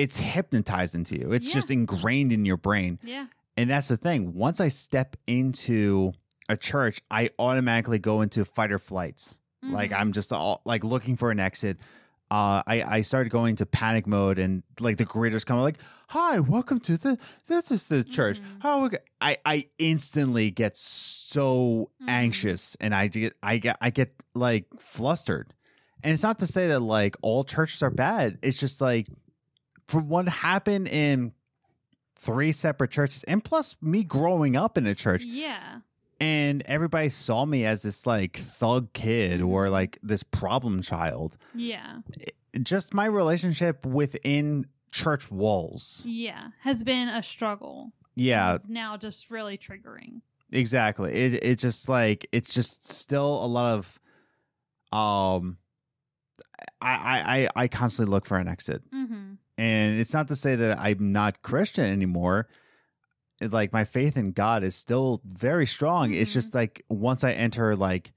it's 0.00 0.16
hypnotized 0.18 0.94
into 0.94 1.18
you. 1.18 1.32
It's 1.32 1.48
Yeah. 1.48 1.54
just 1.54 1.70
ingrained 1.70 2.32
in 2.32 2.44
your 2.44 2.56
brain. 2.56 2.98
Yeah. 3.02 3.26
And 3.56 3.68
that's 3.68 3.88
the 3.88 3.96
thing. 3.96 4.34
Once 4.34 4.60
I 4.60 4.68
step 4.68 5.16
into 5.26 6.12
a 6.48 6.56
church, 6.56 7.00
I 7.10 7.30
automatically 7.38 7.98
go 7.98 8.22
into 8.22 8.44
fight 8.44 8.72
or 8.72 8.78
flights. 8.78 9.38
Like 9.62 9.90
Mhm. 9.90 10.00
I'm 10.00 10.12
just 10.12 10.32
all, 10.32 10.62
like 10.64 10.82
looking 10.84 11.16
for 11.16 11.30
an 11.30 11.38
exit. 11.38 11.76
Uh, 12.30 12.62
I 12.66 12.82
I 12.82 13.00
started 13.02 13.30
going 13.30 13.56
to 13.56 13.66
panic 13.66 14.06
mode, 14.06 14.38
and 14.38 14.62
like 14.78 14.96
the 14.96 15.04
greeters 15.04 15.44
come 15.44 15.58
like, 15.58 15.78
"Hi, 16.10 16.38
welcome 16.38 16.78
to 16.80 16.96
the 16.96 17.18
this 17.48 17.70
is 17.72 17.88
the 17.88 18.04
church." 18.04 18.38
Mhm. 18.40 18.62
How 18.62 18.86
we 18.86 18.96
I 19.20 19.36
I 19.44 19.66
instantly 19.78 20.50
get 20.50 20.76
so 20.76 21.90
Mhm. 22.02 22.08
anxious, 22.08 22.76
and 22.80 22.94
I 22.94 23.08
get 23.08 23.34
I 23.42 23.58
get 23.58 23.76
I 23.80 23.90
get 23.90 24.14
like 24.34 24.66
flustered. 24.78 25.52
And 26.02 26.14
it's 26.14 26.22
not 26.22 26.38
to 26.38 26.46
say 26.46 26.68
that 26.68 26.80
like 26.80 27.16
all 27.20 27.44
churches 27.44 27.82
are 27.82 27.90
bad. 27.90 28.38
It's 28.42 28.58
just 28.58 28.80
like 28.80 29.08
from 29.90 30.08
what 30.08 30.28
happened 30.28 30.88
in 30.88 31.32
three 32.16 32.52
separate 32.52 32.90
churches, 32.90 33.24
and 33.24 33.42
plus 33.42 33.76
me 33.82 34.04
growing 34.04 34.56
up 34.56 34.78
in 34.78 34.86
a 34.86 34.94
church, 34.94 35.24
Yeah. 35.24 35.80
and 36.20 36.62
everybody 36.66 37.08
saw 37.08 37.44
me 37.44 37.64
as 37.64 37.82
this 37.82 38.06
like 38.06 38.36
thug 38.36 38.92
kid 38.92 39.40
or 39.40 39.66
Mhm. 39.66 39.70
like 39.70 39.98
this 40.02 40.22
problem 40.22 40.82
child. 40.82 41.36
Yeah. 41.54 42.00
Just 42.62 42.92
my 42.94 43.06
relationship 43.06 43.84
within 43.86 44.66
church 44.92 45.30
walls. 45.30 46.04
Yeah. 46.06 46.48
Has 46.60 46.84
been 46.84 47.08
a 47.08 47.22
struggle. 47.22 47.92
Yeah, 48.16 48.56
It's 48.56 48.68
now 48.68 48.96
just 48.96 49.30
really 49.30 49.56
triggering. 49.56 50.20
exactly. 50.52 51.12
It 51.14 51.42
it 51.44 51.58
just 51.58 51.88
like 51.88 52.26
it's 52.32 52.52
just 52.52 52.86
still 52.86 53.42
a 53.44 53.46
lot 53.46 53.78
of 53.78 54.00
um 54.96 55.56
I 56.80 57.48
I 57.56 57.62
I, 57.64 57.68
constantly 57.68 58.10
look 58.10 58.26
for 58.26 58.38
an 58.38 58.48
exit. 58.48 58.82
Mm-hmm. 58.90 59.34
And 59.58 60.00
it's 60.00 60.14
not 60.14 60.28
to 60.28 60.36
say 60.36 60.56
that 60.56 60.78
I'm 60.78 61.12
not 61.12 61.42
Christian 61.42 61.84
anymore. 61.84 62.48
It, 63.40 63.52
like 63.52 63.72
my 63.72 63.84
faith 63.84 64.16
in 64.16 64.32
God 64.32 64.62
is 64.62 64.74
still 64.76 65.20
very 65.24 65.66
strong. 65.66 66.12
It's 66.14 66.30
Mhm. 66.30 66.34
just 66.34 66.54
like 66.54 66.82
once 66.88 67.24
I 67.24 67.32
enter 67.32 67.74
like 67.76 68.12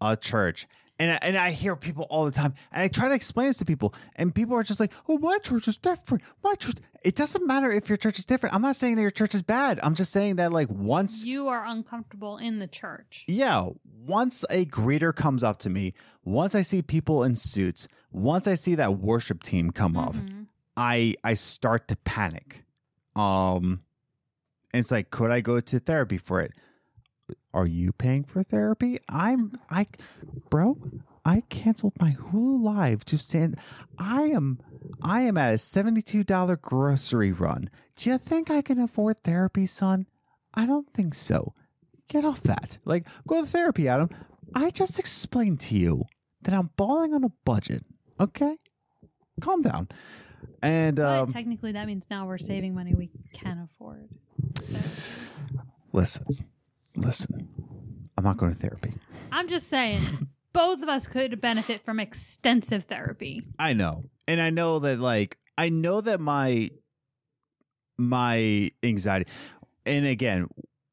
a 0.00 0.16
church, 0.16 0.66
And 1.02 1.10
I, 1.10 1.18
and 1.22 1.36
I 1.36 1.50
hear 1.50 1.74
people 1.74 2.04
all 2.10 2.24
the 2.24 2.30
time, 2.30 2.54
and 2.70 2.80
I 2.82 2.88
try 2.88 3.08
to 3.08 3.14
explain 3.14 3.48
this 3.48 3.56
to 3.58 3.64
people, 3.64 3.92
and 4.14 4.32
people 4.32 4.54
are 4.56 4.62
just 4.62 4.78
like, 4.78 4.92
"Oh, 5.08 5.18
my 5.18 5.38
church 5.38 5.66
is 5.66 5.76
different. 5.76 6.22
My 6.44 6.54
church." 6.54 6.76
It 7.02 7.16
doesn't 7.16 7.44
matter 7.44 7.72
if 7.72 7.88
your 7.88 7.98
church 7.98 8.18
is 8.20 8.24
different. 8.24 8.54
I'm 8.54 8.62
not 8.62 8.76
saying 8.76 8.94
that 8.96 9.02
your 9.02 9.10
church 9.20 9.34
is 9.34 9.42
bad. 9.42 9.80
I'm 9.82 9.96
just 9.96 10.12
saying 10.12 10.36
that 10.36 10.52
like 10.52 10.68
once 10.70 11.24
You 11.24 11.48
are 11.48 11.64
uncomfortable 11.66 12.36
in 12.38 12.60
the 12.60 12.68
church. 12.68 13.24
yeah, 13.26 13.66
once 14.06 14.44
a 14.50 14.64
greeter 14.66 15.12
comes 15.14 15.42
up 15.42 15.58
to 15.60 15.70
me, 15.70 15.94
once 16.24 16.54
I 16.54 16.62
see 16.62 16.80
people 16.82 17.24
in 17.24 17.34
suits, 17.36 17.88
once 18.12 18.46
I 18.46 18.54
see 18.54 18.74
that 18.76 18.98
worship 18.98 19.42
team 19.42 19.70
come 19.72 19.96
up, 19.96 20.14
Mhm. 20.14 20.46
I 20.76 21.14
I 21.24 21.34
start 21.34 21.88
to 21.88 21.96
panic. 21.96 22.64
Um 23.16 23.82
and 24.72 24.80
it's 24.80 24.92
like 24.92 25.10
could 25.10 25.30
I 25.32 25.40
go 25.40 25.58
to 25.60 25.78
therapy 25.80 26.18
for 26.18 26.40
it? 26.40 26.52
Are 27.54 27.66
you 27.66 27.92
paying 27.92 28.24
for 28.24 28.42
therapy? 28.42 28.98
I'm 29.08 29.60
I 29.70 29.86
bro, 30.50 30.78
I 31.24 31.42
canceled 31.48 31.94
my 32.00 32.12
Hulu 32.12 32.62
Live 32.62 33.04
to 33.06 33.18
send 33.18 33.58
I 33.98 34.22
am 34.24 34.58
I 35.00 35.22
am 35.22 35.36
at 35.36 35.54
a 35.54 35.56
$72 35.56 36.60
grocery 36.60 37.32
run. 37.32 37.70
Do 37.96 38.10
you 38.10 38.18
think 38.18 38.50
I 38.50 38.62
can 38.62 38.78
afford 38.78 39.22
therapy, 39.22 39.66
son? 39.66 40.06
I 40.54 40.66
don't 40.66 40.88
think 40.90 41.14
so. 41.14 41.54
Get 42.08 42.24
off 42.24 42.42
that. 42.42 42.78
Like 42.84 43.06
go 43.26 43.40
to 43.40 43.46
therapy, 43.46 43.88
Adam. 43.88 44.10
I 44.54 44.70
just 44.70 44.98
explained 44.98 45.60
to 45.60 45.76
you 45.76 46.04
that 46.42 46.54
I'm 46.54 46.70
balling 46.76 47.14
on 47.14 47.24
a 47.24 47.30
budget. 47.44 47.84
Okay? 48.20 48.56
Calm 49.40 49.62
down. 49.62 49.88
And 50.62 51.00
um, 51.00 51.32
technically, 51.32 51.72
that 51.72 51.86
means 51.86 52.04
now 52.10 52.26
we're 52.26 52.38
saving 52.38 52.74
money 52.74 52.94
we 52.94 53.10
can 53.32 53.68
afford. 53.72 54.08
listen, 55.92 56.24
listen. 56.96 57.48
I'm 58.16 58.24
not 58.24 58.36
going 58.36 58.52
to 58.54 58.58
therapy. 58.58 58.94
I'm 59.30 59.48
just 59.48 59.68
saying, 59.70 60.28
both 60.52 60.82
of 60.82 60.88
us 60.88 61.06
could 61.06 61.40
benefit 61.40 61.82
from 61.84 61.98
extensive 61.98 62.84
therapy. 62.84 63.42
I 63.58 63.72
know, 63.72 64.04
and 64.28 64.40
I 64.40 64.50
know 64.50 64.78
that 64.80 64.98
like 64.98 65.38
I 65.56 65.68
know 65.70 66.00
that 66.00 66.20
my 66.20 66.70
my 67.98 68.70
anxiety, 68.82 69.30
and 69.86 70.06
again, 70.06 70.48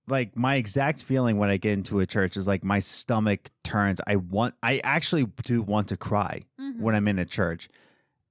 like 0.08 0.36
my 0.36 0.56
exact 0.56 1.04
feeling 1.04 1.38
when 1.38 1.50
I 1.50 1.58
get 1.58 1.74
into 1.74 2.00
a 2.00 2.06
church 2.06 2.38
is 2.38 2.48
like 2.48 2.64
my 2.64 2.80
stomach 2.80 3.50
turns. 3.64 4.00
I 4.08 4.16
want, 4.18 4.56
I 4.64 4.80
actually 4.84 5.26
do 5.44 5.62
want 5.62 5.90
to 5.90 5.98
cry 5.98 6.44
Mhm. 6.60 6.80
when 6.80 6.96
I'm 6.96 7.08
in 7.08 7.20
a 7.20 7.26
church, 7.26 7.70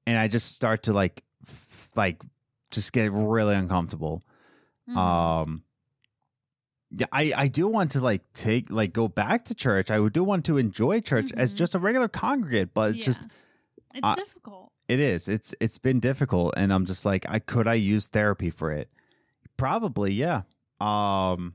and 0.07 0.17
I 0.19 0.29
just 0.29 0.53
start 0.53 0.85
to 0.85 0.93
like, 0.93 1.23
f- 1.47 1.91
like, 1.95 2.23
just 2.71 2.93
get 2.93 3.13
really 3.13 3.55
uncomfortable. 3.55 4.23
Mhm. 4.89 4.97
um 4.97 5.63
yeah 6.91 7.07
i 7.13 7.33
i 7.37 7.49
do 7.49 7.69
want 7.69 7.91
to 7.91 8.01
like 8.01 8.23
take 8.33 8.71
like 8.71 8.93
go 8.93 9.09
back 9.09 9.45
to 9.45 9.55
church 9.55 9.91
i 9.91 10.09
do 10.09 10.25
want 10.25 10.45
to 10.45 10.57
enjoy 10.59 11.01
church 11.01 11.33
as 11.37 11.53
Mhm. 11.53 11.57
just 11.57 11.75
a 11.75 11.79
regular 11.79 12.09
congregate 12.09 12.73
but 12.73 12.95
it's 12.95 13.05
just 13.05 13.23
it's 13.95 14.01
I- 14.03 14.15
difficult. 14.15 14.73
it 14.89 14.99
is 15.01 15.29
it's 15.29 15.55
it's 15.61 15.77
been 15.79 16.01
difficult 16.01 16.55
and 16.57 16.73
i'm 16.73 16.87
just 16.87 17.05
like 17.05 17.27
i 17.29 17.39
could 17.39 17.67
i 17.69 17.75
use 17.75 18.07
therapy 18.07 18.49
for 18.51 18.73
it 18.73 18.89
probably 19.57 20.13
yeah 20.13 20.43
um 20.81 21.55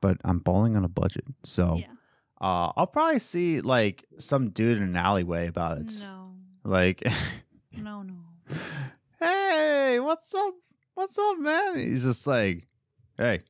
but 0.00 0.16
i'm 0.24 0.38
balling 0.38 0.76
on 0.76 0.84
a 0.84 0.88
budget 0.88 1.24
so 1.42 1.76
yeah. 1.78 1.86
uh 2.40 2.70
i'll 2.76 2.86
probably 2.86 3.18
see 3.18 3.60
like 3.60 4.04
some 4.18 4.50
dude 4.50 4.76
in 4.76 4.82
an 4.84 4.96
alleyway 4.96 5.46
about 5.48 5.78
it 5.78 5.92
No, 6.02 6.34
like 6.64 7.02
no, 7.76 8.02
no. 8.02 8.14
hey, 9.18 9.98
what's 10.00 10.34
up? 10.34 10.54
What's 10.94 11.16
up, 11.18 11.38
man? 11.38 11.78
He's 11.78 12.02
just 12.02 12.26
like, 12.26 12.66
hey, 13.16 13.40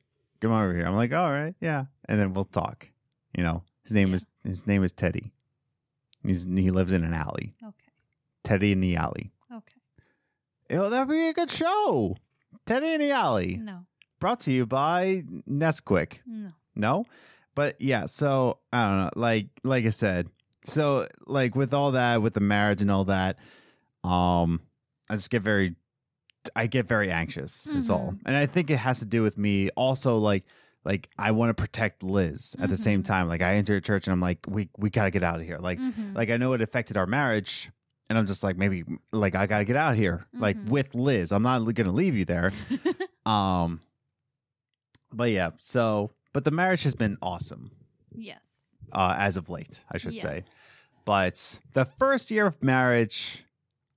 come 0.43 0.51
over 0.51 0.73
here. 0.75 0.85
I'm 0.85 0.95
like, 0.95 1.13
all 1.13 1.31
right, 1.31 1.55
yeah, 1.61 1.85
and 2.07 2.19
then 2.19 2.33
we'll 2.33 2.43
talk. 2.45 2.89
You 3.35 3.43
know, 3.43 3.63
his 3.83 3.91
name 3.93 4.09
Yeah. 4.09 4.15
is 4.15 4.27
his 4.43 4.67
name 4.67 4.83
is 4.83 4.91
Teddy. 4.91 5.31
He's 6.25 6.43
he 6.43 6.69
lives 6.71 6.93
in 6.93 7.03
an 7.03 7.13
alley. 7.13 7.55
Okay, 7.63 7.91
Teddy 8.43 8.71
in 8.71 8.79
the 8.81 8.95
alley. 8.95 9.31
okay. 9.51 10.77
Oh, 10.77 10.89
that'd 10.89 11.09
be 11.09 11.27
a 11.27 11.33
good 11.33 11.51
show. 11.51 12.15
Teddy 12.65 12.93
in 12.93 13.01
the 13.01 13.11
alley, 13.11 13.57
No, 13.57 13.85
brought 14.19 14.39
to 14.41 14.51
you 14.51 14.65
by 14.65 15.23
Nesquik. 15.49 16.19
no. 16.25 16.51
No, 16.75 17.05
but 17.55 17.79
yeah. 17.81 18.05
So 18.07 18.59
I 18.71 18.87
don't 18.87 18.97
know. 18.97 19.09
Like 19.15 19.47
like 19.63 19.85
I 19.85 19.89
said, 19.89 20.29
so 20.65 21.07
like 21.27 21.55
with 21.55 21.73
all 21.73 21.91
that, 21.91 22.21
with 22.21 22.33
the 22.33 22.39
marriage 22.39 22.81
and 22.81 22.89
all 22.89 23.05
that, 23.05 23.37
um, 24.03 24.61
I 25.09 25.15
just 25.15 25.29
get 25.29 25.41
very, 25.43 25.75
I 26.55 26.67
get 26.67 26.87
very 26.87 27.11
anxious. 27.11 27.67
Is 27.67 27.89
all, 27.89 28.15
and 28.25 28.35
I 28.35 28.45
think 28.45 28.69
it 28.69 28.77
has 28.77 28.99
to 28.99 29.05
do 29.05 29.21
with 29.23 29.37
me 29.37 29.69
also 29.71 30.17
like. 30.17 30.43
Like 30.85 31.07
I 31.17 31.31
want 31.31 31.49
to 31.49 31.53
protect 31.53 32.03
Liz 32.03 32.57
at 32.59 32.67
the 32.69 32.75
same 32.75 33.03
Mhm. 33.03 33.05
time. 33.05 33.29
Like 33.29 33.41
I 33.41 33.55
enter 33.55 33.77
a 33.77 33.79
church 33.79 34.05
and 34.05 34.11
I'm 34.11 34.19
like, 34.19 34.39
we 34.49 34.67
we 34.77 34.89
gotta 34.89 35.11
get 35.11 35.23
out 35.23 35.39
of 35.39 35.45
here. 35.45 35.57
Like 35.57 35.79
Mhm. 35.79 36.13
like 36.13 36.29
I 36.29 36.35
know 36.35 36.51
it 36.51 36.61
affected 36.61 36.97
our 36.97 37.05
marriage, 37.05 37.71
and 38.09 38.17
I'm 38.19 38.27
just 38.27 38.43
like 38.43 38.57
maybe 38.57 38.83
like 39.13 39.33
I 39.33 39.45
gotta 39.47 39.63
get 39.63 39.77
out 39.77 39.93
of 39.93 39.97
here. 39.97 40.25
Like 40.33 40.57
Mhm. 40.57 40.67
with 40.67 40.93
Liz, 40.93 41.31
I'm 41.31 41.41
not 41.41 41.59
gonna 41.73 41.93
leave 41.93 42.15
you 42.17 42.25
there. 42.25 42.51
Um, 43.25 43.79
but 45.13 45.31
yeah, 45.31 45.51
so 45.57 46.11
but 46.33 46.43
the 46.43 46.51
marriage 46.51 46.83
has 46.83 46.95
been 46.95 47.17
awesome 47.21 47.71
yes. 48.13 48.41
uh, 48.91 49.15
as 49.17 49.37
of 49.37 49.49
late, 49.49 49.85
I 49.89 49.97
should 49.97 50.19
say. 50.19 50.43
But 51.05 51.59
the 51.73 51.85
first 51.85 52.29
year 52.29 52.45
of 52.47 52.61
marriage, 52.61 53.45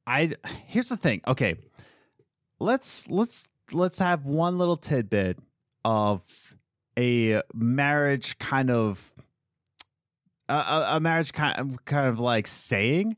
I 0.06 0.34
here's 0.66 0.88
the 0.90 0.96
thing. 0.96 1.20
Okay, 1.26 1.56
let's 2.58 3.08
let's 3.08 3.48
let's 3.72 3.98
have 3.98 4.26
one 4.26 4.58
little 4.58 4.76
tidbit 4.76 5.38
of 5.84 6.22
a 6.98 7.42
marriage 7.54 8.38
kind 8.38 8.70
of 8.70 9.12
a, 10.48 10.98
marriage 11.00 11.32
kind 11.32 11.58
of 11.58 11.84
kind 11.84 12.06
of 12.06 12.18
like 12.18 12.46
saying 12.46 13.16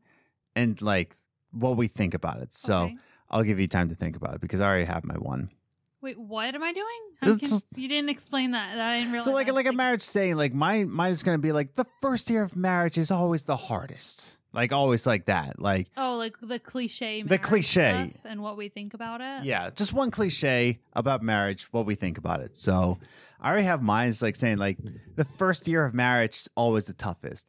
and 0.56 0.80
like 0.82 1.14
what 1.52 1.76
we 1.76 1.88
think 1.88 2.14
about 2.14 2.40
it. 2.40 2.54
So 2.54 2.84
Okay. 2.84 2.96
I'll 3.30 3.42
give 3.42 3.60
you 3.60 3.68
time 3.68 3.90
to 3.90 3.94
think 3.94 4.16
about 4.16 4.34
it 4.34 4.40
because 4.40 4.60
I 4.60 4.66
already 4.66 4.86
have 4.86 5.04
my 5.04 5.14
one. 5.14 5.50
Wait, 6.00 6.18
what 6.18 6.54
am 6.54 6.62
I 6.62 6.72
doing? 6.72 7.38
Just- 7.38 7.66
you 7.76 7.88
didn't 7.88 8.08
explain 8.08 8.52
that. 8.52 8.76
That 8.76 8.90
I 8.90 8.98
didn't 8.98 9.12
realize. 9.12 9.24
So 9.26 9.32
like 9.32 9.52
like 9.52 9.66
a 9.66 9.72
marriage 9.72 10.00
saying 10.02 10.36
like 10.36 10.54
my 10.54 10.84
mine 10.84 11.10
is 11.12 11.22
gonna 11.22 11.38
be 11.38 11.52
like 11.52 11.74
the 11.74 11.86
first 12.00 12.30
year 12.30 12.42
of 12.42 12.56
marriage 12.56 12.96
is 12.96 13.10
always 13.10 13.44
the 13.44 13.56
hardest. 13.56 14.37
Like 14.52 14.72
always 14.72 15.06
like 15.06 15.26
that. 15.26 15.60
Like 15.60 15.88
Oh, 15.96 16.16
like 16.16 16.36
the 16.40 16.58
cliche. 16.58 17.22
The 17.22 17.38
cliche. 17.38 18.14
and 18.24 18.40
what 18.42 18.56
we 18.56 18.68
think 18.68 18.94
about 18.94 19.20
it. 19.20 19.44
yeah, 19.44 19.70
just 19.70 19.92
one 19.92 20.10
cliche 20.10 20.78
about 20.94 21.22
marriage, 21.22 21.64
what 21.72 21.84
we 21.86 21.94
think 21.94 22.16
about 22.18 22.40
it. 22.40 22.56
So 22.56 22.98
I 23.40 23.50
already 23.50 23.66
have 23.66 23.82
mine. 23.82 24.08
It's 24.08 24.22
like 24.22 24.36
saying 24.36 24.56
like 24.58 24.78
the 25.16 25.24
first 25.24 25.68
year 25.68 25.84
of 25.84 25.92
marriage 25.94 26.34
is 26.36 26.48
always 26.56 26.86
the 26.86 26.94
toughest. 26.94 27.46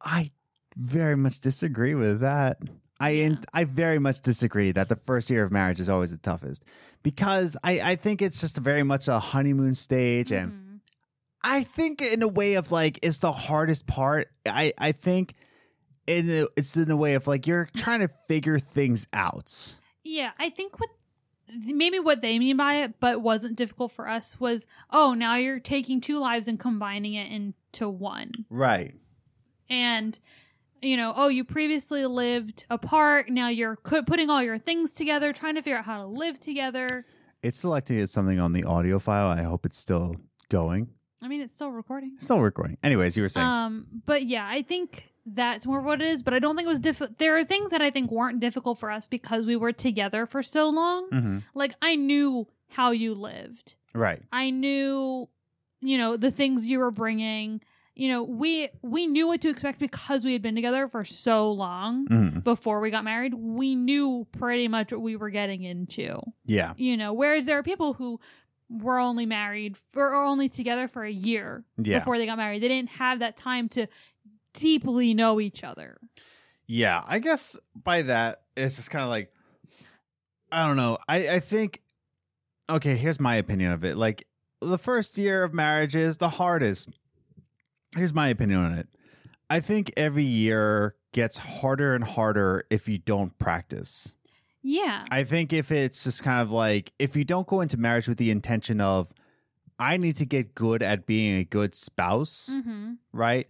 I 0.00 0.30
very 0.76 1.16
much 1.16 1.40
disagree 1.40 1.94
with 1.94 2.20
that. 2.20 2.58
I 3.00 3.10
Yeah. 3.10 3.36
I 3.52 3.64
very 3.64 3.98
much 3.98 4.22
disagree 4.22 4.72
that 4.72 4.88
the 4.88 4.96
first 4.96 5.28
year 5.30 5.44
of 5.44 5.52
marriage 5.52 5.80
is 5.80 5.88
always 5.88 6.10
the 6.12 6.18
toughest 6.18 6.64
because 7.02 7.56
I 7.62 7.80
I 7.92 7.96
think 7.96 8.22
it's 8.22 8.40
just 8.40 8.56
very 8.58 8.82
much 8.82 9.08
a 9.08 9.18
honeymoon 9.18 9.74
stage 9.74 10.32
and 10.32 10.52
Mhm. 10.52 10.80
I 11.42 11.62
think 11.64 12.00
in 12.00 12.22
a 12.22 12.28
way 12.28 12.54
of 12.54 12.72
like 12.72 12.98
it's 13.02 13.18
the 13.18 13.32
hardest 13.32 13.86
part. 13.86 14.28
I 14.46 14.72
I 14.78 14.92
think 14.92 15.34
in 16.06 16.46
it's 16.56 16.76
in 16.76 16.90
a 16.90 16.96
way 16.96 17.14
of 17.14 17.26
like 17.26 17.46
you're 17.46 17.68
trying 17.76 18.00
to 18.00 18.08
figure 18.28 18.58
things 18.58 19.06
out. 19.12 19.78
Yeah, 20.02 20.32
I 20.38 20.50
think 20.50 20.78
what 20.80 20.90
maybe 21.64 21.98
what 22.00 22.20
they 22.20 22.38
mean 22.38 22.56
by 22.56 22.76
it, 22.82 22.98
but 23.00 23.20
wasn't 23.20 23.56
difficult 23.56 23.92
for 23.92 24.08
us 24.08 24.38
was 24.40 24.66
oh 24.90 25.14
now 25.14 25.36
you're 25.36 25.60
taking 25.60 26.00
two 26.00 26.18
lives 26.18 26.48
and 26.48 26.58
combining 26.58 27.14
it 27.14 27.30
into 27.30 27.88
one, 27.88 28.44
Right. 28.50 28.94
and 29.68 30.18
you 30.82 30.96
know 30.96 31.12
oh 31.16 31.28
you 31.28 31.44
previously 31.44 32.04
lived 32.04 32.66
apart 32.68 33.28
now 33.30 33.48
you're 33.48 33.76
putting 33.76 34.28
all 34.28 34.42
your 34.42 34.58
things 34.58 34.92
together 34.92 35.32
trying 35.32 35.54
to 35.54 35.62
figure 35.62 35.78
out 35.78 35.84
how 35.84 36.02
to 36.02 36.06
live 36.06 36.38
together. 36.40 37.04
It's 37.42 37.58
selecting 37.58 37.98
as 38.00 38.10
something 38.10 38.40
on 38.40 38.52
the 38.52 38.64
audio 38.64 38.98
file. 38.98 39.28
I 39.28 39.42
hope 39.42 39.66
it's 39.66 39.78
still 39.78 40.16
going. 40.50 40.88
I 41.22 41.28
mean 41.28 41.40
it's 41.40 41.54
still 41.54 41.70
recording. 41.70 42.16
Still 42.18 42.40
recording. 42.40 42.76
Anyways, 42.82 43.16
you 43.16 43.22
were 43.22 43.28
saying. 43.30 43.46
Um, 43.46 43.86
but 44.06 44.26
yeah, 44.26 44.46
I 44.46 44.60
think 44.62 45.13
that's 45.26 45.66
more 45.66 45.80
what 45.80 46.02
it 46.02 46.08
is. 46.08 46.22
But 46.22 46.34
I 46.34 46.38
don't 46.38 46.56
think 46.56 46.66
it 46.66 46.68
was 46.68 46.78
difficult. 46.80 47.18
There 47.18 47.36
are 47.38 47.44
things 47.44 47.70
that 47.70 47.80
I 47.82 47.90
think 47.90 48.10
weren't 48.10 48.40
difficult 48.40 48.78
for 48.78 48.90
us 48.90 49.08
because 49.08 49.46
we 49.46 49.56
were 49.56 49.72
together 49.72 50.26
for 50.26 50.42
so 50.42 50.68
long. 50.68 51.08
Mhm. 51.10 51.42
Like 51.54 51.74
I 51.80 51.96
knew 51.96 52.46
how 52.68 52.90
you 52.90 53.14
lived. 53.14 53.74
Right. 53.94 54.22
I 54.32 54.50
knew, 54.50 55.28
you 55.80 55.98
know, 55.98 56.16
the 56.16 56.30
things 56.30 56.66
you 56.68 56.78
were 56.78 56.90
bringing. 56.90 57.60
You 57.96 58.08
know, 58.08 58.22
we 58.24 58.68
we 58.82 59.06
knew 59.06 59.28
what 59.28 59.40
to 59.42 59.48
expect 59.48 59.78
because 59.78 60.24
we 60.24 60.32
had 60.32 60.42
been 60.42 60.56
together 60.56 60.88
for 60.88 61.04
so 61.04 61.50
long 61.52 62.08
Mhm. 62.08 62.42
before 62.42 62.80
we 62.80 62.90
got 62.90 63.04
married. 63.04 63.34
We 63.34 63.76
knew 63.76 64.26
pretty 64.32 64.66
much 64.66 64.90
what 64.92 65.00
we 65.00 65.14
were 65.14 65.30
getting 65.30 65.62
into. 65.62 66.20
Yeah. 66.44 66.74
You 66.76 66.96
know, 66.96 67.12
whereas 67.12 67.46
there 67.46 67.56
are 67.56 67.62
people 67.62 67.92
who 67.94 68.18
were 68.68 68.98
only 68.98 69.26
married 69.26 69.76
or 69.94 70.14
only 70.16 70.48
together 70.48 70.88
for 70.88 71.04
a 71.04 71.12
year 71.12 71.64
Yeah. 71.78 71.98
before 72.00 72.18
they 72.18 72.26
got 72.26 72.38
married. 72.38 72.62
They 72.62 72.68
didn't 72.68 72.90
have 72.90 73.20
that 73.20 73.36
time 73.36 73.68
to 73.70 73.86
deeply 74.54 75.14
know 75.14 75.40
each 75.40 75.62
other. 75.62 75.98
Yeah. 76.66 77.02
I 77.06 77.18
guess 77.18 77.56
by 77.74 78.02
that 78.02 78.42
it's 78.56 78.76
just 78.76 78.90
kind 78.90 79.04
of 79.04 79.10
like 79.10 79.30
I 80.50 80.66
don't 80.66 80.76
know. 80.76 80.98
I 81.08 81.28
I 81.28 81.40
think 81.40 81.82
okay. 82.70 82.96
Here's 82.96 83.20
my 83.20 83.36
opinion 83.36 83.72
of 83.72 83.84
it. 83.84 83.96
Like 83.96 84.26
the 84.60 84.78
first 84.78 85.18
year 85.18 85.44
of 85.44 85.52
marriage 85.52 85.94
is 85.94 86.16
the 86.16 86.28
hardest. 86.28 86.88
Here's 87.96 88.14
my 88.14 88.28
opinion 88.28 88.60
on 88.60 88.72
it. 88.74 88.88
I 89.50 89.60
think 89.60 89.92
every 89.96 90.24
year 90.24 90.94
gets 91.12 91.38
harder 91.38 91.94
and 91.94 92.02
harder 92.02 92.64
if 92.70 92.88
you 92.88 92.98
don't 92.98 93.38
practice. 93.38 94.14
Yeah. 94.62 95.02
I 95.10 95.24
think 95.24 95.52
if 95.52 95.70
it's 95.70 96.04
just 96.04 96.22
kind 96.22 96.40
of 96.40 96.50
like 96.50 96.92
if 96.98 97.14
you 97.16 97.24
don't 97.24 97.46
go 97.46 97.60
into 97.60 97.76
marriage 97.76 98.08
with 98.08 98.18
the 98.18 98.30
intention 98.30 98.80
of 98.80 99.12
I 99.78 99.96
need 99.96 100.16
to 100.18 100.26
get 100.26 100.54
good 100.54 100.82
at 100.82 101.06
being 101.06 101.36
a 101.36 101.44
good 101.44 101.74
spouse, 101.74 102.50
mm-hmm. 102.52 102.92
right? 103.12 103.48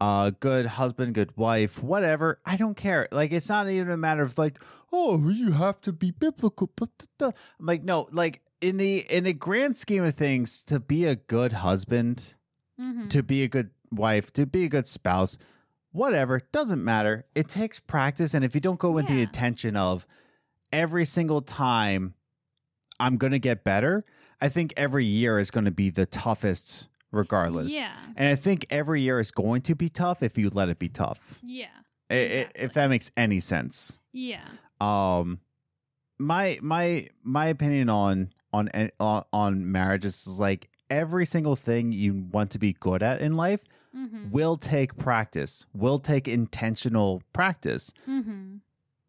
Uh 0.00 0.30
good 0.40 0.64
husband, 0.66 1.14
good 1.14 1.36
wife, 1.36 1.82
whatever. 1.82 2.40
I 2.46 2.56
don't 2.56 2.76
care. 2.76 3.06
Like 3.12 3.32
it's 3.32 3.48
not 3.48 3.68
even 3.68 3.90
a 3.90 3.96
matter 3.96 4.22
of 4.22 4.38
like, 4.38 4.58
oh, 4.92 5.28
you 5.28 5.52
have 5.52 5.80
to 5.82 5.92
be 5.92 6.10
biblical. 6.10 6.70
But 6.74 6.90
I'm 7.20 7.32
like, 7.60 7.84
no, 7.84 8.06
like 8.10 8.40
in 8.60 8.78
the 8.78 8.98
in 9.10 9.24
the 9.24 9.32
grand 9.34 9.76
scheme 9.76 10.04
of 10.04 10.14
things, 10.14 10.62
to 10.64 10.80
be 10.80 11.04
a 11.04 11.16
good 11.16 11.52
husband, 11.52 12.34
Mm-hmm. 12.80 13.08
to 13.08 13.22
be 13.22 13.42
a 13.42 13.48
good 13.48 13.70
wife, 13.92 14.32
to 14.32 14.46
be 14.46 14.64
a 14.64 14.68
good 14.70 14.86
spouse, 14.88 15.36
whatever, 15.92 16.40
doesn't 16.50 16.82
matter. 16.82 17.26
It 17.34 17.50
takes 17.50 17.78
practice. 17.78 18.32
And 18.32 18.42
if 18.42 18.54
you 18.54 18.60
don't 18.62 18.78
go 18.80 18.90
with 18.90 19.06
the 19.06 19.20
intention 19.20 19.76
of 19.76 20.06
every 20.72 21.04
single 21.04 21.42
time 21.42 22.14
I'm 22.98 23.18
going 23.18 23.32
to 23.32 23.38
get 23.38 23.64
better, 23.64 24.06
I 24.40 24.48
think 24.48 24.72
every 24.78 25.04
year 25.04 25.38
is 25.38 25.50
going 25.50 25.66
to 25.66 25.70
be 25.70 25.90
the 25.90 26.06
toughest 26.06 26.88
regardless. 27.12 27.72
Yeah. 27.72 27.92
And 28.16 28.28
I 28.28 28.34
think 28.36 28.66
every 28.70 29.00
year 29.02 29.18
is 29.20 29.30
going 29.30 29.62
to 29.62 29.74
be 29.74 29.88
tough 29.88 30.22
if 30.22 30.36
you 30.38 30.50
let 30.50 30.68
it 30.68 30.78
be 30.78 30.88
tough. 30.88 31.38
Yeah. 31.42 31.66
I- 32.10 32.14
I- 32.14 32.18
Exactly. 32.18 32.64
if 32.64 32.72
that 32.74 32.86
makes 32.88 33.10
any 33.16 33.40
sense. 33.40 33.98
Yeah. 34.12 34.46
Um 34.80 35.40
my 36.18 36.58
my 36.62 37.08
my 37.22 37.46
opinion 37.46 37.88
on 37.88 38.30
on 38.52 38.68
on, 38.98 39.24
on 39.32 39.70
marriage 39.72 40.04
is 40.04 40.26
like 40.26 40.68
every 40.90 41.24
single 41.24 41.56
thing 41.56 41.92
you 41.92 42.26
want 42.32 42.50
to 42.50 42.58
be 42.58 42.72
good 42.74 43.02
at 43.02 43.20
in 43.20 43.36
life 43.36 43.60
Mm-hmm. 43.96 44.30
will 44.30 44.56
take 44.56 44.96
practice, 44.96 45.66
will 45.74 45.98
take 45.98 46.28
intentional 46.28 47.24
practice. 47.32 47.92
Mm-hmm. 48.08 48.58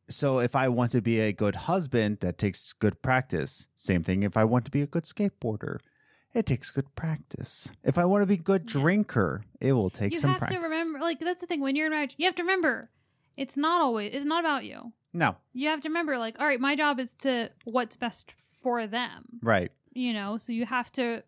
So 0.10 0.40
if 0.40 0.56
I 0.56 0.70
want 0.70 0.90
to 0.94 1.02
be 1.04 1.20
a 1.20 1.32
good 1.32 1.54
husband, 1.54 2.18
that 2.22 2.40
takes 2.40 2.74
good 2.74 3.00
practice. 3.04 3.68
Same 3.76 4.02
thing 4.02 4.24
if 4.24 4.36
I 4.36 4.44
want 4.44 4.66
to 4.66 4.72
be 4.72 4.82
a 4.82 4.88
good 4.88 5.04
skateboarder. 5.04 5.78
It 6.34 6.46
takes 6.46 6.72
good 6.72 6.94
practice. 6.96 7.72
If 7.84 7.98
I 7.98 8.06
want 8.06 8.22
to 8.22 8.26
be 8.26 8.36
a 8.36 8.38
good 8.38 8.66
drinker, 8.66 9.44
it 9.60 9.74
will 9.74 9.90
take 9.90 10.14
You 10.14 10.20
some 10.20 10.32
practice. 10.32 10.52
You 10.52 10.62
have 10.62 10.64
to 10.64 10.70
remember, 10.70 11.00
like 11.00 11.20
that's 11.20 11.42
the 11.42 11.48
thing. 11.48 11.60
When 11.62 11.76
you're 11.76 11.88
in 11.88 11.92
marriage, 11.92 12.16
you 12.18 12.26
have 12.26 12.36
to 12.36 12.44
remember, 12.44 12.90
it's 13.38 13.58
not 13.58 13.82
always. 13.82 14.12
It's 14.14 14.26
not 14.26 14.40
about 14.44 14.64
you. 14.64 14.94
no, 15.14 15.36
You 15.54 15.68
have 15.68 15.82
to 15.82 15.90
remember, 15.90 16.18
like, 16.18 16.40
all 16.40 16.48
right, 16.48 16.60
my 16.60 16.76
job 16.76 17.00
is 17.00 17.14
to 17.16 17.50
what's 17.66 17.98
best 17.98 18.32
for 18.54 18.88
them. 18.88 19.40
right. 19.42 19.72
You 19.94 20.14
know, 20.14 20.38
so 20.38 20.54
you 20.54 20.66
have 20.66 20.90
to 20.94 21.22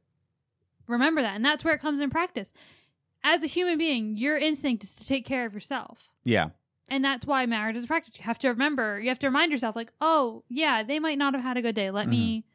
remember 0.88 1.22
that, 1.22 1.36
and 1.36 1.44
that's 1.44 1.66
where 1.66 1.74
it 1.74 1.82
comes 1.82 2.00
in 2.00 2.10
practice. 2.10 2.54
As 3.26 3.44
a 3.44 3.48
human 3.48 3.78
being, 3.78 4.16
your 4.16 4.38
instinct 4.38 4.86
is 4.86 4.96
to 4.96 5.06
take 5.06 5.26
care 5.26 5.46
of 5.46 5.54
yourself. 5.54 6.16
Yeah. 6.24 6.50
And 6.90 7.04
that's 7.04 7.26
why 7.26 7.46
marriage 7.46 7.76
is 7.76 7.84
a 7.86 7.88
practice. 7.88 8.18
You 8.18 8.24
have 8.24 8.40
to 8.40 8.50
remember, 8.50 9.00
you 9.02 9.10
have 9.10 9.20
to 9.20 9.28
remind 9.28 9.52
yourself, 9.52 9.76
like, 9.76 9.92
oh, 10.00 10.44
yeah, 10.48 10.82
they 10.84 11.00
might 11.00 11.18
not 11.18 11.34
have 11.34 11.44
had 11.44 11.58
a 11.58 11.62
good 11.62 11.76
day. 11.76 11.92
Let 11.92 12.08
me 12.08 12.38
mm-hmm. 12.38 12.53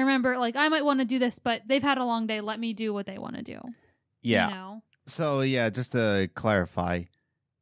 Remember, 0.00 0.38
like, 0.38 0.56
I 0.56 0.68
might 0.68 0.84
want 0.84 1.00
to 1.00 1.04
do 1.04 1.18
this, 1.18 1.38
but 1.38 1.62
they've 1.66 1.82
had 1.82 1.98
a 1.98 2.04
long 2.04 2.26
day. 2.26 2.40
Let 2.40 2.58
me 2.60 2.72
do 2.72 2.92
what 2.92 3.06
they 3.06 3.18
want 3.18 3.36
to 3.36 3.42
do. 3.42 3.60
Yeah. 4.22 4.48
You 4.48 4.54
know? 4.54 4.82
So 5.06 5.40
yeah, 5.42 5.68
just 5.70 5.92
to 5.92 6.30
clarify, 6.34 7.02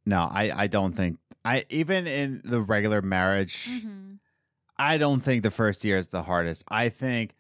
no, 0.07 0.20
I 0.20 0.53
I 0.64 0.66
don't 0.68 0.93
think 0.93 1.18
I 1.45 1.64
even 1.70 2.07
in 2.07 2.41
the 2.45 2.61
regular 2.61 3.03
marriage, 3.03 3.66
Mhm. 3.68 4.18
I 4.76 4.97
don't 4.99 5.20
think 5.20 5.43
the 5.43 5.51
first 5.51 5.85
year 5.85 5.99
is 5.99 6.09
the 6.09 6.22
hardest. 6.22 6.64
I 6.68 6.89
think 6.89 7.35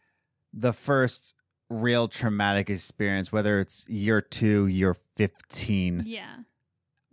the 0.52 0.72
first 0.72 1.34
real 1.70 2.08
traumatic 2.08 2.68
experience, 2.68 3.30
whether 3.32 3.60
it's 3.60 3.88
year 3.88 4.20
two, 4.20 4.66
year 4.66 4.94
fifteen, 5.16 6.02
Yeah. 6.04 6.38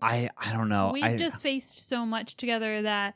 I 0.02 0.30
I 0.36 0.52
don't 0.52 0.70
know. 0.70 0.90
We've 0.94 1.04
I, 1.04 1.16
just 1.18 1.44
faced 1.44 1.88
so 1.88 2.08
much 2.08 2.38
together 2.38 2.82
that 2.82 3.16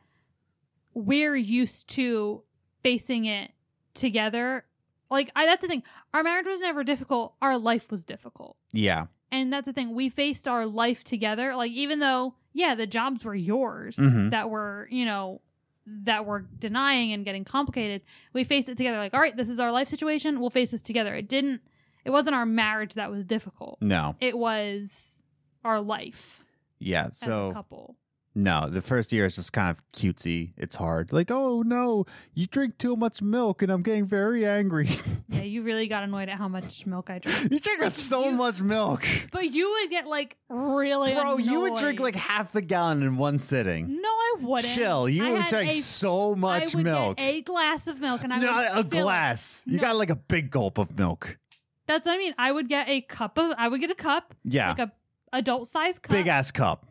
we're 0.93 1.35
used 1.35 1.87
to 1.95 2.43
facing 2.83 3.25
it 3.25 3.52
together. 3.93 4.65
Like, 5.09 5.31
I, 5.35 5.45
that's 5.45 5.61
the 5.61 5.67
thing. 5.67 5.83
Our 6.13 6.23
marriage 6.23 6.47
was 6.47 6.59
never 6.59 6.83
difficult. 6.83 7.35
Our 7.41 7.57
life 7.57 7.91
was 7.91 8.03
difficult. 8.03 8.57
yeah, 8.71 9.05
And 9.31 9.51
that's 9.53 9.65
the 9.65 9.73
thing. 9.73 9.93
We 9.93 10.09
faced 10.09 10.47
our 10.47 10.65
life 10.65 11.03
together. 11.03 11.55
Like, 11.55 11.71
even 11.71 11.99
though, 11.99 12.35
yeah, 12.53 12.73
the 12.75 12.87
jobs 12.87 13.23
were 13.23 13.35
yours 13.35 13.97
Mhm. 13.97 14.31
that 14.31 14.49
were, 14.49 14.87
you 14.91 15.05
know, 15.05 15.41
that 15.85 16.25
were 16.25 16.45
denying 16.59 17.11
and 17.13 17.25
getting 17.25 17.43
complicated, 17.43 18.01
we 18.31 18.43
faced 18.43 18.69
it 18.69 18.77
together. 18.77 18.97
Like, 18.97 19.13
all 19.13 19.19
right, 19.19 19.35
this 19.35 19.49
is 19.49 19.59
our 19.59 19.71
life 19.71 19.87
situation. 19.87 20.39
We'll 20.39 20.49
face 20.49 20.71
this 20.71 20.81
together. 20.81 21.13
It 21.13 21.27
didn't, 21.27 21.61
it 22.05 22.09
wasn't 22.09 22.35
our 22.35 22.45
marriage 22.45 22.93
that 22.95 23.11
was 23.11 23.25
difficult. 23.25 23.77
no, 23.81 24.15
It 24.19 24.37
was 24.37 25.21
our 25.63 25.79
life 25.81 26.43
yeah. 26.79 27.09
So 27.11 27.51
couple. 27.53 27.95
No, 28.35 28.67
the 28.67 28.81
first 28.81 29.13
year 29.13 29.25
is 29.27 29.35
just 29.35 29.53
kind 29.53 29.69
of 29.69 29.77
cutesy. 29.93 30.53
It's 30.57 30.75
hard. 30.75 31.13
Like, 31.13 31.29
oh 31.29 31.61
no, 31.61 32.05
you 32.33 32.47
drink 32.47 32.77
too 32.77 32.95
much 32.95 33.21
milk, 33.21 33.61
and 33.61 33.71
I'm 33.71 33.83
getting 33.83 34.05
very 34.05 34.45
angry. 34.45 34.89
Yeah, 35.29 35.41
you 35.41 35.63
really 35.63 35.87
got 35.87 36.03
annoyed 36.03 36.29
at 36.29 36.37
how 36.37 36.47
much 36.47 36.85
milk 36.85 37.09
I 37.09 37.17
drank. 37.17 37.51
you 37.51 37.59
drink 37.59 37.91
so 37.91 38.25
You- 38.29 38.35
much 38.35 38.61
milk. 38.61 39.03
But 39.31 39.51
you 39.51 39.67
would 39.71 39.89
get 39.89 40.05
like 40.07 40.37
really 40.47 41.15
Bro, 41.15 41.37
you 41.37 41.61
would 41.61 41.77
drink 41.79 41.99
like 41.99 42.13
half 42.15 42.51
the 42.51 42.61
gallon 42.61 43.01
in 43.01 43.17
one 43.17 43.39
sitting. 43.39 43.99
No, 43.99 44.07
I 44.09 44.35
wouldn't. 44.41 44.73
Chill. 44.73 45.09
You 45.09 45.25
I 45.25 45.31
would 45.31 45.45
drink 45.45 45.71
a- 45.71 45.81
so 45.81 46.35
much 46.35 46.75
I 46.75 46.77
would 46.77 46.83
milk. 46.85 47.17
Get 47.17 47.23
a 47.23 47.41
glass 47.41 47.87
of 47.87 47.99
milk, 47.99 48.23
and 48.23 48.31
I 48.31 48.37
Not 48.37 48.65
a 48.65 48.69
fill 48.69 48.79
it. 48.81 48.89
glass. 48.89 49.63
You 49.65 49.77
No. 49.77 49.81
got 49.81 49.95
like 49.95 50.11
a 50.11 50.15
big 50.15 50.51
gulp 50.51 50.77
of 50.77 50.95
milk. 50.97 51.39
That's 51.87 52.05
what 52.05 52.13
I 52.13 52.17
mean. 52.19 52.35
I 52.37 52.51
would 52.51 52.69
get 52.69 52.87
a 52.87 53.01
cup 53.01 53.37
of. 53.39 53.55
I 53.57 53.67
would 53.67 53.81
get 53.81 53.89
a 53.91 53.95
cup, 53.95 54.35
Yeah. 54.43 54.69
like 54.69 54.79
a 54.79 54.91
adult 55.33 55.67
size 55.67 55.97
cup, 55.99 56.11
big 56.11 56.27
ass 56.27 56.51
cup. 56.51 56.85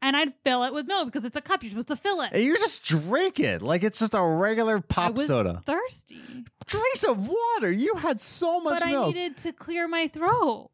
And 0.00 0.16
I'd 0.16 0.32
fill 0.44 0.62
it 0.64 0.72
with 0.72 0.86
milk 0.86 1.06
because 1.06 1.24
it's 1.24 1.36
a 1.36 1.40
cup. 1.40 1.62
You're 1.62 1.70
supposed 1.70 1.88
to 1.88 1.96
fill 1.96 2.20
it. 2.20 2.30
And 2.32 2.42
you 2.42 2.56
just 2.56 2.84
drink 2.84 3.40
it 3.40 3.62
like 3.62 3.82
it's 3.82 3.98
just 3.98 4.14
a 4.14 4.22
regular 4.22 4.76
I 4.76 4.80
pop 4.80 5.16
was 5.16 5.26
soda. 5.26 5.62
thirsty, 5.66 6.44
Drink 6.66 6.96
some 6.96 7.26
water. 7.26 7.70
You 7.72 7.94
had 7.96 8.20
so 8.20 8.60
much 8.60 8.80
but 8.80 8.88
I 8.88 9.06
needed 9.06 9.36
to 9.38 9.52
clear 9.52 9.88
my 9.88 10.06
throat, 10.08 10.70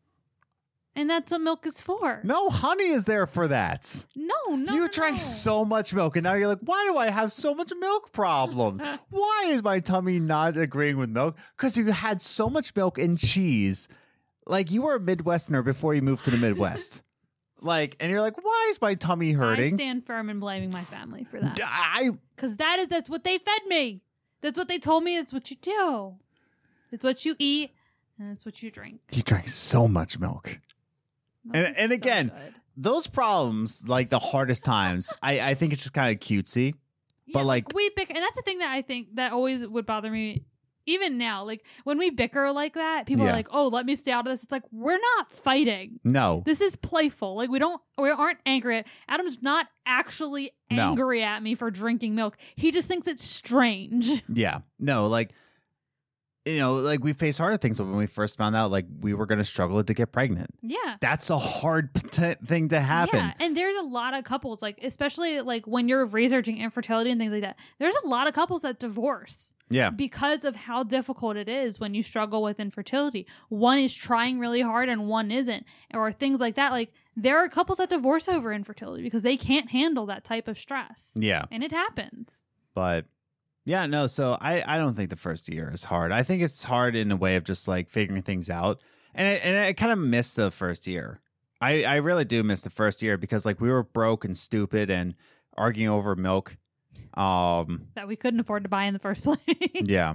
and 0.96 1.08
that's 1.08 1.32
what 1.32 1.40
milk 1.40 1.66
is 1.66 1.80
for. 1.80 2.20
no 2.24 2.50
honey 2.50 2.88
is 2.88 3.04
there 3.04 3.26
for 3.26 3.48
that. 3.48 4.06
no, 4.14 4.56
no. 4.56 4.74
you 4.74 4.88
drank 4.88 5.16
no. 5.16 5.22
so 5.22 5.64
much 5.64 5.94
milk, 5.94 6.16
and 6.16 6.24
now 6.24 6.34
you're 6.34 6.48
like, 6.48 6.58
why 6.62 6.84
do 6.90 6.98
I 6.98 7.10
have 7.10 7.32
so 7.32 7.54
much 7.54 7.72
milk 7.78 8.12
problems? 8.12 8.80
why 9.10 9.44
is 9.48 9.62
my 9.62 9.80
tummy 9.80 10.18
not 10.20 10.56
agreeing 10.56 10.96
with 10.98 11.10
milk? 11.10 11.36
Because 11.56 11.76
you 11.76 11.86
had 11.92 12.20
so 12.22 12.50
much 12.50 12.74
milk 12.74 12.98
and 12.98 13.18
cheese. 13.18 13.88
Like 14.46 14.70
you 14.70 14.82
were 14.82 14.96
a 14.96 15.00
Midwesterner 15.00 15.64
before 15.64 15.94
you 15.94 16.02
moved 16.02 16.24
to 16.26 16.30
the 16.30 16.36
Midwest. 16.36 17.02
Like, 17.64 17.96
and 18.00 18.10
you're 18.10 18.20
like, 18.20 18.36
why 18.44 18.66
is 18.70 18.80
my 18.80 18.94
tummy 18.94 19.32
hurting 19.32 19.74
I 19.74 19.76
stand 19.76 20.06
firm 20.06 20.30
in 20.30 20.38
blaming 20.38 20.70
my 20.70 20.84
family 20.84 21.26
for 21.30 21.40
that. 21.40 21.58
I 21.62 22.10
Because 22.36 22.56
that 22.56 22.78
is 22.78 22.88
that's 22.88 23.08
what 23.10 23.24
they 23.24 23.38
fed 23.38 23.66
me. 23.66 24.02
That's 24.40 24.58
what 24.58 24.68
they 24.68 24.78
told 24.78 25.02
me. 25.04 25.16
It's 25.16 25.32
what 25.32 25.50
you 25.50 25.56
do. 25.56 26.14
It's 26.92 27.04
what 27.04 27.24
you 27.24 27.34
eat, 27.38 27.72
and 28.18 28.30
it's 28.32 28.44
what 28.44 28.62
you 28.62 28.70
drink. 28.70 29.00
you 29.10 29.22
drank 29.22 29.48
so 29.48 29.88
much 29.88 30.18
milk. 30.18 30.60
Milk 31.44 31.56
And- 31.56 31.76
and 31.76 31.90
so 31.90 31.94
again, 31.96 32.28
good. 32.28 32.54
Those 32.76 33.06
problems, 33.06 33.82
like 33.86 34.10
the 34.10 34.18
hardest 34.18 34.64
times, 34.64 35.12
I, 35.22 35.40
I 35.50 35.54
think 35.54 35.72
it's 35.72 35.82
just 35.82 35.94
kind 35.94 36.12
of 36.14 36.20
cutesy. 36.20 36.74
but, 37.32 37.40
Yeah, 37.40 37.46
like- 37.46 37.72
we 37.74 37.90
bicker, 37.96 38.12
and 38.14 38.22
that's 38.22 38.36
the 38.36 38.42
thing 38.42 38.58
that 38.58 38.70
I 38.70 38.82
think 38.82 39.14
that 39.14 39.32
always 39.32 39.66
would 39.66 39.86
bother 39.86 40.10
me. 40.10 40.44
Even 40.86 41.16
now, 41.18 41.44
like 41.44 41.64
when 41.84 41.98
we 41.98 42.10
bicker 42.10 42.52
like 42.52 42.74
that, 42.74 43.06
people 43.06 43.24
Yeah. 43.24 43.30
are 43.32 43.34
like, 43.34 43.48
"Oh, 43.50 43.68
let 43.68 43.86
me 43.86 43.96
stay 43.96 44.12
out 44.12 44.26
of 44.26 44.32
this." 44.32 44.42
It's 44.42 44.52
like 44.52 44.64
we're 44.70 44.98
not 45.16 45.30
fighting. 45.30 46.00
No. 46.04 46.42
This 46.44 46.60
is 46.60 46.76
playful. 46.76 47.34
Like 47.36 47.48
we 47.50 47.58
don't, 47.58 47.80
we 47.98 48.10
aren't 48.10 48.38
angry. 48.44 48.78
At, 48.78 48.86
Adam's 49.08 49.40
not 49.42 49.66
actually 49.86 50.50
No. 50.70 50.90
angry 50.90 51.22
at 51.22 51.42
me 51.42 51.54
for 51.54 51.70
drinking 51.70 52.14
milk. 52.14 52.36
He 52.56 52.70
just 52.70 52.88
thinks 52.88 53.08
it's 53.08 53.24
strange. 53.24 54.22
Yeah. 54.28 54.60
No, 54.78 55.06
like 55.06 55.30
you 56.46 56.58
know, 56.58 56.74
like 56.74 57.02
we 57.02 57.12
faced 57.14 57.38
harder 57.38 57.56
things 57.56 57.80
when 57.80 57.96
we 57.96 58.06
first 58.06 58.36
found 58.36 58.54
out 58.54 58.70
like 58.70 58.86
we 59.00 59.14
were 59.14 59.24
going 59.26 59.38
to 59.38 59.44
struggle 59.44 59.82
to 59.82 59.94
get 59.94 60.12
pregnant. 60.12 60.50
Yeah. 60.62 60.96
That's 61.00 61.30
a 61.30 61.38
hard 61.38 61.94
t- 62.10 62.34
thing 62.46 62.68
to 62.68 62.80
happen. 62.80 63.16
Yeah, 63.18 63.32
and 63.40 63.56
there's 63.56 63.76
a 63.78 63.82
lot 63.82 64.12
of 64.14 64.24
couples, 64.24 64.60
like 64.60 64.78
especially 64.82 65.40
like 65.40 65.66
when 65.66 65.88
you're 65.88 66.04
researching 66.04 66.58
infertility 66.58 67.10
and 67.10 67.18
things 67.20 67.32
like 67.32 67.42
that. 67.42 67.56
There's 67.78 67.94
a 68.04 68.06
lot 68.06 68.26
of 68.28 68.34
couples 68.34 68.62
that 68.62 68.78
divorce 68.78 69.54
Yeah. 69.70 69.88
because 69.90 70.44
of 70.44 70.54
how 70.54 70.82
difficult 70.82 71.36
it 71.38 71.48
is 71.48 71.80
when 71.80 71.94
you 71.94 72.02
struggle 72.02 72.42
with 72.42 72.60
infertility. 72.60 73.26
One 73.48 73.78
is 73.78 73.94
trying 73.94 74.38
really 74.38 74.60
hard 74.60 74.88
and 74.90 75.08
one 75.08 75.30
isn't, 75.30 75.64
or 75.94 76.12
things 76.12 76.40
like 76.40 76.56
that. 76.56 76.72
Like 76.72 76.92
there 77.16 77.38
are 77.38 77.48
couples 77.48 77.78
that 77.78 77.88
divorce 77.88 78.28
over 78.28 78.52
infertility 78.52 79.02
because 79.02 79.22
they 79.22 79.36
can't 79.38 79.70
handle 79.70 80.04
that 80.06 80.24
type 80.24 80.46
of 80.48 80.58
stress, 80.58 81.12
Yeah. 81.14 81.46
and 81.50 81.62
it 81.64 81.70
happens. 81.72 82.42
But 82.74 83.06
yeah, 83.64 83.86
no, 83.86 84.06
so 84.06 84.36
I 84.40 84.62
I 84.66 84.78
don't 84.78 84.94
think 84.94 85.10
the 85.10 85.16
first 85.16 85.48
year 85.48 85.70
is 85.72 85.84
hard. 85.84 86.12
I 86.12 86.22
think 86.22 86.42
it's 86.42 86.64
hard 86.64 86.94
in 86.96 87.10
a 87.10 87.16
way 87.16 87.36
of 87.36 87.44
just 87.44 87.66
like 87.68 87.88
figuring 87.90 88.22
things 88.22 88.50
out. 88.50 88.80
And 89.14 89.28
I, 89.28 89.32
and 89.32 89.56
I 89.58 89.72
kind 89.72 89.92
of 89.92 89.98
missed 89.98 90.36
the 90.36 90.50
first 90.50 90.86
year. 90.86 91.20
I 91.60 91.84
I 91.84 91.96
really 91.96 92.24
do 92.24 92.42
miss 92.42 92.62
the 92.62 92.70
first 92.70 93.02
year 93.02 93.16
because 93.16 93.46
like 93.46 93.60
we 93.60 93.70
were 93.70 93.82
broke 93.82 94.24
and 94.24 94.36
stupid 94.36 94.90
and 94.90 95.14
arguing 95.56 95.90
over 95.90 96.14
milk. 96.16 96.56
Um 97.14 97.86
That 97.94 98.08
we 98.08 98.16
couldn't 98.16 98.40
afford 98.40 98.64
to 98.64 98.68
buy 98.68 98.84
in 98.84 98.92
the 98.92 99.00
first 99.00 99.24
place. 99.24 99.38
yeah. 99.74 100.14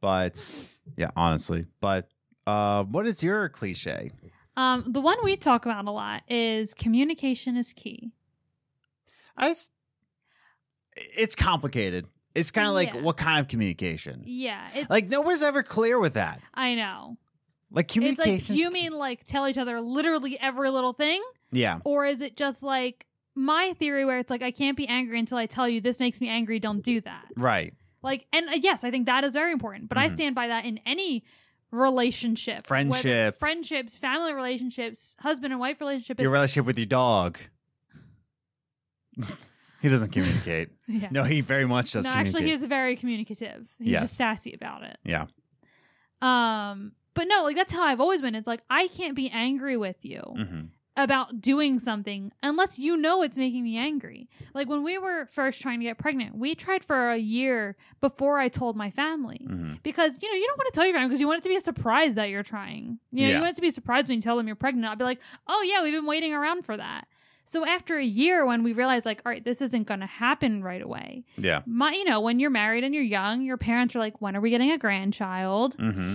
But 0.00 0.64
yeah, 0.96 1.10
honestly. 1.16 1.66
But 1.80 2.08
uh 2.46 2.84
what 2.84 3.06
is 3.06 3.22
your 3.22 3.48
cliche? 3.48 4.12
Um, 4.56 4.84
the 4.86 5.00
one 5.00 5.16
we 5.24 5.36
talk 5.36 5.64
about 5.64 5.86
a 5.86 5.90
lot 5.90 6.22
is 6.28 6.74
communication 6.74 7.56
is 7.56 7.72
key. 7.72 8.12
I, 9.36 9.54
it's 10.96 11.34
complicated. 11.34 12.06
It's 12.34 12.50
kind 12.50 12.68
of 12.68 12.74
like 12.74 12.94
Yeah. 12.94 13.00
what 13.00 13.16
kind 13.16 13.40
of 13.40 13.48
communication? 13.48 14.22
Yeah, 14.24 14.68
it's, 14.74 14.88
Like 14.90 15.08
no 15.08 15.20
one's 15.20 15.42
ever 15.42 15.62
clear 15.62 15.98
with 15.98 16.14
that. 16.14 16.40
I 16.54 16.74
know. 16.74 17.16
Like 17.72 17.86
It's 17.86 17.94
communication. 17.94 18.32
like, 18.34 18.46
do 18.46 18.56
you 18.58 18.70
mean 18.70 18.92
like 18.92 19.24
tell 19.24 19.46
each 19.48 19.58
other 19.58 19.80
literally 19.80 20.38
every 20.40 20.70
little 20.70 20.92
thing, 20.92 21.22
Yeah. 21.52 21.78
or 21.84 22.06
is 22.06 22.20
it 22.20 22.36
just 22.36 22.62
like 22.62 23.06
my 23.34 23.74
theory 23.78 24.04
where 24.04 24.18
it's 24.18 24.30
like 24.30 24.42
I 24.42 24.50
can't 24.50 24.76
be 24.76 24.86
angry 24.88 25.18
until 25.18 25.38
I 25.38 25.46
tell 25.46 25.68
you 25.68 25.80
this 25.80 25.98
makes 26.00 26.20
me 26.20 26.28
angry. 26.28 26.58
Don't 26.58 26.82
do 26.82 27.00
that. 27.02 27.26
Right. 27.36 27.74
Like, 28.02 28.26
and 28.32 28.48
uh, 28.48 28.52
yes, 28.60 28.82
I 28.84 28.90
think 28.90 29.06
that 29.06 29.24
is 29.24 29.32
very 29.34 29.52
important. 29.52 29.88
But 29.88 29.98
I 29.98 30.08
Mhm. 30.08 30.14
stand 30.14 30.34
by 30.34 30.46
that 30.48 30.64
in 30.64 30.78
any 30.86 31.22
relationship, 31.70 32.56
whether 32.68 32.90
Friendship. 32.90 33.38
friendships, 33.38 33.94
family 33.96 34.32
relationships, 34.32 35.14
husband 35.20 35.52
and 35.52 35.60
wife 35.60 35.80
relationship. 35.80 36.18
Your 36.20 36.30
relationship 36.30 36.66
with 36.66 36.78
your 36.78 36.86
dog. 36.86 37.38
he 39.80 39.88
doesn't 39.88 40.12
communicate. 40.12 40.70
yeah. 40.86 41.08
No, 41.10 41.24
he 41.24 41.40
very 41.40 41.66
much 41.66 41.92
does 41.92 42.04
no, 42.04 42.10
actually, 42.10 42.44
he's 42.44 42.64
very 42.64 42.96
communicative. 42.96 43.68
He's 43.78 43.88
Yes. 43.88 44.02
just 44.02 44.16
sassy 44.16 44.52
about 44.52 44.82
it. 44.84 44.98
yeah. 45.04 45.26
Um, 46.22 46.92
but 47.14 47.26
no, 47.28 47.42
like 47.42 47.56
that's 47.56 47.72
how 47.72 47.82
I've 47.82 48.00
always 48.00 48.20
been. 48.20 48.34
It's 48.34 48.46
like 48.46 48.60
I 48.70 48.88
can't 48.88 49.14
be 49.16 49.30
angry 49.30 49.76
with 49.76 49.96
you 50.04 50.20
hmm 50.20 50.60
about 50.96 51.40
doing 51.40 51.78
something 51.78 52.30
unless 52.42 52.78
you 52.78 52.94
know 52.94 53.22
it's 53.22 53.38
making 53.38 53.62
me 53.62 53.78
angry. 53.78 54.28
Like 54.52 54.68
when 54.68 54.82
we 54.82 54.98
were 54.98 55.26
first 55.32 55.62
trying 55.62 55.78
to 55.80 55.84
get 55.86 55.96
pregnant, 55.96 56.36
we 56.36 56.54
tried 56.54 56.84
for 56.84 57.08
a 57.10 57.16
year 57.16 57.76
before 58.02 58.38
I 58.38 58.48
told 58.48 58.76
my 58.76 58.90
family. 58.90 59.46
hmm 59.46 59.74
Because 59.82 60.22
you 60.22 60.28
know 60.28 60.36
you 60.36 60.46
don't 60.46 60.58
want 60.58 60.66
to 60.66 60.74
tell 60.74 60.84
your 60.84 60.94
family 60.94 61.08
because 61.08 61.20
you 61.20 61.26
want 61.26 61.38
it 61.38 61.42
to 61.44 61.48
be 61.48 61.56
a 61.56 61.60
surprise 61.60 62.16
that 62.16 62.28
you're 62.28 62.42
trying. 62.42 62.98
You 63.12 63.22
know 63.22 63.28
Yeah. 63.28 63.34
you 63.36 63.40
want 63.40 63.52
it 63.52 63.56
to 63.56 63.62
be 63.62 63.68
a 63.68 63.72
surprise 63.72 64.04
when 64.08 64.16
you 64.16 64.22
tell 64.22 64.36
them 64.36 64.46
you're 64.46 64.56
pregnant. 64.56 64.86
I'd 64.92 64.98
be 64.98 65.04
like, 65.04 65.20
oh 65.46 65.62
yeah, 65.62 65.82
we've 65.82 65.94
been 65.94 66.06
waiting 66.06 66.34
around 66.34 66.66
for 66.66 66.76
that. 66.76 67.06
So 67.52 67.66
after 67.66 67.98
a 67.98 68.04
year, 68.04 68.46
when 68.46 68.62
we 68.62 68.72
realized 68.72 69.04
like, 69.04 69.22
all 69.26 69.30
right, 69.32 69.44
this 69.44 69.60
isn't 69.60 69.88
going 69.88 69.98
to 69.98 70.06
happen 70.06 70.62
right 70.62 70.80
away. 70.80 71.24
Yeah. 71.36 71.62
My, 71.66 71.90
you 71.90 72.04
know, 72.04 72.20
when 72.20 72.38
you're 72.38 72.48
married 72.48 72.84
and 72.84 72.94
you're 72.94 73.02
young, 73.02 73.42
your 73.42 73.56
parents 73.56 73.96
are 73.96 73.98
like, 73.98 74.20
when 74.22 74.36
are 74.36 74.40
we 74.40 74.50
getting 74.50 74.70
a 74.70 74.78
grandchild? 74.78 75.74
hmm 75.74 76.14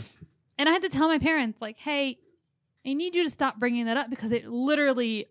And 0.57 0.69
I 0.69 0.71
had 0.71 0.81
to 0.83 0.87
tell 0.89 1.09
my 1.09 1.19
parents 1.19 1.61
like, 1.61 1.77
hey, 1.79 2.19
I 2.87 2.93
need 2.93 3.17
you 3.17 3.23
to 3.25 3.29
stop 3.29 3.59
bringing 3.59 3.85
that 3.87 3.97
up 3.97 4.09
because 4.09 4.31
it 4.31 4.45
literally 4.47 5.25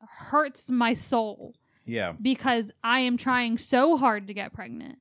hurts 0.00 0.72
my 0.72 0.92
soul 0.92 1.54
Yeah. 1.86 2.14
because 2.20 2.72
I 2.82 3.00
am 3.00 3.16
trying 3.16 3.56
so 3.58 3.96
hard 3.96 4.26
to 4.26 4.34
get 4.34 4.52
pregnant 4.52 4.98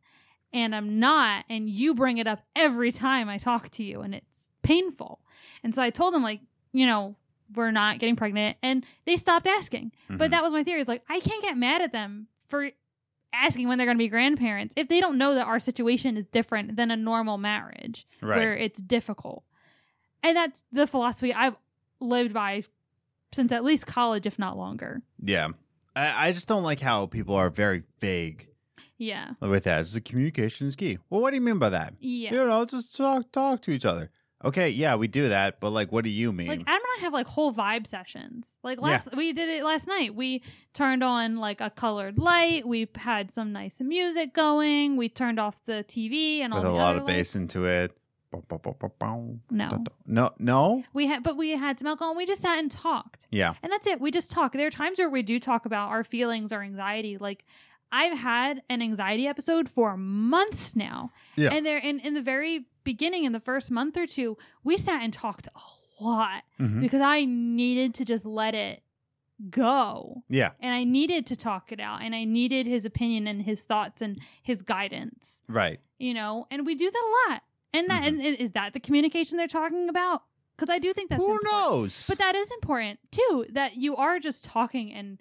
and 0.53 0.75
I'm 0.75 0.99
not. 0.99 1.45
And 1.49 1.67
you 1.67 1.95
bring 1.95 2.19
it 2.19 2.27
up 2.27 2.41
every 2.55 2.91
time 2.91 3.27
I 3.27 3.39
talk 3.39 3.69
to 3.71 3.83
you 3.83 4.01
and 4.01 4.13
it's 4.13 4.49
painful. 4.61 5.19
And 5.63 5.73
so 5.73 5.81
I 5.81 5.89
told 5.89 6.13
them, 6.13 6.21
like, 6.21 6.41
you 6.73 6.85
know, 6.85 7.15
we're 7.55 7.71
not 7.71 7.99
getting 7.99 8.15
pregnant. 8.15 8.57
And 8.61 8.85
they 9.05 9.17
stopped 9.17 9.47
asking. 9.47 9.91
Mhm. 10.09 10.17
But 10.17 10.31
that 10.31 10.43
was 10.43 10.53
my 10.53 10.63
theory. 10.63 10.81
Is 10.81 10.87
like, 10.87 11.03
I 11.09 11.19
can't 11.19 11.41
get 11.43 11.57
mad 11.57 11.81
at 11.81 11.91
them 11.91 12.27
for 12.47 12.69
asking 13.33 13.67
when 13.67 13.77
they're 13.77 13.87
going 13.87 13.97
to 13.97 14.03
be 14.03 14.07
grandparents 14.09 14.73
if 14.77 14.87
they 14.87 14.99
don't 14.99 15.17
know 15.17 15.33
that 15.35 15.47
our 15.47 15.59
situation 15.59 16.17
is 16.17 16.25
different 16.27 16.75
than 16.75 16.91
a 16.91 16.95
normal 16.95 17.37
marriage 17.37 18.05
right. 18.21 18.37
where 18.37 18.55
it's 18.55 18.79
difficult. 18.81 19.43
And 20.21 20.37
that's 20.37 20.63
the 20.71 20.85
philosophy 20.87 21.33
I've 21.33 21.55
lived 21.99 22.33
by 22.33 22.63
since 23.33 23.51
at 23.51 23.63
least 23.63 23.87
college, 23.87 24.27
if 24.27 24.37
not 24.37 24.57
longer. 24.57 25.01
yeah. 25.19 25.47
I, 25.95 26.27
I 26.29 26.31
just 26.31 26.47
don't 26.47 26.63
like 26.63 26.79
how 26.79 27.05
people 27.05 27.35
are 27.35 27.49
very 27.51 27.83
vague 27.99 28.47
Yeah. 28.97 29.31
with 29.39 29.65
that. 29.65 29.81
It's 29.81 29.93
the 29.93 30.01
communication 30.01 30.65
is 30.67 30.75
key. 30.75 30.97
Well, 31.09 31.21
what 31.21 31.29
do 31.31 31.35
you 31.35 31.41
mean 31.41 31.59
by 31.59 31.69
that? 31.69 31.93
Yeah. 31.99 32.31
You 32.33 32.45
know, 32.45 32.65
just 32.65 32.95
talk 32.97 33.31
talk 33.31 33.61
to 33.63 33.71
each 33.71 33.85
other. 33.85 34.09
Okay, 34.45 34.69
yeah, 34.69 34.95
we 34.95 35.07
do 35.07 35.29
that, 35.29 35.59
but 35.59 35.69
like, 35.69 35.91
what 35.91 36.03
do 36.03 36.09
you 36.09 36.33
mean? 36.33 36.47
Like 36.47 36.61
Adam 36.61 36.73
and 36.73 36.99
I 36.99 37.01
have 37.01 37.13
like 37.13 37.27
whole 37.27 37.53
vibe 37.53 37.87
sessions. 37.87 38.55
Like 38.63 38.81
last 38.81 39.15
we 39.15 39.31
did 39.31 39.49
it 39.49 39.63
last 39.63 39.87
night. 39.87 40.15
We 40.15 40.43
turned 40.73 41.03
on 41.03 41.37
like 41.37 41.61
a 41.61 41.69
colored 41.69 42.19
light. 42.19 42.67
We 42.67 42.89
had 42.95 43.31
some 43.31 43.53
nice 43.53 43.79
music 43.79 44.33
going. 44.33 44.97
We 44.97 45.07
turned 45.07 45.39
off 45.39 45.63
the 45.65 45.85
TV 45.87 46.39
and 46.39 46.53
with 46.53 46.65
all 46.65 46.75
a 46.75 46.75
lot 46.75 46.95
of 46.97 47.03
lights. 47.03 47.13
bass 47.13 47.35
into 47.35 47.65
it. 47.65 47.95
No. 49.51 49.83
No. 50.05 50.31
No. 50.39 50.83
We 50.91 51.07
had 51.07 51.23
but 51.23 51.37
we 51.37 51.51
had 51.51 51.79
some 51.79 51.87
alcohol 51.87 52.11
and 52.11 52.17
we 52.17 52.25
just 52.25 52.41
sat 52.41 52.57
and 52.59 52.69
talked. 52.69 53.27
Yeah. 53.31 53.53
And 53.61 53.71
that's 53.71 53.87
it. 53.87 54.01
We 54.01 54.11
just 54.11 54.31
talk. 54.31 54.53
There 54.53 54.67
are 54.67 54.71
times 54.71 54.99
where 54.99 55.09
we 55.09 55.21
do 55.21 55.39
talk 55.39 55.65
about 55.65 55.89
our 55.89 56.03
feelings 56.03 56.51
or 56.51 56.61
anxiety. 56.61 57.17
Like 57.17 57.45
I've 57.91 58.17
had 58.17 58.63
an 58.69 58.81
anxiety 58.81 59.27
episode 59.27 59.69
for 59.69 59.95
months 59.95 60.75
now. 60.75 61.11
Yeah. 61.35 61.49
And 61.53 61.63
there 61.65 61.77
in, 61.77 61.99
in 61.99 62.15
the 62.15 62.23
very 62.23 62.65
beginning, 62.83 63.23
in 63.23 63.31
the 63.31 63.39
first 63.39 63.71
month 63.71 63.97
or 63.97 64.05
two, 64.07 64.37
we 64.63 64.77
sat 64.77 65.01
and 65.01 65.11
talked 65.13 65.47
a 65.55 66.03
lot 66.03 66.43
Mhm. 66.59 66.81
because 66.81 67.01
I 67.01 67.25
needed 67.25 67.93
to 67.95 68.05
just 68.05 68.25
let 68.25 68.55
it 68.55 68.83
go. 69.49 70.23
Yeah. 70.29 70.51
And 70.59 70.73
I 70.73 70.83
needed 70.83 71.25
to 71.27 71.35
talk 71.35 71.71
it 71.71 71.79
out. 71.79 72.01
And 72.01 72.15
I 72.15 72.23
needed 72.23 72.65
his 72.67 72.85
opinion 72.85 73.27
and 73.27 73.41
his 73.43 73.63
thoughts 73.63 74.01
and 74.01 74.19
his 74.41 74.61
guidance. 74.61 75.43
Right. 75.47 75.79
You 75.99 76.13
know, 76.13 76.47
and 76.51 76.65
we 76.65 76.75
do 76.75 76.89
that 76.89 76.97
a 77.27 77.31
lot. 77.31 77.43
And 77.73 77.89
that 77.89 78.03
Mhm. 78.03 78.07
and 78.07 78.21
is 78.21 78.51
that 78.51 78.73
the 78.73 78.79
communication 78.79 79.37
they're 79.37 79.47
talking 79.47 79.89
about? 79.89 80.23
Because 80.55 80.69
I 80.69 80.77
do 80.77 80.93
think 80.93 81.09
that's 81.09 81.21
Who 81.23 81.31
important. 81.31 81.51
knows? 81.51 82.07
But 82.07 82.19
that 82.19 82.35
is 82.35 82.49
important 82.51 82.99
too. 83.11 83.47
That 83.49 83.77
you 83.77 83.95
are 83.95 84.19
just 84.19 84.43
talking 84.45 84.93
and 84.93 85.19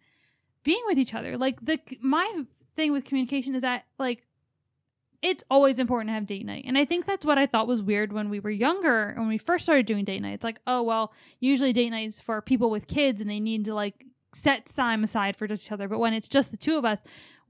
being 0.63 0.83
with 0.87 0.99
each 0.99 1.15
other. 1.15 1.39
Like 1.39 1.65
the 1.65 1.81
my 2.01 2.45
thing 2.77 2.93
with 2.93 3.05
communication 3.07 3.55
is 3.55 3.63
that 3.63 3.87
like 3.99 4.27
it's 5.23 5.45
always 5.49 5.79
important 5.79 6.09
to 6.09 6.15
have 6.15 6.27
date 6.27 6.45
night. 6.45 6.65
And 6.67 6.77
I 6.77 6.85
think 6.85 7.07
that's 7.07 7.25
what 7.25 7.39
I 7.39 7.47
thought 7.47 7.69
was 7.69 7.81
weird 7.81 8.13
when 8.13 8.29
we 8.29 8.41
were 8.41 8.51
younger, 8.51 9.15
when 9.17 9.29
we 9.29 9.39
first 9.39 9.65
started 9.65 9.87
doing 9.87 10.05
date 10.05 10.21
night. 10.21 10.35
It's 10.35 10.45
like, 10.45 10.61
oh 10.67 10.83
well, 10.83 11.13
usually 11.39 11.73
date 11.73 11.91
nights 11.91 12.21
for 12.21 12.43
people 12.43 12.71
with 12.71 12.89
kids 12.89 13.21
and 13.21 13.31
they 13.31 13.41
need 13.41 13.65
to 13.67 13.75
like 13.75 14.05
set 14.35 14.67
time 14.67 15.05
aside 15.05 15.37
for 15.37 15.45
each 15.45 15.71
other. 15.71 15.89
But 15.89 16.01
when 16.01 16.13
it's 16.13 16.29
just 16.29 16.51
the 16.51 16.57
two 16.57 16.77
of 16.77 16.85
us, 16.85 17.03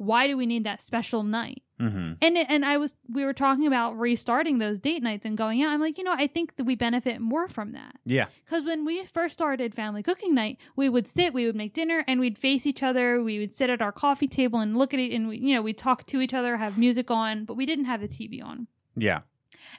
why 0.02 0.26
do 0.26 0.36
we 0.36 0.46
need 0.46 0.64
that 0.64 0.82
special 0.82 1.22
night? 1.22 1.62
hmm 1.78 2.12
And 2.20 2.36
and 2.36 2.64
I 2.64 2.76
was 2.76 2.94
we 3.08 3.24
were 3.24 3.32
talking 3.32 3.66
about 3.66 3.98
restarting 3.98 4.58
those 4.58 4.78
date 4.78 5.02
nights 5.02 5.26
and 5.26 5.36
going 5.36 5.62
out. 5.62 5.72
I'm 5.72 5.80
like, 5.80 5.98
you 5.98 6.04
know, 6.04 6.14
I 6.14 6.26
think 6.26 6.56
that 6.56 6.64
we 6.64 6.74
benefit 6.74 7.20
more 7.20 7.48
from 7.48 7.72
that. 7.72 7.96
Yeah. 8.04 8.26
Because 8.44 8.64
when 8.64 8.84
we 8.84 9.04
first 9.06 9.34
started 9.34 9.74
family 9.74 10.02
cooking 10.02 10.34
night, 10.34 10.58
we 10.76 10.88
would 10.88 11.08
sit, 11.08 11.34
we 11.34 11.46
would 11.46 11.56
make 11.56 11.74
dinner, 11.74 12.04
and 12.06 12.20
we'd 12.20 12.38
face 12.38 12.66
each 12.66 12.82
other. 12.82 13.22
We 13.22 13.38
would 13.38 13.54
sit 13.54 13.70
at 13.70 13.82
our 13.82 13.92
coffee 13.92 14.28
table 14.28 14.60
and 14.60 14.76
look 14.76 14.94
at 14.94 15.00
it, 15.00 15.12
and 15.12 15.28
we, 15.28 15.38
you 15.38 15.54
know, 15.54 15.62
we'd 15.62 15.78
talk 15.78 16.06
to 16.06 16.20
each 16.20 16.34
other, 16.34 16.56
have 16.56 16.78
music 16.78 17.10
on, 17.10 17.44
but 17.44 17.54
we 17.54 17.66
didn't 17.66 17.86
have 17.86 18.00
the 18.00 18.08
TV 18.08 18.42
on. 18.42 18.66
Yeah. 18.96 19.20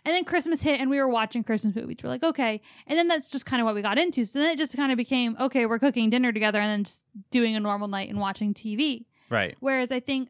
And 0.06 0.14
then 0.14 0.26
Christmas 0.26 0.62
hit, 0.62 0.80
and 0.82 0.90
we 0.90 1.00
were 1.00 1.08
watching 1.08 1.44
Christmas 1.44 1.76
movies. 1.76 1.98
We're 2.04 2.10
like, 2.10 2.24
okay, 2.24 2.62
and 2.88 2.98
then 2.98 3.08
that's 3.08 3.30
just 3.30 3.46
kind 3.46 3.62
of 3.62 3.66
what 3.66 3.76
we 3.76 3.82
got 3.82 3.98
into. 3.98 4.26
So 4.26 4.40
then 4.40 4.50
it 4.50 4.58
just 4.58 4.76
kind 4.76 4.92
of 4.92 4.98
became, 4.98 5.38
okay, 5.40 5.66
we're 5.66 5.80
cooking 5.80 6.10
dinner 6.10 6.32
together, 6.32 6.60
and 6.60 6.70
then 6.70 6.84
just 6.84 7.06
doing 7.32 7.56
a 7.56 7.60
normal 7.60 7.88
night 7.88 8.10
and 8.10 8.20
watching 8.20 8.54
TV. 8.54 9.06
Right. 9.30 9.56
Whereas 9.60 9.92
I 9.92 10.00
think 10.00 10.30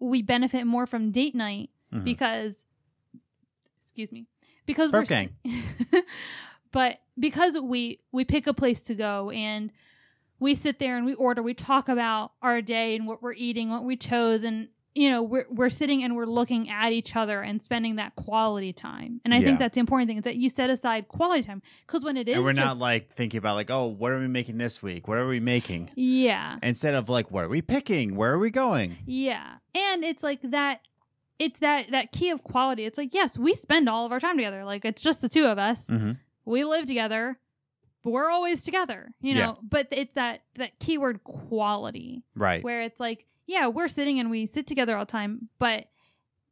we 0.00 0.22
benefit 0.22 0.64
more 0.66 0.86
from 0.86 1.10
date 1.10 1.34
night 1.34 1.70
Mhm. 1.92 2.04
because 2.04 2.64
excuse 3.84 4.10
me 4.12 4.26
because 4.66 4.90
Burp 4.90 5.08
we're 5.08 5.16
s- 5.16 5.28
but 6.72 6.98
because 7.18 7.58
we 7.60 8.00
we 8.12 8.24
pick 8.24 8.46
a 8.46 8.54
place 8.54 8.82
to 8.82 8.94
go 8.94 9.30
and 9.30 9.70
we 10.40 10.54
sit 10.54 10.78
there 10.78 10.96
and 10.96 11.06
we 11.06 11.14
order 11.14 11.42
we 11.42 11.54
talk 11.54 11.88
about 11.88 12.32
our 12.42 12.60
day 12.60 12.96
and 12.96 13.06
what 13.06 13.22
we're 13.22 13.32
eating 13.34 13.70
what 13.70 13.84
we 13.84 13.96
chose 13.96 14.42
and 14.42 14.68
you 14.94 15.10
know 15.10 15.22
we're 15.22 15.46
we're 15.50 15.70
sitting 15.70 16.02
and 16.04 16.14
we're 16.14 16.24
looking 16.26 16.70
at 16.70 16.92
each 16.92 17.16
other 17.16 17.40
and 17.40 17.60
spending 17.60 17.96
that 17.96 18.14
quality 18.14 18.72
time 18.72 19.20
and 19.24 19.34
i 19.34 19.38
Yeah. 19.38 19.44
think 19.46 19.58
that's 19.58 19.74
the 19.74 19.80
important 19.80 20.08
thing 20.08 20.18
is 20.18 20.24
that 20.24 20.36
you 20.36 20.48
set 20.48 20.70
aside 20.70 21.08
quality 21.08 21.42
time 21.42 21.62
because 21.86 22.04
when 22.04 22.16
it 22.16 22.28
is 22.28 22.36
and 22.36 22.44
we're 22.44 22.52
not 22.52 22.78
like 22.78 23.10
thinking 23.10 23.38
about 23.38 23.56
like, 23.56 23.70
oh, 23.70 23.86
what 23.86 24.12
are 24.12 24.20
we 24.20 24.28
making 24.28 24.58
this 24.58 24.82
week? 24.82 25.08
What 25.08 25.18
are 25.18 25.26
we 25.26 25.40
making? 25.40 25.90
yeah 25.96 26.58
Instead 26.62 26.94
of 26.94 27.08
like, 27.08 27.30
what 27.30 27.44
are 27.44 27.48
we 27.48 27.60
picking? 27.62 28.14
Where 28.14 28.32
are 28.32 28.38
we 28.38 28.50
going? 28.50 28.98
Yeah. 29.06 29.54
And 29.74 30.04
it's 30.04 30.22
like 30.22 30.40
that 30.42 30.80
it's 31.40 31.58
that 31.58 31.90
that 31.90 32.12
key 32.12 32.30
of 32.30 32.44
quality. 32.44 32.84
It's 32.84 32.96
like, 32.96 33.12
yes, 33.12 33.36
we 33.36 33.54
spend 33.54 33.88
all 33.88 34.06
of 34.06 34.12
our 34.12 34.20
time 34.20 34.36
together. 34.36 34.64
Like 34.64 34.84
it's 34.84 35.02
just 35.02 35.20
the 35.20 35.28
two 35.28 35.46
of 35.46 35.58
us. 35.58 35.86
Mm-hmm. 35.88 36.12
We 36.44 36.62
live 36.64 36.86
together, 36.86 37.38
but 38.04 38.10
we're 38.10 38.30
always 38.30 38.62
together, 38.62 39.12
you 39.20 39.34
Yeah. 39.34 39.46
know. 39.46 39.58
But 39.68 39.88
it's 39.90 40.14
that 40.14 40.42
that 40.56 40.78
keyword 40.78 41.24
quality 41.24 42.22
Right. 42.36 42.62
where 42.62 42.82
it's 42.82 43.00
like, 43.00 43.26
yeah, 43.46 43.68
we're 43.68 43.88
sitting 43.88 44.18
and 44.18 44.30
we 44.30 44.46
sit 44.46 44.66
together 44.66 44.96
all 44.96 45.04
the 45.04 45.12
time, 45.12 45.48
but 45.58 45.86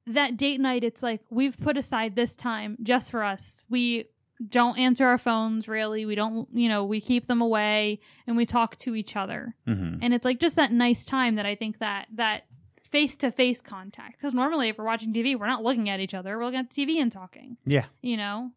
that 0.07 0.37
date 0.37 0.61
night 0.61 0.83
it's 0.83 1.03
like 1.03 1.21
we've 1.31 1.59
put 1.61 1.77
aside 1.77 2.17
this 2.17 2.35
time 2.35 2.77
just 2.83 3.11
for 3.11 3.23
us. 3.23 3.65
We 3.71 4.07
don't 4.49 4.77
answer 4.79 5.07
our 5.07 5.19
phones 5.19 5.69
really. 5.69 6.05
We 6.05 6.17
don't, 6.17 6.49
you 6.53 6.69
know, 6.69 6.85
we 6.85 7.01
keep 7.01 7.29
them 7.29 7.41
away 7.41 8.01
and 8.27 8.37
we 8.37 8.45
talk 8.45 8.77
to 8.79 8.97
each 8.97 9.15
other 9.15 9.55
mm-hmm. 9.67 9.99
and 10.03 10.13
it's 10.13 10.25
like 10.25 10.41
just 10.41 10.57
that 10.57 10.73
nice 10.73 11.05
time 11.05 11.37
that 11.37 11.47
I 11.47 11.55
think 11.55 11.79
that 11.79 12.09
that 12.15 12.47
face 12.83 13.15
to 13.17 13.31
face 13.31 13.61
contact 13.63 14.19
because 14.19 14.35
normally 14.35 14.69
if 14.69 14.77
we're 14.77 14.85
watching 14.85 15.15
TV 15.15 15.39
we're 15.39 15.47
not 15.47 15.63
looking 15.63 15.89
at 15.89 15.99
each 16.01 16.13
other 16.13 16.37
we're 16.37 16.45
looking 16.45 16.59
at 16.59 16.69
TV 16.69 16.97
and 17.01 17.11
talking 17.11 17.57
Yeah. 17.65 17.85
you 18.03 18.17
know 18.19 18.51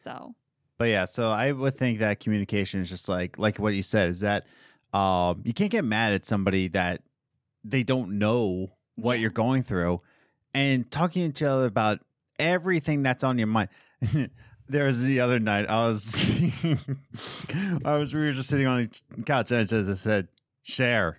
so 0.00 0.34
But 0.78 0.88
yeah, 0.88 1.04
so 1.04 1.30
I 1.30 1.52
would 1.52 1.74
think 1.76 2.00
that 2.00 2.18
communication 2.18 2.80
is 2.80 2.88
just 2.88 3.08
like 3.08 3.38
like 3.38 3.58
what 3.58 3.74
you 3.74 3.82
said 3.82 4.10
is 4.10 4.20
that 4.20 4.46
um 4.92 5.42
you 5.44 5.52
can't 5.52 5.70
get 5.70 5.84
mad 5.84 6.12
at 6.12 6.24
somebody 6.24 6.68
that 6.68 7.02
they 7.64 7.82
don't 7.82 8.18
know 8.18 8.72
what 8.96 9.14
Yeah. 9.14 9.22
you're 9.22 9.30
going 9.30 9.62
through 9.62 10.00
and 10.54 10.90
talking 10.90 11.22
to 11.22 11.28
each 11.30 11.42
other 11.42 11.66
about 11.66 12.00
everything 12.38 13.02
that's 13.02 13.24
on 13.24 13.38
your 13.38 13.46
mind. 13.46 13.68
there 14.68 14.84
was 14.86 15.02
the 15.02 15.20
other 15.20 15.38
night. 15.38 15.66
I 15.68 15.86
was, 15.86 16.14
I 17.84 17.96
was. 17.96 18.12
We 18.14 18.20
were 18.20 18.32
just 18.32 18.48
sitting 18.48 18.66
on 18.66 18.90
the 19.16 19.22
couch, 19.22 19.50
and 19.50 19.60
I 19.60 19.64
just 19.64 20.02
said, 20.02 20.28
"Share." 20.62 21.18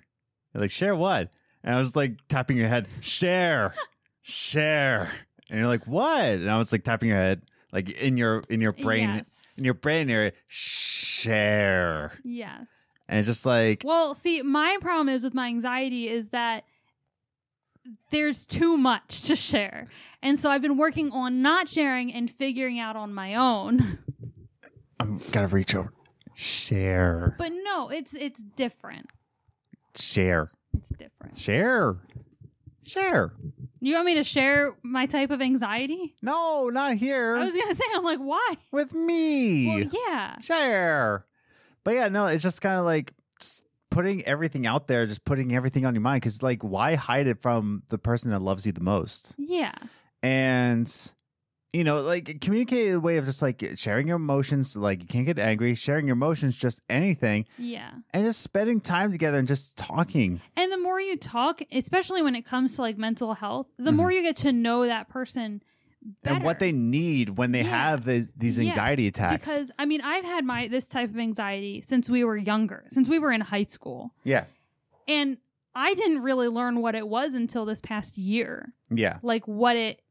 You're 0.54 0.62
like, 0.62 0.72
"Share 0.72 0.96
what?" 0.96 1.30
And 1.64 1.74
I 1.76 1.80
was 1.80 1.96
like 1.96 2.18
tapping 2.30 2.58
your 2.58 2.68
head, 2.68 2.88
"Share, 3.02 3.74
share." 4.22 5.12
And 5.50 5.60
you're 5.60 5.68
like, 5.68 5.86
"What?" 5.88 6.24
And 6.24 6.50
I 6.50 6.58
was 6.58 6.72
like 6.72 6.84
tapping 6.84 7.10
your 7.10 7.18
head, 7.18 7.42
like 7.72 7.90
in 7.90 8.18
your 8.18 8.44
in 8.50 8.60
your 8.62 8.74
brain, 8.74 9.10
Yes. 9.10 9.26
in 9.58 9.64
your 9.64 9.74
brain 9.76 10.10
area, 10.10 10.32
share. 10.48 12.14
Yes. 12.24 12.68
And 13.08 13.20
it's 13.20 13.28
just 13.28 13.46
like, 13.46 13.82
Well, 13.86 14.16
see, 14.16 14.42
my 14.42 14.78
problem 14.82 15.10
is 15.10 15.24
with 15.24 15.34
my 15.34 15.48
anxiety 15.48 16.08
is 16.08 16.30
that 16.30 16.64
there's 18.12 18.46
too 18.46 18.78
much 18.78 19.24
to 19.24 19.36
share. 19.36 19.88
And 20.22 20.40
so 20.40 20.50
I've 20.50 20.62
been 20.62 20.78
working 20.78 21.12
on 21.12 21.42
not 21.42 21.68
sharing 21.68 22.14
and 22.14 22.32
figuring 22.32 22.80
out 22.80 22.96
on 22.96 23.14
my 23.14 23.36
own. 23.36 24.00
I'm 25.00 25.20
gotta 25.32 25.48
reach 25.48 25.76
over, 25.76 25.92
share, 26.34 27.36
But 27.38 27.52
no, 27.64 27.90
it's 27.90 28.14
it's 28.14 28.40
different. 28.56 29.12
share, 29.96 30.52
It's 30.78 30.90
different. 30.98 31.38
share, 31.38 31.98
share. 32.84 33.34
You 33.82 33.96
want 33.96 34.06
me 34.06 34.16
to 34.16 34.24
share 34.24 34.76
my 34.82 35.06
type 35.06 35.30
of 35.30 35.42
anxiety? 35.42 36.16
No, 36.22 36.70
not 36.70 36.96
here. 36.96 37.36
I 37.36 37.44
was 37.44 37.54
gonna 37.54 37.76
say, 37.76 37.84
I'm 37.94 38.04
like, 38.06 38.20
why? 38.20 38.56
with 38.72 38.94
me. 38.94 39.68
Well, 39.68 39.90
yeah. 40.08 40.40
share. 40.40 41.26
But 41.84 41.96
yeah, 41.96 42.08
no, 42.10 42.28
it's 42.28 42.44
just 42.44 42.62
kind 42.62 42.78
of 42.80 42.86
like 42.86 43.14
just 43.40 43.64
putting 43.92 44.24
everything 44.26 44.66
out 44.66 44.88
there, 44.88 45.06
just 45.06 45.24
putting 45.26 45.54
everything 45.56 45.86
on 45.86 45.94
your 45.96 46.02
mind. 46.02 46.22
Because 46.22 46.42
like, 46.42 46.64
why 46.64 46.96
hide 46.96 47.28
it 47.28 47.42
from 47.42 47.84
the 47.90 47.98
person 47.98 48.32
that 48.32 48.42
loves 48.42 48.66
you 48.66 48.72
the 48.72 48.82
most? 48.82 49.36
Yeah. 49.38 49.74
And 50.22 50.92
you 51.74 51.84
know, 51.84 52.02
like 52.02 52.40
communicate 52.40 52.94
a 52.94 53.00
way 53.00 53.18
of 53.18 53.26
just 53.26 53.42
like 53.42 53.64
sharing 53.76 54.08
your 54.08 54.18
emotions. 54.18 54.76
Like 54.76 55.02
you 55.02 55.08
can't 55.08 55.26
get 55.26 55.40
angry. 55.40 55.74
Sharing 55.74 56.06
your 56.08 56.14
emotions, 56.14 56.56
just 56.56 56.82
anything, 56.88 57.46
Yeah. 57.58 57.90
and 58.12 58.24
just 58.26 58.42
spending 58.42 58.80
time 58.80 59.12
together 59.12 59.40
and 59.40 59.48
just 59.48 59.76
talking. 59.76 60.40
And 60.56 60.72
the 60.72 60.78
more 60.78 61.02
you 61.02 61.18
talk, 61.18 61.62
especially 61.72 62.22
when 62.22 62.36
it 62.36 62.44
comes 62.46 62.76
to 62.76 62.82
like 62.84 62.98
mental 63.00 63.34
health, 63.34 63.68
the 63.80 63.90
Mhm. 63.90 63.96
more 63.96 64.12
you 64.12 64.22
get 64.22 64.36
to 64.38 64.52
know 64.54 64.86
that 64.86 65.10
person 65.10 65.64
better. 66.24 66.36
And 66.36 66.44
what 66.44 66.60
they 66.60 66.72
need 66.72 67.32
when 67.38 67.52
they 67.52 67.62
Yeah. 67.64 67.70
have 67.92 68.06
the, 68.06 68.28
these 68.36 68.58
Yeah, 68.60 68.70
anxiety 68.70 69.08
attacks. 69.08 69.40
because 69.48 69.72
I 69.80 69.86
mean, 69.86 70.02
I've 70.02 70.26
had 70.26 70.46
my 70.46 70.68
this 70.68 70.88
type 70.88 71.10
of 71.10 71.18
anxiety 71.18 71.82
since 71.86 72.10
we 72.10 72.24
were 72.24 72.38
younger, 72.38 72.86
since 72.90 73.08
we 73.10 73.20
were 73.20 73.32
in 73.32 73.42
high 73.42 73.64
school. 73.64 74.14
yeah, 74.24 74.46
And 75.08 75.38
I 75.76 75.94
didn't 75.96 76.22
really 76.22 76.48
learn 76.48 76.82
what 76.82 76.94
it 76.96 77.08
was 77.08 77.34
until 77.34 77.66
this 77.66 77.82
past 77.82 78.18
year. 78.18 78.74
yeah, 78.90 79.18
Like 79.24 79.48
what 79.48 79.76
it 79.76 80.02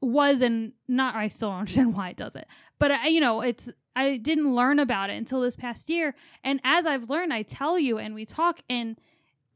was 0.00 0.40
and 0.40 0.72
not 0.88 1.14
I 1.14 1.28
still 1.28 1.50
don't 1.50 1.58
understand 1.60 1.94
why 1.96 2.10
it 2.10 2.16
does 2.16 2.34
it. 2.36 2.46
But 2.78 2.90
I 2.92 3.06
you 3.08 3.20
know, 3.20 3.40
it's 3.42 3.68
I 3.96 4.16
didn't 4.16 4.54
learn 4.54 4.78
about 4.78 5.10
it 5.10 5.14
until 5.16 5.40
this 5.40 5.56
past 5.56 5.90
year. 5.90 6.14
And 6.44 6.60
as 6.64 6.86
I've 6.86 7.10
learned, 7.10 7.32
I 7.34 7.42
tell 7.42 7.78
you 7.78 7.98
and 7.98 8.14
we 8.14 8.24
talk 8.24 8.60
and 8.70 8.96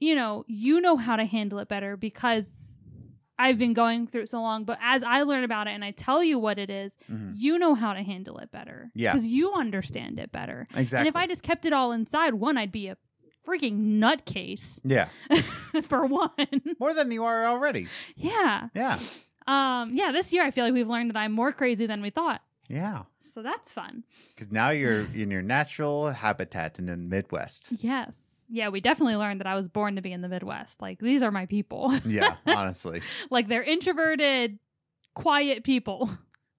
you 0.00 0.14
know, 0.14 0.44
you 0.48 0.80
know 0.80 0.96
how 0.96 1.16
to 1.16 1.24
handle 1.24 1.58
it 1.60 1.68
better 1.68 1.96
because 1.96 2.63
I've 3.39 3.59
been 3.59 3.73
going 3.73 4.06
through 4.06 4.23
it 4.23 4.28
so 4.28 4.40
long, 4.40 4.65
but 4.65 4.78
as 4.81 5.02
I 5.02 5.23
learn 5.23 5.43
about 5.44 5.66
it 5.66 5.70
and 5.70 5.85
I 5.85 5.90
tell 5.90 6.23
you 6.23 6.39
what 6.39 6.59
it 6.59 6.70
is, 6.70 6.97
Mhm. 7.11 7.32
you 7.36 7.59
know 7.59 7.74
how 7.74 7.93
to 7.93 8.02
handle 8.02 8.39
it 8.39 8.51
better. 8.52 8.90
Yeah. 8.94 9.12
Because 9.12 9.27
you 9.27 9.52
understand 9.55 10.19
it 10.20 10.31
better. 10.31 10.66
exactly. 10.74 10.98
And 11.01 11.09
if 11.09 11.16
I 11.16 11.27
just 11.27 11.43
kept 11.43 11.65
it 11.66 11.73
all 11.73 11.90
inside, 11.93 12.35
one, 12.35 12.56
I'd 12.56 12.70
be 12.73 12.86
a 12.89 12.97
freaking 13.47 13.98
nutcase 13.98 14.81
yeah, 14.85 15.09
for 15.89 16.06
one. 16.06 16.31
more 16.81 16.94
than 16.94 17.11
you 17.11 17.24
are 17.24 17.44
already. 17.47 17.89
yeah. 18.16 18.69
Yeah, 18.74 18.98
Um, 19.47 19.94
yeah, 19.94 20.12
this 20.12 20.32
year 20.32 20.43
I 20.44 20.51
feel 20.51 20.65
like 20.65 20.73
we've 20.73 20.89
learned 20.89 21.11
that 21.11 21.19
I'm 21.19 21.32
more 21.32 21.52
crazy 21.52 21.86
than 21.86 22.01
we 22.02 22.11
thought. 22.11 22.40
yeah. 22.69 23.02
So 23.20 23.43
that's 23.43 23.73
fun. 23.73 24.05
Because 24.35 24.52
now 24.52 24.70
you're 24.70 25.06
in 25.12 25.28
your 25.31 25.43
natural 25.43 26.12
habitat 26.12 26.78
in 26.78 26.86
the 26.86 26.97
Midwest. 26.97 27.73
Yes. 27.82 28.15
Yeah, 28.48 28.68
we 28.68 28.80
definitely 28.80 29.16
learned 29.16 29.40
that 29.40 29.46
I 29.46 29.54
was 29.54 29.68
born 29.68 29.96
to 29.96 30.02
be 30.02 30.12
in 30.12 30.20
the 30.20 30.28
Midwest. 30.28 30.80
Like 30.80 30.98
these 30.98 31.22
are 31.22 31.30
my 31.30 31.46
people. 31.46 31.92
Yeah, 32.04 32.36
honestly, 32.46 33.02
like 33.30 33.48
they're 33.48 33.62
introverted, 33.62 34.58
quiet 35.14 35.64
people. 35.64 36.10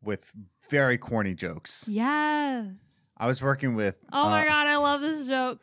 with 0.03 0.32
very 0.70 0.98
corny 0.98 1.34
jokes. 1.34 1.88
Yes. 1.88 2.66
I 3.18 3.28
was 3.28 3.41
working 3.41 3.76
with. 3.76 3.95
Oh 4.12 4.30
my 4.30 4.45
uh, 4.45 4.49
god, 4.49 4.68
I 4.68 4.78
love 4.78 5.02
this 5.02 5.28
joke. 5.28 5.62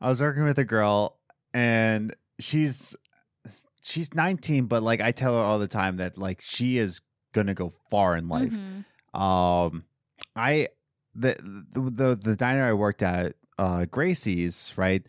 I 0.00 0.08
was 0.08 0.20
working 0.20 0.44
with 0.44 0.58
a 0.58 0.64
girl, 0.64 1.18
and 1.54 2.14
she's 2.38 2.94
she's 3.82 4.14
19, 4.14 4.66
but 4.66 4.82
like 4.82 5.00
I 5.00 5.12
tell 5.12 5.34
her 5.34 5.42
all 5.42 5.58
the 5.58 5.68
time 5.68 5.96
that 5.98 6.18
like 6.18 6.40
she 6.42 6.78
is 6.78 7.00
gonna 7.32 7.54
go 7.54 7.72
far 7.90 8.16
in 8.16 8.28
life. 8.28 8.52
Mhm. 8.52 8.84
Um, 9.18 9.84
I 10.36 10.68
the 11.14 11.36
the 11.72 11.80
the, 11.80 12.16
the 12.16 12.36
diner 12.36 12.64
I 12.64 12.72
worked 12.72 13.02
at, 13.02 13.34
uh, 13.58 13.84
Gracie's, 13.86 14.72
right? 14.76 15.02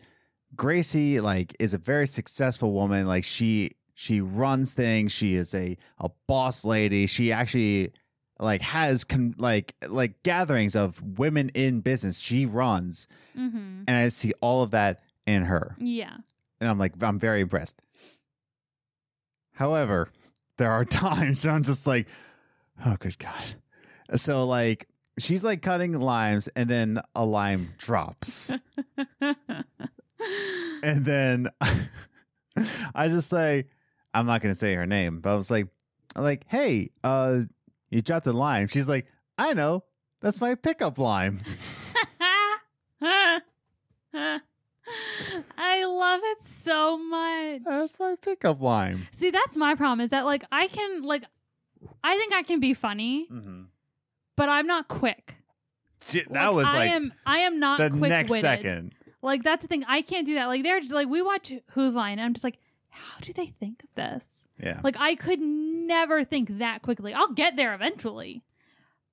Gracie 0.56 1.20
like 1.20 1.56
is 1.58 1.74
a 1.74 1.78
very 1.78 2.06
successful 2.06 2.72
woman. 2.72 3.06
Like 3.06 3.24
she 3.24 3.72
she 3.94 4.20
runs 4.20 4.74
things. 4.74 5.12
She 5.12 5.34
is 5.34 5.54
a 5.54 5.76
a 5.98 6.10
boss 6.26 6.64
lady. 6.64 7.06
She 7.06 7.32
actually 7.32 7.92
like 8.38 8.60
has 8.62 9.04
con- 9.04 9.34
like 9.38 9.74
like 9.88 10.22
gatherings 10.22 10.74
of 10.76 11.00
women 11.18 11.48
in 11.50 11.80
business. 11.80 12.18
She 12.18 12.44
runs, 12.46 13.06
Mhm. 13.36 13.84
and 13.86 13.90
I 13.90 14.08
see 14.08 14.32
all 14.40 14.62
of 14.62 14.72
that 14.72 15.02
in 15.26 15.44
her, 15.44 15.76
Yeah. 15.78 16.16
and 16.60 16.68
I'm 16.68 16.78
like 16.78 17.00
I'm 17.02 17.18
very 17.18 17.40
impressed. 17.42 17.80
However, 19.52 20.10
there 20.58 20.70
are 20.72 20.84
times 20.86 21.46
I'm 21.46 21.62
just 21.62 21.86
like, 21.86 22.08
oh 22.84 22.96
good 22.98 23.18
god. 23.18 23.44
So 24.16 24.44
like 24.46 24.88
she's 25.18 25.44
like 25.44 25.62
cutting 25.62 25.98
limes, 26.00 26.48
and 26.56 26.68
then 26.68 27.00
a 27.14 27.24
lime 27.24 27.74
drops. 27.78 28.50
and 30.82 31.04
then 31.04 31.48
I 32.94 33.08
just 33.08 33.28
say, 33.28 33.66
I'm 34.14 34.26
not 34.26 34.42
gonna 34.42 34.54
say 34.54 34.74
her 34.74 34.86
name, 34.86 35.20
but 35.20 35.32
I 35.32 35.36
was 35.36 35.50
like, 35.50 35.66
I'm 36.16 36.22
like, 36.22 36.44
hey, 36.48 36.90
uh, 37.02 37.40
you 37.90 38.02
dropped 38.02 38.26
a 38.26 38.32
lime. 38.32 38.66
She's 38.68 38.88
like, 38.88 39.06
I 39.38 39.54
know, 39.54 39.84
that's 40.20 40.40
my 40.40 40.54
pickup 40.54 40.98
lime. 40.98 41.40
I 45.56 45.84
love 45.84 46.20
it 46.22 46.38
so 46.64 46.98
much. 46.98 47.62
That's 47.64 47.98
my 47.98 48.16
pickup 48.20 48.60
lime. 48.60 49.08
See, 49.18 49.30
that's 49.30 49.56
my 49.56 49.74
problem 49.74 50.00
is 50.00 50.10
that 50.10 50.24
like 50.24 50.44
I 50.52 50.66
can 50.68 51.02
like 51.02 51.24
I 52.04 52.16
think 52.18 52.32
I 52.34 52.42
can 52.42 52.60
be 52.60 52.74
funny, 52.74 53.26
Mm-hmm. 53.30 53.62
but 54.36 54.48
I'm 54.48 54.66
not 54.66 54.88
quick. 54.88 55.36
That 56.30 56.52
was 56.54 56.66
I 56.66 56.76
like 56.76 56.90
am 56.90 57.12
I 57.24 57.38
am 57.40 57.58
not 57.60 57.78
the 57.78 57.90
quick 57.90 58.10
next 58.10 58.32
second. 58.40 58.92
Like 59.22 59.44
that's 59.44 59.62
the 59.62 59.68
thing. 59.68 59.84
I 59.86 60.02
can't 60.02 60.26
do 60.26 60.34
that. 60.34 60.46
Like 60.46 60.62
they're 60.62 60.82
like 60.82 61.08
we 61.08 61.22
watch 61.22 61.52
Whose 61.72 61.94
Line 61.94 62.18
I'm 62.18 62.34
just 62.34 62.44
like, 62.44 62.58
how 62.90 63.18
do 63.20 63.32
they 63.32 63.46
think 63.46 63.84
of 63.84 63.88
this? 63.94 64.46
Yeah. 64.62 64.80
Like 64.82 64.96
I 64.98 65.14
could 65.14 65.40
never 65.40 66.24
think 66.24 66.58
that 66.58 66.82
quickly. 66.82 67.14
I'll 67.14 67.32
get 67.32 67.56
there 67.56 67.72
eventually. 67.72 68.42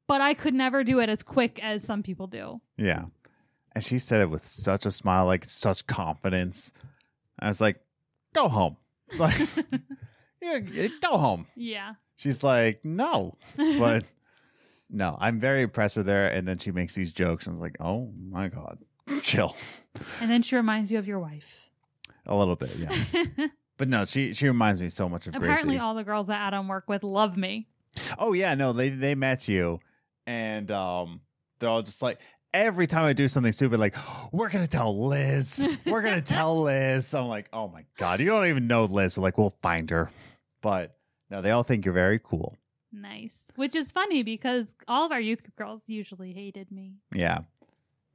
But 0.07 0.22
I 0.22 0.34
could 0.34 0.56
never 0.56 0.84
do 0.84 0.99
it 0.99 1.07
as 1.07 1.22
quick 1.22 1.60
as 1.64 1.84
some 1.84 2.02
people 2.02 2.26
do. 2.26 2.61
Yeah. 2.77 3.06
And 3.73 3.84
she 3.84 3.99
said 3.99 4.22
it 4.22 4.30
with 4.31 4.45
such 4.48 4.88
a 4.88 4.91
smile, 4.91 5.27
like 5.27 5.45
such 5.45 5.86
confidence. 5.86 6.73
I 7.38 7.48
was 7.48 7.61
like, 7.61 7.80
go 8.34 8.49
home. 8.49 8.77
Like, 9.18 9.40
yeah, 10.40 10.88
go 11.02 11.18
home. 11.18 11.48
Yeah. 11.56 11.95
She's 12.15 12.44
like, 12.44 12.80
no. 12.84 13.38
But 13.57 14.06
no, 14.90 15.18
I'm 15.19 15.40
very 15.40 15.64
impressed 15.64 15.95
with 15.95 16.07
her. 16.07 16.27
And 16.27 16.48
then 16.48 16.60
she 16.60 16.72
makes 16.72 16.94
these 16.95 17.11
jokes. 17.11 17.45
And 17.48 17.53
I 17.53 17.56
was 17.56 17.61
like, 17.61 17.77
oh 17.80 18.11
my 18.30 18.49
God, 18.49 18.77
chill 19.22 19.56
and 20.22 20.30
then 20.30 20.41
she 20.41 20.56
reminds 20.56 20.91
you 20.91 20.98
of 20.99 21.07
your 21.07 21.20
wife. 21.20 21.70
a 22.26 22.36
little 22.36 22.56
bit. 22.56 22.76
Yeah. 22.78 23.48
But 23.78 23.88
no, 23.88 24.03
she, 24.03 24.34
she 24.34 24.45
reminds 24.45 24.82
me 24.82 24.90
so 24.90 25.07
much 25.07 25.26
of 25.26 25.34
Apparently 25.38 25.76
Gracie. 25.76 25.80
all 25.80 25.94
the 25.95 26.03
girls 26.03 26.28
that 26.28 26.41
Adam 26.41 26.68
work 26.68 26.90
with 26.90 27.02
love 27.02 27.38
me. 27.38 27.70
oh, 28.18 28.34
yeah. 28.34 28.53
No, 28.53 28.74
they, 28.74 28.90
they 28.90 29.16
met 29.16 29.48
you. 29.48 29.80
And 30.28 30.70
um, 30.70 31.22
they're 31.60 31.70
all 31.70 31.82
just 31.82 32.02
like, 32.02 32.20
every 32.53 32.88
time 32.88 33.06
I 33.06 33.14
do 33.14 33.30
something 33.30 33.53
stupid, 33.53 33.80
like, 33.80 33.95
we're 34.34 34.49
going 34.49 34.66
to 34.66 34.70
tell 34.70 35.07
Liz. 35.07 35.66
We're 35.86 36.02
going 36.02 36.16
to 36.16 36.22
tell 36.22 36.61
Liz. 36.64 37.14
I'm 37.14 37.28
like, 37.28 37.48
oh 37.53 37.70
my 37.70 37.86
God, 37.98 38.20
you 38.20 38.26
don't 38.26 38.48
even 38.48 38.68
know 38.68 38.84
Liz. 38.84 39.14
So, 39.14 39.22
like, 39.22 39.38
we'll 39.38 39.56
find 39.61 39.90
her. 39.91 40.11
But 40.61 40.98
no, 41.30 41.41
they 41.41 41.52
all 41.52 41.64
think 41.64 41.86
you're 41.86 41.94
very 41.94 42.20
cool. 42.20 42.57
Nice. 42.91 43.38
Which 43.56 43.76
is 43.76 43.94
funny 43.94 44.24
because 44.24 44.66
all 44.90 45.06
of 45.06 45.14
our 45.14 45.22
youth 45.22 45.41
group 45.41 45.56
girls 45.56 45.84
usually 45.88 46.34
hated 46.34 46.70
me. 46.70 46.95
Yeah. 47.16 47.44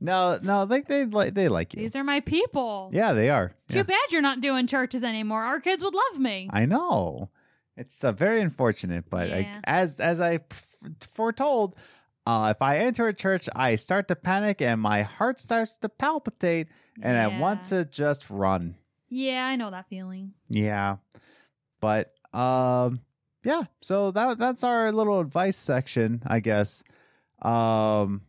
No, 0.00 0.38
no, 0.42 0.66
they 0.66 0.80
they 0.82 1.04
like 1.06 1.34
they 1.34 1.48
like 1.48 1.72
you. 1.74 1.80
These 1.82 1.96
are 1.96 2.04
my 2.04 2.20
people. 2.20 2.90
yeah, 2.92 3.12
they 3.12 3.30
are. 3.30 3.52
It's 3.54 3.66
too 3.66 3.78
Yeah. 3.78 3.82
bad 3.84 4.12
you're 4.12 4.20
not 4.22 4.40
doing 4.40 4.66
churches 4.66 5.02
anymore. 5.04 5.42
Our 5.44 5.60
kids 5.60 5.82
would 5.82 5.94
love 5.94 6.18
me. 6.20 6.48
I 6.52 6.66
know. 6.66 7.30
It's 7.76 8.04
uh, 8.04 8.12
very 8.12 8.40
unfortunate, 8.40 9.04
but 9.10 9.32
I, 9.32 9.60
as 9.64 9.98
as 10.00 10.20
I 10.20 10.34
f- 10.50 10.76
foretold, 11.12 11.74
uh, 12.26 12.52
if 12.54 12.60
I 12.62 12.78
enter 12.78 13.08
a 13.08 13.12
church, 13.14 13.48
I 13.54 13.76
start 13.76 14.08
to 14.08 14.16
panic 14.16 14.60
and 14.62 14.80
my 14.80 15.02
heart 15.02 15.40
starts 15.40 15.76
to 15.78 15.88
palpitate, 15.88 16.68
and 17.02 17.16
I 17.16 17.26
want 17.40 17.64
to 17.66 17.84
just 17.84 18.28
run. 18.30 18.76
Yeah, 19.08 19.44
I 19.46 19.56
know 19.56 19.70
that 19.70 19.88
feeling. 19.88 20.34
Yeah, 20.48 20.96
but 21.80 22.12
um, 22.32 23.00
yeah. 23.42 23.64
So 23.80 24.10
that 24.12 24.38
that's 24.38 24.62
our 24.64 24.92
little 24.92 25.18
advice 25.20 25.56
section, 25.56 26.22
I 26.26 26.40
guess. 26.40 26.84
Um, 27.42 28.22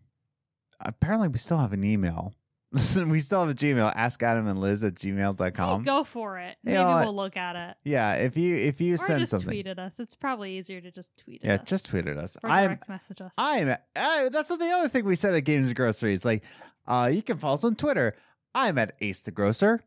apparently 0.80 1.28
we 1.28 1.38
still 1.38 1.58
have 1.58 1.74
an 1.74 1.84
email. 1.84 2.34
We 3.08 3.20
still 3.22 3.40
have 3.40 3.50
a 3.50 3.54
Gmail. 3.54 3.94
Ask 3.96 4.22
Adam 4.22 4.48
and 4.48 4.60
Liz 4.60 4.84
at 4.84 4.96
gmail.com. 4.96 5.84
Go 5.84 6.04
for 6.04 6.40
it. 6.40 6.58
You 6.64 6.72
Maybe 6.74 6.84
know 6.84 6.98
we'll 7.06 7.16
look 7.16 7.38
at 7.38 7.56
it. 7.56 7.78
Yeah, 7.86 8.16
if 8.16 8.36
you 8.36 8.58
if 8.58 8.82
you 8.82 8.96
Or 8.96 8.98
send 8.98 9.20
just 9.22 9.30
something, 9.32 9.48
tweet 9.48 9.68
at 9.68 9.80
us. 9.80 9.94
It's 9.98 10.16
probably 10.16 10.58
easier 10.58 10.82
to 10.82 10.92
just 10.92 11.16
tweet 11.16 11.42
at 11.44 11.48
yeah, 11.48 11.54
us. 11.56 11.62
just 11.66 11.86
tweet 11.86 12.06
at 12.08 12.18
us. 12.18 12.38
or 12.44 12.50
I'm 12.50 12.68
direct 12.72 12.90
message 12.90 13.22
us. 13.22 13.32
I'm 13.38 13.76
I, 13.96 14.28
that's 14.30 14.50
the 14.50 14.70
other 14.72 14.90
thing 14.90 15.06
we 15.06 15.16
said 15.16 15.34
at 15.36 15.42
Games 15.42 15.68
and 15.68 15.76
Groceries. 15.78 16.26
Like, 16.26 16.44
uh, 16.86 17.10
you 17.14 17.22
can 17.22 17.38
follow 17.38 17.54
us 17.54 17.64
on 17.64 17.76
Twitter. 17.76 18.14
I'm 18.54 18.78
at 18.78 18.96
Ace 19.00 19.22
the 19.22 19.32
Grocer. 19.32 19.82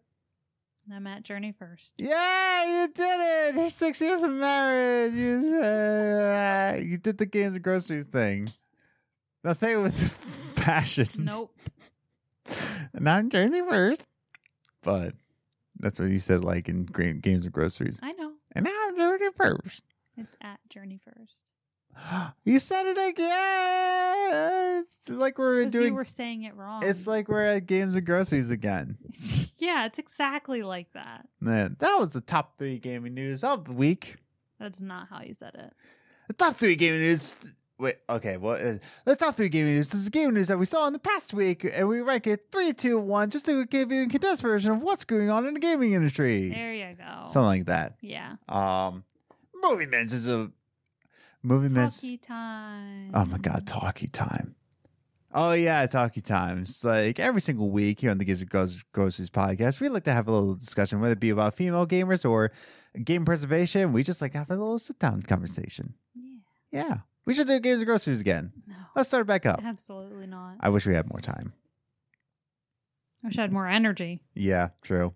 I'm 0.91 1.07
at 1.07 1.25
Journey 1.25 1.53
first. 1.59 1.93
Yeah, 1.99 2.83
you 2.85 2.89
did 2.89 3.21
it. 3.21 3.55
You're 3.57 3.69
six 3.71 4.01
years 4.01 4.23
of 4.23 4.31
marriage. 4.31 5.13
You, 5.13 5.61
uh, 5.63 6.77
you 6.83 6.97
did 6.97 7.19
the 7.19 7.27
Games 7.27 7.55
and 7.55 7.63
Groceries 7.63 8.07
thing. 8.07 8.49
Now 9.45 9.53
say 9.53 9.75
it 9.75 9.77
with 9.77 10.58
passion. 10.69 11.09
Nope. 11.17 11.57
Not 12.95 13.19
I'm 13.19 13.31
Journey 13.31 13.63
first. 13.69 14.05
But 14.83 15.15
that's 15.79 15.99
what 15.99 16.11
you 16.11 16.19
said, 16.19 16.45
like 16.45 16.69
in 16.69 16.85
Games 16.85 17.45
and 17.45 17.53
Groceries. 17.53 17.99
I 18.03 18.13
know. 18.13 18.33
And 18.53 18.69
I'm 18.69 18.97
Journey 18.97 19.29
first. 19.37 19.83
It's 20.17 20.37
at 20.41 20.61
Journey 20.69 21.01
first. 21.03 21.35
You 22.45 22.59
said 22.59 22.87
it 22.87 22.97
again. 22.97 24.85
It's 24.85 25.09
like 25.09 25.37
we're 25.39 25.67
doing. 25.67 25.87
you 25.87 25.95
were 25.95 26.05
saying 26.05 26.45
it 26.45 26.55
wrong. 26.57 26.83
It's 26.83 27.07
like 27.07 27.29
we're 27.29 27.45
at 27.45 27.67
Games 27.67 27.95
and 27.95 28.07
Groceries 28.07 28.51
again. 28.51 28.97
yeah, 29.59 29.85
it's 29.85 29.99
exactly 29.99 30.63
like 30.63 30.93
that. 30.93 31.27
Man, 31.41 31.77
that 31.81 31.99
was 31.99 32.11
the 32.11 32.21
top 32.21 32.57
three 32.57 32.79
gaming 32.79 33.15
news 33.15 33.45
of 33.45 33.65
the 33.67 33.73
week. 33.73 34.17
That's 34.59 34.81
not 34.81 35.09
how 35.11 35.23
you 35.23 35.35
said 35.35 35.55
it. 35.55 35.73
The 36.29 36.35
top 36.35 36.57
three 36.57 36.77
gaming 36.77 37.01
news. 37.01 37.37
Wait, 37.79 37.97
okay. 38.11 38.37
What 38.37 38.61
is 38.61 38.81
the 39.05 39.15
talk 39.15 39.37
three 39.37 39.49
gaming 39.49 39.75
news? 39.77 39.91
This 39.91 40.01
is 40.01 40.05
the 40.07 40.11
gaming 40.11 40.35
news 40.35 40.49
that 40.49 40.59
we 40.59 40.65
saw 40.65 40.87
in 40.89 40.93
the 40.93 40.99
past 40.99 41.33
week, 41.33 41.65
and 41.65 41.87
we 41.89 42.01
rank 42.01 42.27
it 42.27 42.47
three, 42.51 42.73
two, 42.73 42.99
one, 42.99 43.31
just 43.31 43.45
to 43.47 43.65
give 43.67 43.93
you 43.93 44.03
a 44.03 44.09
condensed 44.09 44.43
version 44.43 44.73
of 44.73 44.83
what's 44.83 45.05
going 45.05 45.31
on 45.31 45.47
in 45.47 45.55
the 45.55 45.61
gaming 45.61 45.93
industry. 45.93 46.49
There 46.51 46.75
you 46.75 46.95
go. 46.97 47.29
Something 47.29 47.43
like 47.61 47.67
that. 47.67 47.95
yeah. 48.01 48.35
Um, 48.49 49.05
Movie 49.63 49.87
Men's 49.87 50.13
is 50.13 50.27
a 50.29 50.51
movie 51.43 51.73
Men's. 51.73 51.97
Talkie 51.97 52.17
time. 52.19 53.11
Oh 53.15 53.25
my 53.25 53.39
god, 53.39 53.67
talkie 53.67 54.09
time. 54.09 54.55
Oh 55.33 55.53
yeah, 55.53 55.87
talkie 55.87 56.21
time. 56.21 56.63
It's 56.63 56.83
like 56.85 57.21
every 57.21 57.41
single 57.41 57.71
week 57.71 58.01
here 58.01 58.11
on 58.11 58.19
the 58.19 58.25
Ghost- 58.25 58.85
Groceries 58.93 59.31
podcast, 59.31 59.81
we 59.81 59.89
like 59.89 60.05
to 60.05 60.13
have 60.13 60.27
a 60.27 60.33
little 60.33 60.55
discussion, 60.55 61.01
whether 61.01 61.13
it 61.13 61.21
be 61.21 61.31
about 61.31 61.55
female 61.55 61.87
gamers 61.87 62.29
or 62.29 62.51
game 63.05 63.25
preservation. 63.25 63.93
We 63.93 64.03
just 64.03 64.21
like 64.23 64.33
to 64.33 64.39
have 64.39 64.51
a 64.51 64.55
little 64.57 64.79
sit 64.79 64.99
down 64.99 65.23
conversation. 65.23 65.95
Yeah. 66.15 66.25
Yeah, 66.71 66.97
we 67.29 67.35
should 67.35 67.47
do 67.47 67.61
Games 67.61 67.83
of 67.83 67.87
Groceries 67.87 68.23
again. 68.23 68.53
No. 68.67 68.75
Let's 68.97 69.11
start 69.11 69.27
back 69.27 69.45
up. 69.45 69.61
Absolutely 69.63 70.27
not. 70.27 70.57
I 70.61 70.71
wish 70.71 70.87
we 70.87 70.95
had 70.95 71.11
more 71.11 71.21
time. 71.21 71.53
I 73.23 73.27
wish 73.27 73.37
I 73.37 73.43
had 73.43 73.53
more 73.53 73.69
energy. 73.69 74.23
Yeah, 74.35 74.71
true. 74.81 75.13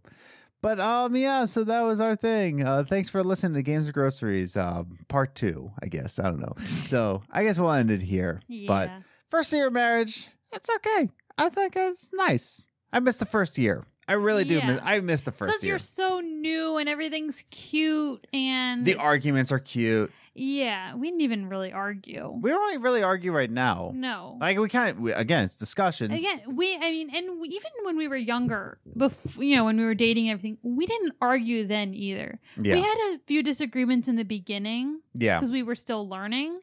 But 0.61 0.79
um, 0.79 1.17
yeah. 1.17 1.47
So 1.47 1.65
that 1.65 1.81
was 1.81 2.03
our 2.03 2.15
thing. 2.15 2.65
Uh, 2.65 2.85
thanks 2.85 3.09
for 3.09 3.25
listening 3.25 3.55
to 3.55 3.63
Games 3.63 3.89
of 3.89 3.95
Groceries, 3.95 4.59
uh, 4.59 4.83
part 5.09 5.35
two. 5.35 5.73
I 5.83 5.87
guess 5.87 6.19
I 6.19 6.25
don't 6.25 6.41
know. 6.41 6.53
so 6.65 7.23
I 7.31 7.45
guess 7.45 7.59
we'll 7.59 7.73
end 7.73 7.91
it 7.91 8.03
here. 8.03 8.43
Yeah. 8.47 8.67
But 8.69 8.91
first 9.31 9.51
year 9.51 9.69
of 9.69 9.73
marriage, 9.73 10.29
it's 10.53 10.69
okay. 10.69 11.09
I 11.39 11.49
think 11.49 11.77
it's 11.77 12.11
nice. 12.13 12.69
I 12.93 13.01
missed 13.01 13.21
the 13.21 13.27
first 13.27 13.57
year. 13.57 13.87
I 14.07 14.15
really 14.15 14.45
do. 14.45 14.57
Yeah. 14.57 14.67
Miss, 14.67 14.81
I 14.85 15.01
missed 15.01 15.25
the 15.25 15.33
first 15.33 15.53
because 15.53 15.65
year. 15.65 15.73
you're 15.73 15.79
so 15.79 16.21
new 16.21 16.77
and 16.77 16.91
everything's 16.91 17.45
cute 17.51 18.27
and 18.35 18.85
The 18.85 18.97
arguments 18.97 19.51
are 19.51 19.61
cute. 19.61 20.13
Yeah, 20.35 20.95
we 20.95 21.09
didn't 21.09 21.21
even 21.21 21.49
really 21.51 21.73
argue. 21.73 22.31
We 22.41 22.49
don't 22.51 22.81
really 22.81 23.03
argue 23.03 23.33
right 23.33 23.51
now. 23.51 23.93
no. 23.95 24.39
Like 24.41 24.59
we 24.59 24.69
can't. 24.69 24.99
We, 25.01 25.13
again, 25.13 25.45
it's 25.45 25.57
discussions. 25.57 26.15
Again, 26.19 26.41
we, 26.57 26.75
I 26.77 26.91
mean, 26.91 27.11
and 27.15 27.39
we, 27.41 27.49
even 27.49 27.71
when 27.85 27.99
we 27.99 28.09
were 28.09 28.17
younger, 28.17 28.79
before, 28.97 29.45
you 29.45 29.57
know, 29.57 29.65
when 29.67 29.77
we 29.77 29.85
were 29.85 29.95
dating 29.95 30.31
and 30.31 30.39
everything, 30.39 30.57
we 30.63 30.87
didn't 30.87 31.13
argue 31.21 31.67
then 31.67 31.93
either. 31.93 32.41
yeah, 32.61 32.75
We 32.75 32.81
had 32.81 32.97
a 33.15 33.19
few 33.27 33.43
disagreements 33.43 34.09
in 34.09 34.17
the 34.17 34.25
beginning 34.25 35.01
yeah, 35.15 35.39
because 35.39 35.51
we 35.53 35.63
were 35.63 35.75
still 35.77 36.09
learning. 36.09 36.61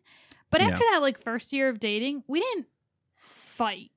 But 0.49 0.61
Yeah. 0.61 0.69
after 0.69 0.83
that, 0.91 0.99
like 1.03 1.21
first 1.21 1.53
year 1.53 1.69
of 1.69 1.79
dating, 1.79 2.23
we 2.27 2.39
didn't 2.39 2.65
fight. 3.23 3.91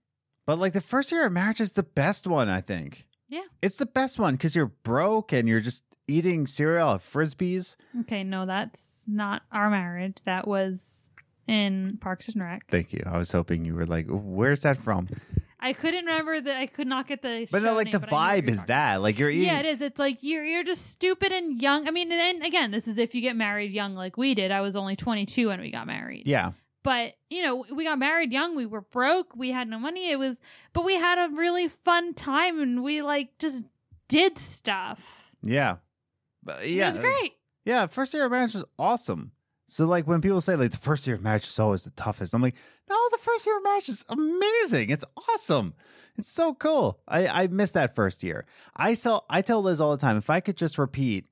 but 0.45 0.59
like 0.59 0.73
the 0.75 0.81
first 0.83 1.11
year 1.13 1.25
of 1.27 1.33
marriage 1.33 1.61
is 1.61 1.73
the 1.73 1.83
best 1.83 2.27
one. 2.27 2.49
I 2.49 2.61
think. 2.61 3.07
Yeah. 3.29 3.41
it's 3.63 3.77
the 3.77 3.87
best 3.87 4.19
one 4.19 4.35
because 4.35 4.55
you're 4.55 4.67
broke 4.67 5.33
and 5.33 5.49
you're 5.49 5.61
just 5.61 5.83
eating 6.13 6.47
cereal 6.47 6.91
at 6.91 7.01
frisbees. 7.01 7.77
Okay, 8.01 8.23
no, 8.23 8.47
that's 8.47 9.05
not 9.07 9.43
our 9.51 9.71
marriage. 9.71 10.19
That 10.25 10.47
was 10.47 11.09
in 11.47 11.99
Parks 12.01 12.29
and 12.29 12.43
Rec. 12.43 12.69
Thank 12.71 12.93
you. 12.93 13.03
I 13.07 13.19
was 13.19 13.33
hoping 13.33 13.65
you 13.65 13.75
were 13.75 13.87
like, 13.87 14.07
where's 14.09 14.63
that 14.63 14.77
from? 14.79 15.09
I 15.59 15.73
couldn't 15.73 16.07
remember 16.07 16.41
that. 16.41 16.57
I 16.57 16.67
could 16.67 16.89
not 16.89 17.07
get 17.07 17.23
the. 17.23 17.47
But 17.51 17.63
no, 17.63 17.75
like 17.75 17.87
name, 17.87 17.93
the 17.93 18.01
but 18.01 18.13
I 18.13 18.41
knew 18.41 18.47
what 18.47 18.47
vibe 18.47 18.49
is 18.51 18.65
that. 18.65 19.01
Like 19.01 19.19
you're 19.19 19.31
eating. 19.31 19.47
Yeah, 19.47 19.61
it 19.61 19.67
is. 19.67 19.81
It's 19.81 19.99
like 19.99 20.19
you're 20.21 20.45
you're 20.45 20.65
just 20.65 20.89
stupid 20.89 21.31
and 21.31 21.63
young. 21.63 21.87
I 21.87 21.93
mean, 21.93 22.11
and 22.11 22.19
then 22.19 22.43
again, 22.43 22.73
this 22.73 22.89
is 22.89 22.99
if 22.99 23.15
you 23.15 23.21
get 23.21 23.37
married 23.37 23.71
young 23.71 23.95
like 23.95 24.17
we 24.17 24.35
did. 24.35 24.51
I 24.51 24.61
was 24.61 24.75
only 24.75 24.97
22 24.97 25.49
when 25.49 25.61
we 25.61 25.71
got 25.71 25.87
married. 25.87 26.25
Yeah. 26.27 26.53
But, 26.83 27.15
you 27.31 27.43
know, 27.43 27.65
we 27.73 27.85
got 27.85 28.01
married 28.01 28.33
young, 28.33 28.57
we 28.57 28.67
were 28.67 28.81
broke, 28.81 29.37
we 29.37 29.53
had 29.53 29.69
no 29.69 29.79
money. 29.79 30.11
It 30.11 30.19
was 30.19 30.41
but 30.73 30.85
we 30.85 30.97
had 30.97 31.19
a 31.19 31.33
really 31.33 31.69
fun 31.69 32.13
time 32.13 32.61
and 32.61 32.83
we 32.83 33.03
like 33.03 33.39
just 33.39 33.65
did 34.09 34.37
stuff. 34.39 35.33
Yeah. 35.43 35.77
But 36.43 36.69
yeah. 36.69 36.87
It 36.89 36.93
was 36.93 36.99
great. 36.99 37.33
Yeah, 37.65 37.87
first 37.87 38.13
year 38.15 38.25
of 38.25 38.33
marriage 38.33 38.55
was 38.55 38.65
awesome. 38.79 39.33
So 39.69 39.87
like 39.87 40.07
when 40.07 40.21
people 40.21 40.41
say 40.41 40.57
like 40.57 40.71
the 40.73 40.77
first 40.77 41.07
year 41.07 41.17
of 41.17 41.23
marriage 41.23 41.45
is 41.47 41.59
always 41.59 41.85
the 41.85 41.91
toughest, 41.93 42.35
I'm 42.35 42.43
like, 42.43 42.57
no, 42.91 42.97
the 43.11 43.19
first 43.19 43.47
year 43.47 43.57
of 43.57 43.63
marriage 43.65 43.89
is 43.89 44.05
amazing. 44.09 44.91
It's 44.91 45.05
awesome. 45.31 45.75
It's 46.19 46.29
so 46.31 46.55
cool. 46.55 47.01
I 47.09 47.27
I 47.45 47.47
miss 47.47 47.71
that 47.71 47.95
first 47.95 48.23
year. 48.23 48.45
I 48.77 48.95
tell 48.97 49.25
I 49.31 49.41
tell 49.41 49.63
Liz 49.63 49.81
all 49.81 49.93
the 49.93 50.01
time 50.01 50.17
if 50.19 50.29
I 50.29 50.41
could 50.41 50.57
just 50.59 50.77
repeat 50.77 51.27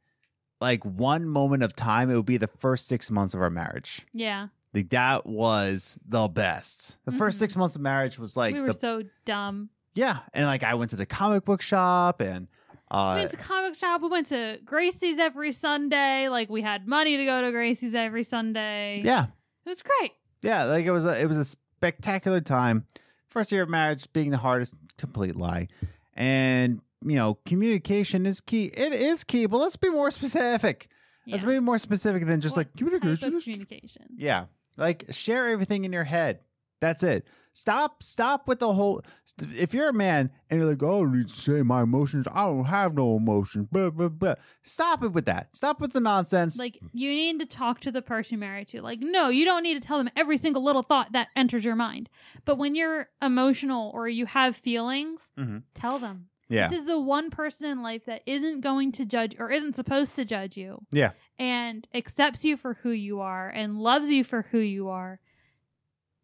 like 0.60 0.84
one 0.84 1.26
moment 1.28 1.62
of 1.62 1.74
time, 1.76 2.10
it 2.10 2.14
would 2.16 2.24
be 2.26 2.36
the 2.38 2.46
first 2.46 2.86
six 2.86 3.10
months 3.10 3.34
of 3.34 3.42
our 3.42 3.50
marriage. 3.50 4.06
Yeah. 4.14 4.48
Like 4.72 4.90
that 4.90 5.26
was 5.26 5.98
the 6.06 6.28
best. 6.28 6.96
The 7.04 7.12
1st 7.12 7.36
Mhm. 7.36 7.38
six 7.40 7.56
months 7.56 7.74
of 7.76 7.82
marriage 7.82 8.18
was 8.18 8.36
like 8.36 8.54
we 8.54 8.60
were 8.60 8.68
the 8.68 8.74
so 8.74 9.02
dumb. 9.24 9.70
yeah, 9.94 10.20
and 10.32 10.46
like 10.46 10.62
I 10.62 10.74
went 10.74 10.90
to 10.92 10.96
the 10.96 11.06
comic 11.06 11.44
book 11.44 11.60
shop 11.60 12.20
and 12.20 12.46
we 12.90 12.96
uh 12.98 13.14
went 13.14 13.30
to 13.30 13.36
comic 13.36 13.74
shop, 13.74 14.02
we 14.02 14.08
went 14.08 14.26
to 14.28 14.58
Gracie's 14.64 15.18
every 15.18 15.52
Sunday. 15.52 16.28
Like 16.28 16.48
we 16.50 16.62
had 16.62 16.86
money 16.86 17.16
to 17.16 17.24
go 17.24 17.40
to 17.42 17.50
Gracie's 17.52 17.94
every 17.94 18.24
Sunday. 18.24 19.00
yeah, 19.02 19.26
It 19.64 19.68
was 19.68 19.82
great. 19.82 20.12
Yeah, 20.42 20.64
like 20.64 20.86
it 20.86 20.90
was 20.90 21.04
a 21.04 21.20
it 21.20 21.26
was 21.26 21.36
a 21.38 21.44
spectacular 21.44 22.40
time. 22.40 22.86
First 23.28 23.52
year 23.52 23.62
of 23.62 23.68
marriage 23.68 24.12
being 24.12 24.30
the 24.30 24.38
hardest, 24.38 24.74
complete 24.98 25.36
lie. 25.36 25.68
And 26.14 26.80
you 27.04 27.14
know, 27.16 27.34
communication 27.46 28.26
is 28.26 28.40
key. 28.40 28.66
It 28.66 28.92
is 28.92 29.24
key, 29.24 29.46
but 29.46 29.58
let's 29.58 29.76
be 29.76 29.88
more 29.90 30.10
specific. 30.10 30.88
Let's 31.26 31.44
be 31.44 31.60
more 31.60 31.78
specific 31.78 32.26
than 32.26 32.40
just 32.40 32.56
What 32.56 32.66
like 32.66 32.76
communication. 32.76 33.16
type 33.18 33.28
of 33.28 33.34
is- 33.36 33.44
communication. 33.44 34.02
yeah, 34.16 34.46
like 34.76 35.04
share 35.10 35.48
everything 35.48 35.84
in 35.84 35.92
your 35.92 36.04
head. 36.04 36.40
That's 36.80 37.02
it. 37.04 37.26
Stop, 37.52 38.02
stop 38.02 38.46
with 38.48 38.60
the 38.60 38.72
whole. 38.72 39.02
If 39.42 39.74
you're 39.74 39.88
a 39.88 39.92
man 39.92 40.30
and 40.48 40.60
you're 40.60 40.68
like, 40.68 40.82
"Oh, 40.82 41.00
I 41.00 41.02
don't 41.02 41.18
need 41.18 41.28
to 41.28 41.34
say 41.36 41.62
my 41.62 41.82
emotions. 41.82 42.26
I 42.32 42.46
don't 42.46 42.64
have 42.64 42.94
no 42.94 43.16
emotions." 43.16 43.66
Blah, 43.70 43.90
blah, 43.90 44.08
blah. 44.08 44.34
Stop 44.62 45.02
it 45.02 45.08
with 45.12 45.26
that. 45.26 45.54
Stop 45.56 45.80
with 45.80 45.92
the 45.92 46.00
nonsense. 46.00 46.56
Like 46.58 46.78
you 46.92 47.10
need 47.10 47.40
to 47.40 47.46
talk 47.46 47.80
to 47.80 47.90
the 47.92 48.02
person 48.02 48.34
you're 48.38 48.48
married 48.48 48.68
to. 48.68 48.80
Like, 48.82 49.00
no, 49.00 49.28
you 49.28 49.44
don't 49.44 49.62
need 49.62 49.80
to 49.80 49.86
tell 49.86 49.98
them 49.98 50.10
every 50.16 50.36
single 50.36 50.62
little 50.62 50.82
thought 50.82 51.12
that 51.12 51.28
enters 51.34 51.64
your 51.64 51.76
mind. 51.76 52.08
But 52.44 52.56
when 52.56 52.74
you're 52.74 53.08
emotional 53.20 53.90
or 53.94 54.08
you 54.08 54.26
have 54.26 54.56
feelings, 54.56 55.30
Mhm. 55.38 55.64
tell 55.74 55.98
them. 55.98 56.26
yeah, 56.48 56.68
This 56.68 56.80
is 56.80 56.86
the 56.86 56.98
one 57.00 57.30
person 57.30 57.70
in 57.70 57.82
life 57.82 58.04
that 58.06 58.22
isn't 58.26 58.60
going 58.60 58.90
to 58.92 59.04
judge 59.04 59.36
or 59.38 59.50
isn't 59.52 59.76
supposed 59.76 60.14
to 60.16 60.24
judge 60.24 60.56
you. 60.56 60.84
Yeah. 60.90 61.12
And 61.38 61.86
accepts 61.94 62.44
you 62.44 62.56
for 62.56 62.74
who 62.74 62.90
you 62.90 63.20
are 63.20 63.48
and 63.48 63.78
loves 63.80 64.10
you 64.10 64.24
for 64.24 64.42
who 64.42 64.58
you 64.58 64.88
are. 64.88 65.20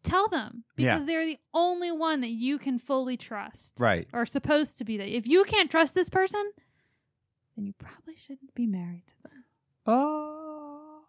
Tell 0.03 0.27
them 0.29 0.63
Yeah. 0.77 0.95
because 0.95 1.07
they're 1.07 1.25
the 1.25 1.39
only 1.53 1.91
one 1.91 2.21
that 2.21 2.29
you 2.29 2.57
can 2.57 2.79
fully 2.79 3.17
trust 3.17 3.73
right. 3.79 4.07
or 4.13 4.25
supposed 4.25 4.77
to 4.77 4.85
be 4.85 4.97
that. 4.97 5.07
If 5.13 5.27
you 5.27 5.43
can't 5.43 5.69
trust 5.69 5.95
this 5.95 6.09
person, 6.09 6.51
then 7.55 7.65
you 7.65 7.73
probably 7.77 8.15
shouldn't 8.15 8.53
be 8.55 8.67
married 8.67 9.03
to 9.07 9.13
them. 9.29 9.43
Oh. 9.85 11.01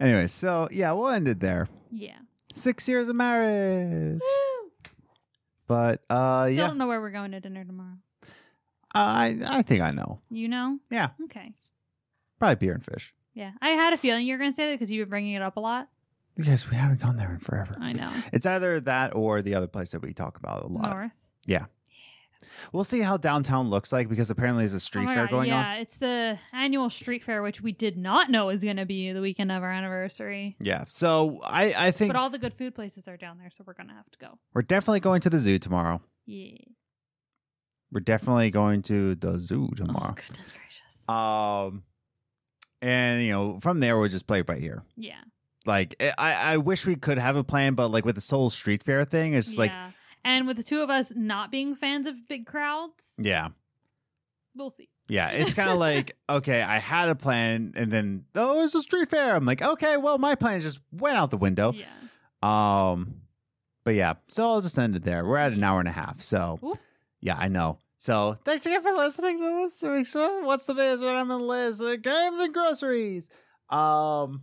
Anyway, 0.00 0.26
so 0.26 0.68
yeah, 0.70 0.92
we'll 0.92 1.08
end 1.08 1.28
it 1.28 1.40
there. 1.40 1.68
Yeah. 1.90 2.18
Six 2.54 2.88
years 2.88 3.08
of 3.08 3.16
marriage. 3.16 4.20
Woo! 4.20 4.70
But 5.66 6.02
uh 6.10 6.44
Still 6.46 6.54
yeah, 6.54 6.66
don't 6.66 6.78
know 6.78 6.88
where 6.88 7.00
we're 7.00 7.10
going 7.10 7.30
to 7.30 7.40
dinner 7.40 7.64
tomorrow. 7.64 7.96
I 8.94 9.38
I 9.46 9.62
think 9.62 9.82
I 9.82 9.90
know. 9.90 10.20
You 10.30 10.48
know? 10.48 10.78
Yeah. 10.90 11.10
Okay. 11.24 11.54
Probably 12.38 12.56
beer 12.56 12.74
and 12.74 12.84
fish. 12.84 13.14
Yeah. 13.34 13.52
I 13.62 13.70
had 13.70 13.92
a 13.94 13.96
feeling 13.96 14.26
you 14.26 14.34
were 14.34 14.38
going 14.38 14.50
to 14.52 14.56
say 14.56 14.68
that 14.68 14.74
because 14.74 14.90
you've 14.92 15.06
been 15.06 15.10
bringing 15.10 15.34
it 15.34 15.40
up 15.42 15.56
a 15.56 15.60
lot. 15.60 15.88
Because 16.36 16.68
we 16.70 16.76
haven't 16.76 17.00
gone 17.00 17.16
there 17.16 17.32
in 17.32 17.38
forever. 17.38 17.76
I 17.80 17.92
know. 17.92 18.10
It's 18.32 18.46
either 18.46 18.80
that 18.80 19.14
or 19.14 19.42
the 19.42 19.54
other 19.54 19.66
place 19.66 19.90
that 19.90 20.00
we 20.02 20.14
talk 20.14 20.38
about 20.38 20.62
a 20.62 20.66
lot. 20.68 20.90
North. 20.90 21.12
Yeah. 21.46 21.66
We'll 22.72 22.84
see 22.84 23.00
how 23.00 23.16
downtown 23.16 23.70
looks 23.70 23.92
like 23.92 24.08
because 24.08 24.30
apparently 24.30 24.62
there's 24.62 24.72
a 24.72 24.76
Oh 24.76 24.78
street 24.78 25.04
my 25.04 25.14
fair 25.14 25.26
going 25.26 25.48
yeah, 25.48 25.56
on. 25.58 25.64
Yeah, 25.76 25.80
it's 25.80 25.96
the 25.96 26.38
annual 26.52 26.90
street 26.90 27.22
fair, 27.22 27.42
which 27.42 27.60
we 27.60 27.72
did 27.72 27.96
not 27.96 28.30
know 28.30 28.46
was 28.46 28.62
going 28.62 28.76
to 28.76 28.86
be 28.86 29.12
the 29.12 29.20
weekend 29.20 29.52
of 29.52 29.62
our 29.62 29.70
anniversary. 29.70 30.56
Yeah. 30.60 30.84
So 30.88 31.40
I, 31.44 31.74
I 31.76 31.90
think 31.90 32.12
But 32.12 32.18
all 32.18 32.30
the 32.30 32.38
good 32.38 32.54
food 32.54 32.74
places 32.74 33.08
are 33.08 33.16
down 33.16 33.38
there, 33.38 33.50
so 33.50 33.62
we're 33.66 33.74
going 33.74 33.88
to 33.88 33.94
have 33.94 34.10
to 34.10 34.18
go. 34.18 34.38
we're 34.54 34.62
definitely 34.62 35.00
going 35.00 35.20
to 35.22 35.30
the 35.30 35.38
zoo 35.38 35.58
tomorrow. 35.58 36.00
Yeah. 36.26 36.56
We're 37.90 38.00
definitely 38.00 38.50
going 38.50 38.82
to 38.82 39.14
the 39.14 39.38
zoo 39.38 39.68
tomorrow. 39.76 40.14
Oh, 40.18 40.22
goodness 40.28 40.52
gracious. 40.52 41.08
Um, 41.08 41.82
and 42.80 43.22
you 43.22 43.30
know, 43.32 43.60
from 43.60 43.80
there 43.80 43.98
we'll 43.98 44.08
just 44.08 44.26
play 44.26 44.40
it 44.40 44.46
by 44.46 44.56
ear. 44.58 44.82
yeah. 44.96 45.20
Like 45.66 45.96
eh, 46.00 46.12
I, 46.18 46.54
I 46.54 46.56
wish 46.58 46.86
we 46.86 46.96
could 46.96 47.18
have 47.18 47.36
a 47.36 47.44
plan, 47.44 47.74
but 47.74 47.88
like 47.88 48.04
with 48.04 48.14
the 48.14 48.20
Soul 48.20 48.50
Street 48.50 48.82
Fair 48.82 49.04
thing, 49.04 49.34
it's 49.34 49.46
just 49.48 49.58
like. 49.58 49.72
And 50.24 50.46
with 50.46 50.56
the 50.56 50.62
two 50.62 50.82
of 50.82 50.90
us 50.90 51.12
not 51.16 51.50
being 51.50 51.74
fans 51.74 52.06
of 52.06 52.28
big 52.28 52.46
crowds, 52.46 53.12
yeah, 53.18 53.48
we'll 54.54 54.70
see. 54.70 54.88
yeah. 55.08 55.30
It's 55.30 55.52
kind 55.60 55.68
of 55.68 55.78
like, 55.78 56.16
okay, 56.30 56.62
I 56.62 56.78
had 56.78 57.08
a 57.08 57.16
plan, 57.16 57.72
and 57.74 57.90
then 57.90 58.24
oh, 58.36 58.62
it's 58.62 58.74
a 58.76 58.80
street 58.82 59.10
fair. 59.10 59.34
I'm 59.34 59.44
like, 59.44 59.62
okay, 59.62 59.96
well, 59.96 60.18
my 60.18 60.36
plan 60.36 60.60
just 60.60 60.80
went 60.92 61.16
out 61.16 61.30
the 61.30 61.36
window. 61.36 61.72
Yeah. 61.72 61.86
Um, 62.42 63.14
but 63.84 63.94
yeah, 63.94 64.14
so 64.28 64.48
I'll 64.48 64.60
just 64.60 64.78
end 64.78 64.94
it 64.94 65.02
there. 65.02 65.24
We're 65.24 65.38
at 65.38 65.52
an 65.52 65.64
hour 65.64 65.80
and 65.80 65.88
a 65.88 65.92
half, 65.92 66.22
so 66.22 66.60
Ooh. 66.62 66.78
yeah, 67.20 67.36
I 67.36 67.48
know. 67.48 67.78
So 67.98 68.36
thanks 68.44 68.64
again 68.66 68.82
for 68.82 68.92
listening 68.92 69.38
to 69.38 69.60
what's 69.60 69.80
the 69.80 70.40
what's 70.44 70.66
the 70.66 70.74
biz 70.74 71.00
when 71.00 71.16
I'm 71.16 71.30
in 71.30 71.38
the 71.40 71.44
list 71.44 71.82
uh, 71.82 71.96
games 71.96 72.38
and 72.38 72.54
groceries. 72.54 73.28
Um, 73.70 74.42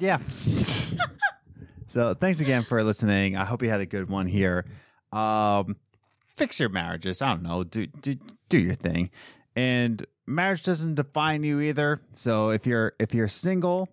yeah. 0.00 0.18
so 1.86 2.14
thanks 2.14 2.40
again 2.40 2.62
for 2.64 2.82
listening. 2.82 3.36
I 3.36 3.44
hope 3.44 3.62
you 3.62 3.68
had 3.70 3.80
a 3.80 3.86
good 3.86 4.08
one 4.08 4.26
here. 4.26 4.64
Um, 5.12 5.76
fix 6.36 6.60
your 6.60 6.68
marriages. 6.68 7.22
I 7.22 7.28
don't 7.28 7.42
know. 7.42 7.64
Do 7.64 7.86
do 7.86 8.14
do 8.48 8.58
your 8.58 8.74
thing, 8.74 9.10
and 9.56 10.04
marriage 10.26 10.62
doesn't 10.62 10.94
define 10.94 11.42
you 11.42 11.60
either. 11.60 12.00
So 12.12 12.50
if 12.50 12.66
you're 12.66 12.92
if 12.98 13.12
you're 13.14 13.28
single 13.28 13.88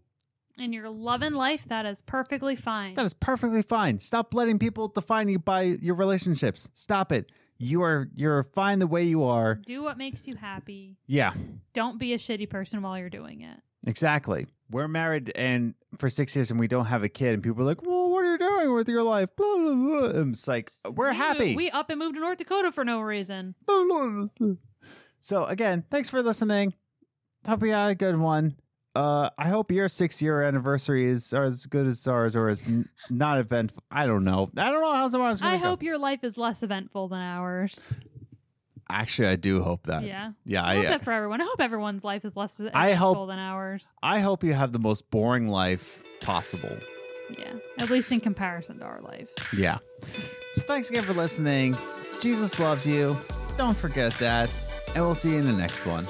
And 0.60 0.74
you're 0.74 0.90
loving 0.90 1.34
life, 1.34 1.66
that 1.70 1.86
is 1.86 2.02
perfectly 2.04 2.56
fine. 2.56 2.94
That 2.96 3.06
is 3.06 3.14
perfectly 3.14 3.62
fine. 3.64 4.00
Stop 4.00 4.34
letting 4.34 4.60
people 4.60 4.88
define 4.90 5.30
you 5.30 5.40
by 5.40 5.62
your 5.64 5.96
relationships. 5.96 6.70
Stop 6.74 7.12
it. 7.12 7.32
You 7.60 7.82
are 7.82 8.08
you're 8.16 8.44
fine 8.44 8.78
the 8.78 8.86
way 8.88 9.04
you 9.04 9.24
are. 9.24 9.56
Do 9.56 9.82
what 9.84 9.98
makes 9.98 10.28
you 10.28 10.36
happy. 10.36 10.98
Yeah, 11.08 11.34
Don't 11.74 11.98
be 11.98 12.14
a 12.14 12.20
shitty 12.20 12.48
person 12.50 12.84
while 12.84 12.98
you're 13.00 13.10
doing 13.10 13.42
it. 13.42 13.58
exactly. 13.88 14.46
We're 14.70 14.88
married 14.88 15.32
and 15.36 15.74
for 15.98 16.10
six 16.10 16.36
years 16.36 16.52
and 16.52 16.60
we 16.60 16.68
don't 16.68 16.86
have 16.88 17.04
a 17.04 17.10
kid, 17.10 17.34
and 17.34 17.42
people 17.44 17.62
are 17.62 17.66
like, 17.66 17.82
"Well, 17.84 18.10
what 18.10 18.26
are 18.26 18.32
you 18.34 18.38
doing 18.38 18.74
with 18.76 18.90
your 18.90 19.04
life?" 19.04 19.30
Blah 19.36 19.56
blah 19.56 19.74
blah. 19.74 20.20
And 20.22 20.36
it's 20.36 20.48
like 20.48 20.72
we're 20.94 21.12
We 21.12 21.16
happy. 21.18 21.40
moved- 21.46 21.58
we 21.58 21.70
up 21.72 21.90
and 21.90 22.00
moved 22.00 22.16
to 22.16 22.20
North 22.22 22.38
Dakota 22.38 22.72
for 22.72 22.84
no 22.84 23.00
reason. 23.02 23.56
So 25.22 25.46
again, 25.46 25.84
thanks 25.90 26.10
for 26.10 26.22
listening. 26.22 26.74
Hope 27.46 27.64
you 27.64 27.72
had 27.72 27.92
a 27.92 27.96
good 27.96 28.18
one. 28.18 28.56
Uh, 28.96 29.30
I 29.38 29.48
hope 29.50 29.72
your 29.72 29.88
six 29.88 30.22
year 30.22 30.42
anniversary 30.42 31.06
is 31.06 31.32
as 31.34 31.66
good 31.68 31.86
as 31.86 32.08
ours 32.08 32.36
or 32.36 32.50
is 32.50 32.64
n- 32.64 32.90
not 33.12 33.38
eventful. 33.38 33.84
I 33.92 34.08
don't 34.08 34.24
know. 34.24 34.50
I 34.58 34.72
don't 34.72 34.82
know 34.82 34.94
how 34.94 35.08
tomorrow's 35.08 35.40
going 35.40 35.54
I 35.54 35.58
go. 35.58 35.68
hope 35.68 35.84
your 35.84 36.00
life 36.00 36.24
is 36.24 36.36
less 36.36 36.64
eventful 36.64 37.10
than 37.10 37.20
ours. 37.20 37.86
Actually, 38.90 39.28
I 39.30 39.36
do 39.36 39.62
hope 39.62 39.88
that. 39.88 40.04
yeah. 40.04 40.32
Yeah, 40.46 40.66
I 40.66 40.76
hope 40.76 40.86
I, 40.86 40.88
that 40.90 41.04
for 41.04 41.12
everyone. 41.12 41.42
I 41.42 41.46
hope 41.46 41.60
everyone's 41.60 42.04
life 42.04 42.24
is 42.26 42.36
less 42.36 42.60
I 42.74 42.94
hope- 42.94 43.28
than 43.28 43.40
ours. 43.40 43.94
I 44.02 44.20
hope 44.20 44.44
you 44.44 44.54
have 44.54 44.72
the 44.72 44.80
most 44.80 45.10
boring 45.12 45.48
life 45.48 46.02
possible. 46.22 46.78
Yeah. 47.38 47.54
At 47.80 47.90
least 47.90 48.12
in 48.12 48.22
comparison 48.22 48.80
to 48.80 48.86
our 48.86 49.02
life. 49.02 49.28
Yeah. 49.56 49.80
So 50.06 50.62
thanks 50.62 50.90
again 50.90 51.04
for 51.04 51.14
listening. 51.14 51.78
Jesus 52.22 52.58
loves 52.60 52.88
you. 52.88 53.18
Don't 53.58 53.76
forget 53.78 54.14
that. 54.20 54.50
And 54.96 55.04
we'll 55.04 55.16
see 55.16 55.32
you 55.32 55.38
in 55.38 55.46
the 55.46 55.52
next 55.54 55.86
one. 55.86 56.08